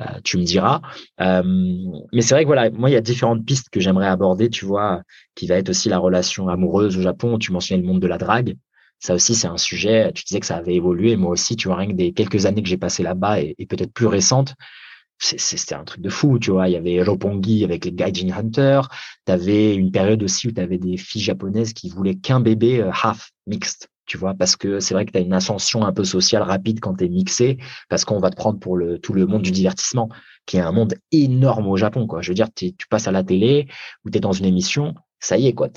euh, 0.00 0.20
tu 0.24 0.38
me 0.38 0.44
diras. 0.44 0.80
Euh, 1.20 1.42
mais 2.12 2.22
c'est 2.22 2.34
vrai 2.34 2.44
que 2.44 2.48
voilà, 2.48 2.70
moi, 2.70 2.90
il 2.90 2.92
y 2.92 2.96
a 2.96 3.00
différentes 3.00 3.44
pistes 3.44 3.68
que 3.70 3.80
j'aimerais 3.80 4.08
aborder, 4.08 4.50
tu 4.50 4.64
vois, 4.64 5.02
qui 5.34 5.46
va 5.46 5.56
être 5.56 5.70
aussi 5.70 5.88
la 5.88 5.98
relation 5.98 6.48
amoureuse 6.48 6.96
au 6.96 7.02
Japon. 7.02 7.38
Tu 7.38 7.52
mentionnais 7.52 7.82
le 7.82 7.88
monde 7.88 8.00
de 8.00 8.06
la 8.06 8.18
drague. 8.18 8.56
Ça 8.98 9.14
aussi, 9.14 9.34
c'est 9.34 9.48
un 9.48 9.58
sujet. 9.58 10.12
Tu 10.14 10.24
disais 10.24 10.40
que 10.40 10.46
ça 10.46 10.56
avait 10.56 10.74
évolué. 10.74 11.16
Moi 11.16 11.30
aussi, 11.30 11.56
tu 11.56 11.68
vois, 11.68 11.76
rien 11.76 11.88
que 11.88 11.96
des 11.96 12.12
quelques 12.12 12.46
années 12.46 12.62
que 12.62 12.68
j'ai 12.68 12.78
passées 12.78 13.02
là-bas 13.02 13.40
et, 13.40 13.66
peut-être 13.68 13.92
plus 13.92 14.06
récentes, 14.06 14.54
c'était 15.18 15.74
un 15.76 15.84
truc 15.84 16.00
de 16.00 16.08
fou, 16.08 16.38
tu 16.38 16.50
vois. 16.50 16.68
Il 16.68 16.72
y 16.72 16.76
avait 16.76 17.02
Roppongi 17.02 17.64
avec 17.64 17.84
les 17.84 17.92
Gaijin 17.92 18.30
Hunter. 18.32 18.80
Tu 19.26 19.32
avais 19.32 19.74
une 19.74 19.92
période 19.92 20.22
aussi 20.22 20.48
où 20.48 20.52
tu 20.52 20.60
avais 20.60 20.78
des 20.78 20.96
filles 20.96 21.22
japonaises 21.22 21.72
qui 21.72 21.88
voulaient 21.88 22.16
qu'un 22.16 22.40
bébé 22.40 22.82
half 23.02 23.30
mixed 23.46 23.88
tu 24.12 24.18
vois, 24.18 24.34
parce 24.34 24.56
que 24.56 24.78
c'est 24.78 24.92
vrai 24.92 25.06
que 25.06 25.12
tu 25.12 25.16
as 25.16 25.22
une 25.22 25.32
ascension 25.32 25.86
un 25.86 25.92
peu 25.94 26.04
sociale 26.04 26.42
rapide 26.42 26.80
quand 26.80 26.96
tu 26.96 27.06
es 27.06 27.08
mixé, 27.08 27.56
parce 27.88 28.04
qu'on 28.04 28.18
va 28.18 28.28
te 28.28 28.36
prendre 28.36 28.60
pour 28.60 28.76
le, 28.76 28.98
tout 28.98 29.14
le 29.14 29.24
monde 29.24 29.40
du 29.40 29.52
divertissement, 29.52 30.10
qui 30.44 30.58
est 30.58 30.60
un 30.60 30.70
monde 30.70 30.96
énorme 31.12 31.66
au 31.66 31.78
Japon, 31.78 32.06
quoi. 32.06 32.20
Je 32.20 32.28
veux 32.28 32.34
dire, 32.34 32.48
tu 32.54 32.74
passes 32.90 33.08
à 33.08 33.10
la 33.10 33.24
télé 33.24 33.68
ou 34.04 34.10
tu 34.10 34.18
es 34.18 34.20
dans 34.20 34.32
une 34.32 34.44
émission, 34.44 34.92
ça 35.18 35.38
y 35.38 35.46
est, 35.46 35.54
quoi, 35.54 35.70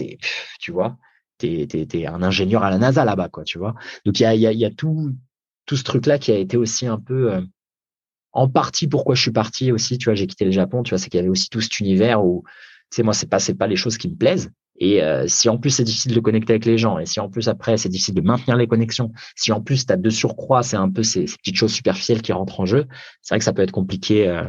tu 0.59 0.73
vois, 0.73 0.97
tu 1.39 1.47
es, 1.47 2.05
un 2.07 2.21
ingénieur 2.23 2.63
à 2.63 2.71
la 2.71 2.77
NASA 2.77 3.05
là-bas, 3.05 3.29
quoi, 3.29 3.45
tu 3.45 3.57
vois. 3.57 3.73
Donc, 4.05 4.19
il 4.19 4.23
y 4.23 4.25
a, 4.25 4.36
y, 4.36 4.65
a, 4.65 4.69
tout, 4.69 5.13
tout 5.65 5.77
ce 5.77 5.83
truc-là 5.83 6.19
qui 6.19 6.33
a 6.33 6.38
été 6.38 6.57
aussi 6.57 6.88
un 6.88 6.99
peu, 6.99 7.31
euh, 7.36 7.41
en 8.33 8.49
partie 8.49 8.89
pourquoi 8.89 9.15
je 9.15 9.21
suis 9.21 9.31
parti 9.31 9.71
aussi, 9.71 9.97
tu 9.97 10.09
vois, 10.09 10.15
j'ai 10.15 10.27
quitté 10.27 10.43
le 10.43 10.51
Japon, 10.51 10.83
tu 10.83 10.89
vois, 10.89 10.97
c'est 10.97 11.09
qu'il 11.09 11.19
y 11.19 11.21
avait 11.21 11.29
aussi 11.29 11.47
tout 11.47 11.61
cet 11.61 11.79
univers 11.79 12.25
où, 12.25 12.43
tu 12.91 12.97
sais, 12.97 13.03
moi, 13.03 13.13
c'est 13.13 13.29
pas, 13.29 13.39
pas 13.57 13.67
les 13.67 13.77
choses 13.77 13.97
qui 13.97 14.09
me 14.09 14.15
plaisent, 14.17 14.51
Et 14.78 15.03
euh, 15.03 15.26
si 15.28 15.49
en 15.49 15.57
plus 15.57 15.69
c'est 15.69 15.84
difficile 15.84 16.13
de 16.13 16.19
connecter 16.19 16.53
avec 16.53 16.65
les 16.65 16.78
gens, 16.78 16.99
et 16.99 17.05
si 17.05 17.19
en 17.19 17.30
plus 17.30 17.47
après 17.47 17.78
c'est 17.78 17.89
difficile 17.89 18.15
de 18.15 18.21
maintenir 18.21 18.57
les 18.57 18.67
connexions, 18.67 19.11
si 19.36 19.51
en 19.51 19.61
plus 19.61 19.86
tu 19.86 19.93
as 19.93 19.97
de 19.97 20.09
surcroît, 20.09 20.63
c'est 20.63 20.78
un 20.78 20.89
peu 20.89 21.03
ces, 21.03 21.26
petites 21.26 21.55
choses 21.55 21.73
superficielles 21.73 22.21
qui 22.21 22.34
rentrent 22.34 22.59
en 22.59 22.65
jeu, 22.65 22.86
c'est 23.21 23.34
vrai 23.34 23.39
que 23.39 23.45
ça 23.45 23.53
peut 23.53 23.61
être 23.61 23.71
compliqué. 23.71 24.28
Euh, 24.28 24.43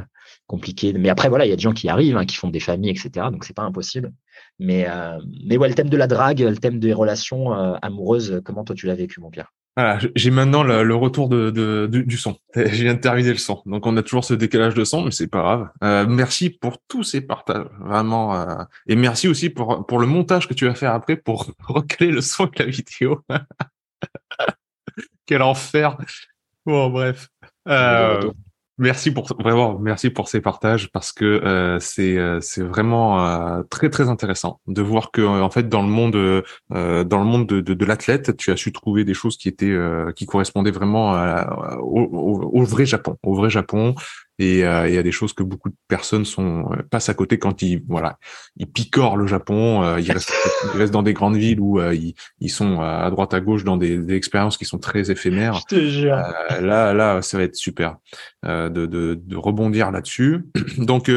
compliqué. 0.49 0.93
Mais 0.93 1.09
après, 1.09 1.29
voilà, 1.29 1.45
il 1.45 1.49
y 1.49 1.53
a 1.53 1.57
des 1.57 1.63
gens 1.63 1.73
qui 1.73 1.89
arrivent, 1.89 2.17
hein, 2.17 2.25
qui 2.25 2.37
font 2.37 2.51
des 2.51 2.61
familles, 2.61 2.91
etc. 2.91 3.11
Donc 3.33 3.45
c'est 3.45 3.53
pas 3.53 3.65
impossible. 3.65 4.13
Mais, 4.61 4.87
euh, 4.89 5.19
mais 5.45 5.57
ouais, 5.57 5.69
le 5.69 5.75
thème 5.75 5.89
de 5.89 5.97
la 5.97 6.07
drague, 6.07 6.39
le 6.39 6.57
thème 6.57 6.79
des 6.79 6.93
relations 6.93 7.53
amoureuses, 7.53 8.41
comment 8.45 8.63
toi 8.63 8.77
tu 8.77 8.87
l'as 8.87 8.95
vécu, 8.95 9.21
mon 9.21 9.29
Pierre? 9.29 9.53
Voilà, 9.77 9.99
j'ai 10.15 10.31
maintenant 10.31 10.63
le, 10.63 10.95
retour 10.95 11.29
de, 11.29 11.87
du 11.87 12.17
son. 12.17 12.39
Je 12.55 12.83
viens 12.83 12.95
de 12.95 13.01
terminer 13.01 13.31
le 13.31 13.37
son, 13.37 13.63
donc 13.67 13.87
on 13.87 13.95
a 13.99 14.03
toujours 14.03 14.25
ce 14.25 14.33
décalage 14.33 14.73
de 14.73 14.85
son, 14.85 15.03
mais 15.03 15.11
c'est 15.11 15.27
pas 15.27 15.41
grave. 15.41 15.69
Euh, 15.85 16.07
merci 16.09 16.49
pour 16.49 16.79
tous 16.89 17.03
ces 17.03 17.21
partages, 17.21 17.67
vraiment, 17.81 18.35
euh, 18.35 18.63
et 18.87 18.97
merci 18.97 19.29
aussi 19.29 19.51
pour 19.51 19.87
pour 19.87 19.99
le 19.99 20.07
montage 20.07 20.49
que 20.49 20.55
tu 20.55 20.67
vas 20.67 20.75
faire 20.75 20.95
après 20.95 21.17
pour 21.17 21.51
recaler 21.69 22.11
le 22.11 22.23
son 22.23 22.45
avec 22.45 22.59
la 22.59 22.67
vidéo. 22.67 23.21
Quel 25.27 25.43
enfer. 25.43 25.99
Bon, 26.65 26.89
bref. 26.89 27.29
Euh, 27.69 28.31
Merci 28.79 29.11
pour 29.11 29.27
vraiment 29.39 29.79
merci 29.79 30.11
pour 30.11 30.29
ces 30.29 30.43
partages 30.43 30.91
parce 30.93 31.11
que 31.11 31.25
euh, 31.25 31.79
c'est 31.81 32.19
euh, 32.19 32.43
c'est 32.43 32.63
vraiment 32.63 33.25
euh, 33.25 33.63
très 33.63 33.89
très 33.89 34.11
intéressant 34.11 34.61
de 34.67 34.83
voir 34.83 35.13
que 35.13 35.23
en 35.23 35.49
fait 35.49 35.67
dans 35.71 35.81
le 35.81 35.89
monde 35.89 36.13
dans 36.69 37.19
le 37.19 37.25
monde 37.25 37.47
de, 37.47 37.63
de, 37.63 37.73
de 37.73 37.85
l'athlète 37.87 38.37
tu 38.37 38.51
as 38.51 38.57
su 38.57 38.73
trouver 38.73 39.05
des 39.05 39.15
choses 39.15 39.39
qui 39.39 39.49
étaient 39.49 39.75
qui 40.15 40.27
correspondaient 40.27 40.73
vraiment 40.73 41.13
au, 41.81 42.51
au, 42.53 42.65
vrai 42.65 42.85
Japon 42.85 43.17
au 43.23 43.35
vrai 43.35 43.49
Japon 43.49 43.95
et 44.39 44.65
euh, 44.65 44.89
il 44.89 44.95
y 44.95 44.99
a 44.99 45.03
des 45.03 45.13
choses 45.13 45.33
que 45.33 45.43
beaucoup 45.43 45.71
de 45.71 45.77
personnes 45.89 46.25
sont 46.25 46.71
euh, 46.73 46.83
passent 46.91 47.09
à 47.09 47.15
côté 47.15 47.39
quand 47.39 47.63
ils 47.63 47.83
voilà 47.89 48.19
ils 48.57 48.67
picorent 48.67 49.17
le 49.17 49.27
Japon 49.27 49.83
euh, 49.83 50.01
ils, 50.01 50.13
restent, 50.13 50.33
ils 50.75 50.79
restent 50.79 50.93
dans 50.93 51.03
des 51.03 51.15
grandes 51.15 51.37
villes 51.37 51.61
où 51.61 51.81
ils, 51.93 52.15
ils 52.41 52.51
sont 52.51 52.81
à 52.81 53.11
droite 53.11 53.33
à 53.35 53.41
gauche 53.41 53.65
dans 53.65 53.77
des, 53.77 53.99
des 53.99 54.15
expériences 54.15 54.59
qui 54.59 54.65
sont 54.65 54.79
très 54.79 55.11
éphémères 55.11 55.55
Je 55.71 55.77
te 55.77 55.87
jure. 55.87 56.17
là 56.61 56.93
là 56.93 57.23
ça 57.23 57.39
va 57.39 57.45
être 57.45 57.57
super 57.57 57.97
de, 58.45 58.69
de, 58.69 58.87
de 59.21 59.37
rebondir 59.37 59.91
là-dessus 59.91 60.45
donc 60.79 61.11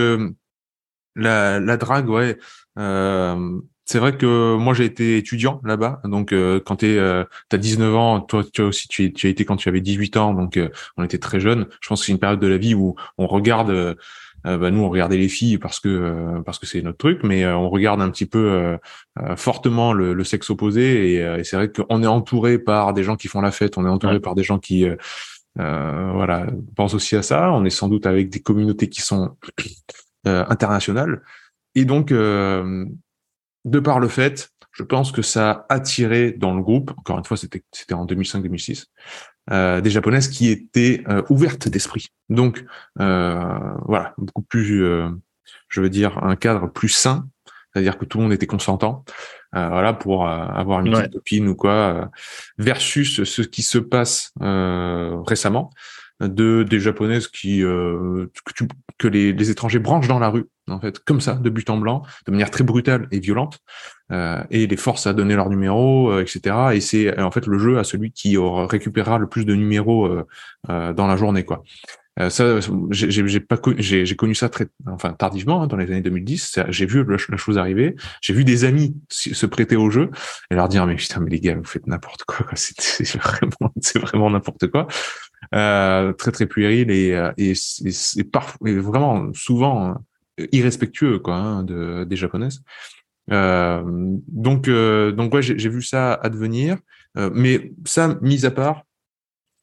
la, 1.15 1.59
la 1.59 1.77
drague 1.77 2.09
ouais 2.09 2.37
c'est 3.89 3.97
vrai 3.97 4.15
que 4.15 4.55
moi 4.55 4.75
j'ai 4.75 4.85
été 4.85 5.17
étudiant 5.17 5.59
là-bas, 5.63 5.99
donc 6.03 6.31
euh, 6.31 6.59
quand 6.63 6.75
tu 6.75 6.99
euh, 6.99 7.23
as 7.51 7.57
19 7.57 7.95
ans, 7.95 8.21
toi, 8.21 8.43
tu 8.43 8.61
aussi 8.61 8.87
tu, 8.87 9.11
tu, 9.11 9.25
as 9.25 9.31
été 9.31 9.45
quand 9.45 9.55
tu 9.55 9.67
avais 9.67 9.81
18 9.81 10.15
ans, 10.17 10.35
donc 10.35 10.57
euh, 10.57 10.69
on 10.97 11.03
était 11.03 11.17
très 11.17 11.39
jeunes. 11.39 11.65
Je 11.81 11.89
pense 11.89 12.01
que 12.01 12.05
c'est 12.05 12.11
une 12.11 12.19
période 12.19 12.39
de 12.39 12.45
la 12.45 12.57
vie 12.57 12.75
où 12.75 12.95
on 13.17 13.25
regarde, 13.25 13.71
euh, 13.71 13.95
bah, 14.43 14.69
nous 14.69 14.83
on 14.83 14.89
regardait 14.91 15.17
les 15.17 15.27
filles 15.27 15.57
parce 15.57 15.79
que 15.79 16.39
parce 16.45 16.59
que 16.59 16.67
c'est 16.67 16.83
notre 16.83 16.99
truc, 16.99 17.21
mais 17.23 17.47
on 17.47 17.67
regarde 17.67 17.99
un 17.99 18.11
petit 18.11 18.27
peu 18.27 18.77
fortement 19.37 19.91
le, 19.91 20.13
le, 20.13 20.23
sexe 20.23 20.51
opposé. 20.51 21.15
Et, 21.15 21.43
c'est 21.43 21.55
vrai 21.55 21.71
qu'on 21.71 22.03
est 22.03 22.07
entouré 22.07 22.59
par 22.59 22.93
des 22.93 23.01
gens 23.01 23.15
qui 23.15 23.27
font 23.27 23.41
la 23.41 23.51
fête, 23.51 23.79
on 23.79 23.87
est 23.87 23.89
entouré 23.89 24.19
par 24.19 24.35
des 24.35 24.43
gens 24.43 24.59
qui 24.59 24.85
voilà 25.55 26.45
pensent 26.75 26.93
aussi 26.93 27.15
à 27.15 27.23
ça. 27.23 27.51
On 27.51 27.65
est 27.65 27.71
sans 27.71 27.87
doute 27.87 28.05
avec 28.05 28.29
des 28.29 28.39
communautés 28.39 28.87
qui 28.87 29.01
sont 29.01 29.35
internationales. 30.25 31.23
Et 31.73 31.85
donc 31.85 32.13
de 33.65 33.79
par 33.79 33.99
le 33.99 34.07
fait, 34.07 34.49
je 34.71 34.83
pense 34.83 35.11
que 35.11 35.21
ça 35.21 35.51
a 35.51 35.75
attiré 35.75 36.31
dans 36.31 36.53
le 36.53 36.61
groupe, 36.61 36.91
encore 36.97 37.17
une 37.17 37.25
fois, 37.25 37.37
c'était 37.37 37.63
c'était 37.71 37.93
en 37.93 38.05
2005-2006, 38.05 38.85
euh, 39.51 39.81
des 39.81 39.89
japonaises 39.89 40.27
qui 40.27 40.49
étaient 40.49 41.03
euh, 41.09 41.23
ouvertes 41.29 41.67
d'esprit. 41.67 42.07
Donc 42.29 42.63
euh, 42.99 43.73
voilà, 43.85 44.13
beaucoup 44.17 44.43
plus, 44.43 44.83
euh, 44.83 45.09
je 45.67 45.81
veux 45.81 45.89
dire, 45.89 46.23
un 46.23 46.35
cadre 46.35 46.67
plus 46.67 46.89
sain, 46.89 47.27
c'est-à-dire 47.73 47.97
que 47.97 48.05
tout 48.05 48.19
le 48.19 48.25
monde 48.25 48.33
était 48.33 48.47
consentant, 48.47 49.03
euh, 49.55 49.67
voilà, 49.69 49.93
pour 49.93 50.27
avoir 50.27 50.85
une 50.85 50.91
petite 50.91 51.13
copine 51.13 51.47
ou 51.47 51.55
quoi, 51.55 52.09
versus 52.57 53.23
ce 53.23 53.41
qui 53.41 53.63
se 53.63 53.79
passe 53.79 54.31
récemment 54.39 55.71
de 56.21 56.63
des 56.63 56.79
japonaises 56.79 57.27
qui 57.27 57.59
que, 57.61 58.65
que 58.97 59.07
les, 59.07 59.33
les 59.33 59.49
étrangers 59.51 59.79
branchent 59.79 60.07
dans 60.07 60.19
la 60.19 60.29
rue 60.29 60.45
en 60.71 60.79
fait, 60.79 60.99
comme 60.99 61.21
ça, 61.21 61.35
de 61.35 61.49
but 61.49 61.69
en 61.69 61.77
blanc, 61.77 62.03
de 62.25 62.31
manière 62.31 62.51
très 62.51 62.63
brutale 62.63 63.07
et 63.11 63.19
violente, 63.19 63.59
euh, 64.11 64.41
et 64.49 64.67
les 64.67 64.77
forces 64.77 65.07
à 65.07 65.13
donner 65.13 65.35
leur 65.35 65.49
numéro, 65.49 66.11
euh, 66.11 66.21
etc. 66.21 66.55
Et 66.73 66.81
c'est 66.81 67.19
en 67.19 67.31
fait 67.31 67.45
le 67.47 67.59
jeu 67.59 67.79
à 67.79 67.83
celui 67.83 68.11
qui 68.11 68.37
récupérera 68.37 69.17
le 69.17 69.27
plus 69.27 69.45
de 69.45 69.55
numéros 69.55 70.07
euh, 70.07 70.93
dans 70.93 71.07
la 71.07 71.15
journée, 71.15 71.43
quoi. 71.43 71.63
ça, 72.29 72.59
j'ai 72.91 73.39
pas 73.39 73.57
j'ai 73.77 74.15
connu 74.15 74.35
ça 74.35 74.49
très, 74.49 74.67
enfin 74.87 75.13
tardivement 75.13 75.63
hein, 75.63 75.67
dans 75.67 75.77
les 75.77 75.89
années 75.91 76.01
2010. 76.01 76.59
J'ai 76.69 76.85
vu 76.85 77.05
la 77.05 77.37
chose 77.37 77.57
arriver. 77.57 77.95
J'ai 78.21 78.33
vu 78.33 78.43
des 78.43 78.65
amis 78.65 78.95
se 79.09 79.45
prêter 79.45 79.75
au 79.75 79.89
jeu 79.89 80.09
et 80.51 80.55
leur 80.55 80.67
dire 80.67 80.85
mais 80.85 80.95
putain 80.95 81.19
mais 81.21 81.29
les 81.29 81.39
gars 81.39 81.55
vous 81.55 81.63
faites 81.63 81.87
n'importe 81.87 82.23
quoi. 82.25 82.45
C'est 82.55 83.17
vraiment 83.17 83.71
c'est 83.81 83.99
vraiment 83.99 84.29
n'importe 84.29 84.67
quoi. 84.67 84.87
Très 85.51 86.31
très 86.31 86.45
puéril 86.45 86.91
et 86.91 87.31
et 87.37 87.53
c'est 87.55 88.23
parfois 88.23 88.71
vraiment 88.81 89.31
souvent 89.33 89.95
irrespectueux 90.51 91.19
quoi 91.19 91.35
hein, 91.35 91.63
de, 91.63 92.03
des 92.03 92.15
japonaises. 92.15 92.61
Euh, 93.31 93.83
donc 94.27 94.67
euh, 94.67 95.11
donc 95.11 95.33
ouais 95.33 95.41
j'ai 95.41 95.69
vu 95.69 95.81
ça 95.81 96.13
advenir, 96.13 96.77
euh, 97.17 97.29
mais 97.33 97.73
ça 97.85 98.17
mis 98.21 98.45
à 98.45 98.51
part, 98.51 98.85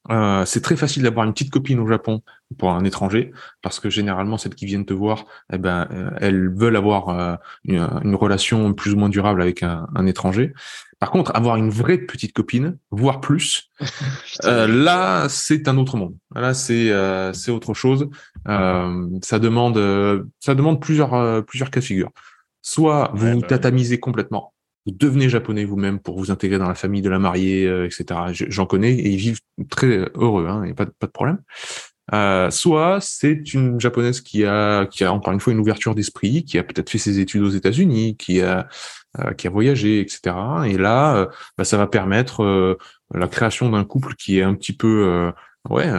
euh, 0.09 0.45
c'est 0.45 0.61
très 0.61 0.77
facile 0.77 1.03
d'avoir 1.03 1.25
une 1.25 1.33
petite 1.33 1.51
copine 1.51 1.79
au 1.79 1.87
Japon 1.87 2.21
pour 2.57 2.71
un 2.71 2.83
étranger, 2.85 3.31
parce 3.61 3.79
que 3.79 3.89
généralement 3.89 4.37
celles 4.37 4.55
qui 4.55 4.65
viennent 4.65 4.85
te 4.85 4.93
voir, 4.93 5.25
eh 5.51 5.57
ben, 5.57 5.87
euh, 5.91 6.11
elles 6.21 6.49
veulent 6.49 6.77
avoir 6.77 7.09
euh, 7.09 7.35
une, 7.65 8.15
relation 8.15 8.73
plus 8.73 8.93
ou 8.93 8.97
moins 8.97 9.09
durable 9.09 9.41
avec 9.41 9.63
un, 9.63 9.87
un, 9.95 10.05
étranger. 10.05 10.53
Par 10.99 11.11
contre, 11.11 11.35
avoir 11.35 11.57
une 11.57 11.69
vraie 11.69 11.99
petite 11.99 12.33
copine, 12.33 12.79
voire 12.89 13.21
plus, 13.21 13.69
là 14.43 15.27
c'est 15.29 15.67
un 15.67 15.77
autre 15.77 15.95
monde. 15.97 16.15
Là 16.33 16.53
c'est 16.53 16.91
c'est 17.33 17.51
autre 17.51 17.73
chose. 17.73 18.09
ça 18.47 19.39
demande 19.39 20.25
ça 20.39 20.55
demande 20.55 20.81
plusieurs 20.81 21.45
plusieurs 21.45 21.69
cas 21.69 21.81
de 21.81 21.85
figure. 21.85 22.09
Soit 22.63 23.11
vous 23.13 23.31
vous 23.33 23.41
bah 23.41 23.47
tatamisez 23.47 23.99
complètement, 23.99 24.53
vous 24.87 24.93
devenez 24.93 25.27
japonais 25.27 25.65
vous-même 25.65 25.99
pour 25.99 26.17
vous 26.17 26.31
intégrer 26.31 26.57
dans 26.57 26.67
la 26.67 26.75
famille 26.75 27.01
de 27.01 27.09
la 27.09 27.19
mariée, 27.19 27.67
euh, 27.67 27.85
etc. 27.85 28.19
J'en 28.31 28.65
connais 28.65 28.93
et 28.93 29.09
ils 29.09 29.17
vivent 29.17 29.41
très 29.69 30.09
heureux, 30.15 30.47
hein, 30.47 30.63
a 30.69 30.73
pas, 30.73 30.85
pas 30.85 31.07
de 31.07 31.11
problème. 31.11 31.39
Euh, 32.13 32.49
soit 32.51 32.99
c'est 33.01 33.53
une 33.53 33.81
japonaise 33.81 34.21
qui 34.21 34.45
a, 34.45 34.85
qui 34.85 35.03
a 35.03 35.11
encore 35.11 35.33
une 35.33 35.41
fois 35.41 35.51
une 35.51 35.59
ouverture 35.59 35.93
d'esprit, 35.93 36.45
qui 36.45 36.57
a 36.57 36.63
peut-être 36.63 36.89
fait 36.89 36.99
ses 36.99 37.19
études 37.19 37.41
aux 37.43 37.49
États-Unis, 37.49 38.15
qui 38.15 38.41
a, 38.41 38.59
euh, 38.59 38.63
qui 39.37 39.47
a 39.47 39.49
voyagé, 39.49 39.99
etc. 39.99 40.35
Et 40.65 40.77
là, 40.77 41.15
euh, 41.15 41.25
bah, 41.57 41.63
ça 41.63 41.77
va 41.77 41.87
permettre 41.87 42.77
la 43.13 43.27
création 43.27 43.69
d'un 43.69 43.83
couple 43.83 44.15
qui 44.15 44.39
est 44.39 44.43
un 44.43 44.53
petit 44.53 44.73
peu, 44.73 45.31
ouais, 45.69 45.89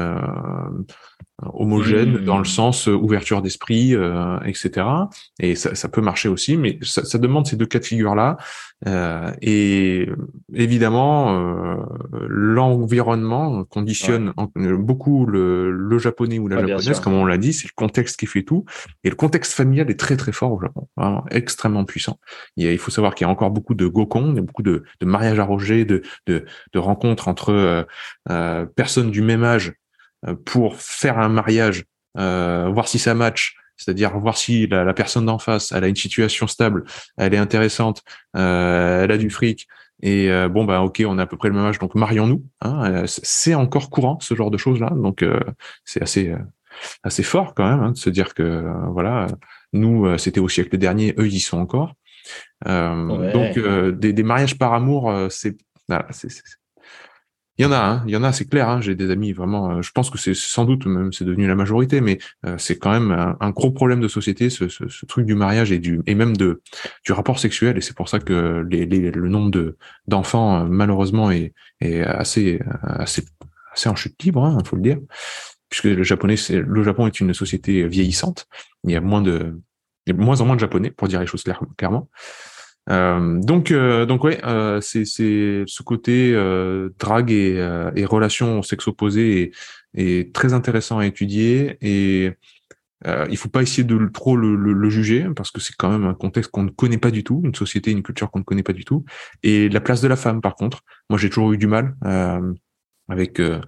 homogène 1.42 2.18
mmh. 2.18 2.24
dans 2.24 2.38
le 2.38 2.44
sens 2.44 2.88
euh, 2.88 2.92
ouverture 2.92 3.42
d'esprit, 3.42 3.94
euh, 3.94 4.38
etc. 4.44 4.86
Et 5.38 5.54
ça, 5.54 5.74
ça, 5.74 5.88
peut 5.88 6.00
marcher 6.00 6.28
aussi, 6.28 6.56
mais 6.56 6.78
ça, 6.82 7.04
ça 7.04 7.18
demande 7.18 7.46
ces 7.46 7.56
deux 7.56 7.66
cas 7.66 7.78
de 7.78 7.84
figure 7.84 8.14
là. 8.14 8.36
Euh, 8.86 9.32
et 9.42 10.08
évidemment, 10.54 11.36
euh, 11.36 11.76
l'environnement 12.28 13.64
conditionne 13.64 14.32
beaucoup 14.56 15.26
le, 15.26 15.70
le, 15.70 15.98
japonais 15.98 16.38
ou 16.38 16.46
la 16.46 16.64
japonaise, 16.64 17.00
comme 17.00 17.14
on 17.14 17.24
l'a 17.24 17.38
dit, 17.38 17.52
c'est 17.52 17.66
le 17.66 17.74
contexte 17.74 18.18
qui 18.18 18.26
fait 18.26 18.44
tout. 18.44 18.64
Et 19.02 19.10
le 19.10 19.16
contexte 19.16 19.52
familial 19.52 19.90
est 19.90 19.98
très 19.98 20.16
très 20.16 20.32
fort 20.32 20.52
au 20.52 20.60
Japon, 20.60 20.88
vraiment 20.96 21.24
extrêmement 21.30 21.84
puissant. 21.84 22.18
Il, 22.56 22.66
il 22.66 22.78
faut 22.78 22.92
savoir 22.92 23.14
qu'il 23.14 23.26
y 23.26 23.28
a 23.28 23.32
encore 23.32 23.50
beaucoup 23.50 23.74
de 23.74 23.86
gokon, 23.86 24.30
il 24.30 24.36
y 24.36 24.38
a 24.38 24.42
beaucoup 24.42 24.62
de, 24.62 24.84
de 25.00 25.06
mariages 25.06 25.40
arrogés, 25.40 25.84
de, 25.84 26.02
de, 26.26 26.44
de 26.72 26.78
rencontres 26.78 27.26
entre 27.26 27.86
euh, 28.30 28.66
personnes 28.76 29.10
du 29.10 29.22
même 29.22 29.42
âge 29.42 29.68
euh, 29.68 29.87
pour 30.44 30.76
faire 30.76 31.18
un 31.18 31.28
mariage, 31.28 31.84
euh, 32.18 32.68
voir 32.72 32.88
si 32.88 32.98
ça 32.98 33.14
match, 33.14 33.56
c'est-à-dire 33.76 34.18
voir 34.18 34.36
si 34.36 34.66
la, 34.66 34.84
la 34.84 34.94
personne 34.94 35.26
d'en 35.26 35.38
face, 35.38 35.72
elle 35.72 35.84
a 35.84 35.88
une 35.88 35.96
situation 35.96 36.46
stable, 36.46 36.84
elle 37.16 37.34
est 37.34 37.38
intéressante, 37.38 38.02
euh, 38.36 39.04
elle 39.04 39.12
a 39.12 39.18
du 39.18 39.30
fric, 39.30 39.68
et 40.02 40.30
euh, 40.30 40.48
bon 40.48 40.64
bah 40.64 40.80
ok, 40.82 41.02
on 41.06 41.18
a 41.18 41.22
à 41.22 41.26
peu 41.26 41.36
près 41.36 41.48
le 41.48 41.54
même 41.54 41.64
âge, 41.64 41.78
donc 41.78 41.94
marions-nous. 41.94 42.44
Hein, 42.62 43.04
c'est 43.06 43.54
encore 43.54 43.90
courant 43.90 44.18
ce 44.20 44.34
genre 44.34 44.50
de 44.50 44.58
choses 44.58 44.80
là, 44.80 44.90
donc 44.90 45.24
c'est 45.84 46.02
assez 46.02 46.34
assez 47.02 47.22
fort 47.22 47.54
quand 47.54 47.68
même 47.68 47.80
hein, 47.80 47.90
de 47.92 47.96
se 47.96 48.10
dire 48.10 48.34
que 48.34 48.64
voilà, 48.90 49.26
nous 49.72 50.18
c'était 50.18 50.40
au 50.40 50.48
siècle 50.48 50.76
dernier, 50.78 51.14
eux 51.18 51.26
ils 51.26 51.34
y 51.34 51.40
sont 51.40 51.58
encore. 51.58 51.94
Donc 52.64 53.58
des, 53.98 54.12
des, 54.12 54.22
mariages 54.22 54.58
par 54.58 54.74
amour, 54.74 55.12
c'est 55.30 55.56
voilà, 55.88 56.06
c'est 56.10 56.28
il 57.58 57.64
y 57.64 57.66
en 57.66 57.72
a, 57.72 57.78
hein, 57.78 58.04
il 58.06 58.12
y 58.12 58.16
en 58.16 58.22
a, 58.22 58.32
c'est 58.32 58.44
clair. 58.44 58.68
Hein, 58.68 58.80
J'ai 58.80 58.94
des 58.94 59.10
amis 59.10 59.32
vraiment. 59.32 59.72
Euh, 59.72 59.82
je 59.82 59.90
pense 59.90 60.10
que 60.10 60.18
c'est 60.18 60.34
sans 60.34 60.64
doute 60.64 60.86
même 60.86 61.12
c'est 61.12 61.24
devenu 61.24 61.48
la 61.48 61.56
majorité, 61.56 62.00
mais 62.00 62.18
euh, 62.46 62.56
c'est 62.56 62.78
quand 62.78 62.92
même 62.92 63.36
un, 63.40 63.50
gros 63.50 63.72
problème 63.72 64.00
de 64.00 64.06
société, 64.06 64.48
ce, 64.48 64.68
ce, 64.68 64.88
ce, 64.88 65.06
truc 65.06 65.26
du 65.26 65.34
mariage 65.34 65.72
et 65.72 65.80
du 65.80 66.00
et 66.06 66.14
même 66.14 66.36
de 66.36 66.62
du 67.04 67.12
rapport 67.12 67.40
sexuel. 67.40 67.76
Et 67.76 67.80
c'est 67.80 67.96
pour 67.96 68.08
ça 68.08 68.20
que 68.20 68.64
les, 68.70 68.86
les, 68.86 69.10
le 69.10 69.28
nombre 69.28 69.50
de 69.50 69.76
d'enfants 70.06 70.60
euh, 70.60 70.68
malheureusement 70.68 71.32
est, 71.32 71.52
est 71.80 72.00
assez 72.02 72.60
assez 72.82 73.24
assez 73.72 73.88
en 73.88 73.96
chute 73.96 74.22
libre, 74.22 74.48
il 74.52 74.60
hein, 74.60 74.64
faut 74.64 74.76
le 74.76 74.82
dire, 74.82 74.98
puisque 75.68 75.84
le 75.84 76.02
japonais, 76.04 76.36
c'est 76.36 76.60
le 76.60 76.82
Japon 76.84 77.08
est 77.08 77.18
une 77.18 77.34
société 77.34 77.88
vieillissante. 77.88 78.46
Il 78.84 78.92
y 78.92 78.96
a 78.96 79.00
moins 79.00 79.22
de 79.22 79.60
il 80.06 80.14
y 80.14 80.16
a 80.16 80.20
moins 80.20 80.40
en 80.40 80.46
moins 80.46 80.54
de 80.54 80.60
japonais 80.60 80.92
pour 80.92 81.08
dire 81.08 81.20
les 81.20 81.26
choses 81.26 81.42
clairement. 81.76 82.08
Euh, 82.90 83.40
donc, 83.40 83.70
euh, 83.70 84.06
donc 84.06 84.24
ouais, 84.24 84.40
euh, 84.44 84.80
c'est 84.80 85.04
ce 85.04 85.82
côté 85.82 86.32
euh, 86.34 86.90
drague 86.98 87.30
et, 87.30 87.56
euh, 87.58 87.90
et 87.96 88.04
relation 88.04 88.60
au 88.60 88.62
sexe 88.62 88.86
opposé 88.88 89.42
est, 89.42 89.52
est, 89.94 90.34
très 90.34 90.54
intéressant 90.54 90.98
à 90.98 91.06
étudier 91.06 91.76
et 91.82 92.32
euh, 93.06 93.26
il 93.30 93.36
faut 93.36 93.48
pas 93.48 93.62
essayer 93.62 93.84
de 93.84 94.10
trop 94.12 94.36
le, 94.36 94.56
le, 94.56 94.72
le 94.72 94.90
juger 94.90 95.26
parce 95.36 95.50
que 95.50 95.60
c'est 95.60 95.74
quand 95.76 95.90
même 95.90 96.04
un 96.04 96.14
contexte 96.14 96.50
qu'on 96.50 96.64
ne 96.64 96.70
connaît 96.70 96.98
pas 96.98 97.10
du 97.10 97.22
tout, 97.24 97.42
une 97.44 97.54
société, 97.54 97.90
une 97.92 98.02
culture 98.02 98.30
qu'on 98.30 98.40
ne 98.40 98.44
connaît 98.44 98.62
pas 98.62 98.72
du 98.72 98.84
tout. 98.84 99.04
Et 99.42 99.68
la 99.68 99.80
place 99.80 100.00
de 100.00 100.08
la 100.08 100.16
femme, 100.16 100.40
par 100.40 100.54
contre, 100.54 100.80
moi 101.10 101.18
j'ai 101.18 101.28
toujours 101.28 101.52
eu 101.52 101.58
du 101.58 101.66
mal. 101.66 101.94
Euh, 103.10 103.18
avec 103.18 103.40
euh, 103.40 103.60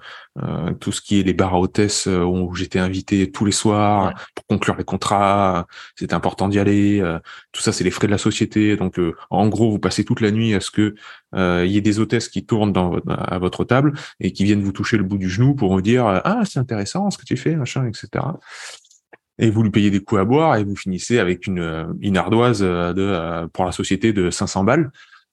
euh, 0.43 0.73
tout 0.75 0.93
ce 0.93 1.01
qui 1.01 1.21
est 1.21 1.23
les 1.23 1.33
bars 1.35 1.55
à 1.55 1.59
hôtesse 1.59 2.07
euh, 2.07 2.23
où 2.23 2.55
j'étais 2.55 2.79
invité 2.79 3.31
tous 3.31 3.45
les 3.45 3.53
soirs 3.53 4.09
ouais. 4.09 4.13
pour 4.35 4.47
conclure 4.47 4.77
les 4.77 4.85
contrats. 4.85 5.67
C'était 5.97 6.15
important 6.15 6.49
d'y 6.49 6.59
aller. 6.59 7.01
Euh, 7.01 7.19
tout 7.53 7.61
ça, 7.61 7.73
c'est 7.73 7.85
les 7.85 7.91
frais 7.91 8.07
de 8.07 8.13
la 8.13 8.19
société. 8.19 8.77
Donc, 8.77 8.99
euh, 8.99 9.17
en 9.31 9.49
gros, 9.49 9.71
vous 9.71 9.79
passez 9.79 10.05
toute 10.05 10.21
la 10.21 10.31
nuit 10.31 10.55
à 10.55 10.61
ce 10.61 10.71
que 10.71 10.95
il 11.33 11.71
y 11.71 11.77
ait 11.77 11.81
des 11.81 12.01
hôtesses 12.01 12.29
qui 12.29 12.45
tournent 12.45 12.73
dans, 12.73 12.99
à 13.07 13.39
votre 13.39 13.65
table 13.65 13.93
et 14.19 14.33
qui 14.33 14.43
viennent 14.43 14.63
vous 14.63 14.73
toucher 14.73 14.97
le 14.97 15.05
bout 15.05 15.17
du 15.17 15.29
genou 15.31 15.55
pour 15.55 15.73
vous 15.73 15.81
dire 15.81 16.05
ah 16.25 16.43
c'est 16.45 16.59
intéressant 16.59 17.09
ce 17.11 17.19
que 17.19 17.25
tu 17.25 17.37
fais 17.37 17.55
machin 17.55 17.87
etc. 17.87 18.25
Et 19.39 19.49
vous 19.49 19.63
lui 19.63 19.71
payez 19.71 19.93
des 19.93 20.01
coups 20.01 20.21
à 20.21 20.25
boire 20.25 20.57
et 20.57 20.65
vous 20.65 20.75
finissez 20.75 21.21
avec 21.21 21.47
une, 21.47 21.97
une 22.01 22.17
ardoise 22.17 22.63
de, 22.63 23.47
pour 23.53 23.65
la 23.65 23.71
société 23.71 24.13
de 24.13 24.31
500 24.31 24.65
balles. 24.65 24.91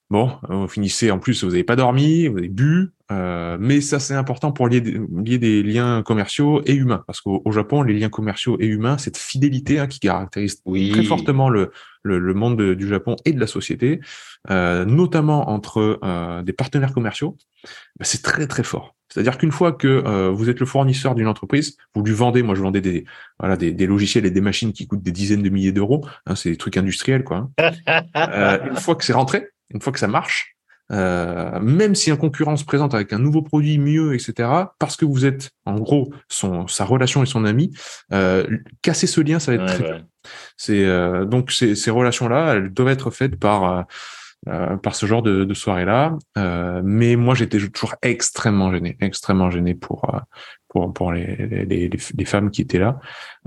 Bon, 0.09 0.31
vous 0.47 0.69
finissez 0.69 1.11
en 1.11 1.19
plus, 1.19 1.43
vous 1.43 1.49
n'avez 1.49 1.65
pas 1.65 1.75
dormi, 1.75 2.27
vous 2.27 2.37
avez 2.37 2.47
bu, 2.47 2.91
euh, 3.11 3.57
mais 3.59 3.81
ça 3.81 3.99
c'est 3.99 4.13
important 4.13 4.53
pour 4.53 4.69
lier, 4.69 4.79
lier, 4.79 5.37
des 5.37 5.63
liens 5.63 6.01
commerciaux 6.01 6.61
et 6.65 6.73
humains, 6.73 7.03
parce 7.07 7.19
qu'au 7.19 7.51
Japon, 7.51 7.81
les 7.81 7.93
liens 7.93 8.07
commerciaux 8.07 8.55
et 8.61 8.67
humains, 8.67 8.97
cette 8.97 9.17
fidélité 9.17 9.79
hein, 9.79 9.87
qui 9.87 9.99
caractérise 9.99 10.61
oui. 10.65 10.91
très 10.91 11.03
fortement 11.03 11.49
le, 11.49 11.71
le, 12.03 12.19
le 12.19 12.33
monde 12.33 12.57
de, 12.57 12.73
du 12.73 12.87
Japon 12.87 13.17
et 13.25 13.33
de 13.33 13.39
la 13.39 13.47
société, 13.47 13.99
euh, 14.49 14.85
notamment 14.85 15.49
entre 15.49 15.99
euh, 16.03 16.41
des 16.41 16.53
partenaires 16.53 16.93
commerciaux, 16.93 17.35
bah, 17.99 18.05
c'est 18.05 18.21
très 18.21 18.47
très 18.47 18.63
fort. 18.63 18.95
C'est-à-dire 19.09 19.37
qu'une 19.37 19.51
fois 19.51 19.71
que 19.71 19.87
euh, 19.87 20.29
vous 20.29 20.49
êtes 20.49 20.59
le 20.59 20.65
fournisseur 20.65 21.15
d'une 21.15 21.27
entreprise, 21.27 21.77
vous 21.95 22.03
lui 22.03 22.13
vendez, 22.13 22.43
moi 22.43 22.55
je 22.55 22.61
vendais 22.61 22.81
des 22.81 23.05
voilà 23.39 23.55
des, 23.55 23.71
des, 23.71 23.87
logiciels 23.87 24.25
et 24.25 24.31
des 24.31 24.41
machines 24.41 24.73
qui 24.73 24.85
coûtent 24.85 25.01
des 25.01 25.11
dizaines 25.11 25.43
de 25.43 25.49
milliers 25.49 25.71
d'euros, 25.71 26.05
hein, 26.25 26.35
c'est 26.35 26.49
des 26.49 26.57
trucs 26.57 26.77
industriels 26.77 27.23
quoi. 27.23 27.49
Hein. 27.57 27.71
Euh, 28.15 28.59
une 28.69 28.75
fois 28.75 28.95
que 28.95 29.05
c'est 29.05 29.13
rentré, 29.13 29.49
une 29.69 29.81
fois 29.81 29.93
que 29.93 29.99
ça 29.99 30.07
marche, 30.07 30.57
euh, 30.91 31.59
même 31.59 31.95
si 31.95 32.11
un 32.11 32.15
concurrent 32.15 32.55
se 32.55 32.63
présente 32.63 32.93
avec 32.93 33.11
un 33.11 33.19
nouveau 33.19 33.41
produit 33.41 33.77
mieux, 33.77 34.13
etc., 34.13 34.49
parce 34.79 34.95
que 34.95 35.05
vous 35.05 35.25
êtes 35.25 35.51
en 35.65 35.75
gros 35.79 36.13
son 36.29 36.67
sa 36.67 36.85
relation 36.85 37.23
et 37.23 37.25
son 37.25 37.43
ami, 37.43 37.75
euh, 38.13 38.45
casser 38.81 39.07
ce 39.07 39.19
lien, 39.19 39.39
ça 39.39 39.55
va 39.55 39.63
être 39.63 39.71
ouais, 39.71 39.83
très 39.83 39.93
ouais. 39.93 40.03
C'est 40.55 40.85
euh, 40.85 41.25
donc 41.25 41.51
ces, 41.51 41.75
ces 41.75 41.91
relations-là, 41.91 42.55
elles 42.55 42.69
doivent 42.69 42.89
être 42.89 43.11
faites 43.11 43.37
par 43.37 43.85
euh, 44.47 44.77
par 44.77 44.95
ce 44.95 45.05
genre 45.05 45.21
de, 45.21 45.43
de 45.43 45.53
soirée-là. 45.53 46.17
Euh, 46.37 46.81
mais 46.83 47.15
moi, 47.15 47.35
j'étais 47.35 47.57
toujours 47.57 47.95
extrêmement 48.01 48.71
gêné, 48.71 48.97
extrêmement 49.01 49.49
gêné 49.49 49.75
pour 49.75 50.09
pour, 50.67 50.93
pour 50.93 51.11
les, 51.11 51.65
les, 51.65 51.89
les, 51.89 52.25
femmes 52.25 52.51
qui 52.51 52.61
étaient 52.61 52.79
là. 52.79 52.99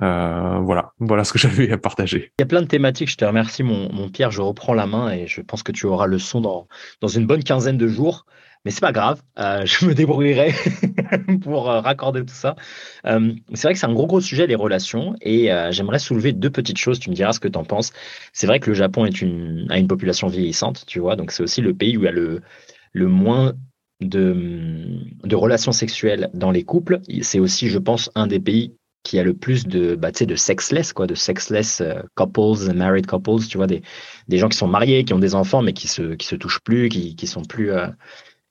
Euh, 0.02 0.58
voilà, 0.60 0.92
voilà 0.98 1.24
ce 1.24 1.32
que 1.32 1.38
j'avais 1.44 1.70
à 1.70 1.78
partager. 1.78 2.32
Il 2.38 2.42
y 2.42 2.44
a 2.44 2.46
plein 2.46 2.62
de 2.62 2.66
thématiques. 2.66 3.10
Je 3.10 3.16
te 3.16 3.24
remercie, 3.24 3.62
mon, 3.62 3.92
mon, 3.92 4.08
Pierre. 4.08 4.30
Je 4.30 4.42
reprends 4.42 4.74
la 4.74 4.86
main 4.86 5.10
et 5.12 5.26
je 5.26 5.40
pense 5.40 5.62
que 5.62 5.72
tu 5.72 5.86
auras 5.86 6.06
le 6.06 6.18
son 6.18 6.40
dans, 6.40 6.68
dans 7.00 7.08
une 7.08 7.26
bonne 7.26 7.42
quinzaine 7.42 7.76
de 7.76 7.88
jours. 7.88 8.26
Mais 8.65 8.70
c'est 8.70 8.81
pas 8.81 8.93
grave, 8.93 9.23
euh, 9.39 9.62
je 9.65 9.87
me 9.87 9.95
débrouillerai 9.95 10.53
pour 11.43 11.70
euh, 11.70 11.81
raccorder 11.81 12.20
tout 12.24 12.35
ça. 12.35 12.57
Euh, 13.07 13.32
c'est 13.55 13.62
vrai 13.62 13.73
que 13.73 13.81
c'est 13.81 13.87
un 13.87 13.95
gros 13.95 14.07
gros 14.07 14.20
sujet 14.20 14.47
les 14.47 14.55
relations 14.55 15.15
et 15.23 15.51
j'aimerais 15.70 15.99
soulever 15.99 16.32
deux 16.32 16.51
petites 16.51 16.78
choses. 16.78 17.01
Tu 17.01 17.11
me 17.11 17.15
diras 17.15 17.32
ce 17.32 17.41
que 17.41 17.49
tu 17.49 17.59
en 17.59 17.65
penses. 17.65 17.93
C'est 18.32 18.47
vrai 18.47 18.61
que 18.61 18.70
le 18.70 18.74
Japon 18.74 19.07
est 19.07 19.23
une, 19.23 19.66
a 19.70 19.78
une 19.78 19.89
population 19.89 20.28
vieillissante, 20.28 20.85
tu 20.87 21.01
vois, 21.01 21.16
donc 21.16 21.32
c'est 21.32 21.43
aussi 21.43 21.61
le 21.61 21.74
pays 21.74 21.97
où 21.97 22.03
il 22.03 22.05
y 22.05 22.09
a 22.09 22.12
le, 22.12 22.43
le 22.93 23.09
moins 23.09 23.55
de, 24.01 25.01
de 25.24 25.37
relations 25.37 25.73
sexuelles 25.73 26.31
dans 26.35 26.51
les 26.51 26.65
couples. 26.65 27.01
C'est 27.23 27.39
aussi, 27.39 27.69
je 27.69 27.78
pense, 27.78 28.11
un 28.15 28.27
des 28.27 28.41
pays 28.41 28.74
qui 29.03 29.19
a 29.19 29.23
le 29.23 29.32
plus 29.32 29.66
de, 29.66 29.95
bah, 29.95 30.11
de 30.11 30.35
sexless, 30.35 30.93
quoi, 30.93 31.07
de 31.07 31.15
sexless 31.15 31.82
couples, 32.15 32.74
married 32.74 33.07
couples, 33.07 33.47
tu 33.49 33.57
vois, 33.57 33.66
des, 33.66 33.81
des 34.28 34.37
gens 34.37 34.51
qui 34.51 34.59
sont 34.59 34.69
mariés, 34.69 35.05
qui 35.05 35.15
ont 35.15 35.19
des 35.19 35.35
enfants, 35.35 35.62
mais 35.62 35.73
qui 35.73 35.89
se, 35.89 36.15
qui 36.15 36.27
se 36.27 36.37
touchent 36.37 36.61
plus, 36.61 36.91
qui, 36.91 37.16
qui 37.16 37.27
sont 37.27 37.43
plus, 37.43 37.70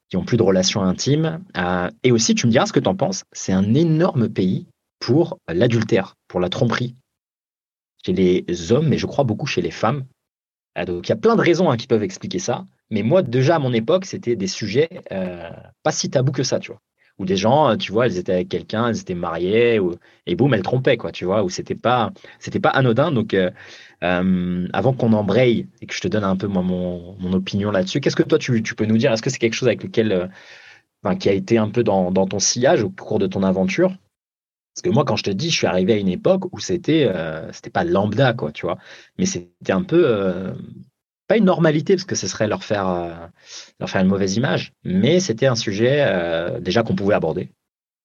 qui 0.10 0.18
ont 0.18 0.23
plus 0.23 0.38
de 0.38 0.44
relations 0.44 0.81
intimes. 0.81 1.44
Euh, 1.57 1.90
et 2.03 2.11
aussi, 2.11 2.36
tu 2.36 2.48
me 2.48 2.52
diras 2.52 2.65
ce 2.65 2.73
que 2.73 2.80
tu 2.80 2.90
en 2.90 2.95
penses, 2.95 3.23
c'est 3.31 3.53
un 3.53 3.73
énorme 3.73 4.30
pays 4.30 4.68
pour 4.99 5.38
l'adultère, 5.48 6.15
pour 6.27 6.40
la 6.40 6.49
tromperie. 6.49 6.95
Chez 8.06 8.14
les 8.14 8.72
hommes, 8.72 8.88
mais 8.88 8.98
je 8.98 9.06
crois 9.06 9.23
beaucoup 9.23 9.45
chez 9.45 9.61
les 9.61 9.72
femmes. 9.72 10.06
Euh, 10.77 10.86
donc, 10.86 11.07
il 11.07 11.10
y 11.10 11.14
a 11.14 11.18
plein 11.18 11.36
de 11.36 11.41
raisons 11.41 11.69
hein, 11.69 11.77
qui 11.77 11.88
peuvent 11.88 12.03
expliquer 12.03 12.40
ça. 12.40 12.65
Mais 12.90 13.03
moi, 13.03 13.22
déjà 13.22 13.56
à 13.56 13.60
mon 13.60 13.73
époque, 13.73 14.06
c'était 14.06 14.36
des 14.36 14.48
sujets 14.48 14.90
euh, 15.11 15.52
pas 15.84 15.91
si 15.91 16.10
tabous 16.10 16.31
que 16.31 16.44
ça, 16.44 16.60
tu 16.60 16.72
vois. 16.72 16.81
Ou 17.19 17.25
des 17.25 17.35
gens, 17.35 17.75
tu 17.77 17.91
vois, 17.91 18.05
elles 18.05 18.17
étaient 18.17 18.33
avec 18.33 18.49
quelqu'un, 18.49 18.87
elles 18.87 18.99
étaient 18.99 19.13
mariées, 19.13 19.79
et 20.25 20.35
boum, 20.35 20.53
elles 20.53 20.61
trompaient, 20.61 20.97
quoi, 20.97 21.11
tu 21.11 21.25
vois, 21.25 21.43
ou 21.43 21.49
c'était 21.49 21.75
pas, 21.75 22.11
c'était 22.39 22.59
pas 22.59 22.69
anodin. 22.69 23.11
Donc, 23.11 23.33
euh, 23.33 23.51
euh, 24.03 24.67
avant 24.71 24.93
qu'on 24.93 25.11
embraye 25.13 25.67
et 25.81 25.85
que 25.85 25.93
je 25.93 25.99
te 25.99 26.07
donne 26.07 26.23
un 26.23 26.37
peu 26.37 26.47
mon, 26.47 27.17
opinion 27.33 27.71
là-dessus, 27.71 27.99
qu'est-ce 27.99 28.15
que 28.15 28.23
toi 28.23 28.39
tu, 28.39 28.61
peux 28.75 28.85
nous 28.85 28.97
dire? 28.97 29.11
Est-ce 29.11 29.21
que 29.21 29.29
c'est 29.29 29.39
quelque 29.39 29.53
chose 29.53 29.67
avec 29.67 29.83
lequel, 29.83 30.11
euh, 30.11 31.15
qui 31.15 31.29
a 31.29 31.33
été 31.33 31.57
un 31.57 31.69
peu 31.69 31.83
dans, 31.83 32.11
ton 32.11 32.39
sillage 32.39 32.83
au 32.83 32.89
cours 32.89 33.19
de 33.19 33.27
ton 33.27 33.43
aventure? 33.43 33.89
Parce 34.73 34.83
que 34.83 34.89
moi, 34.89 35.03
quand 35.03 35.17
je 35.17 35.23
te 35.23 35.31
dis, 35.31 35.49
je 35.49 35.57
suis 35.57 35.67
arrivé 35.67 35.93
à 35.93 35.97
une 35.97 36.07
époque 36.07 36.53
où 36.53 36.59
c'était, 36.59 37.05
euh, 37.13 37.51
c'était 37.51 37.69
pas 37.69 37.83
lambda, 37.83 38.33
quoi, 38.33 38.51
tu 38.51 38.65
vois, 38.65 38.77
mais 39.17 39.25
c'était 39.25 39.73
un 39.73 39.83
peu 39.83 40.01
euh, 40.05 40.53
pas 41.30 41.38
une 41.38 41.45
normalité 41.45 41.95
parce 41.95 42.06
que 42.06 42.15
ce 42.15 42.27
serait 42.27 42.47
leur 42.47 42.64
faire 42.64 42.89
euh, 42.89 43.14
leur 43.80 43.89
faire 43.89 44.01
une 44.01 44.07
mauvaise 44.07 44.35
image, 44.35 44.73
mais 44.84 45.19
c'était 45.19 45.45
un 45.45 45.56
sujet 45.56 45.99
euh, 46.01 46.60
déjà 46.60 46.81
qu'on 46.81 46.95
pouvait 46.95 47.14
aborder. 47.14 47.51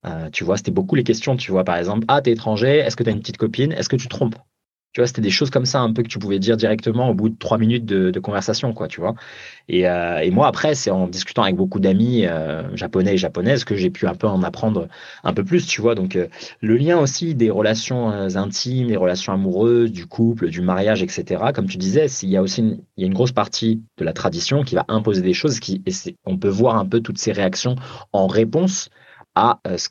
Euh, 0.06 0.28
tu 0.30 0.44
vois, 0.44 0.58
c'était 0.58 0.70
beaucoup 0.70 0.94
les 0.94 1.04
questions. 1.04 1.34
Tu 1.34 1.50
vois, 1.50 1.64
par 1.64 1.76
exemple, 1.76 2.04
ah, 2.08 2.20
t'es 2.20 2.32
étranger, 2.32 2.76
est-ce 2.76 2.96
que 2.96 3.02
t'as 3.02 3.12
une 3.12 3.20
petite 3.20 3.38
copine, 3.38 3.72
est-ce 3.72 3.88
que 3.88 3.96
tu 3.96 4.08
trompes? 4.08 4.36
Tu 4.94 5.00
vois, 5.00 5.08
c'était 5.08 5.22
des 5.22 5.30
choses 5.30 5.50
comme 5.50 5.66
ça 5.66 5.80
un 5.80 5.92
peu 5.92 6.04
que 6.04 6.08
tu 6.08 6.20
pouvais 6.20 6.38
dire 6.38 6.56
directement 6.56 7.10
au 7.10 7.14
bout 7.14 7.28
de 7.28 7.36
trois 7.36 7.58
minutes 7.58 7.84
de, 7.84 8.20
conversation, 8.20 8.72
quoi, 8.72 8.86
tu 8.86 9.00
vois. 9.00 9.16
Et, 9.68 9.88
euh, 9.88 10.20
et 10.20 10.30
moi, 10.30 10.46
après, 10.46 10.76
c'est 10.76 10.92
en 10.92 11.08
discutant 11.08 11.42
avec 11.42 11.56
beaucoup 11.56 11.80
d'amis 11.80 12.26
euh, 12.26 12.74
japonais 12.76 13.14
et 13.14 13.16
japonaises 13.18 13.64
que 13.64 13.74
j'ai 13.74 13.90
pu 13.90 14.06
un 14.06 14.14
peu 14.14 14.28
en 14.28 14.44
apprendre 14.44 14.86
un 15.24 15.32
peu 15.32 15.42
plus, 15.42 15.66
tu 15.66 15.80
vois. 15.80 15.96
Donc, 15.96 16.14
euh, 16.14 16.28
le 16.60 16.76
lien 16.76 16.96
aussi 17.00 17.34
des 17.34 17.50
relations 17.50 18.12
euh, 18.12 18.36
intimes, 18.36 18.86
des 18.86 18.96
relations 18.96 19.32
amoureuses, 19.32 19.90
du 19.90 20.06
couple, 20.06 20.48
du 20.48 20.60
mariage, 20.60 21.02
etc. 21.02 21.46
Comme 21.52 21.66
tu 21.66 21.76
disais, 21.76 22.06
il 22.22 22.30
y 22.30 22.36
a 22.36 22.42
aussi 22.42 22.60
une, 22.60 22.78
il 22.96 23.00
y 23.00 23.04
a 23.04 23.08
une 23.08 23.14
grosse 23.14 23.32
partie 23.32 23.82
de 23.98 24.04
la 24.04 24.12
tradition 24.12 24.62
qui 24.62 24.76
va 24.76 24.84
imposer 24.86 25.22
des 25.22 25.34
choses. 25.34 25.58
Qui, 25.58 25.82
et 25.86 25.92
on 26.24 26.38
peut 26.38 26.48
voir 26.48 26.76
un 26.76 26.86
peu 26.86 27.00
toutes 27.00 27.18
ces 27.18 27.32
réactions 27.32 27.74
en 28.12 28.28
réponse 28.28 28.90
à 29.34 29.58
ce 29.76 29.88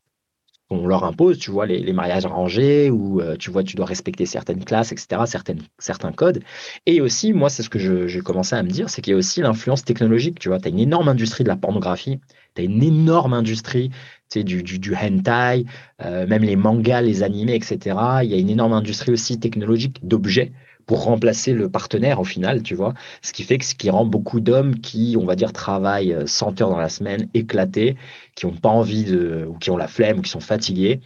on 0.74 0.88
leur 0.88 1.04
impose, 1.04 1.38
tu 1.38 1.52
vois, 1.52 1.66
les, 1.66 1.94
mariages 1.94 2.26
arrangés, 2.26 2.90
où 2.90 3.22
euh, 3.22 3.36
tu 3.38 3.52
vois, 3.52 3.64
tu 3.64 3.76
dois 3.76 3.86
respecter 3.86 4.26
certaines 4.26 4.64
classes, 4.64 4.92
etc., 4.92 5.22
certaines, 5.26 5.62
certains 5.80 6.12
codes. 6.12 6.42
Et 6.86 7.02
aussi, 7.02 7.34
moi, 7.34 7.50
c'est 7.50 7.64
ce 7.64 7.70
que 7.70 8.08
j'ai 8.08 8.20
commencé 8.22 8.56
à 8.56 8.64
me 8.64 8.70
dire, 8.70 8.90
c'est 8.90 9.02
qu'il 9.02 9.12
y 9.12 9.14
a 9.14 9.18
aussi 9.18 9.42
l'influence 9.42 9.84
technologique, 9.84 10.40
tu 10.40 10.50
vois. 10.50 10.60
Tu 10.60 10.68
as 10.68 10.72
une 10.72 10.80
énorme 10.80 11.08
industrie 11.08 11.44
de 11.44 11.50
la 11.50 11.56
pornographie, 11.56 12.20
tu 12.56 12.62
as 12.62 12.66
une 12.66 12.84
énorme 12.84 13.34
industrie 13.34 13.90
tu 14.30 14.40
sais, 14.40 14.44
du, 14.44 14.64
du, 14.64 14.80
du 14.80 14.96
hentai, 14.96 15.66
euh, 16.04 16.26
même 16.28 16.44
les 16.44 16.56
mangas, 16.56 17.02
les 17.02 17.24
animés, 17.24 17.56
etc. 17.56 17.96
Il 18.24 18.30
y 18.30 18.34
a 18.34 18.38
une 18.38 18.50
énorme 18.50 18.74
industrie 18.74 19.12
aussi 19.12 19.40
technologique 19.40 20.00
d'objets 20.06 20.52
pour 20.86 21.04
remplacer 21.04 21.54
le 21.54 21.70
partenaire 21.70 22.20
au 22.20 22.24
final, 22.24 22.64
tu 22.64 22.76
vois. 22.76 22.94
Ce 23.22 23.34
qui 23.34 23.44
fait 23.44 23.58
que 23.58 23.66
ce 23.66 23.76
qui 23.76 23.90
rend 23.90 24.06
beaucoup 24.06 24.40
d'hommes 24.40 24.80
qui, 24.80 25.16
on 25.20 25.26
va 25.26 25.36
dire, 25.36 25.54
travaillent 25.54 26.16
100 26.26 26.62
heures 26.62 26.70
dans 26.70 26.78
la 26.78 26.90
semaine, 26.90 27.30
éclatés, 27.34 27.96
qui 28.36 28.46
n'ont 28.46 28.54
pas 28.56 28.70
envie 28.70 29.04
de, 29.06 29.46
ou 29.50 29.58
qui 29.58 29.72
ont 29.72 29.78
la 29.78 29.88
flemme, 29.88 30.20
ou 30.20 30.22
qui 30.22 30.32
sont 30.32 30.40
fatigués, 30.40 31.02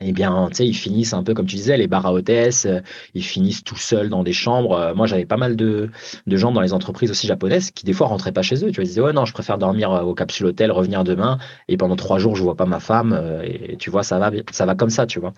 eh 0.00 0.12
bien, 0.12 0.48
tu 0.50 0.56
sais, 0.56 0.66
ils 0.66 0.74
finissent 0.74 1.14
un 1.14 1.22
peu 1.22 1.32
comme 1.32 1.46
tu 1.46 1.56
disais, 1.56 1.78
les 1.78 1.86
bars 1.88 2.04
à 2.04 2.12
hôtesse, 2.12 2.66
euh, 2.66 2.80
ils 3.14 3.24
finissent 3.24 3.64
tout 3.64 3.76
seuls 3.76 4.10
dans 4.10 4.22
des 4.22 4.34
chambres. 4.34 4.72
Euh, 4.74 4.94
moi, 4.94 5.06
j'avais 5.06 5.24
pas 5.24 5.38
mal 5.38 5.56
de, 5.56 5.88
de 6.26 6.36
gens 6.36 6.52
dans 6.52 6.60
les 6.60 6.74
entreprises 6.74 7.10
aussi 7.10 7.26
japonaises 7.26 7.70
qui 7.70 7.86
des 7.86 7.94
fois 7.94 8.06
rentraient 8.06 8.32
pas 8.32 8.42
chez 8.42 8.56
eux. 8.56 8.70
Tu 8.70 8.74
vois, 8.74 8.84
ils 8.84 8.88
disaient 8.88 9.00
ouais 9.00 9.14
non, 9.14 9.24
je 9.24 9.32
préfère 9.32 9.56
dormir 9.56 9.90
euh, 9.92 10.02
au 10.02 10.14
capsule 10.14 10.46
hôtel, 10.46 10.70
revenir 10.70 11.02
demain 11.02 11.38
et 11.68 11.78
pendant 11.78 11.96
trois 11.96 12.18
jours 12.18 12.36
je 12.36 12.42
vois 12.42 12.56
pas 12.56 12.66
ma 12.66 12.78
femme. 12.78 13.40
Et 13.42 13.76
tu 13.78 13.88
vois, 13.88 14.02
ça 14.02 14.18
va, 14.18 14.30
ça 14.50 14.66
va 14.66 14.74
comme 14.74 14.90
ça, 14.90 15.06
tu 15.06 15.18
vois. 15.18 15.32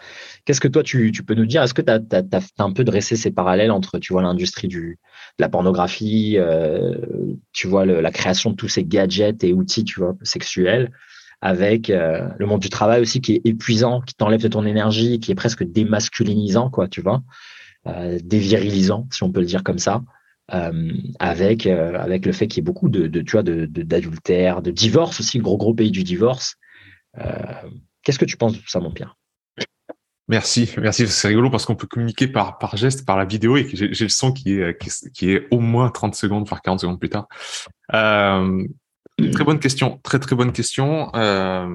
Qu'est-ce 0.44 0.60
que 0.60 0.68
toi 0.68 0.82
tu, 0.82 1.12
tu 1.12 1.22
peux 1.22 1.34
nous 1.34 1.46
dire? 1.46 1.62
Est-ce 1.62 1.74
que 1.74 1.82
tu 1.82 1.92
as, 1.92 2.00
un 2.58 2.72
peu 2.72 2.82
dressé 2.82 3.14
ces 3.14 3.30
parallèles 3.30 3.70
entre, 3.70 3.98
tu 4.00 4.12
vois, 4.12 4.22
l'industrie 4.22 4.68
du 4.68 4.98
de 5.38 5.44
la 5.44 5.48
pornographie, 5.48 6.36
tu 7.52 7.68
vois, 7.68 7.86
la 7.86 8.10
création 8.10 8.50
de 8.50 8.56
tous 8.56 8.68
ces 8.68 8.84
gadgets 8.84 9.44
et 9.44 9.52
outils, 9.52 9.84
tu 9.84 10.00
vois, 10.00 10.16
sexuels 10.22 10.90
avec 11.40 11.90
euh, 11.90 12.28
le 12.38 12.46
monde 12.46 12.60
du 12.60 12.68
travail 12.68 13.00
aussi 13.00 13.20
qui 13.20 13.36
est 13.36 13.40
épuisant, 13.44 14.00
qui 14.00 14.14
t'enlève 14.14 14.42
de 14.42 14.48
ton 14.48 14.66
énergie, 14.66 15.20
qui 15.20 15.30
est 15.30 15.36
presque 15.36 15.62
démasculinisant, 15.62 16.70
quoi, 16.70 16.88
tu 16.88 17.00
vois, 17.00 17.22
euh, 17.86 18.18
dévirilisant, 18.22 19.06
si 19.12 19.22
on 19.22 19.30
peut 19.30 19.40
le 19.40 19.46
dire 19.46 19.62
comme 19.62 19.78
ça, 19.78 20.02
euh, 20.54 20.92
avec 21.18 21.66
avec 21.66 22.26
le 22.26 22.32
fait 22.32 22.48
qu'il 22.48 22.58
y 22.58 22.60
ait 22.60 22.64
beaucoup 22.64 22.88
de, 22.88 23.06
de 23.06 23.20
tu 23.20 23.32
vois, 23.32 23.42
d'adultère, 23.42 24.62
de, 24.62 24.70
de, 24.70 24.74
divorce 24.74 25.20
aussi, 25.20 25.38
gros 25.38 25.58
gros 25.58 25.74
pays 25.74 25.90
du 25.90 26.04
divorce. 26.04 26.56
Qu'est-ce 28.02 28.18
que 28.18 28.24
tu 28.24 28.36
penses 28.36 28.54
de 28.54 28.58
tout 28.58 28.68
ça, 28.68 28.80
mon 28.80 28.92
Pierre? 28.92 29.16
Merci, 30.28 30.74
merci. 30.78 31.06
C'est 31.08 31.28
rigolo 31.28 31.50
parce 31.50 31.64
qu'on 31.64 31.74
peut 31.74 31.86
communiquer 31.86 32.28
par, 32.28 32.58
par 32.58 32.76
geste, 32.76 33.06
par 33.06 33.16
la 33.16 33.24
vidéo 33.24 33.56
et 33.56 33.66
j'ai 33.72 33.88
le 33.88 34.08
son 34.08 34.32
qui 34.32 34.52
est, 34.52 34.76
qui, 35.12 35.38
au 35.50 35.58
moins 35.60 35.90
30 35.90 36.14
secondes, 36.14 36.46
voire 36.46 36.62
40 36.62 36.80
secondes 36.80 37.00
plus 37.00 37.08
tard. 37.08 37.28
Très 39.32 39.44
bonne 39.44 39.58
question, 39.58 40.00
très 40.02 40.18
très 40.18 40.36
bonne 40.36 40.52
question. 40.52 41.10
Euh, 41.14 41.66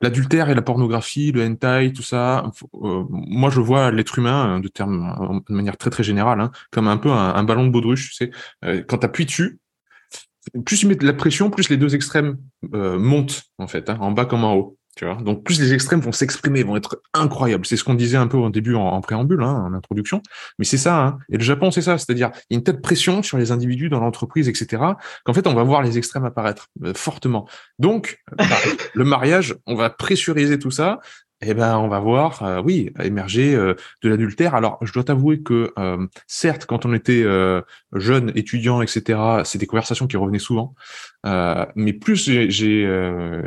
L'adultère 0.00 0.48
et 0.48 0.54
la 0.54 0.62
pornographie, 0.62 1.32
le 1.32 1.44
hentai, 1.44 1.92
tout 1.92 2.04
ça, 2.04 2.52
euh, 2.84 3.04
moi 3.10 3.50
je 3.50 3.60
vois 3.60 3.90
l'être 3.90 4.16
humain, 4.18 4.60
de, 4.60 4.68
terme, 4.68 5.42
de 5.48 5.52
manière 5.52 5.76
très 5.76 5.90
très 5.90 6.04
générale, 6.04 6.40
hein, 6.40 6.52
comme 6.70 6.86
un 6.86 6.98
peu 6.98 7.10
un, 7.10 7.42
ballon 7.42 7.66
de 7.66 7.70
baudruche. 7.70 8.10
Tu 8.10 8.14
sais, 8.14 8.30
euh, 8.64 8.84
quand 8.86 8.98
tu 8.98 9.06
appuies 9.06 9.24
dessus, 9.24 9.58
plus 10.64 10.78
tu 10.78 10.86
mets 10.86 10.94
de 10.94 11.04
la 11.04 11.14
pression, 11.14 11.50
plus 11.50 11.68
les 11.68 11.76
deux 11.76 11.96
extrêmes 11.96 12.38
euh, 12.74 12.96
montent 12.96 13.42
en 13.58 13.66
fait, 13.66 13.90
hein, 13.90 13.98
en 14.00 14.12
bas 14.12 14.24
comme 14.24 14.44
en 14.44 14.54
haut. 14.54 14.77
Donc 15.04 15.44
plus 15.44 15.60
les 15.60 15.72
extrêmes 15.72 16.00
vont 16.00 16.12
s'exprimer, 16.12 16.62
vont 16.62 16.76
être 16.76 17.02
incroyables. 17.14 17.66
C'est 17.66 17.76
ce 17.76 17.84
qu'on 17.84 17.94
disait 17.94 18.16
un 18.16 18.26
peu 18.26 18.36
au 18.36 18.50
début 18.50 18.74
en, 18.74 19.00
préambule, 19.00 19.42
hein, 19.42 19.64
en 19.66 19.74
introduction. 19.74 20.22
Mais 20.58 20.64
c'est 20.64 20.78
ça. 20.78 20.98
Hein. 20.98 21.18
Et 21.30 21.36
le 21.36 21.42
Japon, 21.42 21.70
c'est 21.70 21.82
ça. 21.82 21.98
C'est-à-dire, 21.98 22.30
il 22.50 22.54
y 22.54 22.56
a 22.56 22.58
une 22.58 22.64
telle 22.64 22.80
pression 22.80 23.22
sur 23.22 23.38
les 23.38 23.52
individus 23.52 23.88
dans 23.88 24.00
l'entreprise, 24.00 24.48
etc., 24.48 24.82
qu'en 25.24 25.32
fait, 25.32 25.46
on 25.46 25.54
va 25.54 25.62
voir 25.62 25.82
les 25.82 25.98
extrêmes 25.98 26.24
apparaître 26.24 26.68
euh, 26.84 26.92
fortement. 26.94 27.48
Donc, 27.78 28.20
bah, 28.36 28.44
le 28.94 29.04
mariage, 29.04 29.56
on 29.66 29.74
va 29.74 29.90
pressuriser 29.90 30.58
tout 30.58 30.70
ça 30.70 31.00
eh 31.40 31.54
ben, 31.54 31.78
on 31.78 31.88
va 31.88 32.00
voir, 32.00 32.42
euh, 32.42 32.60
oui, 32.64 32.90
émerger 33.00 33.54
euh, 33.54 33.74
de 34.02 34.08
l'adultère. 34.08 34.54
Alors, 34.56 34.78
je 34.82 34.92
dois 34.92 35.04
t'avouer 35.04 35.40
que, 35.40 35.72
euh, 35.78 36.06
certes, 36.26 36.66
quand 36.66 36.84
on 36.84 36.92
était 36.92 37.24
jeune, 37.94 38.32
étudiant, 38.34 38.82
etc., 38.82 39.18
c'est 39.44 39.58
des 39.58 39.66
conversations 39.66 40.06
qui 40.06 40.16
revenaient 40.16 40.38
souvent. 40.38 40.74
mais 41.24 41.92
plus 41.92 42.30
j'ai 42.48 42.82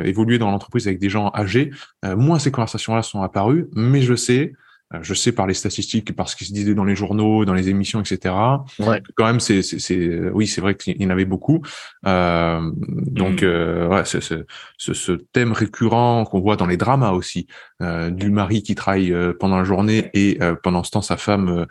évolué 0.04 0.38
dans 0.38 0.50
l'entreprise 0.50 0.86
avec 0.86 0.98
des 0.98 1.10
gens 1.10 1.30
âgés, 1.34 1.70
moins 2.04 2.38
ces 2.38 2.50
conversations-là 2.50 3.02
sont 3.02 3.22
apparues. 3.22 3.68
Mais 3.74 4.02
je 4.02 4.14
sais 4.14 4.52
euh, 4.52 4.56
je 5.00 5.14
sais 5.14 5.32
par 5.32 5.46
les 5.46 5.54
statistiques, 5.54 6.14
par 6.14 6.28
ce 6.28 6.36
qui 6.36 6.44
se 6.44 6.52
disait 6.52 6.74
dans 6.74 6.84
les 6.84 6.94
journaux, 6.94 7.44
dans 7.44 7.54
les 7.54 7.68
émissions, 7.68 8.00
etc. 8.00 8.34
Ouais. 8.78 9.02
Quand 9.16 9.26
même, 9.26 9.40
c'est, 9.40 9.62
c'est, 9.62 10.30
oui, 10.30 10.46
c'est 10.46 10.60
vrai 10.60 10.74
qu'il 10.74 11.00
y 11.00 11.06
en 11.06 11.10
avait 11.10 11.24
beaucoup. 11.24 11.62
Euh, 12.06 12.70
donc, 12.76 13.42
mm. 13.42 13.46
euh, 13.46 13.88
ouais, 13.88 14.04
c'est, 14.04 14.20
ce, 14.20 14.44
ce, 14.76 15.12
thème 15.32 15.52
récurrent 15.52 16.24
qu'on 16.24 16.40
voit 16.40 16.56
dans 16.56 16.66
les 16.66 16.76
dramas 16.76 17.12
aussi, 17.12 17.46
euh, 17.80 18.10
du 18.10 18.30
mari 18.30 18.62
qui 18.62 18.74
travaille 18.74 19.12
euh, 19.12 19.32
pendant 19.38 19.56
la 19.56 19.64
journée 19.64 20.10
et 20.14 20.38
pendant 20.62 20.82
ce 20.82 20.90
temps 20.90 21.02
sa 21.02 21.16
femme 21.16 21.66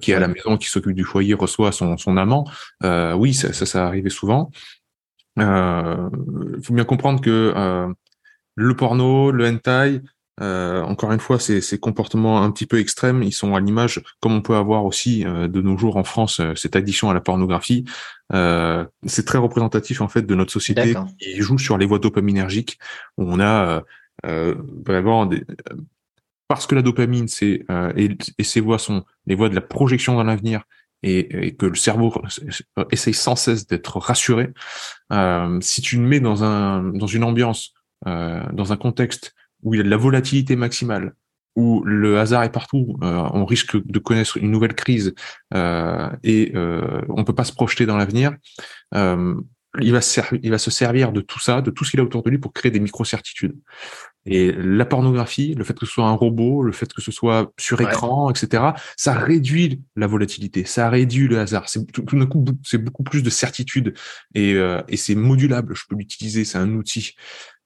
qui 0.00 0.12
est 0.12 0.14
à 0.14 0.20
la 0.20 0.28
maison, 0.28 0.56
qui 0.56 0.68
s'occupe 0.68 0.94
du 0.94 1.04
foyer, 1.04 1.34
reçoit 1.34 1.72
son, 1.72 1.96
son 1.96 2.16
amant. 2.16 2.44
oui, 3.16 3.34
ça, 3.34 3.52
ça, 3.52 3.66
ça 3.66 3.86
arrivait 3.86 4.10
souvent. 4.10 4.50
Il 5.36 6.60
faut 6.62 6.74
bien 6.74 6.84
comprendre 6.84 7.20
que 7.20 7.92
le 8.56 8.76
porno, 8.76 9.32
le 9.32 9.48
hentai, 9.48 10.00
euh, 10.40 10.82
encore 10.82 11.12
une 11.12 11.20
fois, 11.20 11.38
ces, 11.38 11.60
ces, 11.60 11.78
comportements 11.78 12.42
un 12.42 12.50
petit 12.50 12.66
peu 12.66 12.80
extrêmes, 12.80 13.22
ils 13.22 13.32
sont 13.32 13.54
à 13.54 13.60
l'image, 13.60 14.02
comme 14.20 14.32
on 14.32 14.42
peut 14.42 14.56
avoir 14.56 14.84
aussi 14.84 15.24
euh, 15.24 15.46
de 15.46 15.60
nos 15.60 15.78
jours 15.78 15.96
en 15.96 16.02
France, 16.02 16.40
euh, 16.40 16.54
cette 16.56 16.74
addiction 16.74 17.08
à 17.08 17.14
la 17.14 17.20
pornographie. 17.20 17.84
Euh, 18.32 18.84
c'est 19.06 19.26
très 19.26 19.38
représentatif 19.38 20.00
en 20.00 20.08
fait 20.08 20.22
de 20.22 20.34
notre 20.34 20.52
société 20.52 20.94
qui 21.20 21.40
joue 21.40 21.58
sur 21.58 21.78
les 21.78 21.86
voies 21.86 22.00
dopaminergiques, 22.00 22.78
où 23.16 23.24
on 23.32 23.38
a 23.38 23.82
vraiment 24.24 25.26
des, 25.26 25.44
parce 26.48 26.66
que 26.66 26.74
la 26.74 26.82
dopamine, 26.82 27.28
c'est 27.28 27.64
et, 27.96 28.16
et, 28.38 28.44
ces 28.44 28.60
voies 28.60 28.78
sont 28.78 29.04
les 29.26 29.34
voies 29.34 29.48
de 29.48 29.54
la 29.54 29.60
projection 29.60 30.14
dans 30.14 30.24
l'avenir. 30.24 30.64
Et, 31.06 31.48
et, 31.48 31.54
que 31.54 31.66
le 31.66 31.74
cerveau 31.74 32.14
essaye 32.90 33.12
sans 33.12 33.36
cesse 33.36 33.66
d'être 33.66 33.98
rassuré. 33.98 34.48
si 35.60 35.82
tu 35.82 35.96
le 35.96 36.02
mets 36.02 36.20
dans 36.20 36.44
un 36.44 36.82
dans 36.82 37.06
une 37.06 37.24
ambiance, 37.24 37.74
dans 38.06 38.72
un 38.72 38.76
contexte 38.76 39.34
où 39.64 39.74
il 39.74 39.78
y 39.78 39.80
a 39.80 39.84
de 39.84 39.90
la 39.90 39.96
volatilité 39.96 40.54
maximale, 40.54 41.14
où 41.56 41.82
le 41.84 42.18
hasard 42.18 42.44
est 42.44 42.52
partout, 42.52 42.96
euh, 43.02 43.28
on 43.32 43.44
risque 43.44 43.76
de 43.84 43.98
connaître 43.98 44.36
une 44.36 44.50
nouvelle 44.50 44.74
crise 44.74 45.14
euh, 45.54 46.08
et 46.22 46.52
euh, 46.54 47.00
on 47.08 47.24
peut 47.24 47.34
pas 47.34 47.44
se 47.44 47.52
projeter 47.52 47.86
dans 47.86 47.96
l'avenir. 47.96 48.34
Euh, 48.94 49.34
il 49.80 49.92
va, 49.92 50.00
se 50.00 50.20
il 50.42 50.50
va 50.50 50.58
se 50.58 50.70
servir 50.70 51.10
de 51.10 51.20
tout 51.20 51.40
ça, 51.40 51.60
de 51.60 51.70
tout 51.70 51.84
ce 51.84 51.90
qu'il 51.90 52.00
a 52.00 52.04
autour 52.04 52.22
de 52.22 52.30
lui 52.30 52.38
pour 52.38 52.52
créer 52.52 52.70
des 52.70 52.78
micro-certitudes. 52.78 53.56
Et 54.26 54.52
la 54.52 54.84
pornographie, 54.84 55.54
le 55.54 55.64
fait 55.64 55.78
que 55.78 55.84
ce 55.84 55.92
soit 55.92 56.06
un 56.06 56.12
robot, 56.12 56.62
le 56.62 56.72
fait 56.72 56.92
que 56.92 57.02
ce 57.02 57.10
soit 57.10 57.52
sur 57.58 57.80
écran, 57.80 58.30
etc., 58.30 58.62
ça 58.96 59.14
réduit 59.14 59.82
la 59.96 60.06
volatilité, 60.06 60.64
ça 60.64 60.88
réduit 60.88 61.28
le 61.28 61.40
hasard. 61.40 61.68
C'est 61.68 61.84
tout, 61.90 62.02
d'un 62.02 62.26
coup, 62.26 62.44
c'est 62.62 62.78
beaucoup 62.78 63.02
plus 63.02 63.22
de 63.22 63.30
certitude 63.30 63.94
et, 64.34 64.54
euh, 64.54 64.80
et 64.88 64.96
c'est 64.96 65.14
modulable. 65.14 65.74
Je 65.74 65.82
peux 65.88 65.96
l'utiliser, 65.96 66.44
c'est 66.44 66.58
un 66.58 66.72
outil. 66.74 67.14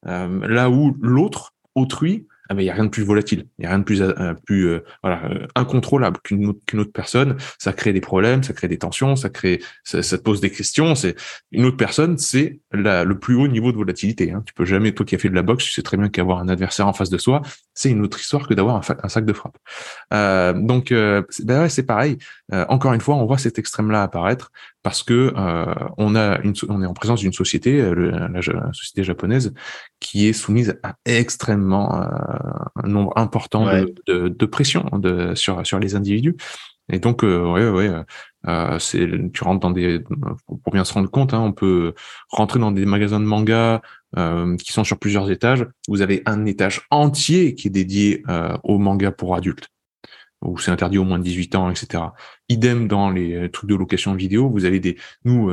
Euh, 0.06 0.46
là 0.48 0.70
où 0.70 0.96
l'autre, 1.00 1.52
autrui, 1.78 2.26
ah 2.50 2.54
il 2.56 2.62
y 2.62 2.70
a 2.70 2.72
rien 2.72 2.84
de 2.84 2.88
plus 2.88 3.02
volatile, 3.02 3.46
il 3.58 3.64
y 3.64 3.66
a 3.66 3.68
rien 3.68 3.78
de 3.78 3.84
plus 3.84 4.00
euh, 4.00 4.32
plus 4.46 4.68
euh, 4.68 4.80
voilà 5.02 5.22
euh, 5.26 5.46
incontrôlable 5.54 6.18
qu'une 6.22 6.46
autre, 6.46 6.92
personne. 6.94 7.36
Ça 7.58 7.74
crée 7.74 7.92
des 7.92 8.00
problèmes, 8.00 8.42
ça 8.42 8.54
crée 8.54 8.68
des 8.68 8.78
tensions, 8.78 9.16
ça 9.16 9.28
crée 9.28 9.60
ça, 9.84 10.00
te 10.00 10.22
pose 10.22 10.40
des 10.40 10.50
questions. 10.50 10.94
C'est 10.94 11.14
une 11.52 11.66
autre 11.66 11.76
personne, 11.76 12.16
c'est 12.16 12.60
le 12.72 13.12
plus 13.14 13.34
haut 13.34 13.48
niveau 13.48 13.70
de 13.70 13.76
volatilité. 13.76 14.32
Hein. 14.32 14.42
Tu 14.46 14.54
peux 14.54 14.64
jamais 14.64 14.92
toi 14.92 15.04
qui 15.04 15.14
as 15.14 15.18
fait 15.18 15.28
de 15.28 15.34
la 15.34 15.42
boxe, 15.42 15.64
tu 15.64 15.72
sais 15.72 15.82
très 15.82 15.98
bien 15.98 16.08
qu'avoir 16.08 16.38
un 16.38 16.48
adversaire 16.48 16.88
en 16.88 16.94
face 16.94 17.10
de 17.10 17.18
soi, 17.18 17.42
c'est 17.74 17.90
une 17.90 18.02
autre 18.02 18.18
histoire 18.18 18.48
que 18.48 18.54
d'avoir 18.54 18.76
un, 18.76 18.96
un, 19.02 19.08
sac 19.10 19.26
de 19.26 19.32
frappe. 19.34 19.58
Donc 20.10 20.90
ben 20.90 21.24
ouais, 21.48 21.68
c'est 21.68 21.82
pareil. 21.82 22.16
Encore 22.52 22.92
une 22.94 23.00
fois, 23.00 23.16
on 23.16 23.26
voit 23.26 23.38
cet 23.38 23.58
extrême-là 23.58 24.02
apparaître 24.02 24.50
parce 24.82 25.02
que 25.02 25.34
euh, 25.36 25.74
on 25.98 26.14
a 26.14 26.40
une, 26.40 26.54
on 26.68 26.82
est 26.82 26.86
en 26.86 26.94
présence 26.94 27.20
d'une 27.20 27.32
société, 27.32 27.80
la, 27.80 28.28
la, 28.28 28.72
société 28.72 29.04
japonaise, 29.04 29.52
qui 30.00 30.28
est 30.28 30.32
soumise 30.32 30.78
à 30.82 30.94
extrêmement 31.04 32.02
euh, 32.02 32.06
un 32.82 32.88
nombre 32.88 33.12
important 33.16 33.66
de, 33.66 33.94
de, 34.06 34.28
de, 34.28 34.46
pression 34.46 34.84
de, 34.94 35.34
sur 35.34 35.66
sur 35.66 35.78
les 35.78 35.94
individus. 35.94 36.36
Et 36.90 37.00
donc, 37.00 37.22
euh, 37.22 37.52
ouais, 37.52 37.68
ouais, 37.68 38.02
euh, 38.46 38.78
c'est, 38.78 39.06
tu 39.32 39.44
rentres 39.44 39.60
dans 39.60 39.70
des, 39.70 40.00
pour 40.00 40.72
bien 40.72 40.84
se 40.84 40.92
rendre 40.94 41.10
compte, 41.10 41.34
hein, 41.34 41.40
on 41.40 41.52
peut 41.52 41.94
rentrer 42.30 42.58
dans 42.58 42.72
des 42.72 42.86
magasins 42.86 43.20
de 43.20 43.24
manga 43.24 43.82
euh, 44.16 44.56
qui 44.56 44.72
sont 44.72 44.84
sur 44.84 44.98
plusieurs 44.98 45.30
étages. 45.30 45.66
Vous 45.88 46.00
avez 46.00 46.22
un 46.24 46.46
étage 46.46 46.86
entier 46.90 47.54
qui 47.54 47.68
est 47.68 47.70
dédié 47.70 48.22
euh, 48.28 48.56
au 48.62 48.78
manga 48.78 49.12
pour 49.12 49.34
adultes 49.34 49.68
où 50.42 50.58
c'est 50.58 50.70
interdit 50.70 50.98
au 50.98 51.04
moins 51.04 51.18
de 51.18 51.24
18 51.24 51.54
ans, 51.56 51.70
etc. 51.70 52.04
Idem 52.48 52.88
dans 52.88 53.10
les 53.10 53.50
trucs 53.50 53.68
de 53.68 53.74
location 53.74 54.14
vidéo, 54.14 54.48
vous 54.48 54.64
avez 54.64 54.80
des, 54.80 54.96
nous, 55.24 55.52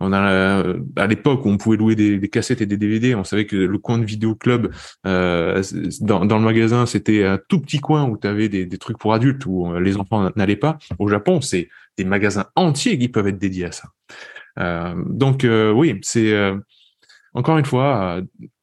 on 0.00 0.12
a 0.12 0.64
à 0.96 1.06
l'époque 1.06 1.44
où 1.44 1.48
on 1.48 1.56
pouvait 1.56 1.76
louer 1.76 1.96
des, 1.96 2.28
cassettes 2.28 2.60
et 2.60 2.66
des 2.66 2.76
DVD, 2.76 3.14
on 3.14 3.24
savait 3.24 3.46
que 3.46 3.56
le 3.56 3.78
coin 3.78 3.98
de 3.98 4.04
vidéo 4.04 4.34
club 4.34 4.72
euh, 5.06 5.62
dans, 6.00 6.20
le 6.24 6.44
magasin 6.44 6.86
c'était 6.86 7.24
un 7.24 7.38
tout 7.48 7.60
petit 7.60 7.80
coin 7.80 8.04
où 8.04 8.16
tu 8.16 8.28
avais 8.28 8.48
des, 8.48 8.78
trucs 8.78 8.98
pour 8.98 9.14
adultes 9.14 9.44
où 9.46 9.72
euh, 9.72 9.80
les 9.80 9.96
enfants 9.96 10.30
n'allaient 10.36 10.56
pas. 10.56 10.78
Au 10.98 11.08
Japon, 11.08 11.40
c'est 11.40 11.68
des 11.96 12.04
magasins 12.04 12.46
entiers 12.54 12.98
qui 12.98 13.08
peuvent 13.08 13.26
être 13.26 13.38
dédiés 13.38 13.66
à 13.66 13.72
ça. 13.72 13.88
Euh, 14.58 14.94
donc 15.06 15.44
euh, 15.44 15.72
oui, 15.72 15.98
c'est 16.02 16.32
euh, 16.32 16.56
encore 17.34 17.58
une 17.58 17.64
fois 17.64 18.20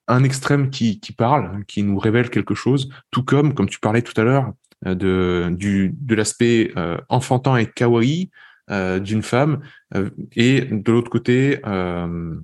un 0.08 0.24
extrême 0.24 0.70
qui, 0.70 1.00
qui 1.00 1.14
parle, 1.14 1.64
qui 1.66 1.84
nous 1.84 1.98
révèle 1.98 2.30
quelque 2.30 2.56
chose, 2.56 2.90
tout 3.12 3.24
comme 3.24 3.54
comme 3.54 3.70
tu 3.70 3.80
parlais 3.80 4.02
tout 4.02 4.20
à 4.20 4.24
l'heure 4.24 4.54
de 4.86 5.49
du 5.52 5.94
de 5.99 6.16
l'aspect 6.16 6.74
enfantin 7.10 7.57
et 7.57 7.66
kawaii 7.66 8.30
euh, 8.72 8.99
d'une 8.99 9.22
femme 9.22 9.62
euh, 9.94 10.10
et 10.36 10.62
de 10.62 10.91
l'autre 10.91 11.12
côté, 11.12 11.60
euh, 11.68 12.36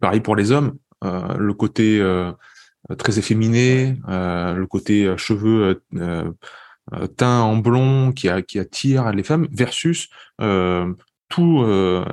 pareil 0.00 0.20
pour 0.20 0.36
les 0.36 0.52
hommes, 0.52 0.78
le 1.02 1.52
côté 1.52 2.00
très 2.98 3.18
efféminé, 3.18 3.96
le 4.08 4.64
côté 4.64 5.14
cheveux 5.16 5.82
teint 7.16 7.40
en 7.40 7.56
blond 7.58 8.12
qui, 8.12 8.28
a, 8.28 8.42
qui 8.42 8.58
attire 8.58 9.12
les 9.12 9.22
femmes 9.22 9.46
versus 9.52 10.08
tous 11.28 11.64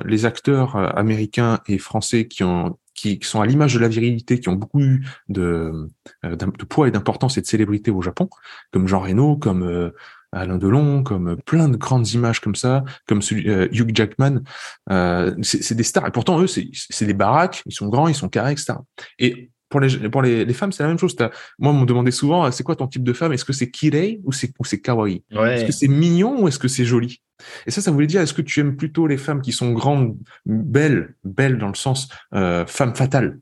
les 0.04 0.24
acteurs 0.26 0.76
américains 0.96 1.58
et 1.66 1.78
français 1.78 2.28
qui 2.28 2.44
ont 2.44 2.78
qui, 2.94 3.18
sont 3.22 3.40
à 3.40 3.46
l'image 3.46 3.74
de 3.74 3.80
la 3.80 3.88
virilité, 3.88 4.40
qui 4.40 4.48
ont 4.48 4.54
beaucoup 4.54 4.80
eu 4.80 5.04
de, 5.28 5.88
de 6.22 6.64
poids 6.64 6.88
et 6.88 6.90
d'importance 6.90 7.36
et 7.38 7.40
de 7.40 7.46
célébrité 7.46 7.90
au 7.90 8.02
Japon, 8.02 8.28
comme 8.72 8.88
Jean 8.88 9.00
Reno, 9.00 9.36
comme 9.36 9.92
Alain 10.34 10.58
Delon, 10.58 11.02
comme 11.02 11.36
plein 11.42 11.68
de 11.68 11.76
grandes 11.76 12.10
images 12.10 12.40
comme 12.40 12.54
ça, 12.54 12.84
comme 13.06 13.22
celui, 13.22 13.48
euh, 13.48 13.68
Hugh 13.72 13.94
Jackman. 13.94 14.42
Euh, 14.90 15.34
c'est 15.42 15.74
des 15.74 15.82
stars. 15.82 16.08
Et 16.08 16.10
pourtant, 16.10 16.40
eux, 16.40 16.46
c'est 16.46 17.06
des 17.06 17.14
baraques, 17.14 17.62
ils 17.66 17.74
sont 17.74 17.88
grands, 17.88 18.08
ils 18.08 18.14
sont 18.14 18.28
carrés, 18.28 18.52
etc. 18.52 18.74
Et 19.18 19.50
pour 19.74 19.80
les, 19.80 20.08
pour 20.08 20.22
les, 20.22 20.44
les 20.44 20.54
femmes, 20.54 20.70
c'est 20.70 20.84
la 20.84 20.88
même 20.88 21.00
chose. 21.00 21.16
Moi, 21.58 21.72
on 21.72 21.80
me 21.80 21.84
demandait 21.84 22.12
souvent, 22.12 22.48
c'est 22.52 22.62
quoi 22.62 22.76
ton 22.76 22.86
type 22.86 23.02
de 23.02 23.12
femme? 23.12 23.32
Est-ce 23.32 23.44
que 23.44 23.52
c'est 23.52 23.72
kirei 23.72 24.20
ou 24.22 24.30
c'est 24.30 24.52
ou 24.60 24.64
c'est 24.64 24.80
kawaii? 24.80 25.24
Est-ce 25.32 25.64
que 25.64 25.72
c'est 25.72 25.88
mignon 25.88 26.40
ou 26.40 26.46
est-ce 26.46 26.60
que 26.60 26.68
c'est 26.68 26.84
joli? 26.84 27.20
Et 27.66 27.72
ça, 27.72 27.80
ça 27.80 27.90
voulait 27.90 28.06
dire, 28.06 28.20
est-ce 28.20 28.34
que 28.34 28.42
tu 28.42 28.60
aimes 28.60 28.76
plutôt 28.76 29.08
les 29.08 29.16
femmes 29.16 29.40
qui 29.40 29.50
sont 29.50 29.72
grandes, 29.72 30.16
belles, 30.46 31.16
belles 31.24 31.58
dans 31.58 31.66
le 31.66 31.74
sens 31.74 32.08
euh, 32.34 32.64
femme 32.66 32.94
fatale, 32.94 33.40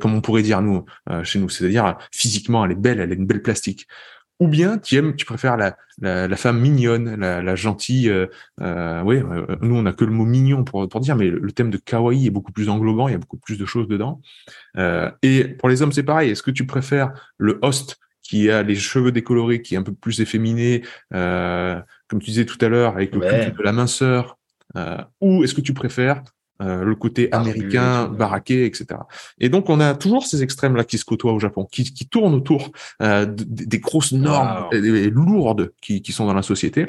comme 0.00 0.14
on 0.14 0.22
pourrait 0.22 0.40
dire 0.40 0.62
nous 0.62 0.86
euh, 1.10 1.22
chez 1.22 1.38
nous, 1.38 1.50
c'est-à-dire 1.50 1.98
physiquement, 2.10 2.64
elle 2.64 2.72
est 2.72 2.80
belle, 2.80 2.98
elle 2.98 3.12
a 3.12 3.14
une 3.14 3.26
belle 3.26 3.42
plastique 3.42 3.86
ou 4.44 4.48
bien 4.48 4.76
tu 4.76 4.96
aimes, 4.96 5.16
tu 5.16 5.24
préfères 5.24 5.56
la, 5.56 5.76
la, 6.02 6.28
la 6.28 6.36
femme 6.36 6.60
mignonne, 6.60 7.16
la, 7.18 7.40
la 7.42 7.54
gentille. 7.54 8.10
Euh, 8.10 8.26
euh, 8.60 9.00
oui, 9.02 9.16
euh, 9.16 9.56
nous 9.62 9.74
on 9.74 9.86
a 9.86 9.94
que 9.94 10.04
le 10.04 10.10
mot 10.10 10.26
mignon 10.26 10.64
pour, 10.64 10.86
pour 10.86 11.00
dire, 11.00 11.16
mais 11.16 11.30
le 11.30 11.52
thème 11.52 11.70
de 11.70 11.78
kawaii 11.78 12.26
est 12.26 12.30
beaucoup 12.30 12.52
plus 12.52 12.68
englobant, 12.68 13.08
il 13.08 13.12
y 13.12 13.14
a 13.14 13.18
beaucoup 13.18 13.38
plus 13.38 13.56
de 13.56 13.64
choses 13.64 13.88
dedans. 13.88 14.20
Euh, 14.76 15.10
et 15.22 15.44
pour 15.44 15.70
les 15.70 15.80
hommes, 15.80 15.92
c'est 15.92 16.02
pareil. 16.02 16.30
Est-ce 16.30 16.42
que 16.42 16.50
tu 16.50 16.66
préfères 16.66 17.32
le 17.38 17.58
host 17.62 17.96
qui 18.22 18.50
a 18.50 18.62
les 18.62 18.74
cheveux 18.74 19.12
décolorés, 19.12 19.62
qui 19.62 19.74
est 19.74 19.78
un 19.78 19.82
peu 19.82 19.94
plus 19.94 20.20
efféminé, 20.20 20.82
comme 21.10 22.20
tu 22.20 22.26
disais 22.26 22.46
tout 22.46 22.58
à 22.60 22.68
l'heure, 22.68 22.94
avec 22.96 23.14
le 23.14 23.20
culte 23.20 23.56
de 23.56 23.62
la 23.62 23.72
minceur, 23.72 24.38
ou 25.20 25.44
est-ce 25.44 25.54
que 25.54 25.60
tu 25.60 25.74
préfères 25.74 26.22
euh, 26.62 26.84
le 26.84 26.94
côté 26.94 27.32
américain, 27.32 28.06
baraqué, 28.06 28.64
etc. 28.64 29.00
Et 29.38 29.48
donc 29.48 29.68
on 29.70 29.80
a 29.80 29.94
toujours 29.94 30.24
ces 30.24 30.42
extrêmes 30.42 30.76
là 30.76 30.84
qui 30.84 30.98
se 30.98 31.04
côtoient 31.04 31.32
au 31.32 31.40
Japon, 31.40 31.66
qui, 31.70 31.82
qui 31.92 32.06
tournent 32.06 32.34
autour 32.34 32.70
euh, 33.02 33.26
des 33.26 33.80
grosses 33.80 34.12
normes 34.12 34.68
et, 34.72 35.10
lourdes 35.10 35.72
qui, 35.80 36.00
qui, 36.00 36.12
sont 36.12 36.26
dans 36.26 36.34
la 36.34 36.42
société. 36.42 36.86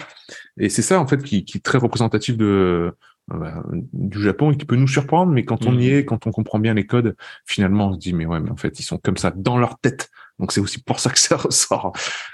Et 0.59 0.69
c'est 0.69 0.83
ça 0.83 0.99
en 0.99 1.07
fait 1.07 1.23
qui, 1.23 1.45
qui 1.45 1.57
est 1.57 1.61
très 1.61 1.79
représentatif 1.79 2.37
de 2.37 2.45
euh, 2.45 2.91
bah, 3.39 3.63
du 3.91 4.21
Japon 4.21 4.51
et 4.51 4.57
qui 4.57 4.65
peut 4.65 4.75
nous 4.75 4.87
surprendre, 4.87 5.31
mais 5.31 5.45
quand 5.45 5.65
on 5.65 5.73
y 5.73 5.89
mhm. 5.89 5.97
est, 5.97 6.05
quand 6.05 6.27
on 6.27 6.31
comprend 6.31 6.59
bien 6.59 6.75
les 6.75 6.85
codes, 6.85 7.15
finalement 7.47 7.87
on 7.87 7.93
se 7.93 7.97
dit 7.97 8.13
mais 8.13 8.27
ouais, 8.27 8.39
mais 8.39 8.51
en 8.51 8.57
fait 8.57 8.79
ils 8.79 8.83
sont 8.83 8.99
comme 8.99 9.17
ça 9.17 9.31
dans 9.35 9.57
leur 9.57 9.79
tête. 9.79 10.11
Donc 10.37 10.51
c'est 10.51 10.61
aussi 10.61 10.79
pour 10.79 10.99
ça 10.99 11.09
que 11.09 11.17
ça 11.17 11.37
ressort 11.37 11.91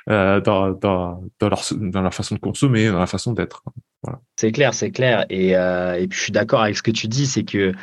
euh, 0.09 0.41
dans, 0.41 0.71
dans, 0.71 1.23
dans, 1.39 1.49
leur, 1.49 1.63
dans 1.71 2.01
leur 2.01 2.13
façon 2.13 2.35
de 2.35 2.41
consommer, 2.41 2.89
dans 2.89 2.99
la 2.99 3.07
façon 3.07 3.31
d'être. 3.31 3.63
C'est 4.35 4.51
clair, 4.51 4.73
c'est 4.73 4.91
clair. 4.91 5.25
Et, 5.29 5.55
euh, 5.55 5.99
et 5.99 6.07
puis 6.07 6.17
je 6.17 6.23
suis 6.23 6.31
d'accord 6.31 6.61
avec 6.61 6.75
ce 6.75 6.83
que 6.83 6.91
tu 6.91 7.07
dis, 7.07 7.27
c'est 7.27 7.43
que 7.43 7.73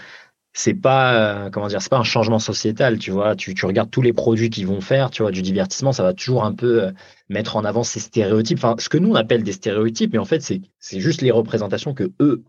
c'est 0.52 0.74
pas 0.74 1.46
euh, 1.46 1.50
comment 1.50 1.68
dire, 1.68 1.80
c'est 1.80 1.90
pas 1.90 1.98
un 1.98 2.04
changement 2.04 2.40
sociétal, 2.40 2.98
tu 2.98 3.12
vois. 3.12 3.36
Tu, 3.36 3.54
regardes 3.64 3.90
tous 3.90 4.02
les 4.02 4.12
produits 4.12 4.50
qu'ils 4.50 4.66
vont 4.66 4.80
faire, 4.80 5.10
tu 5.10 5.22
vois, 5.22 5.30
du 5.30 5.42
divertissement, 5.42 5.92
ça 5.92 6.02
va 6.02 6.14
toujours 6.14 6.44
un 6.44 6.52
peu 6.52 6.82
euh, 6.84 6.90
mettre 7.28 7.56
en 7.56 7.64
avant 7.64 7.84
ces 7.84 8.00
stéréotypes. 8.00 8.58
Enfin, 8.58 8.74
ce 8.78 8.88
que 8.88 8.98
nous 8.98 9.10
on 9.10 9.14
appelle 9.14 9.44
des 9.44 9.52
stéréotypes, 9.52 10.12
mais 10.12 10.18
en 10.18 10.24
fait 10.24 10.42
c'est 10.42 10.60
c'est 10.80 11.00
juste 11.00 11.22
les 11.22 11.30
représentations 11.30 11.94
que 11.94 12.12
eux 12.20 12.42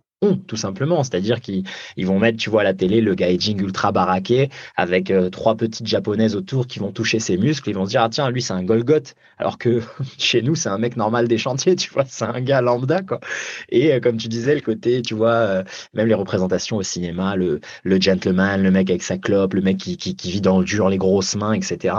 tout 0.48 0.58
simplement. 0.58 1.04
C'est-à-dire 1.04 1.40
qu'ils 1.40 1.64
ils 1.96 2.06
vont 2.06 2.20
mettre, 2.20 2.38
tu 2.38 2.50
vois, 2.50 2.62
à 2.62 2.64
la 2.66 2.74
télé 2.74 3.00
le 3.00 3.16
gaijin 3.16 3.58
ultra 3.58 3.92
baraqué 3.92 4.50
avec 4.76 5.12
euh, 5.12 5.30
trois 5.30 5.56
petites 5.56 5.88
japonaises 5.88 6.36
autour 6.36 6.68
qui 6.68 6.80
vont 6.80 6.92
toucher 6.92 7.20
ses 7.20 7.38
muscles. 7.38 7.70
Ils 7.70 7.76
vont 7.76 7.86
se 7.86 7.92
dire, 7.92 8.02
ah 8.02 8.10
tiens, 8.10 8.30
lui, 8.30 8.42
c'est 8.42 8.54
un 8.54 8.64
Golgoth. 8.64 9.16
Alors 9.38 9.58
que 9.58 9.82
chez 10.18 10.42
nous, 10.42 10.56
c'est 10.56 10.70
un 10.70 10.78
mec 10.78 10.98
normal 10.98 11.28
des 11.30 11.38
chantiers, 11.38 11.76
tu 11.78 11.90
vois, 11.92 12.04
c'est 12.06 12.26
un 12.26 12.42
gars 12.42 12.62
lambda, 12.62 13.02
quoi. 13.02 13.22
Et 13.70 13.94
euh, 13.94 14.00
comme 14.02 14.18
tu 14.18 14.28
disais, 14.28 14.56
le 14.56 14.62
côté, 14.62 15.02
tu 15.02 15.14
vois, 15.14 15.32
euh, 15.32 15.64
même 15.94 16.08
les 16.08 16.14
représentations 16.16 16.78
au 16.78 16.84
cinéma, 16.84 17.36
le, 17.38 17.62
le 17.84 18.02
gentleman, 18.02 18.62
le 18.62 18.72
mec 18.72 18.90
avec 18.90 19.04
sa 19.04 19.18
clope, 19.18 19.54
le 19.54 19.62
mec 19.62 19.78
qui, 19.78 19.96
qui, 19.96 20.16
qui 20.16 20.32
vit 20.32 20.42
dans 20.42 20.60
le 20.60 20.66
dur, 20.66 20.90
les 20.90 20.98
grosses 20.98 21.36
mains, 21.36 21.54
etc. 21.54 21.96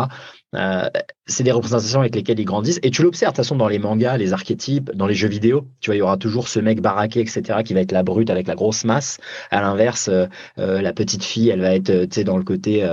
Euh, 0.56 0.89
c'est 1.27 1.44
des 1.44 1.52
représentations 1.52 2.01
avec 2.01 2.14
lesquelles 2.14 2.40
ils 2.40 2.44
grandissent. 2.44 2.81
Et 2.82 2.90
tu 2.90 3.02
l'observes, 3.02 3.32
de 3.32 3.36
toute 3.36 3.44
façon, 3.44 3.56
dans 3.56 3.68
les 3.68 3.78
mangas, 3.78 4.16
les 4.16 4.32
archétypes, 4.32 4.90
dans 4.94 5.06
les 5.06 5.14
jeux 5.14 5.28
vidéo. 5.28 5.68
Tu 5.81 5.90
vois, 5.90 5.94
il 5.97 6.01
y 6.01 6.02
aura 6.02 6.16
toujours 6.16 6.48
ce 6.48 6.59
mec 6.59 6.81
baraqué, 6.81 7.20
etc., 7.20 7.60
qui 7.64 7.72
va 7.74 7.81
être 7.81 7.93
la 7.93 8.02
brute 8.02 8.31
avec 8.31 8.48
la 8.48 8.56
grosse 8.56 8.85
masse. 8.85 9.18
À 9.51 9.60
l'inverse, 9.60 10.09
euh, 10.09 10.27
euh, 10.59 10.82
la 10.82 10.93
petite 10.93 11.22
fille, 11.22 11.51
elle 11.51 11.60
va 11.60 11.74
être, 11.74 12.05
tu 12.05 12.09
sais, 12.10 12.24
dans 12.24 12.36
le 12.36 12.43
côté 12.43 12.86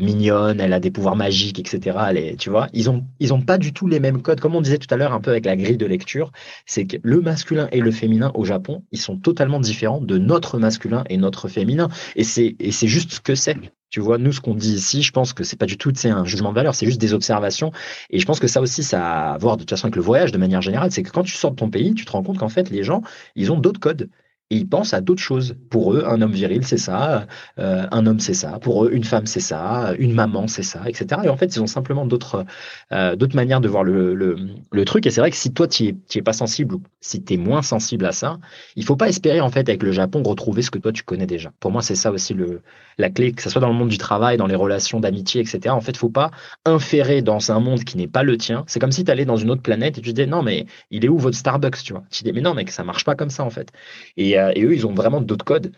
mignonne, 0.00 0.60
elle 0.60 0.72
a 0.72 0.80
des 0.80 0.90
pouvoirs 0.90 1.16
magiques, 1.16 1.58
etc. 1.58 1.96
Elle 2.08 2.18
est, 2.18 2.36
tu 2.36 2.50
vois, 2.50 2.68
ils 2.72 2.90
ont, 2.90 3.04
ils 3.20 3.32
ont 3.32 3.40
pas 3.40 3.58
du 3.58 3.72
tout 3.72 3.86
les 3.86 4.00
mêmes 4.00 4.22
codes. 4.22 4.40
Comme 4.40 4.56
on 4.56 4.60
disait 4.60 4.78
tout 4.78 4.92
à 4.92 4.96
l'heure, 4.96 5.12
un 5.12 5.20
peu 5.20 5.30
avec 5.30 5.46
la 5.46 5.56
grille 5.56 5.76
de 5.76 5.86
lecture, 5.86 6.32
c'est 6.66 6.86
que 6.86 6.96
le 7.02 7.20
masculin 7.20 7.68
et 7.72 7.80
le 7.80 7.90
féminin 7.90 8.32
au 8.34 8.44
Japon, 8.44 8.82
ils 8.92 9.00
sont 9.00 9.16
totalement 9.16 9.60
différents 9.60 10.00
de 10.00 10.18
notre 10.18 10.58
masculin 10.58 11.04
et 11.08 11.16
notre 11.16 11.48
féminin. 11.48 11.88
Et 12.16 12.24
c'est, 12.24 12.56
et 12.58 12.72
c'est 12.72 12.88
juste 12.88 13.12
ce 13.12 13.20
que 13.20 13.34
c'est. 13.34 13.56
Tu 13.90 14.00
vois, 14.00 14.18
nous, 14.18 14.32
ce 14.32 14.40
qu'on 14.40 14.54
dit 14.54 14.74
ici, 14.74 15.02
je 15.02 15.12
pense 15.12 15.32
que 15.32 15.44
c'est 15.44 15.56
pas 15.56 15.66
du 15.66 15.78
tout 15.78 15.92
un 16.04 16.24
jugement 16.24 16.50
de 16.50 16.54
valeur, 16.56 16.74
c'est 16.74 16.86
juste 16.86 17.00
des 17.00 17.14
observations. 17.14 17.72
Et 18.10 18.18
je 18.18 18.26
pense 18.26 18.40
que 18.40 18.48
ça 18.48 18.60
aussi, 18.60 18.82
ça 18.82 19.04
a 19.06 19.32
à 19.34 19.38
voir 19.38 19.56
de 19.56 19.62
toute 19.62 19.70
façon 19.70 19.86
avec 19.86 19.96
le 19.96 20.02
voyage 20.02 20.32
de 20.32 20.38
manière 20.38 20.60
générale. 20.62 20.90
C'est 20.92 21.02
que 21.02 21.10
quand 21.10 21.22
tu 21.22 21.34
sors 21.36 21.52
de 21.52 21.56
ton 21.56 21.70
pays, 21.70 21.94
tu 21.94 22.04
te 22.04 22.10
rends 22.12 22.22
compte 22.22 22.38
qu'en 22.38 22.48
fait, 22.48 22.70
les 22.70 22.82
gens, 22.82 23.02
ils 23.36 23.52
ont 23.52 23.58
d'autres 23.58 23.80
codes 23.80 24.10
ils 24.50 24.68
pensent 24.68 24.94
à 24.94 25.00
d'autres 25.00 25.22
choses. 25.22 25.56
Pour 25.70 25.94
eux, 25.94 26.04
un 26.06 26.22
homme 26.22 26.32
viril, 26.32 26.64
c'est 26.64 26.76
ça, 26.76 27.26
euh, 27.58 27.86
un 27.90 28.06
homme, 28.06 28.20
c'est 28.20 28.34
ça. 28.34 28.58
Pour 28.60 28.84
eux, 28.84 28.90
une 28.92 29.04
femme, 29.04 29.26
c'est 29.26 29.40
ça, 29.40 29.92
une 29.98 30.12
maman, 30.12 30.46
c'est 30.46 30.62
ça, 30.62 30.82
etc. 30.86 31.22
Et 31.24 31.28
en 31.28 31.36
fait, 31.36 31.56
ils 31.56 31.60
ont 31.60 31.66
simplement 31.66 32.06
d'autres 32.06 32.44
euh, 32.92 33.16
manières 33.34 33.60
de 33.60 33.68
voir 33.68 33.82
le, 33.82 34.14
le, 34.14 34.84
truc. 34.84 35.06
Et 35.06 35.10
c'est 35.10 35.20
vrai 35.20 35.30
que 35.30 35.36
si 35.36 35.52
toi, 35.52 35.66
tu 35.66 35.82
n'y 35.82 35.94
es, 36.14 36.22
pas 36.22 36.32
sensible, 36.32 36.76
ou 36.76 36.82
si 37.00 37.22
tu 37.22 37.34
es 37.34 37.36
moins 37.36 37.62
sensible 37.62 38.06
à 38.06 38.12
ça, 38.12 38.38
il 38.76 38.84
faut 38.84 38.96
pas 38.96 39.08
espérer, 39.08 39.40
en 39.40 39.50
fait, 39.50 39.68
avec 39.68 39.82
le 39.82 39.90
Japon, 39.90 40.22
retrouver 40.22 40.62
ce 40.62 40.70
que 40.70 40.78
toi, 40.78 40.92
tu 40.92 41.02
connais 41.02 41.26
déjà. 41.26 41.52
Pour 41.58 41.72
moi, 41.72 41.82
c'est 41.82 41.96
ça 41.96 42.12
aussi 42.12 42.34
le, 42.34 42.62
la 42.98 43.10
clé, 43.10 43.32
que 43.32 43.42
ce 43.42 43.50
soit 43.50 43.60
dans 43.60 43.68
le 43.68 43.74
monde 43.74 43.88
du 43.88 43.98
travail, 43.98 44.36
dans 44.36 44.46
les 44.46 44.54
relations 44.54 45.00
d'amitié, 45.00 45.40
etc. 45.40 45.74
En 45.74 45.80
fait, 45.80 45.92
il 45.92 45.98
faut 45.98 46.08
pas 46.08 46.30
inférer 46.64 47.20
dans 47.20 47.50
un 47.50 47.58
monde 47.58 47.82
qui 47.82 47.96
n'est 47.96 48.08
pas 48.08 48.22
le 48.22 48.36
tien. 48.36 48.64
C'est 48.68 48.78
comme 48.78 48.92
si 48.92 49.04
tu 49.04 49.10
allais 49.10 49.24
dans 49.24 49.36
une 49.36 49.50
autre 49.50 49.62
planète 49.62 49.98
et 49.98 50.00
tu 50.00 50.12
disais, 50.12 50.26
non, 50.26 50.42
mais 50.42 50.66
il 50.90 51.04
est 51.04 51.08
où 51.08 51.18
votre 51.18 51.36
Starbucks, 51.36 51.82
tu 51.82 51.92
vois? 51.92 52.04
Tu 52.10 52.22
dis, 52.22 52.32
mais 52.32 52.40
non, 52.40 52.54
mec, 52.54 52.70
ça 52.70 52.84
marche 52.84 53.04
pas 53.04 53.16
comme 53.16 53.30
ça, 53.30 53.44
en 53.44 53.50
fait. 53.50 53.72
Et 54.16 54.35
euh, 54.38 54.52
et, 54.54 54.62
eux, 54.64 54.74
ils 54.74 54.86
ont 54.86 54.94
vraiment 54.94 55.20
d'autres 55.20 55.44
codes. 55.44 55.72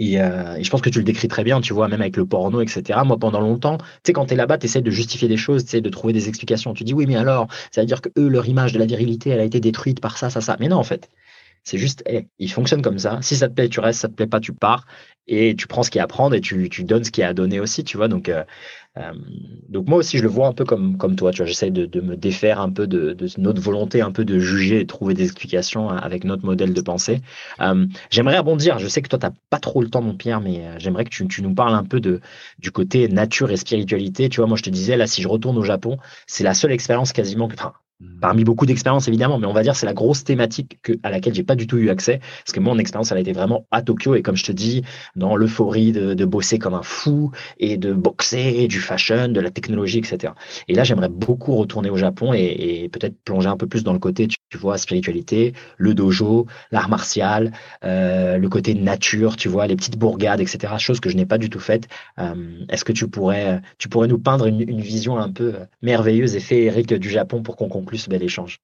Euh, 0.00 0.54
et, 0.56 0.64
je 0.64 0.70
pense 0.70 0.80
que 0.80 0.90
tu 0.90 0.98
le 0.98 1.04
décris 1.04 1.28
très 1.28 1.44
bien, 1.44 1.60
tu 1.60 1.72
vois, 1.72 1.88
même 1.88 2.00
avec 2.00 2.16
le 2.16 2.26
porno, 2.26 2.60
etc. 2.60 3.00
Moi, 3.04 3.18
pendant 3.18 3.40
longtemps, 3.40 3.78
tu 3.78 3.84
sais, 4.06 4.12
quand 4.12 4.26
tu 4.26 4.34
es 4.34 4.36
là-bas, 4.36 4.58
tu 4.58 4.66
essaies 4.66 4.82
de 4.82 4.90
justifier 4.90 5.28
des 5.28 5.36
choses, 5.36 5.64
tu 5.64 5.80
de 5.80 5.88
trouver 5.88 6.12
des 6.12 6.28
explications. 6.28 6.74
Tu 6.74 6.84
dis, 6.84 6.94
oui, 6.94 7.06
mais 7.06 7.16
alors, 7.16 7.48
ça 7.70 7.82
veut 7.82 7.86
dire 7.86 8.00
que 8.00 8.08
eux, 8.18 8.28
leur 8.28 8.48
image 8.48 8.72
de 8.72 8.78
la 8.78 8.86
virilité, 8.86 9.30
elle 9.30 9.40
a 9.40 9.44
été 9.44 9.60
détruite 9.60 10.00
par 10.00 10.18
ça, 10.18 10.30
ça, 10.30 10.40
ça. 10.40 10.56
Mais 10.60 10.68
non, 10.68 10.78
en 10.78 10.82
fait, 10.82 11.08
c'est 11.64 11.78
juste, 11.78 12.02
hey, 12.06 12.28
ils 12.38 12.50
fonctionnent 12.50 12.82
comme 12.82 12.98
ça. 12.98 13.20
Si 13.22 13.36
ça 13.36 13.48
te 13.48 13.54
plaît, 13.54 13.68
tu 13.68 13.80
restes, 13.80 14.00
ça 14.00 14.08
te 14.08 14.14
plaît 14.14 14.26
pas, 14.26 14.40
tu 14.40 14.52
pars. 14.52 14.86
Et 15.28 15.54
tu 15.54 15.68
prends 15.68 15.84
ce 15.84 15.90
qu'il 15.90 15.98
y 15.98 16.00
a 16.00 16.04
à 16.04 16.08
prendre 16.08 16.34
et 16.34 16.40
tu, 16.40 16.68
donnes 16.84 17.04
ce 17.04 17.12
qu'il 17.12 17.22
y 17.22 17.24
a 17.24 17.28
à 17.28 17.34
donner 17.34 17.60
aussi, 17.60 17.84
tu 17.84 17.96
vois. 17.96 18.08
Donc, 18.08 18.28
euh, 18.28 18.42
euh, 18.98 19.12
donc 19.68 19.86
moi 19.88 19.98
aussi, 19.98 20.18
je 20.18 20.22
le 20.22 20.28
vois 20.28 20.48
un 20.48 20.52
peu 20.52 20.64
comme, 20.64 20.96
comme 20.98 21.16
toi. 21.16 21.30
Tu 21.30 21.38
vois, 21.38 21.46
j'essaie 21.46 21.70
de, 21.70 21.86
de, 21.86 22.00
me 22.00 22.16
défaire 22.16 22.60
un 22.60 22.70
peu 22.70 22.86
de, 22.86 23.12
de, 23.12 23.28
notre 23.38 23.60
volonté, 23.60 24.00
un 24.02 24.10
peu 24.10 24.24
de 24.24 24.38
juger 24.38 24.80
et 24.80 24.86
trouver 24.86 25.14
des 25.14 25.24
explications 25.24 25.88
avec 25.88 26.24
notre 26.24 26.44
modèle 26.44 26.74
de 26.74 26.80
pensée. 26.80 27.20
Euh, 27.60 27.86
j'aimerais 28.10 28.38
rebondir. 28.38 28.78
Je 28.80 28.88
sais 28.88 29.00
que 29.00 29.08
toi, 29.08 29.18
tu 29.18 29.26
n'as 29.26 29.32
pas 29.48 29.60
trop 29.60 29.80
le 29.80 29.88
temps, 29.88 30.02
mon 30.02 30.16
Pierre, 30.16 30.40
mais 30.40 30.66
euh, 30.66 30.74
j'aimerais 30.78 31.04
que 31.04 31.10
tu, 31.10 31.26
tu, 31.28 31.42
nous 31.42 31.54
parles 31.54 31.74
un 31.74 31.84
peu 31.84 32.00
de, 32.00 32.20
du 32.58 32.72
côté 32.72 33.08
nature 33.08 33.50
et 33.52 33.56
spiritualité. 33.56 34.28
Tu 34.28 34.40
vois, 34.40 34.48
moi, 34.48 34.56
je 34.56 34.64
te 34.64 34.70
disais, 34.70 34.96
là, 34.96 35.06
si 35.06 35.22
je 35.22 35.28
retourne 35.28 35.56
au 35.56 35.64
Japon, 35.64 35.98
c'est 36.26 36.44
la 36.44 36.54
seule 36.54 36.72
expérience 36.72 37.12
quasiment 37.12 37.48
que, 37.48 37.54
enfin, 37.54 37.72
Parmi 38.20 38.44
beaucoup 38.44 38.66
d'expériences 38.66 39.08
évidemment, 39.08 39.38
mais 39.38 39.46
on 39.46 39.52
va 39.52 39.62
dire 39.62 39.76
c'est 39.76 39.86
la 39.86 39.94
grosse 39.94 40.24
thématique 40.24 40.78
que, 40.82 40.92
à 41.02 41.10
laquelle 41.10 41.34
j'ai 41.34 41.44
pas 41.44 41.54
du 41.54 41.66
tout 41.66 41.78
eu 41.78 41.88
accès, 41.88 42.18
parce 42.44 42.52
que 42.52 42.60
mon 42.60 42.78
expérience 42.78 43.12
elle 43.12 43.18
a 43.18 43.20
été 43.20 43.32
vraiment 43.32 43.66
à 43.70 43.82
Tokyo 43.82 44.14
et 44.14 44.22
comme 44.22 44.36
je 44.36 44.44
te 44.44 44.52
dis, 44.52 44.82
dans 45.14 45.36
l'euphorie 45.36 45.92
de, 45.92 46.14
de, 46.14 46.24
bosser 46.24 46.58
comme 46.58 46.74
un 46.74 46.82
fou 46.82 47.30
et 47.58 47.76
de 47.76 47.92
boxer, 47.92 48.66
du 48.66 48.80
fashion, 48.80 49.28
de 49.28 49.40
la 49.40 49.50
technologie, 49.50 49.98
etc. 49.98 50.32
Et 50.68 50.74
là 50.74 50.84
j'aimerais 50.84 51.08
beaucoup 51.08 51.54
retourner 51.54 51.90
au 51.90 51.96
Japon 51.96 52.32
et, 52.32 52.84
et 52.84 52.88
peut-être 52.88 53.14
plonger 53.24 53.48
un 53.48 53.56
peu 53.56 53.66
plus 53.66 53.84
dans 53.84 53.92
le 53.92 53.98
côté, 53.98 54.26
tu, 54.26 54.58
vois, 54.58 54.78
spiritualité, 54.78 55.52
le 55.76 55.94
dojo, 55.94 56.46
l'art 56.70 56.88
martial, 56.88 57.52
euh, 57.84 58.36
le 58.38 58.48
côté 58.48 58.74
nature, 58.74 59.36
tu 59.36 59.48
vois, 59.48 59.66
les 59.66 59.76
petites 59.76 59.98
bourgades, 59.98 60.40
etc. 60.40 60.74
Choses 60.78 61.00
que 61.00 61.08
je 61.10 61.16
n'ai 61.16 61.26
pas 61.26 61.38
du 61.38 61.50
tout 61.50 61.60
faites. 61.60 61.88
Euh, 62.18 62.64
Est-ce 62.68 62.84
que 62.84 62.92
tu 62.92 63.08
pourrais, 63.08 63.60
tu 63.78 63.88
pourrais 63.88 64.08
nous 64.08 64.18
peindre 64.18 64.46
une, 64.46 64.60
une 64.60 64.80
vision 64.80 65.18
un 65.18 65.30
peu 65.30 65.54
merveilleuse 65.82 66.34
et 66.36 66.40
féerique 66.40 66.92
du 66.94 67.10
Japon 67.10 67.42
pour 67.42 67.56
qu'on 67.56 67.68
conclue? 67.68 67.91
Ce 67.98 68.10
bel 68.10 68.22
échange. 68.22 68.58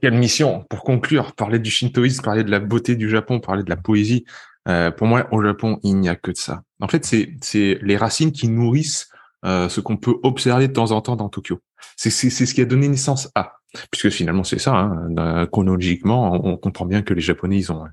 quelle 0.00 0.14
mission 0.14 0.64
Pour 0.70 0.82
conclure, 0.82 1.34
parler 1.34 1.58
du 1.58 1.70
shintoïsme, 1.70 2.22
parler 2.22 2.44
de 2.44 2.50
la 2.50 2.60
beauté 2.60 2.96
du 2.96 3.08
Japon, 3.08 3.40
parler 3.40 3.62
de 3.62 3.70
la 3.70 3.76
poésie. 3.76 4.24
Euh, 4.68 4.90
pour 4.90 5.06
moi, 5.06 5.26
au 5.32 5.42
Japon, 5.42 5.78
il 5.82 5.96
n'y 5.96 6.08
a 6.08 6.16
que 6.16 6.30
de 6.30 6.36
ça. 6.36 6.62
En 6.80 6.88
fait, 6.88 7.04
c'est 7.04 7.78
les 7.82 7.96
racines 7.96 8.32
qui 8.32 8.48
nourrissent 8.48 9.08
euh, 9.44 9.68
ce 9.68 9.80
qu'on 9.80 9.96
peut 9.96 10.16
observer 10.22 10.68
de 10.68 10.72
temps 10.72 10.90
en 10.90 11.00
temps 11.00 11.16
dans 11.16 11.28
Tokyo. 11.28 11.60
C'est 11.96 12.10
ce 12.10 12.54
qui 12.54 12.60
a 12.60 12.64
donné 12.64 12.88
naissance 12.88 13.30
à. 13.34 13.54
Puisque 13.90 14.08
finalement 14.08 14.44
c'est 14.44 14.58
ça, 14.58 14.74
hein, 14.74 15.46
chronologiquement, 15.52 16.32
on 16.32 16.56
comprend 16.56 16.86
bien 16.86 17.02
que 17.02 17.12
les 17.12 17.20
Japonais 17.20 17.58
ils 17.58 17.70
ont 17.70 17.84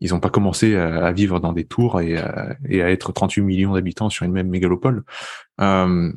ils 0.00 0.14
ont 0.14 0.20
pas 0.20 0.28
commencé 0.28 0.76
à, 0.76 1.10
vivre 1.12 1.40
dans 1.40 1.54
des 1.54 1.64
tours 1.64 2.02
et, 2.02 2.22
et 2.68 2.82
à 2.82 2.90
être 2.90 3.12
38 3.12 3.40
millions 3.40 3.72
d'habitants 3.72 4.10
sur 4.10 4.26
une 4.26 4.32
même 4.32 4.48
mégalopole. 4.48 5.04
Euh, 5.60 6.12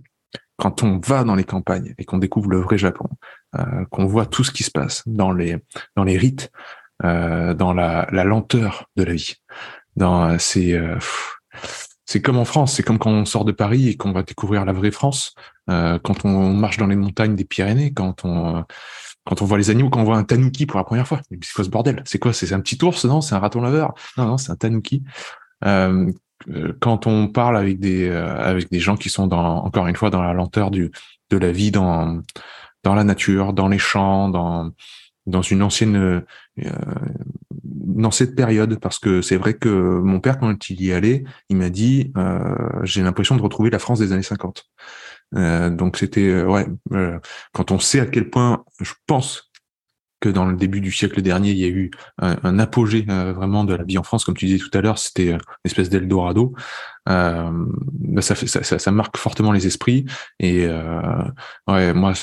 quand 0.57 0.83
on 0.83 0.99
va 0.99 1.23
dans 1.23 1.35
les 1.35 1.43
campagnes 1.43 1.93
et 1.97 2.05
qu'on 2.05 2.17
découvre 2.17 2.49
le 2.49 2.59
vrai 2.59 2.77
Japon, 2.77 3.09
euh, 3.57 3.85
qu'on 3.91 4.05
voit 4.05 4.25
tout 4.25 4.43
ce 4.43 4.51
qui 4.51 4.63
se 4.63 4.71
passe 4.71 5.03
dans 5.05 5.31
les 5.31 5.57
dans 5.95 6.03
les 6.03 6.17
rites, 6.17 6.51
euh, 7.03 7.53
dans 7.53 7.73
la, 7.73 8.07
la, 8.11 8.23
lenteur 8.23 8.89
de 8.95 9.03
la 9.03 9.13
vie, 9.13 9.35
dans 9.95 10.37
c'est 10.39 10.73
euh, 10.73 10.97
c'est 12.05 12.21
comme 12.21 12.37
en 12.37 12.45
France, 12.45 12.73
c'est 12.73 12.83
comme 12.83 12.99
quand 12.99 13.11
on 13.11 13.25
sort 13.25 13.45
de 13.45 13.51
Paris 13.51 13.89
et 13.89 13.97
qu'on 13.97 14.11
va 14.11 14.23
découvrir 14.23 14.63
la 14.63 14.73
vraie 14.73 14.91
France, 14.91 15.33
euh, 15.69 15.97
quand 15.99 16.23
on 16.23 16.53
marche 16.53 16.77
dans 16.77 16.87
les 16.87 16.95
montagnes 16.95 17.35
des 17.35 17.45
Pyrénées, 17.45 17.93
quand 17.93 18.23
on 18.25 18.63
quand 19.25 19.41
on 19.41 19.45
voit 19.45 19.57
les 19.57 19.71
animaux, 19.71 19.89
quand 19.89 20.01
on 20.01 20.03
voit 20.03 20.17
un 20.17 20.23
tanuki 20.23 20.67
pour 20.67 20.77
la 20.77 20.83
première 20.83 21.07
fois. 21.07 21.19
C'est 21.41 21.53
quoi 21.53 21.63
ce 21.65 21.69
bordel? 21.69 22.03
C'est 22.05 22.19
quoi? 22.19 22.31
C'est 22.31 22.53
un 22.53 22.59
petit 22.59 22.83
ours? 22.83 23.05
Non, 23.05 23.21
c'est 23.21 23.33
un 23.33 23.39
raton 23.39 23.61
laveur? 23.61 23.95
Non, 24.17 24.25
non, 24.25 24.37
c'est 24.37 24.51
un 24.51 24.55
tanuki. 24.55 25.03
Euh, 25.65 26.11
euh, 26.11 26.11
quand 26.79 27.07
on 27.07 27.27
parle 27.27 27.57
avec 27.57 27.79
des 27.79 28.07
euh, 28.09 28.37
avec 28.37 28.69
des 28.69 28.79
gens 28.79 28.95
qui 28.95 29.09
sont 29.09 29.27
dans 29.27 29.63
encore 29.63 29.87
une 29.87 29.95
fois 29.95 30.09
dans 30.09 30.21
la 30.21 30.33
lenteur 30.33 30.71
du 30.71 30.91
de 31.29 31.37
la 31.37 31.51
vie 31.51 31.71
dans 31.71 32.21
dans 32.83 32.95
la 32.95 33.03
nature, 33.03 33.53
dans 33.53 33.67
les 33.67 33.79
champs, 33.79 34.29
dans 34.29 34.71
dans 35.25 35.41
une 35.41 35.63
ancienne 35.63 35.95
euh, 35.95 36.21
dans 37.63 38.11
cette 38.11 38.35
période 38.35 38.79
parce 38.79 38.99
que 38.99 39.21
c'est 39.21 39.37
vrai 39.37 39.55
que 39.55 39.69
mon 39.69 40.19
père 40.19 40.37
quand 40.37 40.69
il 40.69 40.81
y 40.83 40.93
allait, 40.93 41.23
il 41.49 41.57
m'a 41.57 41.69
dit 41.69 42.11
euh, 42.17 42.55
j'ai 42.83 43.01
l'impression 43.01 43.35
de 43.35 43.41
retrouver 43.41 43.69
la 43.69 43.79
France 43.79 43.99
des 43.99 44.11
années 44.13 44.21
50. 44.21 44.65
Euh, 45.35 45.71
donc 45.71 45.97
c'était 45.97 46.43
ouais 46.43 46.67
quand 47.53 47.71
on 47.71 47.79
sait 47.79 47.99
à 47.99 48.05
quel 48.05 48.29
point 48.29 48.63
je 48.79 48.93
pense 49.07 49.51
dans 50.29 50.45
le 50.45 50.55
début 50.55 50.81
du 50.81 50.91
siècle 50.91 51.21
dernier, 51.21 51.51
il 51.51 51.57
y 51.57 51.65
a 51.65 51.69
eu 51.69 51.91
un, 52.19 52.59
apogée 52.59 53.05
euh, 53.09 53.33
vraiment 53.33 53.63
de 53.63 53.73
la 53.73 53.83
vie 53.83 53.97
en 53.97 54.03
France, 54.03 54.25
comme 54.25 54.35
tu 54.35 54.45
disais 54.45 54.59
tout 54.59 54.75
à 54.77 54.81
l'heure, 54.81 54.97
c'était 54.97 55.31
une 55.31 55.39
espèce 55.63 55.89
d'Eldorado. 55.89 56.53
Euh, 57.07 57.51
bah, 57.91 58.21
ça, 58.21 58.91
marque 58.91 59.17
fortement 59.17 59.51
les 59.51 59.67
esprits. 59.67 60.05
Et 60.39 60.65
euh, 60.65 61.93
moi, 61.93 62.13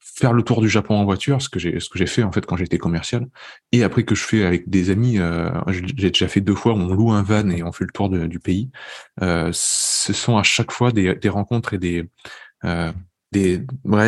faire 0.00 0.32
le 0.32 0.42
tour 0.42 0.60
du 0.60 0.68
Japon 0.68 0.96
en 0.96 1.04
voiture, 1.04 1.40
ce 1.42 1.48
que 1.48 1.58
j'ai, 1.58 1.80
ce 1.80 1.88
que 1.88 1.98
j'ai 1.98 2.06
fait 2.06 2.22
en 2.22 2.32
fait 2.32 2.44
quand 2.46 2.56
j'étais 2.56 2.78
commercial, 2.78 3.26
et 3.72 3.82
après 3.82 4.04
que 4.04 4.14
je 4.14 4.24
fais 4.24 4.44
avec 4.44 4.68
des 4.68 4.90
amis, 4.90 5.18
euh, 5.18 5.50
j'ai 5.96 6.10
déjà 6.10 6.28
fait 6.28 6.40
deux 6.40 6.54
fois, 6.54 6.74
on 6.74 6.94
loue 6.94 7.12
un 7.12 7.22
van 7.22 7.48
et 7.50 7.62
on 7.62 7.72
fait 7.72 7.84
le 7.84 7.92
tour 7.92 8.08
du 8.08 8.38
pays. 8.38 8.70
Euh, 9.22 9.50
ce 9.52 10.12
sont 10.12 10.36
à 10.36 10.42
chaque 10.42 10.72
fois 10.72 10.92
des, 10.92 11.28
rencontres 11.28 11.74
et 11.74 11.78
des 11.78 12.08
des, 13.32 13.62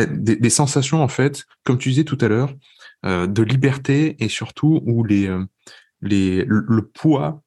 des, 0.09 0.49
sensations 0.49 1.01
en 1.01 1.07
fait, 1.07 1.45
comme 1.63 1.77
tu 1.77 1.89
disais 1.89 2.03
tout 2.03 2.17
à 2.19 2.27
l'heure, 2.27 2.49
euh, 2.49 2.55
de 3.03 3.43
liberté 3.43 4.15
et 4.23 4.29
surtout 4.29 4.81
où 4.85 5.03
les, 5.03 5.27
euh, 5.27 5.43
les, 6.01 6.45
le, 6.45 6.81
poids, 6.87 7.41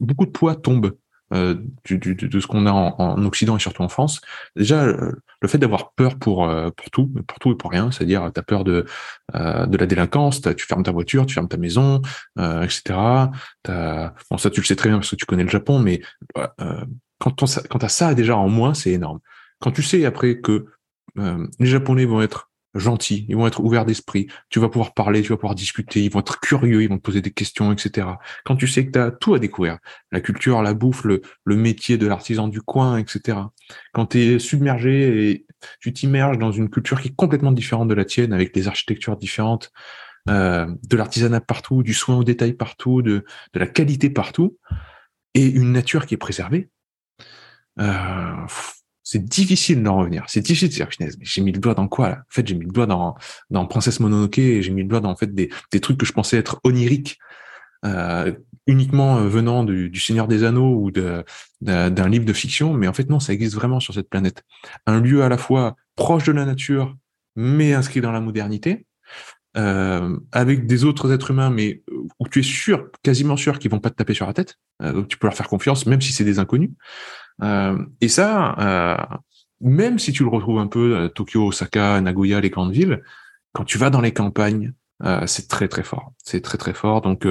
beaucoup 0.00 0.26
de 0.26 0.30
poids 0.30 0.54
tombe 0.54 0.96
euh, 1.32 1.54
du, 1.84 1.98
du, 1.98 2.14
de 2.14 2.40
ce 2.40 2.46
qu'on 2.46 2.66
a 2.66 2.72
en, 2.72 2.94
en, 2.98 3.24
Occident 3.24 3.56
et 3.56 3.60
surtout 3.60 3.82
en 3.82 3.88
France. 3.88 4.20
Déjà, 4.56 4.86
le 4.86 5.48
fait 5.48 5.58
d'avoir 5.58 5.92
peur 5.92 6.18
pour 6.18 6.50
pour 6.76 6.90
tout, 6.90 7.06
pour 7.26 7.38
tout 7.38 7.52
et 7.52 7.54
pour 7.54 7.70
rien, 7.70 7.90
c'est-à-dire 7.90 8.30
tu 8.32 8.40
as 8.40 8.42
peur 8.42 8.64
de 8.64 8.86
de 9.34 9.76
la 9.76 9.86
délinquance, 9.86 10.40
tu 10.40 10.66
fermes 10.66 10.82
ta 10.82 10.92
voiture, 10.92 11.26
tu 11.26 11.34
fermes 11.34 11.48
ta 11.48 11.58
maison, 11.58 12.00
euh, 12.38 12.62
etc. 12.62 12.98
Bon, 14.30 14.38
ça 14.38 14.50
tu 14.50 14.60
le 14.60 14.66
sais 14.66 14.76
très 14.76 14.88
bien 14.88 14.98
parce 14.98 15.10
que 15.10 15.16
tu 15.16 15.26
connais 15.26 15.44
le 15.44 15.50
Japon, 15.50 15.78
mais 15.78 16.00
euh, 16.38 16.84
quand 17.18 17.32
tu 17.32 17.44
quand 17.68 17.88
ça 17.88 18.14
déjà 18.14 18.36
en 18.36 18.48
moins, 18.48 18.72
c'est 18.72 18.92
énorme. 18.92 19.20
Quand 19.60 19.70
tu 19.70 19.82
sais 19.82 20.04
après 20.06 20.40
que 20.40 20.66
les 21.16 21.66
Japonais 21.66 22.04
vont 22.04 22.22
être 22.22 22.47
gentils, 22.74 23.26
ils 23.28 23.36
vont 23.36 23.46
être 23.46 23.60
ouverts 23.60 23.84
d'esprit, 23.84 24.28
tu 24.50 24.60
vas 24.60 24.68
pouvoir 24.68 24.94
parler, 24.94 25.22
tu 25.22 25.30
vas 25.30 25.36
pouvoir 25.36 25.54
discuter, 25.54 26.02
ils 26.04 26.10
vont 26.10 26.20
être 26.20 26.40
curieux, 26.40 26.82
ils 26.82 26.88
vont 26.88 26.98
te 26.98 27.02
poser 27.02 27.22
des 27.22 27.30
questions, 27.30 27.72
etc. 27.72 28.06
Quand 28.44 28.56
tu 28.56 28.66
sais 28.66 28.86
que 28.86 28.92
tu 28.92 28.98
as 28.98 29.10
tout 29.10 29.34
à 29.34 29.38
découvrir, 29.38 29.78
la 30.12 30.20
culture, 30.20 30.62
la 30.62 30.74
bouffe, 30.74 31.04
le, 31.04 31.22
métier 31.46 31.98
de 31.98 32.06
l'artisan 32.06 32.48
du 32.48 32.60
coin, 32.60 32.98
etc. 32.98 33.38
Quand 33.92 34.06
tu 34.06 34.18
es 34.20 34.38
submergé 34.38 35.30
et 35.30 35.46
tu 35.80 35.92
t'immerges 35.92 36.38
dans 36.38 36.52
une 36.52 36.70
culture 36.70 37.00
qui 37.00 37.08
est 37.08 37.16
complètement 37.16 37.52
différente 37.52 37.88
de 37.88 37.94
la 37.94 38.04
tienne, 38.04 38.32
avec 38.32 38.54
des 38.54 38.68
architectures 38.68 39.16
différentes, 39.16 39.72
euh, 40.28 40.66
de 40.88 40.96
l'artisanat 40.96 41.40
partout, 41.40 41.82
du 41.82 41.94
soin 41.94 42.16
au 42.16 42.24
détail 42.24 42.52
partout, 42.52 43.02
de, 43.02 43.24
la 43.54 43.66
qualité 43.66 44.10
partout, 44.10 44.58
et 45.34 45.46
une 45.46 45.72
nature 45.72 46.06
qui 46.06 46.14
est 46.14 46.18
préservée, 46.18 46.70
euh, 47.80 48.46
c'est 49.10 49.24
difficile 49.24 49.82
d'en 49.82 49.96
revenir. 49.96 50.24
C'est 50.28 50.42
difficile 50.42 50.68
de 50.68 50.74
dire, 50.74 50.88
mais 51.00 51.08
j'ai 51.22 51.40
mis 51.40 51.50
le 51.50 51.60
doigt 51.60 51.72
dans 51.72 51.88
quoi, 51.88 52.10
là? 52.10 52.16
En 52.18 52.30
fait, 52.30 52.46
j'ai 52.46 52.54
mis 52.54 52.66
le 52.66 52.70
doigt 52.70 52.84
dans, 52.84 53.16
dans 53.48 53.64
Princesse 53.64 54.00
Mononoke 54.00 54.34
j'ai 54.34 54.70
mis 54.70 54.82
le 54.82 54.88
doigt 54.88 55.00
dans, 55.00 55.08
en 55.08 55.16
fait, 55.16 55.34
des, 55.34 55.48
des 55.72 55.80
trucs 55.80 55.96
que 55.96 56.04
je 56.04 56.12
pensais 56.12 56.36
être 56.36 56.60
oniriques, 56.62 57.18
euh, 57.86 58.34
uniquement 58.66 59.16
euh, 59.16 59.26
venant 59.26 59.64
du, 59.64 59.88
du, 59.88 59.98
Seigneur 59.98 60.28
des 60.28 60.44
Anneaux 60.44 60.78
ou 60.78 60.90
de, 60.90 61.24
d'un 61.62 62.08
livre 62.10 62.26
de 62.26 62.34
fiction. 62.34 62.74
Mais 62.74 62.86
en 62.86 62.92
fait, 62.92 63.08
non, 63.08 63.18
ça 63.18 63.32
existe 63.32 63.54
vraiment 63.54 63.80
sur 63.80 63.94
cette 63.94 64.10
planète. 64.10 64.42
Un 64.86 65.00
lieu 65.00 65.22
à 65.22 65.30
la 65.30 65.38
fois 65.38 65.74
proche 65.96 66.24
de 66.24 66.32
la 66.32 66.44
nature, 66.44 66.94
mais 67.34 67.72
inscrit 67.72 68.02
dans 68.02 68.12
la 68.12 68.20
modernité. 68.20 68.84
Euh, 69.56 70.18
avec 70.32 70.66
des 70.66 70.84
autres 70.84 71.10
êtres 71.10 71.30
humains, 71.30 71.48
mais 71.48 71.82
où 72.20 72.28
tu 72.28 72.40
es 72.40 72.42
sûr, 72.42 72.90
quasiment 73.02 73.38
sûr 73.38 73.58
qu'ils 73.58 73.70
vont 73.70 73.80
pas 73.80 73.88
te 73.88 73.96
taper 73.96 74.12
sur 74.12 74.26
la 74.26 74.34
tête, 74.34 74.56
euh, 74.82 74.92
donc 74.92 75.08
tu 75.08 75.16
peux 75.16 75.26
leur 75.26 75.34
faire 75.34 75.48
confiance, 75.48 75.86
même 75.86 76.02
si 76.02 76.12
c'est 76.12 76.24
des 76.24 76.38
inconnus. 76.38 76.70
Euh, 77.42 77.78
et 78.00 78.08
ça, 78.08 78.54
euh, 78.58 79.16
même 79.60 79.98
si 79.98 80.12
tu 80.12 80.22
le 80.22 80.28
retrouves 80.28 80.58
un 80.58 80.66
peu 80.66 80.96
euh, 80.96 81.08
Tokyo, 81.08 81.48
Osaka, 81.48 82.00
Nagoya, 82.00 82.40
les 82.40 82.50
grandes 82.50 82.72
villes, 82.72 83.02
quand 83.52 83.64
tu 83.64 83.78
vas 83.78 83.90
dans 83.90 84.00
les 84.00 84.12
campagnes, 84.12 84.72
c'est 85.26 85.46
très 85.46 85.68
très 85.68 85.84
fort. 85.84 86.12
C'est 86.24 86.40
très 86.40 86.58
très 86.58 86.74
fort. 86.74 87.00
Donc 87.02 87.24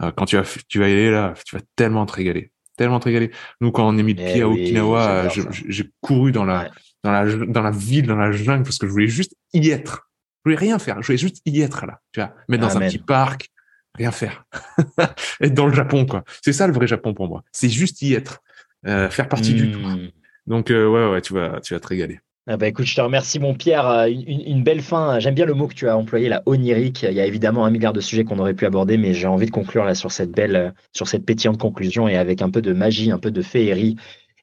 quand 0.00 0.24
tu 0.24 0.36
vas 0.36 0.44
tu 0.68 0.78
vas 0.78 0.88
y 0.88 0.92
aller 0.92 1.10
là, 1.10 1.34
tu 1.44 1.56
vas 1.56 1.62
tellement 1.74 2.06
te 2.06 2.12
régaler, 2.12 2.52
tellement 2.76 3.00
te 3.00 3.06
régaler. 3.06 3.32
Nous 3.60 3.72
quand 3.72 3.88
on 3.88 3.98
est 3.98 4.02
mis 4.04 4.14
le 4.14 4.22
eh 4.22 4.32
pied 4.32 4.42
à 4.42 4.48
Okinawa, 4.48 5.28
j'ai 5.28 5.90
couru 6.00 6.30
dans 6.30 6.44
la 6.44 6.70
dans 7.02 7.10
la 7.10 7.26
dans 7.46 7.62
la 7.62 7.72
ville, 7.72 8.06
dans 8.06 8.16
la 8.16 8.30
jungle 8.30 8.62
parce 8.62 8.78
que 8.78 8.86
je 8.86 8.92
voulais 8.92 9.08
juste 9.08 9.34
y 9.52 9.70
être. 9.70 10.08
Je 10.44 10.50
voulais 10.50 10.60
rien 10.60 10.78
faire, 10.78 11.02
je 11.02 11.08
voulais 11.08 11.18
juste 11.18 11.42
y 11.44 11.60
être 11.60 11.86
là. 11.86 12.00
Tu 12.12 12.20
vois, 12.20 12.32
mettre 12.48 12.62
dans 12.62 12.76
un 12.76 12.80
petit 12.80 12.98
parc, 12.98 13.50
rien 13.96 14.12
faire. 14.12 14.44
être 15.40 15.54
dans 15.54 15.66
le 15.66 15.74
Japon 15.74 16.06
quoi. 16.06 16.22
C'est 16.42 16.52
ça 16.52 16.68
le 16.68 16.72
vrai 16.72 16.86
Japon 16.86 17.14
pour 17.14 17.28
moi. 17.28 17.42
C'est 17.50 17.68
juste 17.68 18.00
y 18.00 18.14
être. 18.14 18.40
Euh, 18.86 19.10
faire 19.10 19.28
partie 19.28 19.54
du 19.54 19.72
tout. 19.72 19.80
Hmm. 19.80 20.08
Donc 20.46 20.70
euh, 20.70 20.88
ouais, 20.88 21.12
ouais, 21.12 21.20
tu 21.20 21.34
vas, 21.34 21.60
tu 21.60 21.74
vas 21.74 21.80
te 21.80 21.86
régaler. 21.86 22.20
Ah 22.46 22.56
bah 22.56 22.66
écoute, 22.66 22.86
je 22.86 22.94
te 22.94 23.00
remercie 23.00 23.38
mon 23.38 23.54
Pierre. 23.54 23.86
Euh, 23.86 24.06
une, 24.06 24.40
une 24.40 24.62
belle 24.62 24.80
fin. 24.80 25.18
J'aime 25.18 25.34
bien 25.34 25.44
le 25.44 25.52
mot 25.54 25.66
que 25.66 25.74
tu 25.74 25.88
as 25.88 25.96
employé, 25.96 26.28
la 26.28 26.42
onirique. 26.46 27.02
Il 27.02 27.12
y 27.12 27.20
a 27.20 27.26
évidemment 27.26 27.66
un 27.66 27.70
milliard 27.70 27.92
de 27.92 28.00
sujets 28.00 28.24
qu'on 28.24 28.38
aurait 28.38 28.54
pu 28.54 28.64
aborder, 28.64 28.96
mais 28.96 29.12
j'ai 29.12 29.26
envie 29.26 29.46
de 29.46 29.50
conclure 29.50 29.84
là 29.84 29.94
sur 29.94 30.12
cette 30.12 30.30
belle, 30.30 30.72
sur 30.92 31.08
cette 31.08 31.26
pétillante 31.26 31.58
conclusion 31.58 32.08
et 32.08 32.16
avec 32.16 32.40
un 32.40 32.50
peu 32.50 32.62
de 32.62 32.72
magie, 32.72 33.10
un 33.10 33.18
peu 33.18 33.30
de 33.30 33.42
féerie 33.42 33.96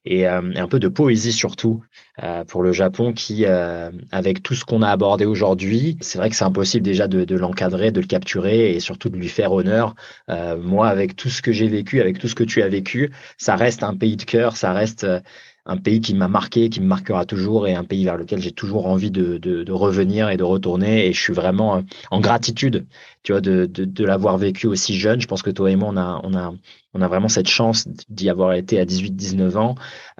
et, 0.06 0.26
euh, 0.28 0.40
un 0.54 0.68
peu 0.68 0.78
de 0.78 0.88
poésie 0.88 1.32
surtout 1.32 1.82
euh, 2.22 2.44
pour 2.44 2.62
le 2.62 2.72
Japon 2.72 3.12
qui, 3.12 3.44
euh, 3.44 3.90
avec 4.12 4.42
tout 4.42 4.54
ce 4.54 4.64
qu'on 4.64 4.82
a 4.82 4.88
abordé 4.88 5.26
aujourd'hui, 5.26 5.98
c'est 6.00 6.18
vrai 6.18 6.30
que 6.30 6.36
c'est 6.36 6.44
impossible 6.44 6.84
déjà 6.84 7.08
de, 7.08 7.24
de 7.24 7.36
l'encadrer, 7.36 7.90
de 7.90 8.00
le 8.00 8.06
capturer 8.06 8.74
et 8.74 8.80
surtout 8.80 9.08
de 9.08 9.16
lui 9.16 9.28
faire 9.28 9.52
honneur. 9.52 9.94
moi, 10.62 10.88
avec 10.88 11.16
tout 11.16 11.28
ce 11.28 11.42
que 11.42 11.52
j'ai 11.52 11.68
vécu, 11.68 12.00
avec 12.00 12.18
tout 12.18 12.28
ce 12.28 12.34
que 12.34 12.44
tu 12.44 12.62
as 12.62 12.68
vécu, 12.68 13.12
ça 13.38 13.56
reste 13.56 13.82
un 13.82 13.94
pays 13.96 14.16
de 14.16 14.24
cœur, 14.24 14.56
ça 14.56 14.72
reste 14.72 15.06
un 15.66 15.76
pays 15.76 16.00
qui 16.00 16.14
m'a 16.14 16.28
marqué, 16.28 16.70
qui 16.70 16.80
me 16.80 16.86
marquera 16.86 17.24
toujours 17.24 17.66
et 17.66 17.74
un 17.74 17.84
pays 17.84 18.04
vers 18.04 18.16
lequel 18.16 18.40
j'ai 18.40 18.52
toujours 18.52 18.86
envie 18.86 19.10
de, 19.10 19.38
de, 19.38 19.64
de, 19.64 19.72
revenir 19.72 20.30
et 20.30 20.36
de 20.36 20.44
retourner. 20.44 21.06
Et 21.06 21.12
je 21.12 21.20
suis 21.20 21.32
vraiment 21.32 21.82
en 22.10 22.20
gratitude, 22.20 22.86
tu 23.24 23.32
vois, 23.32 23.40
de, 23.40 23.66
de, 23.66 24.04
l'avoir 24.04 24.38
vécu 24.38 24.68
aussi 24.68 24.96
jeune. 24.96 25.20
Je 25.20 25.26
pense 25.26 25.42
que 25.42 25.50
toi 25.50 25.70
et 25.70 25.76
moi, 25.76 25.88
on 25.92 25.96
a, 25.96 26.20
on 26.22 26.34
a, 26.34 26.54
on 26.96 27.02
a 27.02 27.08
vraiment 27.08 27.28
cette 27.28 27.48
chance 27.48 27.86
d'y 28.08 28.30
avoir 28.30 28.54
été 28.54 28.80
à 28.80 28.84
18-19 28.84 29.56
ans, 29.56 29.74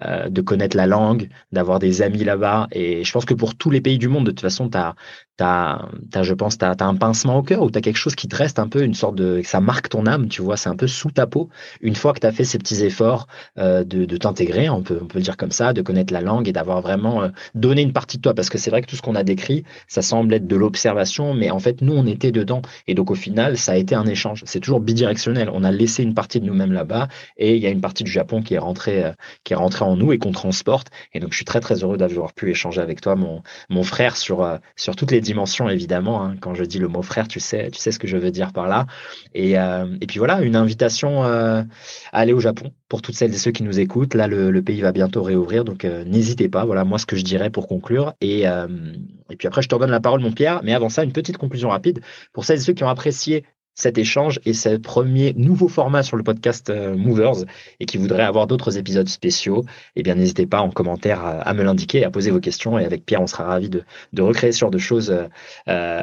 euh, 0.04 0.28
de 0.28 0.40
connaître 0.42 0.76
la 0.76 0.86
langue, 0.86 1.28
d'avoir 1.52 1.78
des 1.78 2.02
amis 2.02 2.24
là-bas. 2.24 2.68
Et 2.72 3.04
je 3.04 3.12
pense 3.12 3.24
que 3.24 3.34
pour 3.34 3.54
tous 3.54 3.70
les 3.70 3.80
pays 3.80 3.98
du 3.98 4.08
monde, 4.08 4.26
de 4.26 4.30
toute 4.30 4.42
façon, 4.42 4.68
tu 4.68 4.76
as, 4.76 4.94
as, 5.40 6.22
je 6.22 6.34
pense, 6.34 6.58
tu 6.58 6.64
as, 6.64 6.76
un 6.80 6.94
pincement 6.94 7.38
au 7.38 7.42
cœur 7.42 7.62
ou 7.62 7.70
tu 7.70 7.78
as 7.78 7.80
quelque 7.80 7.96
chose 7.96 8.14
qui 8.14 8.28
te 8.28 8.36
reste 8.36 8.58
un 8.58 8.68
peu, 8.68 8.82
une 8.82 8.94
sorte 8.94 9.14
de. 9.16 9.40
Ça 9.44 9.60
marque 9.60 9.88
ton 9.88 10.06
âme, 10.06 10.28
tu 10.28 10.42
vois, 10.42 10.56
c'est 10.56 10.68
un 10.68 10.76
peu 10.76 10.86
sous 10.86 11.10
ta 11.10 11.26
peau. 11.26 11.48
Une 11.80 11.94
fois 11.94 12.12
que 12.12 12.20
tu 12.20 12.26
as 12.26 12.32
fait 12.32 12.44
ces 12.44 12.58
petits 12.58 12.84
efforts 12.84 13.26
euh, 13.58 13.84
de, 13.84 14.16
t'intégrer, 14.16 14.68
on 14.68 14.82
peut, 14.82 15.00
dire 15.16 15.36
comme 15.36 15.50
ça, 15.50 15.72
de 15.72 15.82
connaître 15.82 16.12
la 16.12 16.20
langue 16.20 16.48
et 16.48 16.52
d'avoir 16.52 16.80
vraiment 16.80 17.22
euh, 17.22 17.28
donné 17.54 17.82
une 17.82 17.92
partie 17.92 18.18
de 18.18 18.22
toi. 18.22 18.34
Parce 18.34 18.50
que 18.50 18.58
c'est 18.58 18.70
vrai 18.70 18.82
que 18.82 18.86
tout 18.86 18.96
ce 18.96 19.02
qu'on 19.02 19.14
a 19.14 19.24
décrit, 19.24 19.64
ça 19.88 20.02
semble 20.02 20.34
être 20.34 20.46
de 20.46 20.56
l'observation, 20.56 21.34
mais 21.34 21.50
en 21.50 21.58
fait, 21.58 21.80
nous, 21.80 21.94
on 21.94 22.06
était 22.06 22.32
dedans. 22.32 22.62
Et 22.86 22.94
donc, 22.94 23.10
au 23.10 23.14
final, 23.14 23.56
ça 23.56 23.72
a 23.72 23.76
été 23.76 23.94
un 23.94 24.06
échange. 24.06 24.42
C'est 24.46 24.60
toujours 24.60 24.80
bidirectionnel. 24.80 25.50
On 25.52 25.64
a 25.64 25.70
laissé 25.70 26.02
une 26.02 26.14
partie 26.14 26.40
de 26.40 26.46
nous-mêmes 26.46 26.65
là-bas. 26.72 27.08
Et 27.36 27.56
il 27.56 27.62
y 27.62 27.66
a 27.66 27.70
une 27.70 27.80
partie 27.80 28.04
du 28.04 28.10
Japon 28.10 28.42
qui 28.42 28.54
est 28.54 28.58
rentrée, 28.58 29.04
euh, 29.04 29.12
qui 29.44 29.52
est 29.52 29.56
rentrée 29.56 29.84
en 29.84 29.96
nous 29.96 30.12
et 30.12 30.18
qu'on 30.18 30.32
transporte. 30.32 30.88
Et 31.12 31.20
donc, 31.20 31.32
je 31.32 31.36
suis 31.36 31.44
très, 31.44 31.60
très 31.60 31.82
heureux 31.82 31.96
d'avoir 31.96 32.32
pu 32.32 32.50
échanger 32.50 32.80
avec 32.80 33.00
toi, 33.00 33.16
mon, 33.16 33.42
mon 33.68 33.82
frère, 33.82 34.16
sur, 34.16 34.42
euh, 34.42 34.58
sur 34.76 34.96
toutes 34.96 35.10
les 35.10 35.20
dimensions, 35.20 35.68
évidemment. 35.68 36.24
Hein. 36.24 36.36
Quand 36.40 36.54
je 36.54 36.64
dis 36.64 36.78
le 36.78 36.88
mot 36.88 37.02
frère, 37.02 37.28
tu 37.28 37.40
sais, 37.40 37.70
tu 37.70 37.78
sais 37.78 37.92
ce 37.92 37.98
que 37.98 38.06
je 38.06 38.16
veux 38.16 38.30
dire 38.30 38.52
par 38.52 38.68
là. 38.68 38.86
Et, 39.34 39.58
euh, 39.58 39.86
et 40.00 40.06
puis 40.06 40.18
voilà, 40.18 40.40
une 40.42 40.56
invitation 40.56 41.22
à 41.22 41.64
aller 42.12 42.32
au 42.32 42.40
Japon 42.40 42.72
pour 42.88 43.02
toutes 43.02 43.14
celles 43.14 43.34
et 43.34 43.38
ceux 43.38 43.50
qui 43.50 43.62
nous 43.62 43.78
écoutent. 43.78 44.14
Là, 44.14 44.26
le, 44.26 44.62
pays 44.62 44.80
va 44.80 44.92
bientôt 44.92 45.22
réouvrir, 45.22 45.64
donc 45.64 45.84
n'hésitez 45.84 46.48
pas. 46.48 46.64
Voilà, 46.64 46.84
moi, 46.84 46.98
ce 46.98 47.06
que 47.06 47.16
je 47.16 47.22
dirais 47.22 47.50
pour 47.50 47.68
conclure. 47.68 48.14
Et, 48.20 48.42
et 48.42 49.36
puis 49.36 49.48
après, 49.48 49.62
je 49.62 49.68
te 49.68 49.74
redonne 49.74 49.90
la 49.90 50.00
parole, 50.00 50.20
mon 50.20 50.32
Pierre. 50.32 50.60
Mais 50.64 50.74
avant 50.74 50.88
ça, 50.88 51.04
une 51.04 51.12
petite 51.12 51.36
conclusion 51.36 51.70
rapide 51.70 52.00
pour 52.32 52.44
celles 52.44 52.58
et 52.58 52.62
ceux 52.62 52.72
qui 52.72 52.84
ont 52.84 52.88
apprécié 52.88 53.44
cet 53.76 53.98
échange 53.98 54.40
et 54.46 54.54
ce 54.54 54.76
premier 54.76 55.34
nouveau 55.34 55.68
format 55.68 56.02
sur 56.02 56.16
le 56.16 56.22
podcast 56.22 56.70
euh, 56.70 56.96
Movers 56.96 57.44
et 57.78 57.84
qui 57.84 57.98
voudrait 57.98 58.22
avoir 58.22 58.46
d'autres 58.46 58.78
épisodes 58.78 59.08
spéciaux, 59.08 59.64
eh 59.94 60.02
bien 60.02 60.14
n'hésitez 60.14 60.46
pas 60.46 60.60
en 60.60 60.70
commentaire 60.70 61.24
à, 61.24 61.52
me 61.52 61.62
l'indiquer, 61.62 62.02
à 62.02 62.10
poser 62.10 62.30
vos 62.30 62.40
questions 62.40 62.78
et 62.78 62.84
avec 62.84 63.04
Pierre 63.04 63.20
on 63.20 63.26
sera 63.26 63.44
ravi 63.44 63.68
de, 63.68 63.84
recréer 64.18 64.50
ce 64.50 64.60
genre 64.60 64.70
de 64.70 64.78
choses 64.78 65.10
euh, 65.10 65.28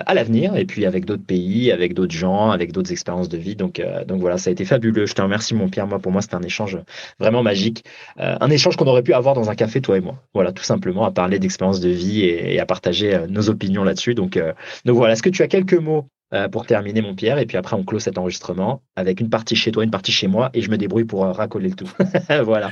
à 0.05 0.13
l'avenir 0.13 0.55
et 0.55 0.65
puis 0.65 0.85
avec 0.85 1.05
d'autres 1.05 1.25
pays, 1.25 1.71
avec 1.71 1.95
d'autres 1.95 2.13
gens, 2.13 2.51
avec 2.51 2.71
d'autres 2.71 2.91
expériences 2.91 3.27
de 3.27 3.37
vie. 3.37 3.55
Donc, 3.55 3.79
euh, 3.79 4.05
donc 4.05 4.21
voilà, 4.21 4.37
ça 4.37 4.49
a 4.49 4.53
été 4.53 4.65
fabuleux. 4.65 5.07
Je 5.07 5.13
te 5.13 5.21
remercie 5.21 5.55
mon 5.55 5.67
Pierre. 5.67 5.87
Moi 5.87 5.99
pour 5.99 6.11
moi 6.11 6.21
c'était 6.21 6.35
un 6.35 6.43
échange 6.43 6.77
vraiment 7.19 7.41
magique, 7.41 7.83
un 8.17 8.49
échange 8.51 8.77
qu'on 8.77 8.85
aurait 8.85 9.03
pu 9.03 9.13
avoir 9.13 9.33
dans 9.33 9.49
un 9.49 9.55
café 9.55 9.81
toi 9.81 9.97
et 9.97 10.01
moi. 10.01 10.15
Voilà 10.35 10.51
tout 10.51 10.63
simplement 10.63 11.05
à 11.05 11.11
parler 11.11 11.39
d'expériences 11.39 11.79
de 11.79 11.89
vie 11.89 12.21
et, 12.21 12.53
et, 12.53 12.59
à 12.59 12.65
partager 12.67 13.19
nos 13.27 13.49
opinions 13.49 13.83
là-dessus. 13.83 14.13
Donc 14.13 14.39
donc 14.85 14.95
voilà, 14.95 15.13
est-ce 15.13 15.23
que 15.23 15.29
tu 15.29 15.41
as 15.41 15.47
quelques 15.47 15.73
mots 15.73 16.07
euh, 16.33 16.47
pour 16.47 16.65
terminer, 16.65 17.01
mon 17.01 17.13
Pierre. 17.13 17.37
Et 17.37 17.45
puis 17.45 17.57
après, 17.57 17.75
on 17.75 17.83
clôt 17.83 17.99
cet 17.99 18.17
enregistrement 18.17 18.81
avec 18.95 19.19
une 19.19 19.29
partie 19.29 19.55
chez 19.55 19.71
toi, 19.71 19.83
une 19.83 19.91
partie 19.91 20.11
chez 20.11 20.27
moi, 20.27 20.49
et 20.55 20.61
je 20.61 20.71
me 20.71 20.77
débrouille 20.77 21.03
pour 21.03 21.25
euh, 21.25 21.31
racoler 21.31 21.69
le 21.69 21.75
tout. 21.75 21.89
voilà. 22.43 22.71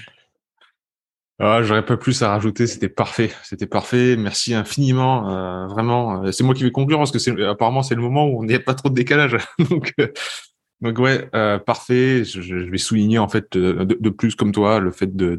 Ah, 1.37 1.61
j'aurais 1.61 1.85
pas 1.85 1.97
plus 1.97 2.21
à 2.23 2.29
rajouter, 2.29 2.65
c'était 2.65 2.89
parfait, 2.89 3.31
c'était 3.43 3.67
parfait. 3.67 4.15
Merci 4.17 4.55
infiniment, 4.55 5.29
euh, 5.29 5.67
vraiment. 5.67 6.31
C'est 6.31 6.43
moi 6.43 6.55
qui 6.55 6.63
vais 6.63 6.71
conclure 6.71 6.97
parce 6.97 7.11
que 7.11 7.49
apparemment 7.49 7.83
c'est 7.83 7.95
le 7.95 8.01
moment 8.01 8.27
où 8.27 8.41
on 8.41 8.45
n'y 8.45 8.53
a 8.55 8.59
pas 8.59 8.73
trop 8.73 8.89
de 8.89 8.95
décalage. 8.95 9.37
donc, 9.69 9.93
donc 10.81 10.99
ouais, 10.99 11.29
parfait. 11.65 12.23
Je, 12.25 12.55
vais 12.55 12.77
souligner 12.77 13.17
en 13.17 13.27
fait 13.27 13.57
de, 13.57 14.09
plus 14.09 14.35
comme 14.35 14.51
toi 14.51 14.79
le 14.79 14.91
fait 14.91 15.15
de 15.15 15.35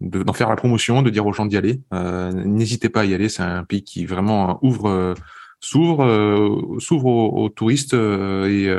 d'en 0.00 0.32
faire 0.32 0.48
la 0.48 0.56
promotion, 0.56 1.02
de 1.02 1.10
dire 1.10 1.26
aux 1.26 1.32
gens 1.32 1.46
d'y 1.46 1.56
aller. 1.56 1.80
N'hésitez 1.92 2.88
pas 2.88 3.00
à 3.00 3.04
y 3.04 3.14
aller, 3.14 3.28
c'est 3.28 3.42
un 3.42 3.64
pays 3.64 3.82
qui 3.82 4.06
vraiment 4.06 4.60
ouvre 4.62 5.14
s'ouvre 5.64 6.04
euh, 6.04 6.78
s'ouvre 6.80 7.06
aux, 7.06 7.48
touristes 7.48 7.94
et, 7.94 8.74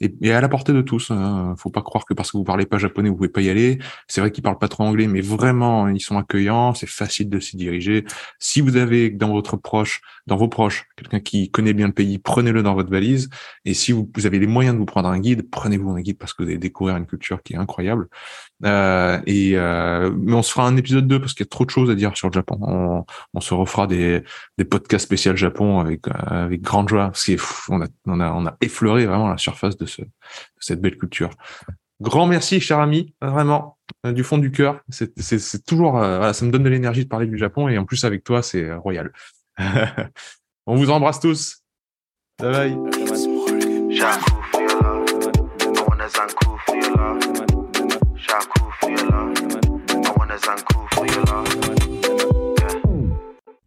et, 0.00 0.32
à 0.32 0.40
la 0.40 0.48
portée 0.48 0.72
de 0.72 0.82
tous. 0.82 1.10
Hein. 1.10 1.54
Faut 1.58 1.70
pas 1.70 1.82
croire 1.82 2.04
que 2.04 2.14
parce 2.14 2.30
que 2.30 2.36
vous 2.36 2.44
parlez 2.44 2.66
pas 2.66 2.78
japonais 2.78 3.08
vous 3.08 3.16
pouvez 3.16 3.28
pas 3.28 3.40
y 3.40 3.48
aller. 3.48 3.78
C'est 4.06 4.20
vrai 4.20 4.30
qu'ils 4.30 4.42
parlent 4.42 4.58
pas 4.58 4.68
trop 4.68 4.84
anglais, 4.84 5.08
mais 5.08 5.22
vraiment 5.22 5.88
ils 5.88 6.00
sont 6.00 6.18
accueillants. 6.18 6.74
C'est 6.74 6.88
facile 6.88 7.28
de 7.28 7.40
s'y 7.40 7.56
diriger. 7.56 8.04
Si 8.38 8.60
vous 8.60 8.76
avez 8.76 9.10
dans 9.10 9.32
votre 9.32 9.56
proche, 9.56 10.02
dans 10.26 10.36
vos 10.36 10.48
proches, 10.48 10.86
quelqu'un 10.96 11.20
qui 11.20 11.50
connaît 11.50 11.72
bien 11.72 11.86
le 11.86 11.92
pays, 11.92 12.18
prenez-le 12.18 12.62
dans 12.62 12.74
votre 12.74 12.90
valise. 12.90 13.28
Et 13.64 13.74
si 13.74 13.92
vous, 13.92 14.10
vous 14.14 14.26
avez 14.26 14.38
les 14.38 14.46
moyens 14.46 14.74
de 14.74 14.78
vous 14.78 14.86
prendre 14.86 15.08
un 15.08 15.18
guide, 15.18 15.48
prenez-vous 15.50 15.90
un 15.90 16.00
guide 16.00 16.18
parce 16.18 16.32
que 16.32 16.42
vous 16.42 16.48
allez 16.48 16.58
découvrir 16.58 16.96
une 16.96 17.06
culture 17.06 17.42
qui 17.42 17.54
est 17.54 17.56
incroyable. 17.56 18.08
Euh, 18.64 19.20
et 19.26 19.52
euh, 19.56 20.10
mais 20.16 20.34
on 20.34 20.42
se 20.42 20.52
fera 20.52 20.66
un 20.66 20.76
épisode 20.76 21.06
2 21.06 21.20
parce 21.20 21.34
qu'il 21.34 21.44
y 21.44 21.48
a 21.48 21.50
trop 21.50 21.64
de 21.64 21.70
choses 21.70 21.90
à 21.90 21.94
dire 21.94 22.16
sur 22.16 22.28
le 22.28 22.32
Japon. 22.32 22.58
On, 22.62 23.04
on 23.34 23.40
se 23.40 23.54
refera 23.54 23.86
des, 23.86 24.22
des 24.58 24.64
podcasts 24.64 25.04
spécial 25.04 25.36
Japon 25.36 25.78
avec 25.80 26.02
avec 26.08 26.60
grande 26.62 26.88
joie 26.88 27.06
parce 27.06 27.30
qu'on 27.66 27.82
a 27.82 27.86
on 28.06 28.20
a 28.20 28.32
on 28.32 28.46
a 28.46 28.56
effleuré 28.60 29.06
vraiment 29.06 29.28
la 29.28 29.38
surface 29.38 29.76
de 29.76 29.86
ce 29.86 30.02
de 30.02 30.08
cette 30.58 30.80
belle 30.80 30.96
culture. 30.96 31.30
Grand 32.00 32.26
merci, 32.26 32.60
cher 32.60 32.78
ami, 32.78 33.14
vraiment 33.22 33.78
euh, 34.04 34.12
du 34.12 34.22
fond 34.22 34.36
du 34.36 34.50
cœur. 34.50 34.80
C'est 34.90 35.64
toujours 35.64 35.98
euh, 35.98 36.18
voilà, 36.18 36.34
ça 36.34 36.44
me 36.44 36.50
donne 36.50 36.62
de 36.62 36.68
l'énergie 36.68 37.04
de 37.04 37.08
parler 37.08 37.26
du 37.26 37.38
Japon 37.38 37.68
et 37.68 37.78
en 37.78 37.84
plus 37.84 38.04
avec 38.04 38.22
toi 38.22 38.42
c'est 38.42 38.72
royal. 38.74 39.12
on 40.66 40.76
vous 40.76 40.90
embrasse 40.90 41.20
tous. 41.20 41.62
Bye 42.38 42.52
bye. 42.52 42.76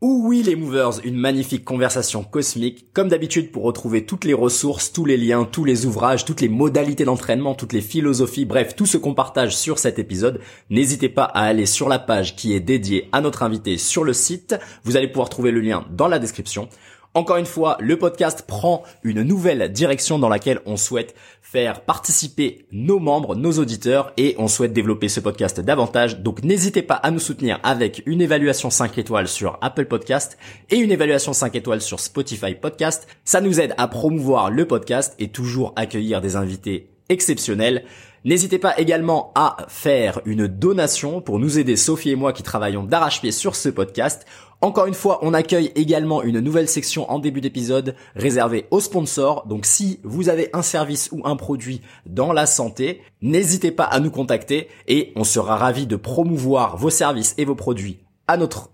Oui 0.02 0.44
les 0.44 0.56
movers, 0.56 1.02
une 1.04 1.18
magnifique 1.18 1.66
conversation 1.66 2.24
cosmique. 2.24 2.88
Comme 2.94 3.10
d'habitude 3.10 3.52
pour 3.52 3.64
retrouver 3.64 4.06
toutes 4.06 4.24
les 4.24 4.34
ressources, 4.34 4.94
tous 4.94 5.04
les 5.04 5.18
liens, 5.18 5.44
tous 5.44 5.66
les 5.66 5.86
ouvrages, 5.86 6.24
toutes 6.24 6.40
les 6.40 6.48
modalités 6.48 7.04
d'entraînement, 7.04 7.54
toutes 7.54 7.74
les 7.74 7.82
philosophies, 7.82 8.46
bref, 8.46 8.78
tout 8.78 8.86
ce 8.86 8.98
qu'on 8.98 9.14
partage 9.14 9.58
sur 9.58 9.78
cet 9.78 10.00
épisode, 10.00 10.40
n'hésitez 10.70 11.10
pas 11.10 11.26
à 11.26 11.42
aller 11.42 11.66
sur 11.66 11.90
la 11.90 12.00
page 12.00 12.38
qui 12.38 12.54
est 12.54 12.62
dédiée 12.62 13.10
à 13.12 13.20
notre 13.20 13.44
invité 13.44 13.78
sur 13.78 14.06
le 14.06 14.14
site. 14.14 14.56
Vous 14.86 14.96
allez 14.96 15.10
pouvoir 15.10 15.28
trouver 15.28 15.52
le 15.52 15.60
lien 15.60 15.86
dans 15.92 16.08
la 16.08 16.20
description. 16.20 16.70
Encore 17.16 17.38
une 17.38 17.48
fois, 17.48 17.76
le 17.80 17.98
podcast 17.98 18.44
prend 18.48 18.84
une 19.02 19.24
nouvelle 19.24 19.72
direction 19.72 20.20
dans 20.20 20.30
laquelle 20.30 20.62
on 20.68 20.78
souhaite 20.78 21.16
faire 21.42 21.82
participer 21.82 22.68
nos 22.72 23.00
membres, 23.00 23.36
nos 23.36 23.54
auditeurs 23.54 24.14
et 24.16 24.36
on 24.38 24.48
souhaite 24.48 24.74
développer 24.74 25.10
ce 25.10 25.20
podcast 25.20 25.60
davantage. 25.60 26.20
Donc 26.20 26.44
n'hésitez 26.44 26.84
pas 26.84 26.94
à 26.94 27.10
nous 27.10 27.18
soutenir 27.18 27.60
avec 27.64 28.04
une 28.06 28.22
évaluation 28.22 28.70
5 28.70 28.96
étoiles 29.00 29.28
sur 29.28 29.58
Apple 29.62 29.86
Podcast 29.86 30.38
et 30.70 30.78
une 30.78 30.92
évaluation 30.92 31.34
5 31.34 31.56
étoiles 31.56 31.82
sur 31.82 32.00
Spotify 32.00 32.54
Podcast. 32.54 33.08
Ça 33.26 33.42
nous 33.42 33.60
aide 33.60 33.74
à 33.80 33.88
promouvoir 33.88 34.52
le 34.52 34.68
podcast 34.68 35.16
et 35.18 35.30
toujours 35.30 35.74
accueillir 35.76 36.22
des 36.22 36.36
invités 36.36 36.92
exceptionnels. 37.10 37.86
N'hésitez 38.26 38.60
pas 38.60 38.78
également 38.78 39.32
à 39.36 39.58
faire 39.70 40.20
une 40.26 40.48
donation 40.48 41.22
pour 41.22 41.40
nous 41.40 41.58
aider, 41.58 41.78
Sophie 41.78 42.12
et 42.12 42.16
moi 42.16 42.34
qui 42.34 42.44
travaillons 42.44 42.84
d'arrache-pied 42.84 43.32
sur 43.32 43.56
ce 43.56 43.70
podcast. 43.70 44.26
Encore 44.62 44.88
une 44.88 44.94
fois, 44.94 45.20
on 45.22 45.34
accueille 45.34 45.72
également 45.76 46.22
une 46.22 46.42
nouvelle 46.42 46.68
section 46.68 47.10
en 47.10 47.20
début 47.20 47.40
d'épisode 47.40 47.96
réservée 48.16 48.68
aux 48.72 48.82
sponsors. 48.82 49.48
Donc 49.48 49.66
si 49.66 50.02
vous 50.04 50.28
avez 50.28 50.50
un 50.52 50.62
service 50.62 51.10
ou 51.14 51.22
un 51.24 51.38
produit 51.38 51.82
dans 52.06 52.34
la 52.34 52.46
santé, 52.46 53.02
n'hésitez 53.22 53.72
pas 53.72 53.86
à 53.86 54.02
nous 54.02 54.12
contacter 54.12 54.68
et 54.90 55.14
on 55.16 55.24
sera 55.24 55.56
ravi 55.56 55.88
de 55.88 55.96
promouvoir 55.96 56.76
vos 56.76 56.90
services 56.90 57.36
et 57.38 57.46
vos 57.46 57.56
produits 57.56 58.00
à 58.28 58.36
notre 58.36 58.70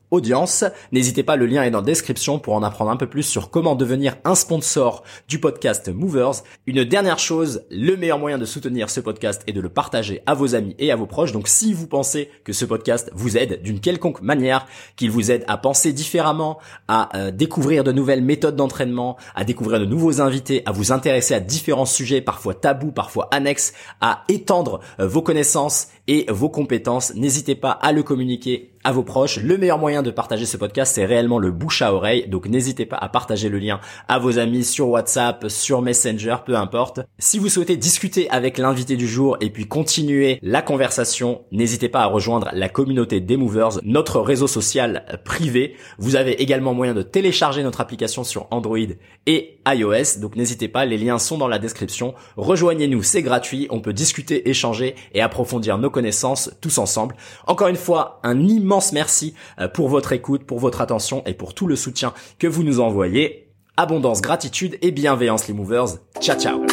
N'hésitez 0.91 1.23
pas, 1.23 1.35
le 1.35 1.45
lien 1.45 1.63
est 1.63 1.71
dans 1.71 1.79
la 1.79 1.85
description 1.85 2.39
pour 2.39 2.53
en 2.53 2.63
apprendre 2.63 2.91
un 2.91 2.97
peu 2.97 3.07
plus 3.07 3.23
sur 3.23 3.49
comment 3.49 3.75
devenir 3.75 4.15
un 4.23 4.35
sponsor 4.35 5.03
du 5.27 5.39
podcast 5.39 5.89
Movers. 5.89 6.43
Une 6.67 6.83
dernière 6.83 7.19
chose, 7.19 7.63
le 7.69 7.95
meilleur 7.95 8.19
moyen 8.19 8.37
de 8.37 8.45
soutenir 8.45 8.89
ce 8.89 8.99
podcast 8.99 9.41
est 9.47 9.53
de 9.53 9.61
le 9.61 9.69
partager 9.69 10.21
à 10.25 10.33
vos 10.33 10.55
amis 10.55 10.75
et 10.79 10.91
à 10.91 10.95
vos 10.95 11.05
proches. 11.05 11.31
Donc 11.31 11.47
si 11.47 11.73
vous 11.73 11.87
pensez 11.87 12.29
que 12.43 12.53
ce 12.53 12.65
podcast 12.65 13.11
vous 13.13 13.37
aide 13.37 13.61
d'une 13.61 13.79
quelconque 13.79 14.21
manière, 14.21 14.67
qu'il 14.95 15.11
vous 15.11 15.31
aide 15.31 15.43
à 15.47 15.57
penser 15.57 15.93
différemment, 15.93 16.59
à 16.87 17.15
euh, 17.17 17.31
découvrir 17.31 17.83
de 17.83 17.91
nouvelles 17.91 18.23
méthodes 18.23 18.55
d'entraînement, 18.55 19.17
à 19.35 19.43
découvrir 19.43 19.79
de 19.79 19.85
nouveaux 19.85 20.21
invités, 20.21 20.63
à 20.65 20.71
vous 20.71 20.91
intéresser 20.91 21.33
à 21.33 21.39
différents 21.39 21.85
sujets, 21.85 22.21
parfois 22.21 22.53
tabous, 22.53 22.91
parfois 22.91 23.27
annexes, 23.31 23.73
à 24.01 24.23
étendre 24.29 24.79
euh, 24.99 25.07
vos 25.07 25.21
connaissances 25.21 25.87
et 26.07 26.25
vos 26.29 26.49
compétences, 26.49 27.15
n'hésitez 27.15 27.55
pas 27.55 27.71
à 27.71 27.91
le 27.91 28.03
communiquer 28.03 28.71
à 28.83 28.91
vos 28.91 29.03
proches. 29.03 29.37
Le 29.37 29.57
meilleur 29.57 29.79
moyen 29.79 30.03
de 30.05 30.11
partager 30.11 30.45
ce 30.45 30.55
podcast, 30.55 30.93
c'est 30.95 31.05
réellement 31.05 31.39
le 31.39 31.51
bouche 31.51 31.81
à 31.81 31.93
oreille. 31.93 32.27
Donc 32.27 32.47
n'hésitez 32.47 32.85
pas 32.85 32.97
à 32.97 33.09
partager 33.09 33.49
le 33.49 33.59
lien 33.59 33.79
à 34.07 34.19
vos 34.19 34.39
amis 34.39 34.63
sur 34.63 34.89
WhatsApp, 34.89 35.45
sur 35.49 35.81
Messenger, 35.81 36.37
peu 36.45 36.55
importe. 36.55 37.01
Si 37.19 37.39
vous 37.39 37.49
souhaitez 37.49 37.75
discuter 37.75 38.29
avec 38.29 38.57
l'invité 38.57 38.95
du 38.95 39.07
jour 39.07 39.37
et 39.41 39.49
puis 39.49 39.67
continuer 39.67 40.39
la 40.41 40.61
conversation, 40.61 41.41
n'hésitez 41.51 41.89
pas 41.89 42.01
à 42.01 42.05
rejoindre 42.05 42.49
la 42.53 42.69
communauté 42.69 43.19
des 43.19 43.37
Movers, 43.37 43.79
notre 43.83 44.21
réseau 44.21 44.47
social 44.47 45.19
privé. 45.25 45.75
Vous 45.97 46.15
avez 46.15 46.41
également 46.41 46.73
moyen 46.73 46.93
de 46.93 47.01
télécharger 47.01 47.63
notre 47.63 47.81
application 47.81 48.23
sur 48.23 48.47
Android 48.51 48.77
et 49.25 49.59
iOS. 49.67 50.19
Donc 50.19 50.35
n'hésitez 50.35 50.67
pas, 50.67 50.85
les 50.85 50.97
liens 50.97 51.17
sont 51.17 51.37
dans 51.37 51.47
la 51.47 51.59
description. 51.59 52.13
Rejoignez-nous, 52.37 53.03
c'est 53.03 53.23
gratuit. 53.23 53.67
On 53.71 53.79
peut 53.79 53.93
discuter, 53.93 54.49
échanger 54.49 54.95
et 55.13 55.21
approfondir 55.21 55.77
nos 55.77 55.89
connaissances 55.89 56.51
tous 56.61 56.77
ensemble. 56.77 57.15
Encore 57.47 57.67
une 57.67 57.75
fois, 57.75 58.19
un 58.23 58.39
immense 58.39 58.93
merci 58.93 59.33
euh, 59.59 59.67
pour 59.67 59.89
votre 59.89 59.94
écoute, 60.13 60.43
pour 60.43 60.59
votre 60.59 60.81
attention 60.81 61.23
et 61.25 61.33
pour 61.33 61.53
tout 61.53 61.67
le 61.67 61.75
soutien 61.75 62.13
que 62.39 62.47
vous 62.47 62.63
nous 62.63 62.79
envoyez. 62.79 63.47
Abondance, 63.77 64.21
gratitude 64.21 64.77
et 64.81 64.91
bienveillance 64.91 65.47
les 65.47 65.53
movers. 65.53 65.97
Ciao 66.21 66.39
ciao. 66.39 66.65